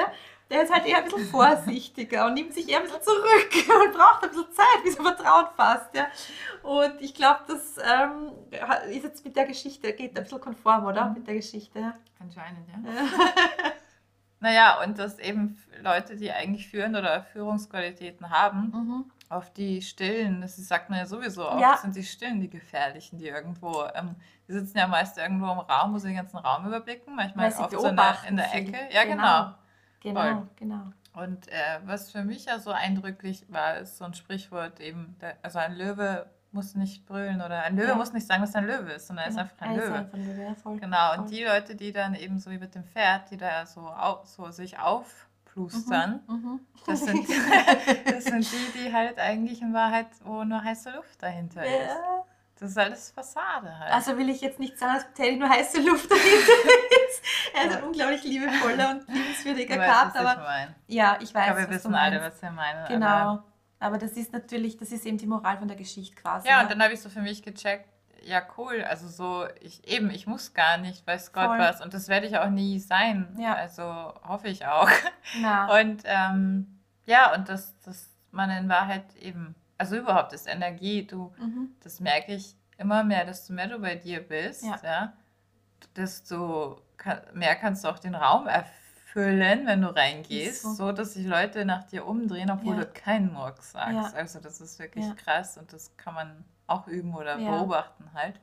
der 0.52 0.62
ist 0.62 0.72
halt 0.72 0.86
eher 0.86 0.98
ein 0.98 1.06
bisschen 1.06 1.26
vorsichtiger 1.30 2.28
und 2.28 2.36
nimmt 2.36 2.54
sich 2.54 2.70
eher 2.70 2.78
ein 2.78 2.84
bisschen 2.84 3.02
zurück 3.02 3.52
und 3.86 3.94
braucht 3.94 4.24
ein 4.24 4.30
bisschen 4.30 4.54
Zeit, 4.54 4.84
bis 4.84 4.98
er 4.98 5.04
Vertrauen 5.04 5.48
fasst. 5.58 5.96
Ja. 5.96 6.08
Und 6.62 7.02
ich 7.02 7.16
glaube, 7.16 7.40
das 7.48 7.78
ähm, 7.78 8.34
ist 8.92 9.04
jetzt 9.04 9.26
mit 9.26 9.36
der 9.36 9.46
Geschichte, 9.46 9.92
geht 9.94 10.16
ein 10.16 10.24
bisschen 10.24 10.40
konform, 10.40 10.86
oder? 10.86 11.10
Mit 11.10 11.26
der 11.26 11.34
Geschichte. 11.34 11.96
Anscheinend, 12.20 12.68
ja. 12.70 12.76
Naja, 14.44 14.84
und 14.84 15.00
dass 15.00 15.20
eben 15.20 15.58
Leute, 15.82 16.18
die 16.18 16.32
eigentlich 16.32 16.68
führen 16.68 16.96
oder 16.98 17.24
Führungsqualitäten 17.24 18.30
haben, 18.30 18.72
Mhm. 18.74 19.06
auf 19.30 19.52
die 19.54 19.82
Stillen, 19.82 20.42
das 20.42 20.58
sagt 20.58 20.90
man 20.90 21.00
ja 21.00 21.06
sowieso 21.06 21.50
oft, 21.50 21.62
Ja. 21.62 21.78
sind 21.78 21.96
die 21.96 22.04
Stillen 22.04 22.42
die 22.42 22.50
Gefährlichen, 22.50 23.18
die 23.18 23.28
irgendwo, 23.30 23.86
ähm, 23.96 24.16
die 24.48 24.52
sitzen 24.54 24.78
ja 24.78 24.86
meist 24.88 25.18
irgendwo 25.18 25.50
im 25.52 25.60
Raum, 25.60 25.94
wo 25.94 25.98
sie 25.98 26.10
den 26.10 26.18
ganzen 26.18 26.38
Raum 26.38 26.68
überblicken, 26.68 27.16
manchmal 27.16 27.52
Weil 27.54 27.60
oft 27.64 27.72
so 27.72 27.88
in 27.88 27.96
der, 27.96 28.16
in 28.28 28.36
der. 28.36 28.54
Ecke. 28.54 28.78
Ja, 28.92 29.06
genau. 29.06 29.54
Genau, 30.02 30.22
Voll. 30.22 30.48
genau. 30.58 30.82
Und 31.14 31.48
äh, 31.48 31.80
was 31.86 32.12
für 32.12 32.24
mich 32.24 32.44
ja 32.46 32.60
so 32.60 32.72
eindrücklich 32.72 33.46
war, 33.48 33.78
ist 33.78 33.98
so 33.98 34.04
ein 34.04 34.14
Sprichwort 34.14 34.82
eben, 34.82 35.16
der, 35.22 35.38
also 35.42 35.58
ein 35.60 35.74
Löwe 35.76 36.30
muss 36.54 36.76
nicht 36.76 37.06
brüllen 37.06 37.42
oder 37.42 37.64
ein 37.64 37.76
Löwe 37.76 37.90
Ja. 37.90 37.96
muss 37.96 38.14
nicht 38.14 38.26
sagen, 38.28 38.42
dass 38.42 38.54
er 38.56 38.62
ein 38.62 38.68
Löwe 38.68 38.92
ist, 38.94 39.08
sondern 39.08 39.26
er 39.26 39.30
ist 39.30 39.36
genau. 39.36 39.44
einfach 39.50 39.62
ein 39.66 39.72
Er 39.72 39.78
ist 39.78 39.88
Löwe. 39.90 39.98
einfach 39.98 40.14
ein 40.14 40.26
Löwe, 40.28 40.44
ja, 40.44 40.56
voll. 40.56 40.78
Genau, 40.80 41.10
Voll. 41.10 41.20
und 41.20 41.30
die 41.32 41.44
Leute, 41.44 41.76
die 41.76 41.92
dann 41.92 42.16
eben 42.16 42.40
so 42.40 42.52
wie 42.52 42.58
mit 42.58 42.76
dem 42.76 42.84
Pferd, 42.84 43.30
die 43.32 43.38
da 43.38 43.66
so, 43.66 43.82
au, 43.82 44.22
so 44.24 44.50
sich 44.52 44.78
aufplustern, 44.80 46.22
Mhm. 46.28 46.34
Mhm. 46.36 46.60
das, 46.86 47.00
sind, 47.02 47.28
das 48.06 48.24
sind 48.26 48.48
die, 48.52 48.80
die 48.80 48.94
halt 48.94 49.20
eigentlich 49.20 49.62
in 49.62 49.74
Wahrheit, 49.74 50.08
wo 50.24 50.44
nur 50.44 50.64
heiße 50.64 50.92
Luft 50.92 51.22
dahinter 51.22 51.64
ist. 51.66 51.72
Ja. 51.72 52.24
Das 52.60 52.70
ist 52.70 52.78
alles 52.78 53.12
Fassade 53.12 53.78
halt. 53.78 53.92
Also 53.92 54.18
will 54.18 54.30
ich 54.30 54.40
jetzt 54.40 54.60
nicht 54.60 54.78
sagen, 54.78 54.94
dass 54.94 55.12
Teddy 55.16 55.36
nur 55.38 55.50
heiße 55.50 55.82
Luft 55.82 56.10
dahinter 56.10 56.26
ist. 57.10 57.24
Er 57.56 57.66
ist 57.70 57.78
ein 57.78 57.84
unglaublich 57.84 58.24
liebevoller 58.24 58.92
und 58.92 59.08
liebenswürdiger 59.10 59.76
du 59.76 59.82
weißt, 59.82 59.92
Kat, 59.92 60.14
was 60.14 60.22
ich 60.22 60.28
aber 60.40 60.68
ja, 60.88 61.18
ich 61.20 61.34
weiß, 61.34 61.46
glaube, 61.46 61.60
wir 61.62 61.70
wissen 61.72 61.96
alle, 61.96 62.22
was 62.22 62.42
wir 62.42 62.52
meinen. 62.52 62.80
Aber, 62.80 62.88
Genau. 62.94 63.44
Aber 63.84 63.98
das 63.98 64.14
ist 64.14 64.32
natürlich, 64.34 64.78
das 64.78 64.92
ist 64.92 65.06
eben 65.06 65.18
die 65.18 65.28
Moral 65.28 65.58
von 65.58 65.68
der 65.68 65.78
Geschichte 65.78 66.16
quasi. 66.16 66.48
ja, 66.48 66.62
und 66.62 66.72
dann 66.72 66.82
habe 66.82 66.94
ich 66.94 67.02
so 67.02 67.10
für 67.10 67.22
mich 67.22 67.44
gecheckt, 67.44 67.88
ja 68.26 68.42
cool, 68.58 68.82
also 68.84 69.08
so, 69.08 69.46
ich 69.60 69.86
eben, 69.88 70.10
ich 70.10 70.28
muss 70.28 70.54
gar 70.54 70.78
nicht, 70.78 71.06
weiß 71.06 71.34
Gott 71.34 71.48
Voll. 71.48 71.60
was. 71.60 71.82
Und 71.82 71.94
das 71.94 72.08
werde 72.08 72.26
ich 72.28 72.38
auch 72.38 72.50
nie 72.50 72.80
sein. 72.80 73.36
Ja. 73.38 73.56
Also 73.56 73.84
hoffe 73.84 74.48
ich 74.48 74.66
auch. 74.66 74.90
Na, 75.42 75.68
Und 75.82 76.04
ähm, 76.06 76.80
ja, 77.06 77.34
und 77.36 77.50
dass, 77.50 77.78
dass 77.82 78.10
man 78.32 78.50
in 78.50 78.70
Wahrheit 78.70 79.16
eben, 79.18 79.56
also 79.78 79.98
überhaupt 79.98 80.32
ist 80.32 80.48
Energie, 80.48 81.06
du, 81.06 81.34
mhm. 81.38 81.76
das 81.82 82.00
merke 82.00 82.34
ich 82.34 82.56
immer 82.78 83.04
mehr, 83.04 83.26
desto 83.26 83.52
mehr 83.52 83.68
du 83.68 83.80
bei 83.80 83.96
dir 83.96 84.22
bist, 84.22 84.64
Ja. 84.64 84.80
ja, 84.84 85.14
desto 85.96 86.82
mehr 87.34 87.56
kannst 87.56 87.84
du 87.84 87.90
auch 87.90 88.00
den 88.00 88.16
Raum 88.16 88.48
erfüllen, 88.48 88.83
wenn 89.16 89.82
du 89.82 89.96
reingehst, 89.96 90.64
so. 90.64 90.74
so. 90.74 90.92
dass 90.92 91.14
sich 91.14 91.26
Leute 91.26 91.66
nach 91.66 91.84
dir 91.84 92.06
umdrehen, 92.06 92.50
obwohl 92.50 92.76
Ja. 92.76 92.82
du 92.82 92.88
keinen 92.88 93.32
Murks 93.34 93.72
sagst. 93.72 93.94
Ja. 93.94 94.20
Also 94.20 94.40
das 94.40 94.60
ist 94.62 94.80
wirklich 94.80 95.06
Ja. 95.06 95.14
krass 95.14 95.58
und 95.58 95.72
das 95.74 95.96
kann 95.98 96.14
man 96.14 96.44
auch 96.68 96.88
üben 96.88 97.14
oder 97.14 97.38
beobachten 97.38 98.12
halt. 98.14 98.40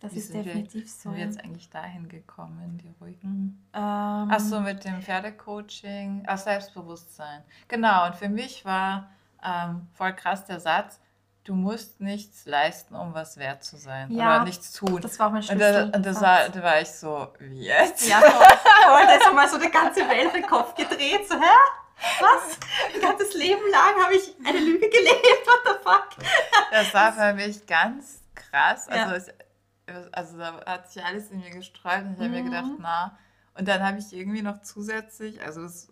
das 0.00 0.12
Wie 0.14 0.18
ist 0.18 0.28
sind 0.28 0.36
wir- 0.36 0.44
definitiv 0.44 0.88
so. 0.88 1.10
Sind 1.10 1.16
wir 1.16 1.24
jetzt 1.24 1.42
eigentlich 1.42 1.70
dahin 1.70 2.08
gekommen, 2.08 2.78
die 2.78 2.94
ruhigen? 3.00 3.66
Ähm, 3.74 4.28
Ach 4.30 4.38
so, 4.38 4.60
mit 4.60 4.84
dem 4.84 5.02
Pferdecoaching, 5.02 6.22
ach, 6.26 6.38
Selbstbewusstsein. 6.38 7.42
Genau, 7.66 8.06
und 8.06 8.14
für 8.14 8.28
mich 8.28 8.64
war 8.64 9.10
ähm, 9.42 9.86
voll 9.94 10.12
krass 10.14 10.44
der 10.46 10.58
Satz, 10.60 11.00
du 11.48 11.54
musst 11.54 12.00
nichts 12.00 12.44
leisten, 12.46 12.94
um 12.94 13.14
was 13.14 13.36
wert 13.38 13.64
zu 13.64 13.76
sein 13.76 14.10
Ja, 14.10 14.36
oder 14.36 14.44
nichts 14.44 14.72
tun. 14.72 15.00
Das 15.00 15.18
war 15.18 15.30
mein 15.30 15.38
Und, 15.38 15.44
Schlüssel. 15.44 15.90
da, 15.90 15.96
und 15.96 16.04
das 16.06 16.20
war, 16.20 16.48
da 16.50 16.62
war 16.62 16.80
ich 16.80 16.90
so, 16.90 17.28
wie 17.38 17.62
jetzt? 17.64 18.06
Ja, 18.06 18.20
voll. 18.20 19.06
Da 19.06 19.14
ist 19.14 19.26
einmal 19.26 19.48
so 19.48 19.58
die 19.58 19.70
ganze 19.70 20.00
Welt 20.08 20.34
den 20.34 20.46
Kopf 20.46 20.74
gedreht. 20.74 21.26
So, 21.28 21.34
hä? 21.36 21.56
Was? 22.20 22.58
Mein 22.92 23.00
ganzes 23.00 23.34
Leben 23.34 23.62
lang 23.72 24.04
habe 24.04 24.14
ich 24.14 24.34
eine 24.46 24.58
Lüge 24.58 24.88
gelebt. 24.88 25.46
What 25.46 25.60
the 25.64 25.72
fuck? 25.82 26.08
Das 26.70 26.92
war 26.94 27.12
für 27.12 27.32
mich 27.34 27.66
ganz 27.66 28.20
krass. 28.34 28.86
Ja. 28.94 29.06
Also, 29.06 29.30
es, 29.86 30.12
also 30.12 30.36
da 30.38 30.64
hat 30.66 30.90
sich 30.92 31.02
alles 31.02 31.30
in 31.30 31.40
mir 31.40 31.50
gestreut 31.50 32.02
und 32.02 32.12
ich 32.14 32.18
habe 32.20 32.28
mir 32.28 32.42
Mhm. 32.42 32.50
gedacht, 32.50 32.70
na. 32.78 33.18
Und 33.54 33.66
dann 33.66 33.82
habe 33.82 33.98
ich 33.98 34.12
irgendwie 34.12 34.42
noch 34.42 34.62
zusätzlich, 34.62 35.42
also 35.42 35.62
es 35.64 35.88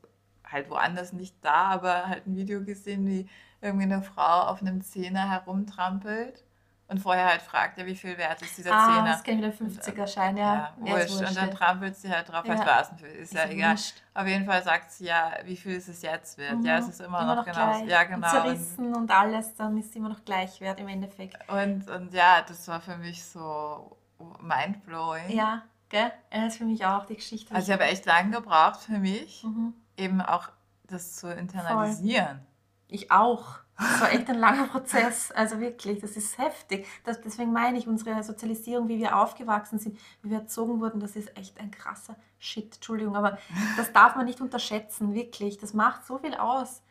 halt 0.51 0.70
woanders 0.70 1.12
nicht 1.12 1.34
da, 1.42 1.66
aber 1.66 2.07
halt 2.09 2.26
ein 2.26 2.36
Video 2.36 2.62
gesehen, 2.64 3.07
wie 3.07 3.28
irgendwie 3.61 3.84
eine 3.84 4.03
Frau 4.03 4.42
auf 4.49 4.61
einem 4.61 4.80
Zehner 4.82 5.30
herumtrampelt 5.30 6.44
und 6.88 7.01
vorher 7.01 7.26
halt 7.26 7.42
fragt, 7.42 7.78
ja, 7.78 7.86
wie 7.86 7.97
viel 7.97 8.16
wert 8.16 8.40
ist 8.42 8.57
dieser 8.59 8.72
Ah, 8.72 8.86
Zehner? 8.86 9.05
das 9.07 9.24
kenne 9.24 9.49
ich 9.49 9.61
mit 9.61 9.74
dem 9.74 9.80
50er-Schein, 9.82 10.36
ja. 10.36 10.72
Ja, 10.84 10.92
wurscht. 10.92 11.20
Und 11.20 11.36
dann 11.36 11.51
trampelt 11.51 11.97
sie 11.97 12.09
halt 12.09 12.28
drauf, 12.28 12.44
Ja. 12.44 12.53
vielleicht 12.53 12.66
war 12.66 12.80
es 12.82 12.90
ein 12.90 12.99
Ist, 12.99 13.22
Ist 13.22 13.34
ja 13.34 13.44
ja 13.47 13.51
egal. 13.51 13.70
wurscht. 13.72 14.03
Auf 14.14 14.26
jeden 14.28 14.44
Fall 14.47 14.62
sagt 14.62 14.92
sie 14.92 15.07
ja, 15.07 15.32
wie 15.44 15.57
viel 15.57 15.72
ist 15.72 15.88
es 15.88 16.03
jetzt 16.03 16.38
wert? 16.38 16.62
Ja, 16.64 16.78
es 16.78 16.86
ist 16.88 17.01
immer, 17.01 17.34
noch, 17.34 17.44
genau. 17.44 17.57
gleich. 17.57 17.88
Ja, 17.88 18.05
genau. 18.05 18.26
Und, 18.26 18.30
zerrissen 18.30 18.94
und 18.94 19.11
alles, 19.11 19.55
dann 19.57 19.76
ist 19.78 19.90
es 19.90 19.97
immer 19.97 20.11
noch 20.11 20.24
gleich 20.24 20.61
wert 20.61 20.78
im 20.78 20.86
Endeffekt. 20.86 21.36
und, 21.51 21.90
und 21.90 22.14
ja, 22.14 22.42
das 22.47 22.68
war 22.68 22.80
für 22.80 22.97
mich 22.99 23.24
so 23.24 23.97
mindblowing. 24.40 25.28
Ja, 25.30 25.62
gell? 25.88 26.12
Ja, 26.32 26.40
Das 26.44 26.53
ist 26.53 26.59
für 26.59 26.64
mich 26.64 26.84
auch 26.86 27.05
die 27.07 27.16
Geschichte. 27.16 27.53
Also 27.55 27.66
ich 27.68 27.72
habe 27.72 27.90
echt 27.90 28.07
lange 28.07 28.30
gebraucht 28.30 28.80
für 28.80 28.99
mich, 28.99 29.42
Mhm. 29.42 29.74
Eben 29.97 30.20
auch 30.20 30.49
das 30.84 31.16
zu 31.16 31.32
internalisieren. 31.32 32.40
Ich 32.88 33.11
auch. 33.11 33.59
Das 33.78 34.01
war 34.01 34.12
echt 34.12 34.28
ein 34.30 34.38
langer 34.38 34.66
Prozess. 34.72 35.30
Also 35.32 35.61
wirklich, 35.61 36.01
das 36.01 36.16
ist 36.16 36.38
heftig. 36.38 36.86
Das, 37.05 37.20
deswegen 37.20 37.53
meine 37.53 37.78
ich, 37.78 37.86
unsere 37.86 38.22
Sozialisierung, 38.22 38.88
wie 38.88 38.99
wir 38.99 39.16
aufgewachsen 39.18 39.78
sind, 39.78 39.99
wie 40.22 40.30
wir 40.30 40.38
erzogen 40.38 40.80
wurden, 40.80 41.01
das 41.01 41.16
ist 41.16 41.36
echt 41.36 41.59
ein 41.61 41.70
krasser 41.70 42.16
Shit. 42.38 42.76
Entschuldigung, 42.76 43.16
aber 43.16 43.38
das 43.76 43.92
darf 43.92 44.16
man 44.16 44.26
nicht 44.26 44.40
unterschätzen, 44.40 45.14
wirklich. 45.14 45.59
Das 45.59 45.74
macht 45.74 46.07
so 46.07 46.18
viel 46.18 46.34
aus 46.34 46.82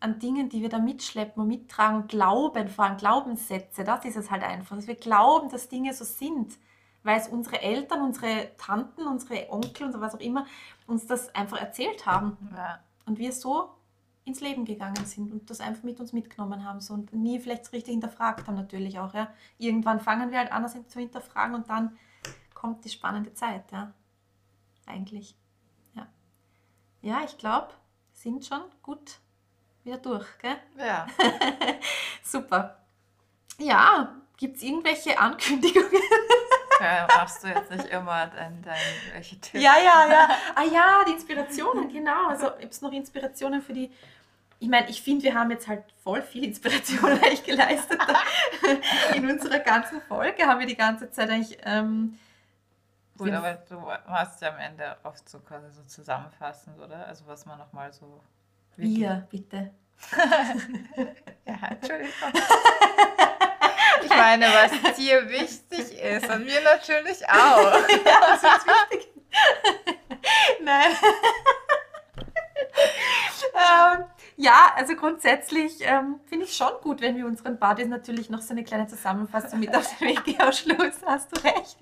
an 0.00 0.18
Dingen, 0.18 0.48
die 0.48 0.60
wir 0.60 0.68
da 0.68 0.78
mitschleppen 0.78 1.42
und 1.42 1.48
mittragen 1.48 2.02
und 2.02 2.08
glauben, 2.08 2.68
vor 2.68 2.84
allem 2.84 2.96
Glaubenssätze. 2.96 3.84
Das 3.84 4.04
ist 4.04 4.16
es 4.16 4.30
halt 4.30 4.42
einfach, 4.42 4.76
dass 4.76 4.86
wir 4.86 4.96
glauben, 4.96 5.48
dass 5.50 5.68
Dinge 5.68 5.94
so 5.94 6.04
sind, 6.04 6.58
weil 7.04 7.20
es 7.20 7.28
unsere 7.28 7.62
Eltern, 7.62 8.02
unsere 8.02 8.50
Tanten, 8.56 9.06
unsere 9.06 9.48
Onkel 9.50 9.86
und 9.86 10.00
was 10.00 10.14
auch 10.14 10.20
immer 10.20 10.46
uns 10.86 11.06
das 11.06 11.32
einfach 11.34 11.58
erzählt 11.58 12.06
haben 12.06 12.36
Ja. 12.56 12.80
und 13.06 13.18
wir 13.18 13.32
so 13.32 13.70
ins 14.24 14.40
Leben 14.40 14.64
gegangen 14.64 15.04
sind 15.04 15.30
und 15.30 15.50
das 15.50 15.60
einfach 15.60 15.82
mit 15.82 16.00
uns 16.00 16.12
mitgenommen 16.14 16.64
haben 16.64 16.80
so, 16.80 16.94
und 16.94 17.12
nie 17.12 17.38
vielleicht 17.38 17.66
so 17.66 17.72
richtig 17.72 17.92
hinterfragt 17.92 18.46
haben 18.46 18.54
natürlich 18.56 18.98
auch. 18.98 19.12
Ja. 19.14 19.28
Irgendwann 19.58 20.00
fangen 20.00 20.30
wir 20.30 20.38
halt 20.38 20.50
an, 20.50 20.62
das 20.62 20.72
zu 20.88 20.98
hinterfragen 20.98 21.54
und 21.54 21.68
dann 21.68 21.96
kommt 22.54 22.84
die 22.84 22.88
spannende 22.88 23.34
Zeit, 23.34 23.70
ja. 23.70 23.92
Eigentlich. 24.86 25.36
Ja, 25.94 26.06
ja 27.02 27.20
ich 27.24 27.36
glaube, 27.36 27.68
sind 28.12 28.46
schon 28.46 28.62
gut 28.82 29.18
wieder 29.82 29.98
durch, 29.98 30.26
gell? 30.38 30.56
ja. 30.78 31.06
Super. 32.22 32.78
Ja, 33.58 34.14
gibt 34.38 34.56
es 34.56 34.62
irgendwelche 34.62 35.18
Ankündigungen? 35.18 35.90
Ja, 36.80 37.06
machst 37.08 37.44
du 37.44 37.48
jetzt 37.48 37.70
nicht 37.70 37.86
immer 37.86 38.26
dein, 38.26 38.62
dein 38.62 38.76
welche 39.12 39.40
Tipps? 39.40 39.62
Ja, 39.62 39.74
ja, 39.76 40.06
ja. 40.10 40.28
Ah 40.54 40.64
ja, 40.64 41.04
die 41.06 41.12
Inspirationen, 41.12 41.92
genau. 41.92 42.28
Also 42.28 42.50
gibt 42.58 42.72
es 42.72 42.82
noch 42.82 42.92
Inspirationen 42.92 43.62
für 43.62 43.72
die. 43.72 43.90
Ich 44.60 44.68
meine, 44.68 44.88
ich 44.88 45.02
finde, 45.02 45.24
wir 45.24 45.34
haben 45.34 45.50
jetzt 45.50 45.68
halt 45.68 45.84
voll 46.02 46.22
viel 46.22 46.44
Inspiration 46.44 47.12
eigentlich 47.22 47.44
geleistet. 47.44 48.00
In 49.14 49.28
unserer 49.30 49.58
ganzen 49.58 50.00
Folge 50.02 50.46
haben 50.46 50.60
wir 50.60 50.66
die 50.66 50.76
ganze 50.76 51.10
Zeit 51.10 51.30
eigentlich. 51.30 51.58
Ähm, 51.64 52.18
Gut, 53.16 53.30
aber 53.30 53.54
du 53.54 53.76
machst 54.08 54.42
ja 54.42 54.48
am 54.48 54.58
Ende 54.58 54.96
oft 55.04 55.28
so 55.28 55.38
quasi 55.38 55.70
so 55.70 55.82
zusammenfassend, 55.82 56.80
oder? 56.80 57.06
Also 57.06 57.26
was 57.26 57.46
man 57.46 57.58
nochmal 57.58 57.92
so... 57.92 58.20
wir, 58.76 59.26
bitte. 59.30 59.70
Ja, 61.46 61.68
Entschuldigung. 61.68 62.12
Ich 64.02 64.08
meine, 64.08 64.46
was 64.46 64.96
dir 64.96 65.28
wichtig 65.28 65.98
ist 65.98 66.28
und 66.28 66.44
mir 66.44 66.60
natürlich 66.62 67.28
auch. 67.28 67.72
ja, 68.04 68.20
das 68.20 68.42
ist 68.42 68.66
wichtig. 68.66 69.08
Nein. 70.60 70.96
ähm, 73.54 74.04
Ja, 74.36 74.72
also 74.74 74.96
grundsätzlich 74.96 75.76
ähm, 75.80 76.18
finde 76.26 76.46
ich 76.46 76.56
schon 76.56 76.72
gut, 76.82 77.00
wenn 77.00 77.16
wir 77.16 77.26
unseren 77.26 77.58
Buddies 77.58 77.86
natürlich 77.86 78.30
noch 78.30 78.42
so 78.42 78.52
eine 78.52 78.64
kleine 78.64 78.88
Zusammenfassung 78.88 79.60
mit 79.60 79.74
auf 79.76 79.96
den 79.96 80.08
Weg 80.08 80.24
gehen. 80.24 80.40
Am 80.40 80.52
Schluss 80.52 81.00
hast 81.06 81.36
du 81.36 81.40
recht. 81.42 81.78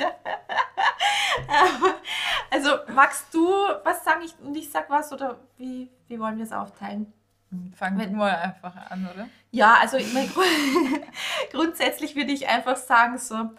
also 2.51 2.71
magst 2.95 3.33
du 3.33 3.49
was 3.85 4.05
sagen 4.05 4.23
ich, 4.23 4.35
und 4.41 4.55
ich 4.55 4.71
sag 4.71 4.91
was 4.91 5.13
oder 5.13 5.39
wie, 5.57 5.91
wie 6.09 6.21
wollen 6.21 6.37
wir 6.37 6.45
es 6.45 6.53
aufteilen? 6.53 7.13
Fangen 7.75 7.99
wir 7.99 8.09
mal 8.11 8.35
einfach 8.37 8.75
an, 8.91 9.09
oder? 9.13 9.29
Ja, 9.55 9.77
also 9.81 9.99
ich 9.99 10.13
mein, 10.15 10.31
grundsätzlich 11.53 12.17
würde 12.17 12.33
ich 12.33 12.49
einfach 12.49 12.77
sagen 12.77 13.19
so, 13.19 13.51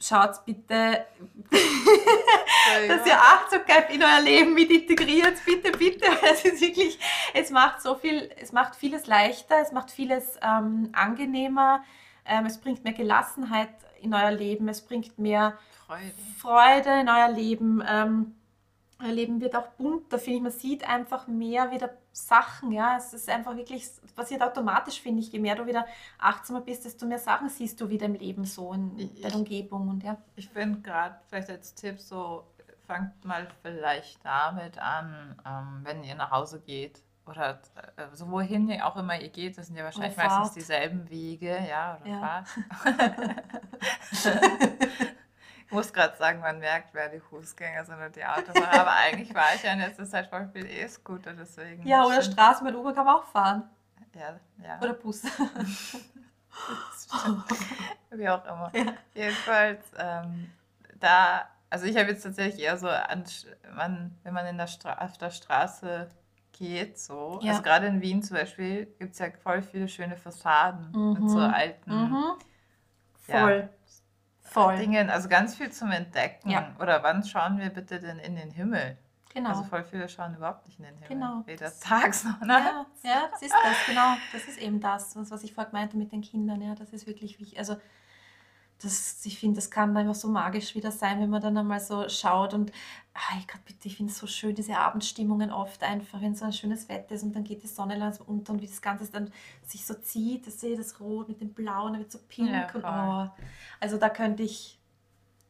schaut 0.00 0.44
bitte, 0.46 1.06
dass 2.88 3.06
ihr 3.06 3.18
Achtsamkeit 3.18 3.90
in 3.92 4.02
euer 4.02 4.22
Leben 4.22 4.54
mit 4.54 4.70
integriert. 4.70 5.34
Bitte, 5.44 5.72
bitte. 5.72 6.06
Es 6.22 6.46
ist 6.46 6.62
wirklich, 6.62 6.98
es 7.34 7.50
macht 7.50 7.82
so 7.82 7.94
viel, 7.96 8.30
es 8.40 8.52
macht 8.52 8.74
vieles 8.74 9.06
leichter, 9.06 9.60
es 9.60 9.72
macht 9.72 9.90
vieles 9.90 10.38
ähm, 10.40 10.88
angenehmer, 10.94 11.84
ähm, 12.24 12.46
es 12.46 12.58
bringt 12.58 12.82
mehr 12.82 12.94
Gelassenheit 12.94 13.74
in 14.00 14.14
euer 14.14 14.32
Leben, 14.32 14.68
es 14.68 14.80
bringt 14.80 15.18
mehr 15.18 15.58
Freude, 15.86 16.12
Freude 16.38 17.00
in 17.00 17.08
euer 17.10 17.28
Leben. 17.28 17.84
Ähm, 17.86 18.34
euer 19.02 19.12
Leben 19.12 19.42
wird 19.42 19.54
auch 19.54 19.68
bunter, 19.72 20.18
finde 20.18 20.36
ich. 20.36 20.42
Man 20.42 20.52
sieht 20.52 20.88
einfach 20.88 21.26
mehr 21.26 21.70
wieder 21.72 21.90
Sachen, 22.12 22.72
ja. 22.72 22.96
Es 22.96 23.12
ist 23.12 23.28
einfach 23.28 23.56
wirklich, 23.56 23.82
es 23.82 24.12
passiert 24.12 24.42
automatisch, 24.42 25.00
finde 25.00 25.20
ich. 25.20 25.32
Je 25.32 25.38
mehr 25.38 25.56
du 25.56 25.66
wieder 25.66 25.86
achtsamer 26.18 26.60
bist, 26.60 26.84
desto 26.84 27.06
mehr 27.06 27.18
Sachen 27.18 27.48
siehst 27.48 27.80
du 27.80 27.88
wieder 27.88 28.06
im 28.06 28.14
Leben 28.14 28.44
so, 28.44 28.72
in 28.72 28.98
ich, 28.98 29.20
der 29.20 29.34
Umgebung 29.34 29.88
und 29.88 30.02
ja. 30.02 30.18
Ich 30.36 30.48
finde 30.48 30.80
gerade 30.80 31.16
vielleicht 31.28 31.50
als 31.50 31.74
Tipp 31.74 31.98
so, 31.98 32.44
fangt 32.86 33.24
mal 33.24 33.48
vielleicht 33.62 34.24
damit 34.24 34.78
an, 34.78 35.40
ähm, 35.46 35.80
wenn 35.84 36.04
ihr 36.04 36.14
nach 36.14 36.30
Hause 36.30 36.60
geht 36.60 37.02
oder 37.26 37.60
äh, 37.96 38.06
so 38.12 38.30
wohin 38.30 38.68
ihr 38.68 38.86
auch 38.86 38.96
immer 38.96 39.18
ihr 39.20 39.28
geht, 39.28 39.56
das 39.56 39.68
sind 39.68 39.76
ja 39.76 39.84
wahrscheinlich 39.84 40.16
meistens 40.16 40.52
dieselben 40.52 41.08
Wege, 41.08 41.56
ja, 41.68 41.98
oder 42.00 42.10
ja. 42.10 42.20
Fahrt. 42.20 42.48
Ich 45.72 45.76
muss 45.76 45.90
gerade 45.90 46.14
sagen, 46.18 46.40
man 46.40 46.58
merkt, 46.58 46.92
wer 46.92 47.08
die 47.08 47.18
Fußgänger 47.18 47.86
sind 47.86 47.98
und 47.98 48.14
die 48.14 48.22
Autofahrer. 48.22 48.78
Aber 48.78 48.92
eigentlich 48.92 49.34
war 49.34 49.54
ich 49.54 49.62
ja 49.62 49.72
in 49.72 49.78
letzter 49.78 50.04
Zeit 50.04 50.26
voll 50.26 50.46
viel 50.52 50.66
E-Scooter, 50.66 51.32
deswegen. 51.32 51.86
Ja, 51.86 52.04
oder 52.04 52.20
Straßen 52.20 52.66
mit 52.66 52.76
Uber 52.76 52.92
kann 52.92 53.06
man 53.06 53.16
auch 53.16 53.24
fahren. 53.24 53.70
Ja, 54.14 54.38
ja. 54.62 54.78
Oder 54.82 54.92
Bus. 54.92 55.22
Wie 58.10 58.28
auch 58.28 58.44
immer. 58.44 58.70
Ja. 58.74 58.92
Jedenfalls, 59.14 59.86
ähm, 59.96 60.52
da, 61.00 61.48
also 61.70 61.86
ich 61.86 61.96
habe 61.96 62.10
jetzt 62.10 62.22
tatsächlich 62.22 62.62
eher 62.62 62.76
so, 62.76 62.90
an, 62.90 63.24
man, 63.74 64.14
wenn 64.24 64.34
man 64.34 64.44
in 64.44 64.58
der 64.58 64.66
Stra 64.66 64.98
auf 64.98 65.16
der 65.16 65.30
Straße 65.30 66.10
geht, 66.52 66.98
so, 66.98 67.38
ja. 67.40 67.52
also 67.52 67.62
gerade 67.62 67.86
in 67.86 68.02
Wien 68.02 68.22
zum 68.22 68.36
Beispiel, 68.36 68.88
gibt 68.98 69.14
es 69.14 69.20
ja 69.20 69.28
voll 69.42 69.62
viele 69.62 69.88
schöne 69.88 70.18
Fassaden 70.18 70.92
mhm. 70.92 71.12
mit 71.14 71.30
so 71.30 71.38
mhm. 71.38 71.54
alten. 71.54 71.90
Mhm. 71.90 72.24
Voll. 73.14 73.60
Ja, 73.60 73.68
Voll. 74.52 74.76
Dingen, 74.76 75.10
also 75.10 75.28
ganz 75.28 75.54
viel 75.54 75.70
zum 75.70 75.90
Entdecken. 75.90 76.50
Ja. 76.50 76.74
Oder 76.80 77.02
wann 77.02 77.24
schauen 77.24 77.58
wir 77.58 77.70
bitte 77.70 78.00
denn 78.00 78.18
in 78.18 78.36
den 78.36 78.50
Himmel? 78.50 78.98
Genau. 79.34 79.50
Also 79.50 79.64
voll 79.64 79.82
viele 79.82 80.08
schauen 80.08 80.34
überhaupt 80.34 80.66
nicht 80.66 80.78
in 80.78 80.84
den 80.84 80.94
Himmel. 80.98 81.08
Genau. 81.08 81.42
Weder 81.46 81.72
tags 81.80 82.24
noch 82.24 82.40
nachts. 82.40 83.02
Ja, 83.02 83.10
ja, 83.10 83.28
das 83.30 83.42
ist 83.42 83.52
das, 83.52 83.86
genau. 83.86 84.14
Das 84.32 84.44
ist 84.44 84.58
eben 84.58 84.80
das, 84.80 85.16
was 85.16 85.42
ich 85.42 85.54
vorhin 85.54 85.72
meinte 85.72 85.96
mit 85.96 86.12
den 86.12 86.20
Kindern. 86.20 86.60
Ja, 86.60 86.74
das 86.74 86.92
ist 86.92 87.06
wirklich 87.06 87.40
wichtig. 87.40 87.58
Also 87.58 87.76
das, 88.82 89.24
ich 89.24 89.38
finde, 89.38 89.56
das 89.56 89.70
kann 89.70 89.96
einfach 89.96 90.14
so 90.14 90.28
magisch 90.28 90.74
wieder 90.74 90.90
sein, 90.90 91.20
wenn 91.20 91.30
man 91.30 91.40
dann 91.40 91.56
einmal 91.56 91.80
so 91.80 92.08
schaut 92.08 92.54
und 92.54 92.72
ach, 93.14 93.36
ich, 93.38 93.46
bitte, 93.64 93.88
ich 93.88 93.96
finde 93.96 94.12
es 94.12 94.18
so 94.18 94.26
schön, 94.26 94.54
diese 94.54 94.76
Abendstimmungen 94.76 95.52
oft 95.52 95.82
einfach, 95.82 96.20
wenn 96.20 96.34
so 96.34 96.44
ein 96.44 96.52
schönes 96.52 96.88
Wetter 96.88 97.14
ist 97.14 97.22
und 97.22 97.34
dann 97.34 97.44
geht 97.44 97.62
die 97.62 97.68
Sonne 97.68 97.96
langsam 97.96 98.26
unter 98.26 98.52
und 98.52 98.62
wie 98.62 98.66
das 98.66 98.82
Ganze 98.82 99.10
dann 99.10 99.32
sich 99.64 99.86
so 99.86 99.94
zieht, 99.94 100.46
das 100.46 100.60
sehe 100.60 100.76
das 100.76 100.98
Rot 101.00 101.28
mit 101.28 101.40
dem 101.40 101.52
Blau 101.52 101.86
und 101.86 101.92
dann 101.92 102.00
wird 102.00 102.12
so 102.12 102.18
pink 102.28 102.50
ja, 102.50 102.70
und 102.74 102.84
oh. 102.84 103.42
Also 103.80 103.98
da 103.98 104.08
könnte 104.08 104.42
ich, 104.42 104.78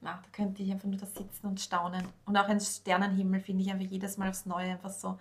na, 0.00 0.20
da 0.22 0.28
könnte 0.32 0.62
ich 0.62 0.70
einfach 0.70 0.88
nur 0.88 0.98
da 0.98 1.06
sitzen 1.06 1.46
und 1.46 1.60
staunen. 1.60 2.06
Und 2.26 2.36
auch 2.36 2.48
ein 2.48 2.60
Sternenhimmel 2.60 3.40
finde 3.40 3.62
ich 3.62 3.70
einfach 3.70 3.86
jedes 3.88 4.16
Mal 4.16 4.28
aufs 4.28 4.46
Neue 4.46 4.72
einfach 4.72 4.90
so 4.90 5.18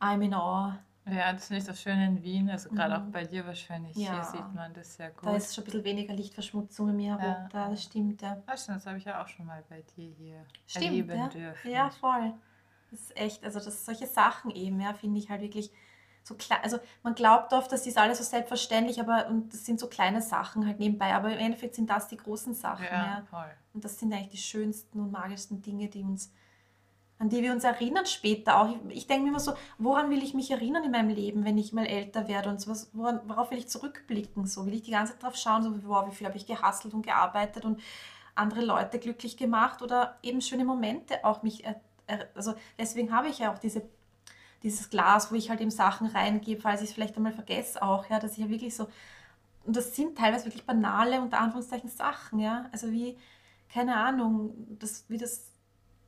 I'm 0.00 0.22
in 0.22 0.34
awe. 0.34 0.78
Ja, 1.08 1.32
das 1.32 1.46
finde 1.46 1.60
ich 1.60 1.66
das 1.66 1.80
Schöne 1.80 2.06
in 2.06 2.22
Wien, 2.22 2.50
also 2.50 2.68
gerade 2.68 2.98
mhm. 2.98 3.08
auch 3.08 3.12
bei 3.12 3.24
dir 3.24 3.46
wahrscheinlich. 3.46 3.96
Ja. 3.96 4.14
Hier 4.14 4.24
sieht 4.24 4.54
man 4.54 4.74
das 4.74 4.98
ja 4.98 5.10
gut. 5.10 5.24
Da 5.24 5.36
ist 5.36 5.54
schon 5.54 5.62
ein 5.62 5.66
bisschen 5.66 5.84
weniger 5.84 6.14
Lichtverschmutzung 6.14 6.88
in 6.90 6.96
mir 6.96 7.10
herum. 7.16 7.24
Ja. 7.24 7.48
Da, 7.52 7.68
das 7.68 7.84
stimmt, 7.84 8.22
ja. 8.22 8.42
Ah, 8.46 8.56
stimmt, 8.56 8.78
das 8.78 8.86
habe 8.86 8.98
ich 8.98 9.04
ja 9.04 9.22
auch 9.22 9.28
schon 9.28 9.46
mal 9.46 9.62
bei 9.68 9.82
dir 9.96 10.10
hier 10.18 10.44
stimmt, 10.66 10.84
erleben 10.86 11.16
ja? 11.16 11.28
dürfen. 11.28 11.70
Ja, 11.70 11.90
voll. 11.90 12.34
Das 12.90 13.00
ist 13.00 13.16
echt, 13.16 13.44
also 13.44 13.60
das, 13.60 13.84
solche 13.84 14.06
Sachen 14.06 14.50
eben, 14.50 14.80
ja, 14.80 14.94
finde 14.94 15.18
ich 15.18 15.30
halt 15.30 15.42
wirklich 15.42 15.70
so 16.24 16.34
klar. 16.34 16.58
Also 16.64 16.78
man 17.04 17.14
glaubt 17.14 17.52
oft, 17.52 17.70
das 17.70 17.86
ist 17.86 17.98
alles 17.98 18.18
so 18.18 18.24
selbstverständlich, 18.24 19.00
aber 19.00 19.28
und 19.28 19.52
das 19.52 19.64
sind 19.64 19.78
so 19.78 19.86
kleine 19.86 20.20
Sachen 20.20 20.66
halt 20.66 20.80
nebenbei. 20.80 21.14
Aber 21.14 21.32
im 21.32 21.38
Endeffekt 21.38 21.76
sind 21.76 21.88
das 21.88 22.08
die 22.08 22.16
großen 22.16 22.54
Sachen. 22.54 22.84
Ja, 22.84 22.92
ja. 22.92 23.22
Voll. 23.30 23.50
Und 23.74 23.84
das 23.84 23.98
sind 23.98 24.12
eigentlich 24.12 24.30
die 24.30 24.36
schönsten 24.38 24.98
und 25.00 25.12
magischsten 25.12 25.62
Dinge, 25.62 25.88
die 25.88 26.02
uns 26.02 26.32
an 27.18 27.28
die 27.28 27.42
wir 27.42 27.52
uns 27.52 27.64
erinnern 27.64 28.06
später 28.06 28.60
auch. 28.60 28.68
Ich, 28.68 28.96
ich 28.96 29.06
denke 29.06 29.24
mir 29.24 29.30
immer 29.30 29.40
so, 29.40 29.54
woran 29.78 30.10
will 30.10 30.22
ich 30.22 30.34
mich 30.34 30.50
erinnern 30.50 30.84
in 30.84 30.90
meinem 30.90 31.08
Leben, 31.08 31.44
wenn 31.44 31.56
ich 31.56 31.72
mal 31.72 31.86
älter 31.86 32.28
werde 32.28 32.50
und 32.50 32.60
sowas, 32.60 32.90
woran, 32.92 33.20
worauf 33.26 33.50
will 33.50 33.58
ich 33.58 33.68
zurückblicken? 33.68 34.46
So 34.46 34.66
will 34.66 34.74
ich 34.74 34.82
die 34.82 34.90
ganze 34.90 35.12
Zeit 35.12 35.22
drauf 35.22 35.36
schauen, 35.36 35.62
so 35.62 35.72
wow, 35.88 36.06
wie 36.06 36.14
viel 36.14 36.26
habe 36.26 36.36
ich 36.36 36.46
gehasselt 36.46 36.94
und 36.94 37.02
gearbeitet 37.02 37.64
und 37.64 37.80
andere 38.34 38.62
Leute 38.62 38.98
glücklich 38.98 39.36
gemacht 39.36 39.82
oder 39.82 40.18
eben 40.22 40.42
schöne 40.42 40.64
Momente 40.64 41.24
auch 41.24 41.42
mich, 41.42 41.64
also 42.34 42.54
deswegen 42.78 43.12
habe 43.12 43.28
ich 43.28 43.38
ja 43.38 43.52
auch 43.52 43.58
diese, 43.58 43.82
dieses 44.62 44.90
Glas, 44.90 45.32
wo 45.32 45.36
ich 45.36 45.48
halt 45.48 45.60
eben 45.60 45.70
Sachen 45.70 46.08
reingebe, 46.08 46.60
falls 46.60 46.82
ich 46.82 46.90
es 46.90 46.94
vielleicht 46.94 47.16
einmal 47.16 47.32
vergesse 47.32 47.82
auch, 47.82 48.08
ja, 48.10 48.18
dass 48.18 48.32
ich 48.32 48.38
ja 48.38 48.50
wirklich 48.50 48.76
so, 48.76 48.88
und 49.64 49.74
das 49.74 49.96
sind 49.96 50.18
teilweise 50.18 50.44
wirklich 50.44 50.66
banale, 50.66 51.20
unter 51.20 51.40
Anführungszeichen, 51.40 51.88
Sachen, 51.88 52.38
ja, 52.38 52.68
also 52.72 52.92
wie, 52.92 53.16
keine 53.72 53.96
Ahnung, 53.96 54.54
das, 54.78 55.06
wie 55.08 55.18
das 55.18 55.50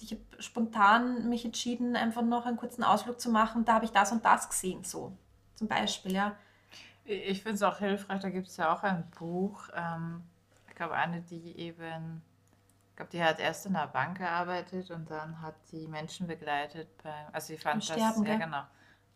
ich 0.01 0.13
habe 0.13 0.43
spontan 0.43 1.29
mich 1.29 1.45
entschieden, 1.45 1.97
einfach 1.97 2.23
noch 2.23 2.47
einen 2.47 2.57
kurzen 2.57 2.85
Ausflug 2.85 3.21
zu 3.21 3.31
machen. 3.31 3.65
Da 3.65 3.75
habe 3.75 3.85
ich 3.85 3.91
das 3.91 4.13
und 4.13 4.25
das 4.25 4.49
gesehen, 4.49 4.85
so 4.85 5.13
zum 5.55 5.69
Beispiel, 5.69 6.13
ja. 6.13 6.37
Ich 7.05 7.43
finde 7.43 7.57
es 7.57 7.63
auch 7.63 7.79
hilfreich, 7.79 8.21
da 8.21 8.29
gibt 8.29 8.49
es 8.49 8.57
ja 8.59 8.73
auch 8.73 8.83
ein 8.83 9.11
Buch, 9.19 9.69
ähm, 9.75 10.23
ich 10.69 10.75
glaube 10.75 10.95
eine, 10.95 11.23
die 11.23 11.59
eben, 11.59 12.23
ich 12.91 12.97
glaube, 12.97 13.11
die 13.11 13.23
hat 13.23 13.41
erst 13.41 13.67
in 13.67 13.73
der 13.73 13.87
Bank 13.87 14.19
gearbeitet 14.19 14.91
und 14.91 15.11
dann 15.11 15.41
hat 15.41 15.55
die 15.73 15.89
Menschen 15.89 16.27
begleitet 16.27 16.89
beim, 17.03 17.27
also 17.33 17.49
sie 17.49 17.59
fand 17.59 17.83
Sterben, 17.83 18.03
das, 18.03 18.17
ja 18.19 18.25
gell? 18.25 18.39
genau. 18.39 18.63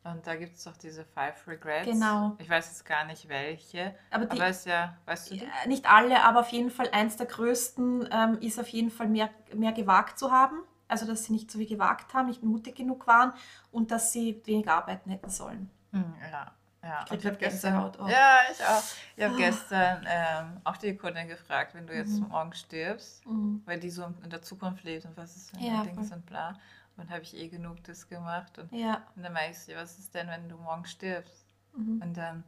Und 0.04 0.26
da 0.26 0.34
gibt 0.34 0.56
es 0.56 0.64
doch 0.64 0.76
diese 0.76 1.04
Five 1.04 1.46
Regrets. 1.46 1.86
Genau. 1.86 2.34
Ich 2.38 2.50
weiß 2.50 2.66
jetzt 2.66 2.84
gar 2.84 3.04
nicht 3.04 3.28
welche. 3.28 3.94
Aber, 4.10 4.24
die, 4.24 4.40
aber 4.40 4.48
ist 4.48 4.66
ja, 4.66 4.96
weißt 5.04 5.30
du? 5.30 5.34
Die? 5.36 5.48
Nicht 5.66 5.88
alle, 5.88 6.24
aber 6.24 6.40
auf 6.40 6.48
jeden 6.48 6.70
Fall 6.70 6.88
eins 6.90 7.16
der 7.18 7.26
größten 7.26 8.08
ähm, 8.10 8.38
ist 8.40 8.58
auf 8.58 8.66
jeden 8.68 8.90
Fall 8.90 9.06
mehr, 9.06 9.30
mehr 9.54 9.70
gewagt 9.70 10.18
zu 10.18 10.32
haben 10.32 10.58
also 10.92 11.06
dass 11.06 11.24
sie 11.24 11.32
nicht 11.32 11.50
so 11.50 11.58
wie 11.58 11.66
gewagt 11.66 12.14
haben, 12.14 12.28
nicht 12.28 12.42
mutig 12.42 12.76
genug 12.76 13.06
waren 13.06 13.32
und 13.72 13.90
dass 13.90 14.12
sie 14.12 14.40
wenig 14.44 14.68
arbeiten 14.68 15.10
hätten 15.10 15.30
sollen. 15.30 15.70
Hm, 15.90 16.14
ja. 16.30 16.52
Ja, 16.84 17.04
ich 17.12 17.24
habe 17.24 17.36
gestern, 17.36 17.92
oh. 18.00 18.08
ja, 18.08 18.38
ich 18.50 18.60
auch. 18.64 18.82
Ich 19.16 19.22
habe 19.22 19.34
oh. 19.34 19.38
gestern 19.38 20.04
ähm, 20.04 20.60
auch 20.64 20.76
die 20.76 20.96
Kundin 20.96 21.28
gefragt, 21.28 21.74
wenn 21.74 21.86
du 21.86 21.94
jetzt 21.94 22.18
mhm. 22.18 22.26
morgen 22.26 22.52
stirbst, 22.54 23.24
mhm. 23.24 23.62
weil 23.66 23.78
die 23.78 23.88
so 23.88 24.04
in 24.24 24.30
der 24.30 24.42
Zukunft 24.42 24.82
lebt 24.82 25.04
und 25.04 25.16
was 25.16 25.36
ist, 25.36 25.54
wenn 25.54 25.62
ja, 25.62 25.84
Dinge 25.84 26.02
sind, 26.02 26.26
bla. 26.26 26.58
Und 26.96 27.08
habe 27.08 27.22
ich 27.22 27.36
eh 27.36 27.48
genug 27.48 27.84
das 27.84 28.08
gemacht. 28.08 28.58
Und, 28.58 28.72
ja. 28.72 29.00
und 29.14 29.22
dann 29.22 29.32
meinte 29.32 29.52
ich 29.52 29.58
sie, 29.60 29.76
was 29.76 29.96
ist 29.96 30.12
denn, 30.12 30.26
wenn 30.26 30.48
du 30.48 30.56
morgen 30.56 30.84
stirbst? 30.84 31.46
Mhm. 31.76 32.02
Und 32.02 32.16
dann, 32.16 32.42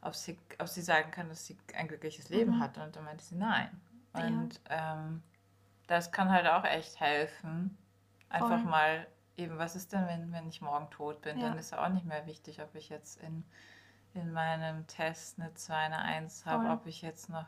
ob 0.00 0.14
sie, 0.14 0.38
ob 0.60 0.68
sie 0.68 0.82
sagen 0.82 1.10
kann, 1.10 1.28
dass 1.28 1.44
sie 1.44 1.58
ein 1.74 1.88
glückliches 1.88 2.28
Leben 2.28 2.58
mhm. 2.58 2.60
hat. 2.60 2.78
Und 2.78 2.94
dann 2.94 3.02
meinte 3.02 3.24
sie, 3.24 3.34
nein. 3.34 3.68
Und 4.12 4.60
ja. 4.70 4.94
ähm, 4.94 5.22
das 5.86 6.12
kann 6.12 6.30
halt 6.30 6.46
auch 6.46 6.64
echt 6.64 7.00
helfen. 7.00 7.76
Einfach 8.28 8.60
Voll. 8.60 8.70
mal 8.70 9.06
eben, 9.36 9.58
was 9.58 9.76
ist 9.76 9.92
denn, 9.92 10.06
wenn, 10.06 10.32
wenn 10.32 10.48
ich 10.48 10.60
morgen 10.60 10.90
tot 10.90 11.20
bin? 11.22 11.38
Ja. 11.38 11.48
Dann 11.48 11.58
ist 11.58 11.72
ja 11.72 11.84
auch 11.84 11.88
nicht 11.88 12.06
mehr 12.06 12.26
wichtig, 12.26 12.60
ob 12.62 12.74
ich 12.74 12.88
jetzt 12.88 13.22
in, 13.22 13.44
in 14.14 14.32
meinem 14.32 14.86
Test 14.86 15.38
eine 15.38 15.52
2, 15.54 15.74
eine 15.74 15.98
1 15.98 16.46
habe, 16.46 16.70
ob 16.70 16.86
ich 16.86 17.02
jetzt 17.02 17.28
noch 17.28 17.46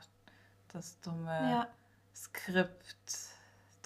das 0.73 1.01
dumme 1.01 1.51
ja. 1.51 1.67
Skript 2.15 2.97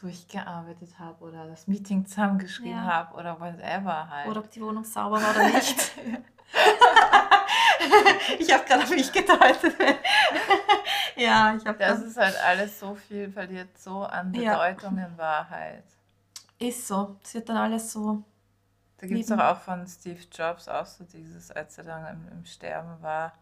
durchgearbeitet 0.01 0.99
habe 0.99 1.23
oder 1.25 1.47
das 1.47 1.67
Meeting 1.67 2.07
zusammengeschrieben 2.07 2.73
ja. 2.73 2.85
habe 2.85 3.17
oder 3.17 3.39
whatever 3.39 4.09
halt. 4.09 4.29
Oder 4.29 4.41
ob 4.41 4.51
die 4.51 4.63
Wohnung 4.63 4.85
sauber 4.85 5.23
war 5.23 5.31
oder 5.31 5.49
nicht. 5.49 5.93
ich 8.39 8.53
habe 8.53 8.65
gerade 8.65 8.83
auf 8.83 8.91
mich 8.91 9.13
gedeutet. 9.13 9.77
ja, 11.17 11.55
ich 11.55 11.67
habe 11.67 11.79
das. 11.79 12.03
ist 12.03 12.17
halt 12.17 12.37
alles 12.45 12.79
so 12.79 12.95
viel, 12.95 13.31
verliert 13.31 13.77
so 13.79 14.03
an 14.03 14.33
Bedeutung 14.33 14.99
ja. 14.99 15.07
in 15.07 15.19
Wahrheit. 15.19 15.85
Ist 16.59 16.87
so. 16.87 17.17
Es 17.23 17.35
wird 17.35 17.49
dann 17.49 17.57
alles 17.57 17.93
so. 17.93 18.23
Da 18.99 19.07
gibt 19.07 19.21
es 19.21 19.29
doch 19.29 19.39
auch 19.39 19.59
von 19.59 19.87
Steve 19.87 20.21
Jobs 20.31 20.69
auch 20.69 20.85
so 20.85 21.05
dieses, 21.05 21.51
als 21.51 21.79
er 21.79 21.85
dann 21.85 22.07
im, 22.07 22.39
im 22.39 22.45
Sterben 22.45 23.01
war, 23.01 23.33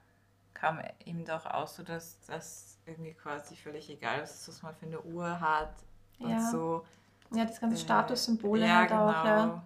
kam 0.54 0.80
ihm 1.04 1.24
doch 1.24 1.46
auch 1.46 1.66
so, 1.66 1.82
dass 1.82 2.20
das 2.26 2.78
irgendwie 2.86 3.14
quasi 3.14 3.56
völlig 3.56 3.90
egal 3.90 4.20
ist, 4.20 4.48
was 4.48 4.62
man 4.62 4.74
für 4.74 4.86
eine 4.86 5.00
Uhr 5.00 5.40
hat 5.40 5.74
und 6.20 6.30
ja. 6.30 6.50
so. 6.50 6.84
Ja, 7.32 7.44
das 7.44 7.60
ganze 7.60 7.76
äh, 7.76 7.80
Statussymbole 7.80 8.66
ja, 8.66 8.76
halt 8.76 8.88
genau. 8.88 9.08
auch. 9.08 9.24
Ja. 9.24 9.62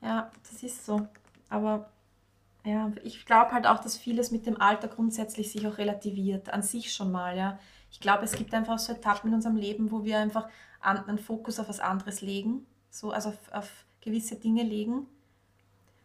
ja, 0.00 0.30
das 0.42 0.62
ist 0.62 0.84
so. 0.84 1.06
Aber 1.48 1.90
Ja, 2.64 2.92
ich 3.02 3.24
glaube 3.24 3.52
halt 3.52 3.66
auch, 3.66 3.80
dass 3.80 3.96
vieles 3.96 4.30
mit 4.30 4.46
dem 4.46 4.60
Alter 4.60 4.88
grundsätzlich 4.88 5.50
sich 5.50 5.66
auch 5.66 5.78
relativiert, 5.78 6.50
an 6.52 6.62
sich 6.62 6.92
schon 6.92 7.10
mal, 7.10 7.36
ja. 7.36 7.58
Ich 7.90 8.00
glaube, 8.00 8.24
es 8.24 8.32
gibt 8.32 8.54
einfach 8.54 8.78
so 8.78 8.92
Etappen 8.92 9.30
in 9.30 9.34
unserem 9.34 9.56
Leben, 9.56 9.90
wo 9.90 10.04
wir 10.04 10.18
einfach 10.18 10.48
einen 10.80 11.18
Fokus 11.18 11.58
auf 11.58 11.68
was 11.68 11.80
anderes 11.80 12.20
legen, 12.20 12.66
so, 12.90 13.10
also 13.10 13.30
auf, 13.30 13.52
auf 13.52 13.70
gewisse 14.00 14.36
Dinge 14.36 14.62
legen. 14.62 15.06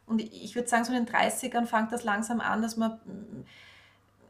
Und 0.06 0.22
ich 0.22 0.56
würde 0.56 0.68
sagen, 0.68 0.86
so 0.86 0.94
in 0.94 1.06
den 1.06 1.14
30ern 1.14 1.66
fängt 1.66 1.92
das 1.92 2.04
langsam 2.04 2.40
an, 2.42 2.62
dass 2.62 2.78
man 2.78 2.94
mm, 3.06 3.46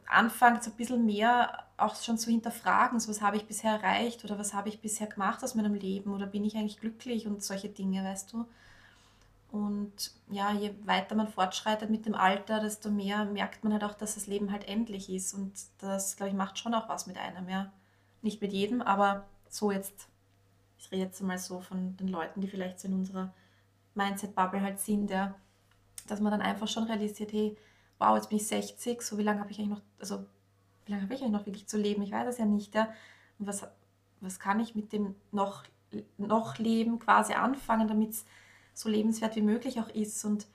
anfängt, 0.07 0.63
so 0.63 0.71
ein 0.71 0.77
bisschen 0.77 1.05
mehr 1.05 1.65
auch 1.77 1.95
schon 1.95 2.17
zu 2.17 2.29
hinterfragen, 2.29 2.99
so 2.99 3.09
was 3.09 3.21
habe 3.21 3.37
ich 3.37 3.45
bisher 3.47 3.71
erreicht 3.73 4.23
oder 4.23 4.39
was 4.39 4.53
habe 4.53 4.69
ich 4.69 4.79
bisher 4.79 5.07
gemacht 5.07 5.43
aus 5.43 5.55
meinem 5.55 5.73
Leben 5.73 6.13
oder 6.13 6.25
bin 6.27 6.45
ich 6.45 6.55
eigentlich 6.55 6.79
glücklich 6.79 7.27
und 7.27 7.43
solche 7.43 7.69
Dinge, 7.69 8.03
weißt 8.03 8.31
du. 8.33 8.45
Und 9.55 10.11
ja, 10.29 10.51
je 10.51 10.73
weiter 10.83 11.15
man 11.15 11.29
fortschreitet 11.29 11.89
mit 11.89 12.05
dem 12.05 12.13
Alter, 12.13 12.59
desto 12.59 12.91
mehr 12.91 13.23
merkt 13.23 13.63
man 13.63 13.71
halt 13.71 13.85
auch, 13.85 13.93
dass 13.93 14.15
das 14.15 14.27
Leben 14.27 14.51
halt 14.51 14.67
endlich 14.67 15.09
ist. 15.09 15.33
Und 15.33 15.53
das, 15.77 16.17
glaube 16.17 16.31
ich, 16.31 16.35
macht 16.35 16.59
schon 16.59 16.73
auch 16.73 16.89
was 16.89 17.07
mit 17.07 17.17
einem, 17.17 17.47
ja. 17.47 17.71
Nicht 18.21 18.41
mit 18.41 18.51
jedem, 18.51 18.81
aber 18.81 19.25
so 19.47 19.71
jetzt, 19.71 20.09
ich 20.77 20.91
rede 20.91 21.03
jetzt 21.03 21.21
mal 21.21 21.37
so 21.37 21.61
von 21.61 21.95
den 21.95 22.09
Leuten, 22.09 22.41
die 22.41 22.49
vielleicht 22.49 22.81
so 22.81 22.89
in 22.89 22.95
unserer 22.95 23.33
Mindset-Bubble 23.93 24.61
halt 24.61 24.81
sind, 24.81 25.09
ja, 25.09 25.35
dass 26.07 26.19
man 26.19 26.31
dann 26.31 26.41
einfach 26.41 26.67
schon 26.67 26.83
realisiert, 26.83 27.31
hey, 27.31 27.55
wow, 27.97 28.17
jetzt 28.17 28.27
bin 28.27 28.39
ich 28.39 28.47
60, 28.47 29.01
so 29.01 29.17
wie 29.17 29.23
lange 29.23 29.39
habe 29.39 29.51
ich 29.51 29.59
eigentlich 29.59 29.69
noch, 29.69 29.83
also 29.99 30.25
wie 30.85 30.91
lange 30.91 31.03
habe 31.03 31.13
ich 31.13 31.21
eigentlich 31.21 31.31
noch 31.31 31.45
wirklich 31.45 31.67
zu 31.67 31.77
leben? 31.77 32.01
Ich 32.01 32.11
weiß 32.11 32.27
es 32.27 32.39
ja 32.39 32.45
nicht, 32.45 32.75
ja. 32.75 32.89
Und 33.39 33.47
was, 33.47 33.65
was 34.19 34.37
kann 34.37 34.59
ich 34.59 34.75
mit 34.75 34.91
dem 34.91 35.15
noch, 35.31 35.63
noch 36.17 36.57
Leben 36.57 36.99
quasi 36.99 37.35
anfangen, 37.35 37.87
damit 37.87 38.09
es 38.09 38.25
so 38.75 38.89
lebenswert 38.89 39.35
wie 39.35 39.41
möglich 39.41 39.79
auch 39.79 39.89
ist. 39.89 40.23
Und 40.25 40.45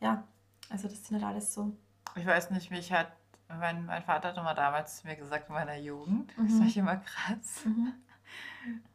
ja, 0.00 0.24
also 0.70 0.88
das 0.88 1.04
sind 1.04 1.20
halt 1.20 1.34
alles 1.34 1.52
so. 1.52 1.76
Ich 2.16 2.24
weiß 2.24 2.50
nicht, 2.50 2.70
mich 2.70 2.92
hat 2.92 3.12
mein, 3.48 3.84
mein 3.84 4.02
Vater 4.02 4.28
hat 4.28 4.38
immer 4.38 4.54
damals 4.54 5.00
zu 5.00 5.06
mir 5.06 5.16
gesagt, 5.16 5.48
in 5.48 5.54
meiner 5.54 5.76
Jugend, 5.76 6.36
mhm. 6.38 6.48
das 6.48 6.58
war 6.58 6.66
ich 6.66 6.76
immer 6.76 6.96
krass. 6.96 7.64
Mhm. 7.64 7.92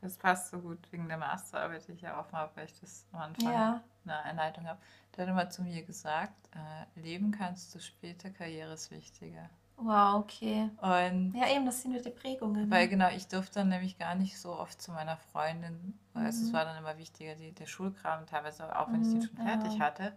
Das 0.02 0.18
passt 0.18 0.50
so 0.50 0.60
gut 0.60 0.80
wegen 0.92 1.08
der 1.08 1.18
Masterarbeit, 1.18 1.88
die 1.88 1.92
ich 1.94 2.02
ja 2.02 2.20
auch 2.20 2.32
mal, 2.32 2.50
weil 2.56 2.66
ich 2.66 2.80
das 2.80 3.06
am 3.12 3.22
Anfang 3.22 3.54
ja. 3.54 3.84
eine 4.04 4.20
Einleitung 4.24 4.68
habe. 4.68 4.80
Der 5.16 5.26
hat 5.26 5.32
immer 5.32 5.50
zu 5.50 5.62
mir 5.62 5.84
gesagt, 5.84 6.50
äh, 6.56 7.00
leben 7.00 7.32
kannst 7.32 7.74
du 7.76 7.80
später, 7.80 8.32
Karriere 8.32 8.74
ist 8.74 8.92
wichtiger. 8.92 9.50
Wow, 9.82 10.20
okay. 10.20 10.70
Und 10.82 11.34
ja, 11.36 11.48
eben, 11.48 11.66
das 11.66 11.82
sind 11.82 11.94
wieder 11.94 12.04
die 12.04 12.10
Prägungen. 12.10 12.70
Weil 12.70 12.86
ne? 12.86 12.90
genau, 12.90 13.10
ich 13.10 13.28
durfte 13.28 13.60
dann 13.60 13.70
nämlich 13.70 13.98
gar 13.98 14.16
nicht 14.16 14.38
so 14.40 14.52
oft 14.52 14.82
zu 14.82 14.92
meiner 14.92 15.18
Freundin, 15.18 15.98
mhm. 16.14 16.26
also 16.26 16.44
es 16.44 16.54
war 16.54 16.66
dann 16.66 16.78
immer 16.78 16.98
wichtiger, 16.98 17.36
die, 17.36 17.54
der 17.54 17.66
Schulkram, 17.66 18.26
teilweise 18.26 18.78
auch 18.78 18.92
wenn 18.92 19.02
ich 19.02 19.08
den 19.08 19.20
mhm, 19.20 19.24
schon 19.24 19.38
fertig 19.38 19.74
ja. 19.76 19.86
hatte. 19.86 20.16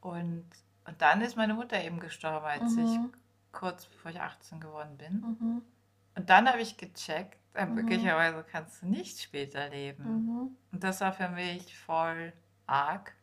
Und, 0.00 0.46
und 0.86 1.00
dann 1.02 1.20
ist 1.20 1.36
meine 1.36 1.54
Mutter 1.54 1.82
eben 1.82 2.00
gestorben, 2.00 2.46
als 2.46 2.74
mhm. 2.74 2.84
ich 2.84 2.98
kurz 3.52 3.86
bevor 3.86 4.10
ich 4.10 4.20
18 4.20 4.60
geworden 4.60 4.96
bin. 4.96 5.20
Mhm. 5.20 5.62
Und 6.14 6.30
dann 6.30 6.48
habe 6.48 6.60
ich 6.60 6.78
gecheckt, 6.78 7.38
äh, 7.54 7.66
mhm. 7.66 7.74
möglicherweise 7.74 8.44
kannst 8.50 8.82
du 8.82 8.86
nicht 8.86 9.20
später 9.20 9.68
leben. 9.68 10.04
Mhm. 10.04 10.56
Und 10.72 10.82
das 10.82 11.00
war 11.02 11.12
für 11.12 11.28
mich 11.28 11.76
voll 11.76 12.32
arg. 12.66 13.14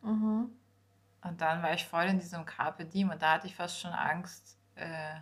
Und 1.22 1.40
dann 1.40 1.62
war 1.62 1.74
ich 1.74 1.86
voll 1.86 2.04
in 2.04 2.18
diesem 2.18 2.44
Carpe 2.46 2.84
Diem 2.84 3.10
und 3.10 3.20
da 3.20 3.34
hatte 3.34 3.46
ich 3.46 3.56
fast 3.56 3.80
schon 3.80 3.92
Angst, 3.92 4.56
äh, 4.76 5.16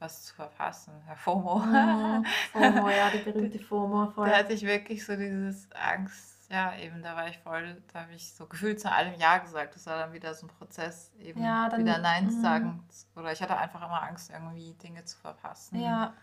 was 0.00 0.24
zu 0.24 0.34
verpassen. 0.34 0.94
Herr 1.06 1.16
FOMO. 1.16 1.58
Mhm. 1.58 2.24
FOMO, 2.52 2.88
ja, 2.88 3.10
die 3.10 3.18
berühmte 3.18 3.58
FOMO. 3.64 4.10
Voll. 4.10 4.28
Da 4.28 4.38
hatte 4.38 4.54
ich 4.54 4.62
wirklich 4.62 5.04
so 5.04 5.14
dieses 5.14 5.70
Angst, 5.72 6.50
ja, 6.50 6.74
eben, 6.76 7.02
da 7.02 7.14
war 7.14 7.28
ich 7.28 7.38
voll, 7.38 7.80
da 7.92 8.00
habe 8.00 8.14
ich 8.14 8.32
so 8.32 8.46
gefühlt 8.46 8.80
zu 8.80 8.90
allem 8.90 9.14
Ja 9.20 9.38
gesagt. 9.38 9.76
Das 9.76 9.86
war 9.86 9.98
dann 9.98 10.12
wieder 10.12 10.34
so 10.34 10.46
ein 10.46 10.50
Prozess, 10.50 11.12
eben 11.20 11.42
ja, 11.42 11.68
dann, 11.68 11.80
wieder 11.80 11.98
Nein 11.98 12.28
zu 12.30 12.38
mhm. 12.38 12.42
sagen. 12.42 12.88
Oder 13.14 13.32
ich 13.32 13.40
hatte 13.40 13.56
einfach 13.56 13.84
immer 13.84 14.02
Angst, 14.02 14.30
irgendwie 14.30 14.72
Dinge 14.74 15.04
zu 15.04 15.18
verpassen. 15.18 15.80
Ja. 15.80 16.14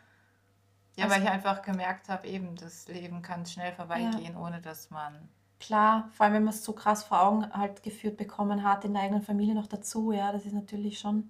Ja, 0.95 1.05
also, 1.05 1.15
weil 1.15 1.23
ich 1.23 1.29
einfach 1.29 1.61
gemerkt 1.61 2.09
habe, 2.09 2.27
eben, 2.27 2.55
das 2.55 2.87
Leben 2.87 3.21
kann 3.21 3.45
schnell 3.45 3.71
vorbeigehen, 3.71 4.33
ja. 4.33 4.39
ohne 4.39 4.59
dass 4.59 4.89
man. 4.89 5.29
Klar, 5.59 6.09
vor 6.11 6.25
allem 6.25 6.35
wenn 6.35 6.43
man 6.43 6.53
es 6.53 6.63
so 6.63 6.73
krass 6.73 7.03
vor 7.03 7.21
Augen 7.21 7.51
halt 7.53 7.81
geführt 7.81 8.17
bekommen 8.17 8.63
hat, 8.63 8.83
in 8.83 8.93
der 8.93 9.03
eigenen 9.03 9.21
Familie 9.23 9.55
noch 9.55 9.67
dazu, 9.67 10.11
ja, 10.11 10.31
das 10.31 10.45
ist 10.45 10.53
natürlich 10.53 10.99
schon 10.99 11.29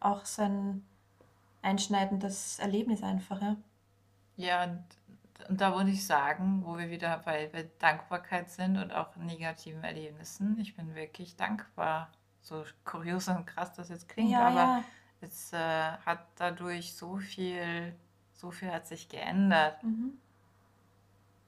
auch 0.00 0.24
so 0.24 0.42
ein 0.42 0.86
einschneidendes 1.62 2.58
Erlebnis 2.58 3.02
einfach. 3.02 3.40
Ja, 3.40 3.56
ja 4.36 4.64
und, 4.64 4.84
und 5.48 5.60
da 5.60 5.74
würde 5.74 5.90
ich 5.90 6.06
sagen, 6.06 6.62
wo 6.64 6.78
wir 6.78 6.90
wieder 6.90 7.18
bei, 7.24 7.48
bei 7.52 7.68
Dankbarkeit 7.78 8.50
sind 8.50 8.76
und 8.76 8.92
auch 8.92 9.14
negativen 9.16 9.82
Erlebnissen, 9.84 10.58
ich 10.60 10.76
bin 10.76 10.94
wirklich 10.94 11.36
dankbar. 11.36 12.10
So 12.42 12.64
kurios 12.84 13.26
und 13.26 13.44
krass 13.44 13.72
das 13.72 13.88
jetzt 13.88 14.08
klingt, 14.08 14.30
ja, 14.30 14.46
aber 14.46 14.56
ja. 14.56 14.84
es 15.20 15.52
äh, 15.52 15.58
hat 15.58 16.26
dadurch 16.36 16.94
so 16.94 17.16
viel, 17.16 17.92
so 18.34 18.52
viel 18.52 18.70
hat 18.70 18.86
sich 18.86 19.08
geändert. 19.08 19.82
Mhm. 19.82 20.16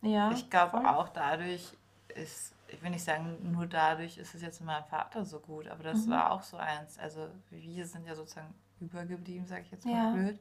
Ja, 0.02 0.32
ich 0.32 0.50
glaube 0.50 0.88
auch 0.88 1.08
dadurch 1.08 1.76
ist, 2.08 2.52
ich 2.68 2.82
will 2.82 2.90
nicht 2.90 3.04
sagen, 3.04 3.52
nur 3.52 3.66
dadurch 3.66 4.18
ist 4.18 4.34
es 4.34 4.42
jetzt 4.42 4.60
mit 4.60 4.66
meinem 4.66 4.84
Vater 4.84 5.24
so 5.24 5.40
gut, 5.40 5.68
aber 5.68 5.84
das 5.84 6.06
mhm. 6.06 6.10
war 6.10 6.32
auch 6.32 6.42
so 6.42 6.56
eins. 6.56 6.98
Also 6.98 7.28
wir 7.50 7.86
sind 7.86 8.06
ja 8.06 8.14
sozusagen 8.14 8.54
übergeblieben, 8.80 9.46
sage 9.46 9.62
ich 9.62 9.70
jetzt 9.70 9.86
mal 9.86 9.92
ja. 9.92 10.12
blöd. 10.12 10.38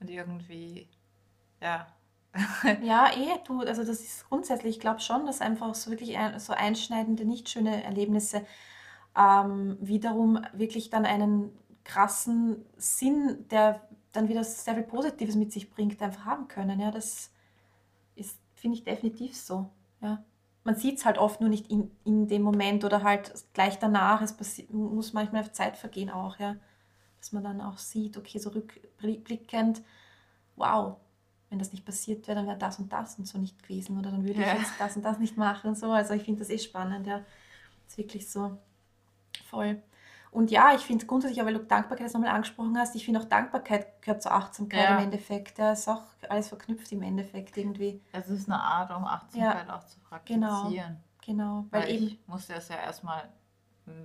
Und 0.00 0.10
irgendwie, 0.10 0.88
ja. 1.60 1.86
ja, 2.82 3.10
eh, 3.16 3.38
du, 3.46 3.60
also 3.60 3.84
das 3.84 4.00
ist 4.00 4.28
grundsätzlich, 4.28 4.76
ich 4.76 4.80
glaube 4.80 5.00
schon, 5.00 5.26
dass 5.26 5.40
einfach 5.40 5.74
so 5.74 5.90
wirklich 5.90 6.16
ein, 6.16 6.38
so 6.38 6.52
einschneidende, 6.52 7.24
nicht 7.24 7.48
schöne 7.48 7.82
Erlebnisse 7.82 8.44
ähm, 9.16 9.76
wiederum 9.80 10.40
wirklich 10.52 10.90
dann 10.90 11.04
einen 11.04 11.50
krassen 11.84 12.64
Sinn, 12.76 13.46
der 13.50 13.80
dann 14.12 14.28
wieder 14.28 14.44
sehr 14.44 14.74
viel 14.74 14.82
Positives 14.82 15.36
mit 15.36 15.52
sich 15.52 15.70
bringt, 15.70 16.00
einfach 16.02 16.24
haben 16.24 16.48
können. 16.48 16.80
Ja, 16.80 16.90
das 16.90 17.32
ist, 18.14 18.38
finde 18.54 18.76
ich, 18.76 18.84
definitiv 18.84 19.36
so. 19.36 19.70
Ja. 20.00 20.22
Man 20.64 20.76
sieht 20.76 20.98
es 20.98 21.06
halt 21.06 21.18
oft 21.18 21.40
nur 21.40 21.48
nicht 21.48 21.70
in, 21.70 21.90
in 22.04 22.28
dem 22.28 22.42
Moment 22.42 22.84
oder 22.84 23.02
halt 23.02 23.32
gleich 23.54 23.78
danach. 23.78 24.20
Es 24.20 24.36
muss 24.70 25.12
manchmal 25.12 25.50
Zeit 25.52 25.76
vergehen 25.76 26.10
auch, 26.10 26.38
ja 26.38 26.56
dass 27.18 27.32
man 27.32 27.44
dann 27.44 27.60
auch 27.60 27.78
sieht, 27.78 28.16
okay, 28.16 28.38
so 28.38 28.50
rückblickend, 28.50 29.82
wow, 30.56 30.96
wenn 31.50 31.58
das 31.58 31.72
nicht 31.72 31.84
passiert 31.84 32.26
wäre, 32.26 32.36
dann 32.36 32.46
wäre 32.46 32.58
das 32.58 32.78
und 32.78 32.92
das 32.92 33.18
und 33.18 33.26
so 33.26 33.38
nicht 33.38 33.62
gewesen 33.62 33.98
oder 33.98 34.10
dann 34.10 34.24
würde 34.24 34.40
ja. 34.40 34.52
ich 34.52 34.60
jetzt 34.60 34.72
das 34.78 34.96
und 34.96 35.02
das 35.02 35.18
nicht 35.18 35.36
machen 35.36 35.68
und 35.68 35.78
so. 35.78 35.90
Also 35.90 36.14
ich 36.14 36.22
finde 36.22 36.40
das 36.40 36.50
eh 36.50 36.58
spannend, 36.58 37.06
ja. 37.06 37.18
Das 37.18 37.92
ist 37.92 37.98
wirklich 37.98 38.30
so 38.30 38.58
voll. 39.46 39.80
Und 40.30 40.50
ja, 40.50 40.74
ich 40.74 40.82
finde 40.82 41.06
grundsätzlich, 41.06 41.42
weil 41.44 41.54
du 41.54 41.60
Dankbarkeit 41.60 42.04
jetzt 42.04 42.12
nochmal 42.12 42.30
angesprochen 42.30 42.76
hast, 42.78 42.94
ich 42.94 43.04
finde 43.04 43.20
auch 43.20 43.24
Dankbarkeit 43.24 44.02
gehört 44.02 44.22
zur 44.22 44.32
Achtsamkeit 44.32 44.84
ja. 44.84 44.98
im 44.98 45.04
Endeffekt. 45.04 45.58
Ja, 45.58 45.72
ist 45.72 45.88
auch 45.88 46.02
alles 46.28 46.48
verknüpft 46.48 46.92
im 46.92 47.02
Endeffekt 47.02 47.56
irgendwie. 47.56 48.02
Es 48.12 48.28
ist 48.28 48.46
eine 48.48 48.60
Art, 48.60 48.94
um 48.94 49.04
Achtsamkeit 49.04 49.66
ja. 49.66 49.76
auch 49.76 49.84
zu 49.84 49.98
praktizieren. 50.00 50.98
Genau, 51.24 51.24
genau. 51.24 51.64
Weil, 51.70 51.82
weil 51.82 51.90
eben, 51.90 52.06
ich 52.08 52.18
musste 52.26 52.52
das 52.54 52.68
ja 52.68 52.76
erstmal 52.76 53.26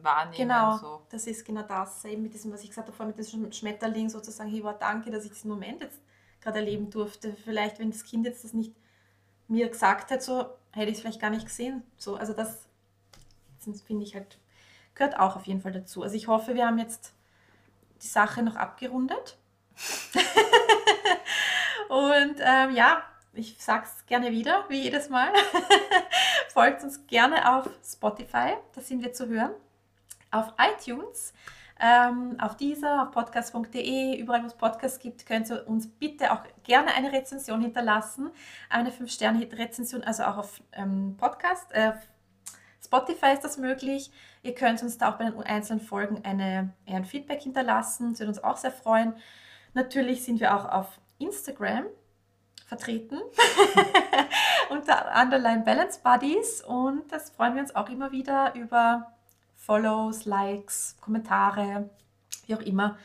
wahrnehmen. 0.01 0.37
Genau, 0.37 0.77
so. 0.77 1.01
das 1.09 1.27
ist 1.27 1.45
genau 1.45 1.63
das. 1.63 2.03
Eben 2.05 2.23
mit 2.23 2.33
diesem, 2.33 2.51
was 2.51 2.63
ich 2.63 2.69
gesagt 2.69 2.87
habe, 2.87 3.05
mit 3.05 3.17
diesem 3.17 3.51
Schmetterling 3.51 4.09
sozusagen, 4.09 4.49
hey, 4.49 4.63
wow, 4.63 4.75
danke, 4.79 5.11
dass 5.11 5.25
ich 5.25 5.31
diesen 5.31 5.49
Moment 5.49 5.81
jetzt 5.81 5.99
gerade 6.41 6.59
erleben 6.59 6.89
durfte. 6.89 7.33
Vielleicht, 7.43 7.79
wenn 7.79 7.91
das 7.91 8.03
Kind 8.03 8.25
jetzt 8.25 8.43
das 8.43 8.53
nicht 8.53 8.75
mir 9.47 9.69
gesagt 9.69 10.11
hätte, 10.11 10.23
so 10.23 10.45
hätte 10.71 10.89
ich 10.89 10.97
es 10.97 11.01
vielleicht 11.01 11.21
gar 11.21 11.29
nicht 11.29 11.45
gesehen. 11.45 11.83
So, 11.97 12.15
also 12.15 12.33
das 12.33 12.67
finde 13.85 14.03
ich 14.03 14.15
halt, 14.15 14.37
gehört 14.93 15.17
auch 15.17 15.35
auf 15.35 15.45
jeden 15.45 15.61
Fall 15.61 15.71
dazu. 15.71 16.03
Also 16.03 16.15
ich 16.15 16.27
hoffe, 16.27 16.55
wir 16.55 16.67
haben 16.67 16.79
jetzt 16.79 17.13
die 18.01 18.07
Sache 18.07 18.43
noch 18.43 18.55
abgerundet. 18.55 19.37
Und 21.89 22.35
ähm, 22.39 22.75
ja, 22.75 23.03
ich 23.33 23.55
sage 23.59 23.85
es 23.85 24.05
gerne 24.05 24.31
wieder, 24.31 24.65
wie 24.69 24.81
jedes 24.81 25.09
Mal. 25.09 25.31
Folgt 26.53 26.83
uns 26.83 27.07
gerne 27.07 27.55
auf 27.55 27.69
Spotify, 27.83 28.55
da 28.73 28.81
sind 28.81 29.01
wir 29.01 29.13
zu 29.13 29.27
hören 29.27 29.53
auf 30.33 30.53
iTunes, 30.57 31.33
ähm, 31.79 32.37
auf 32.39 32.55
dieser, 32.55 33.03
auf 33.03 33.11
podcast.de, 33.11 34.17
überall 34.17 34.43
wo 34.43 34.47
es 34.47 34.53
Podcasts 34.53 34.99
gibt, 34.99 35.25
könnt 35.25 35.49
ihr 35.49 35.67
uns 35.67 35.87
bitte 35.87 36.31
auch 36.31 36.43
gerne 36.63 36.93
eine 36.95 37.11
Rezension 37.11 37.61
hinterlassen. 37.61 38.31
Eine 38.69 38.91
5-Sterne-Rezension, 38.91 40.03
also 40.03 40.23
auch 40.23 40.37
auf 40.37 40.61
ähm, 40.73 41.15
Podcast. 41.17 41.71
Äh, 41.71 41.93
Spotify 42.83 43.33
ist 43.33 43.43
das 43.43 43.57
möglich. 43.57 44.11
Ihr 44.43 44.55
könnt 44.55 44.81
uns 44.83 44.97
da 44.97 45.11
auch 45.11 45.17
bei 45.17 45.25
den 45.25 45.41
einzelnen 45.43 45.81
Folgen 45.81 46.23
eine, 46.23 46.73
ein 46.85 47.05
Feedback 47.05 47.41
hinterlassen. 47.41 48.11
Das 48.11 48.19
würde 48.19 48.29
uns 48.29 48.43
auch 48.43 48.57
sehr 48.57 48.71
freuen. 48.71 49.15
Natürlich 49.73 50.23
sind 50.23 50.39
wir 50.39 50.55
auch 50.55 50.65
auf 50.65 50.99
Instagram 51.17 51.85
vertreten 52.67 53.19
unter 54.69 55.11
Underline 55.19 55.63
Balance 55.63 55.99
Buddies 56.03 56.63
und 56.63 57.11
das 57.11 57.29
freuen 57.29 57.55
wir 57.55 57.61
uns 57.61 57.75
auch 57.75 57.89
immer 57.89 58.11
wieder 58.11 58.55
über 58.55 59.12
Follows, 59.65 60.25
Likes, 60.25 60.97
Kommentare, 60.99 61.89
wie 62.45 62.55
auch 62.55 62.61
immer. 62.61 62.97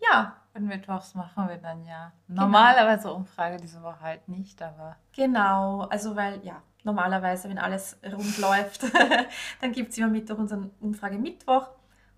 Ja. 0.00 0.36
Und 0.52 0.66
mittwochs 0.66 1.14
machen 1.14 1.48
wir 1.48 1.56
dann 1.56 1.84
ja 1.84 2.12
genau. 2.28 2.42
normalerweise 2.42 3.04
genau. 3.04 3.16
Umfrage, 3.16 3.56
diese 3.56 3.82
Woche 3.82 4.00
halt 4.00 4.28
nicht, 4.28 4.62
aber. 4.62 4.96
Genau, 5.12 5.80
also 5.82 6.14
weil 6.14 6.44
ja, 6.44 6.62
normalerweise, 6.84 7.48
wenn 7.48 7.58
alles 7.58 7.98
rund 8.04 8.38
läuft, 8.38 8.84
dann 9.60 9.72
gibt 9.72 9.90
es 9.90 9.98
immer 9.98 10.06
Mittwoch 10.08 10.38
unsere 10.38 10.70
Umfrage 10.80 11.18
Mittwoch 11.18 11.68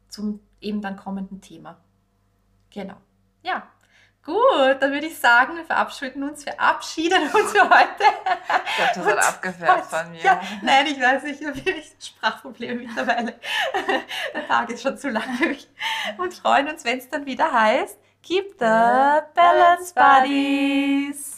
zum 0.08 0.40
eben 0.60 0.82
dann 0.82 0.96
kommenden 0.96 1.40
Thema. 1.40 1.78
Genau. 2.70 2.96
Ja, 3.42 3.62
Gut, 4.27 4.82
dann 4.82 4.93
würde 4.93 5.07
ich 5.07 5.16
sagen, 5.16 5.57
wir 5.57 5.65
verabschieden 5.65 6.24
uns, 6.24 6.43
verabschieden 6.43 7.23
uns 7.32 7.53
für 7.53 7.62
heute. 7.62 8.03
Ich 8.66 8.77
glaube, 8.77 8.93
das 8.97 9.07
hat 9.07 9.35
abgefärbt 9.35 9.86
von 9.90 10.11
mir. 10.11 10.20
Ja, 10.20 10.40
nein, 10.62 10.86
ich 10.89 11.01
weiß 11.01 11.23
nicht, 11.23 11.40
ich 11.40 11.47
habe 11.47 11.57
wirklich 11.65 11.93
Sprachprobleme 12.01 12.74
mittlerweile. 12.86 13.39
Der 14.35 14.48
Tag 14.48 14.69
ist 14.70 14.82
schon 14.82 14.98
zu 14.98 15.11
lang 15.11 15.23
für 15.39 15.47
mich. 15.47 15.69
Und 16.19 16.35
freuen 16.35 16.69
uns, 16.69 16.85
wenn 16.85 16.98
es 16.98 17.09
dann 17.09 17.24
wieder 17.24 17.53
heißt, 17.53 17.98
Keep 18.24 18.57
the 18.59 19.23
Balance 19.32 19.94
Buddies. 19.94 21.35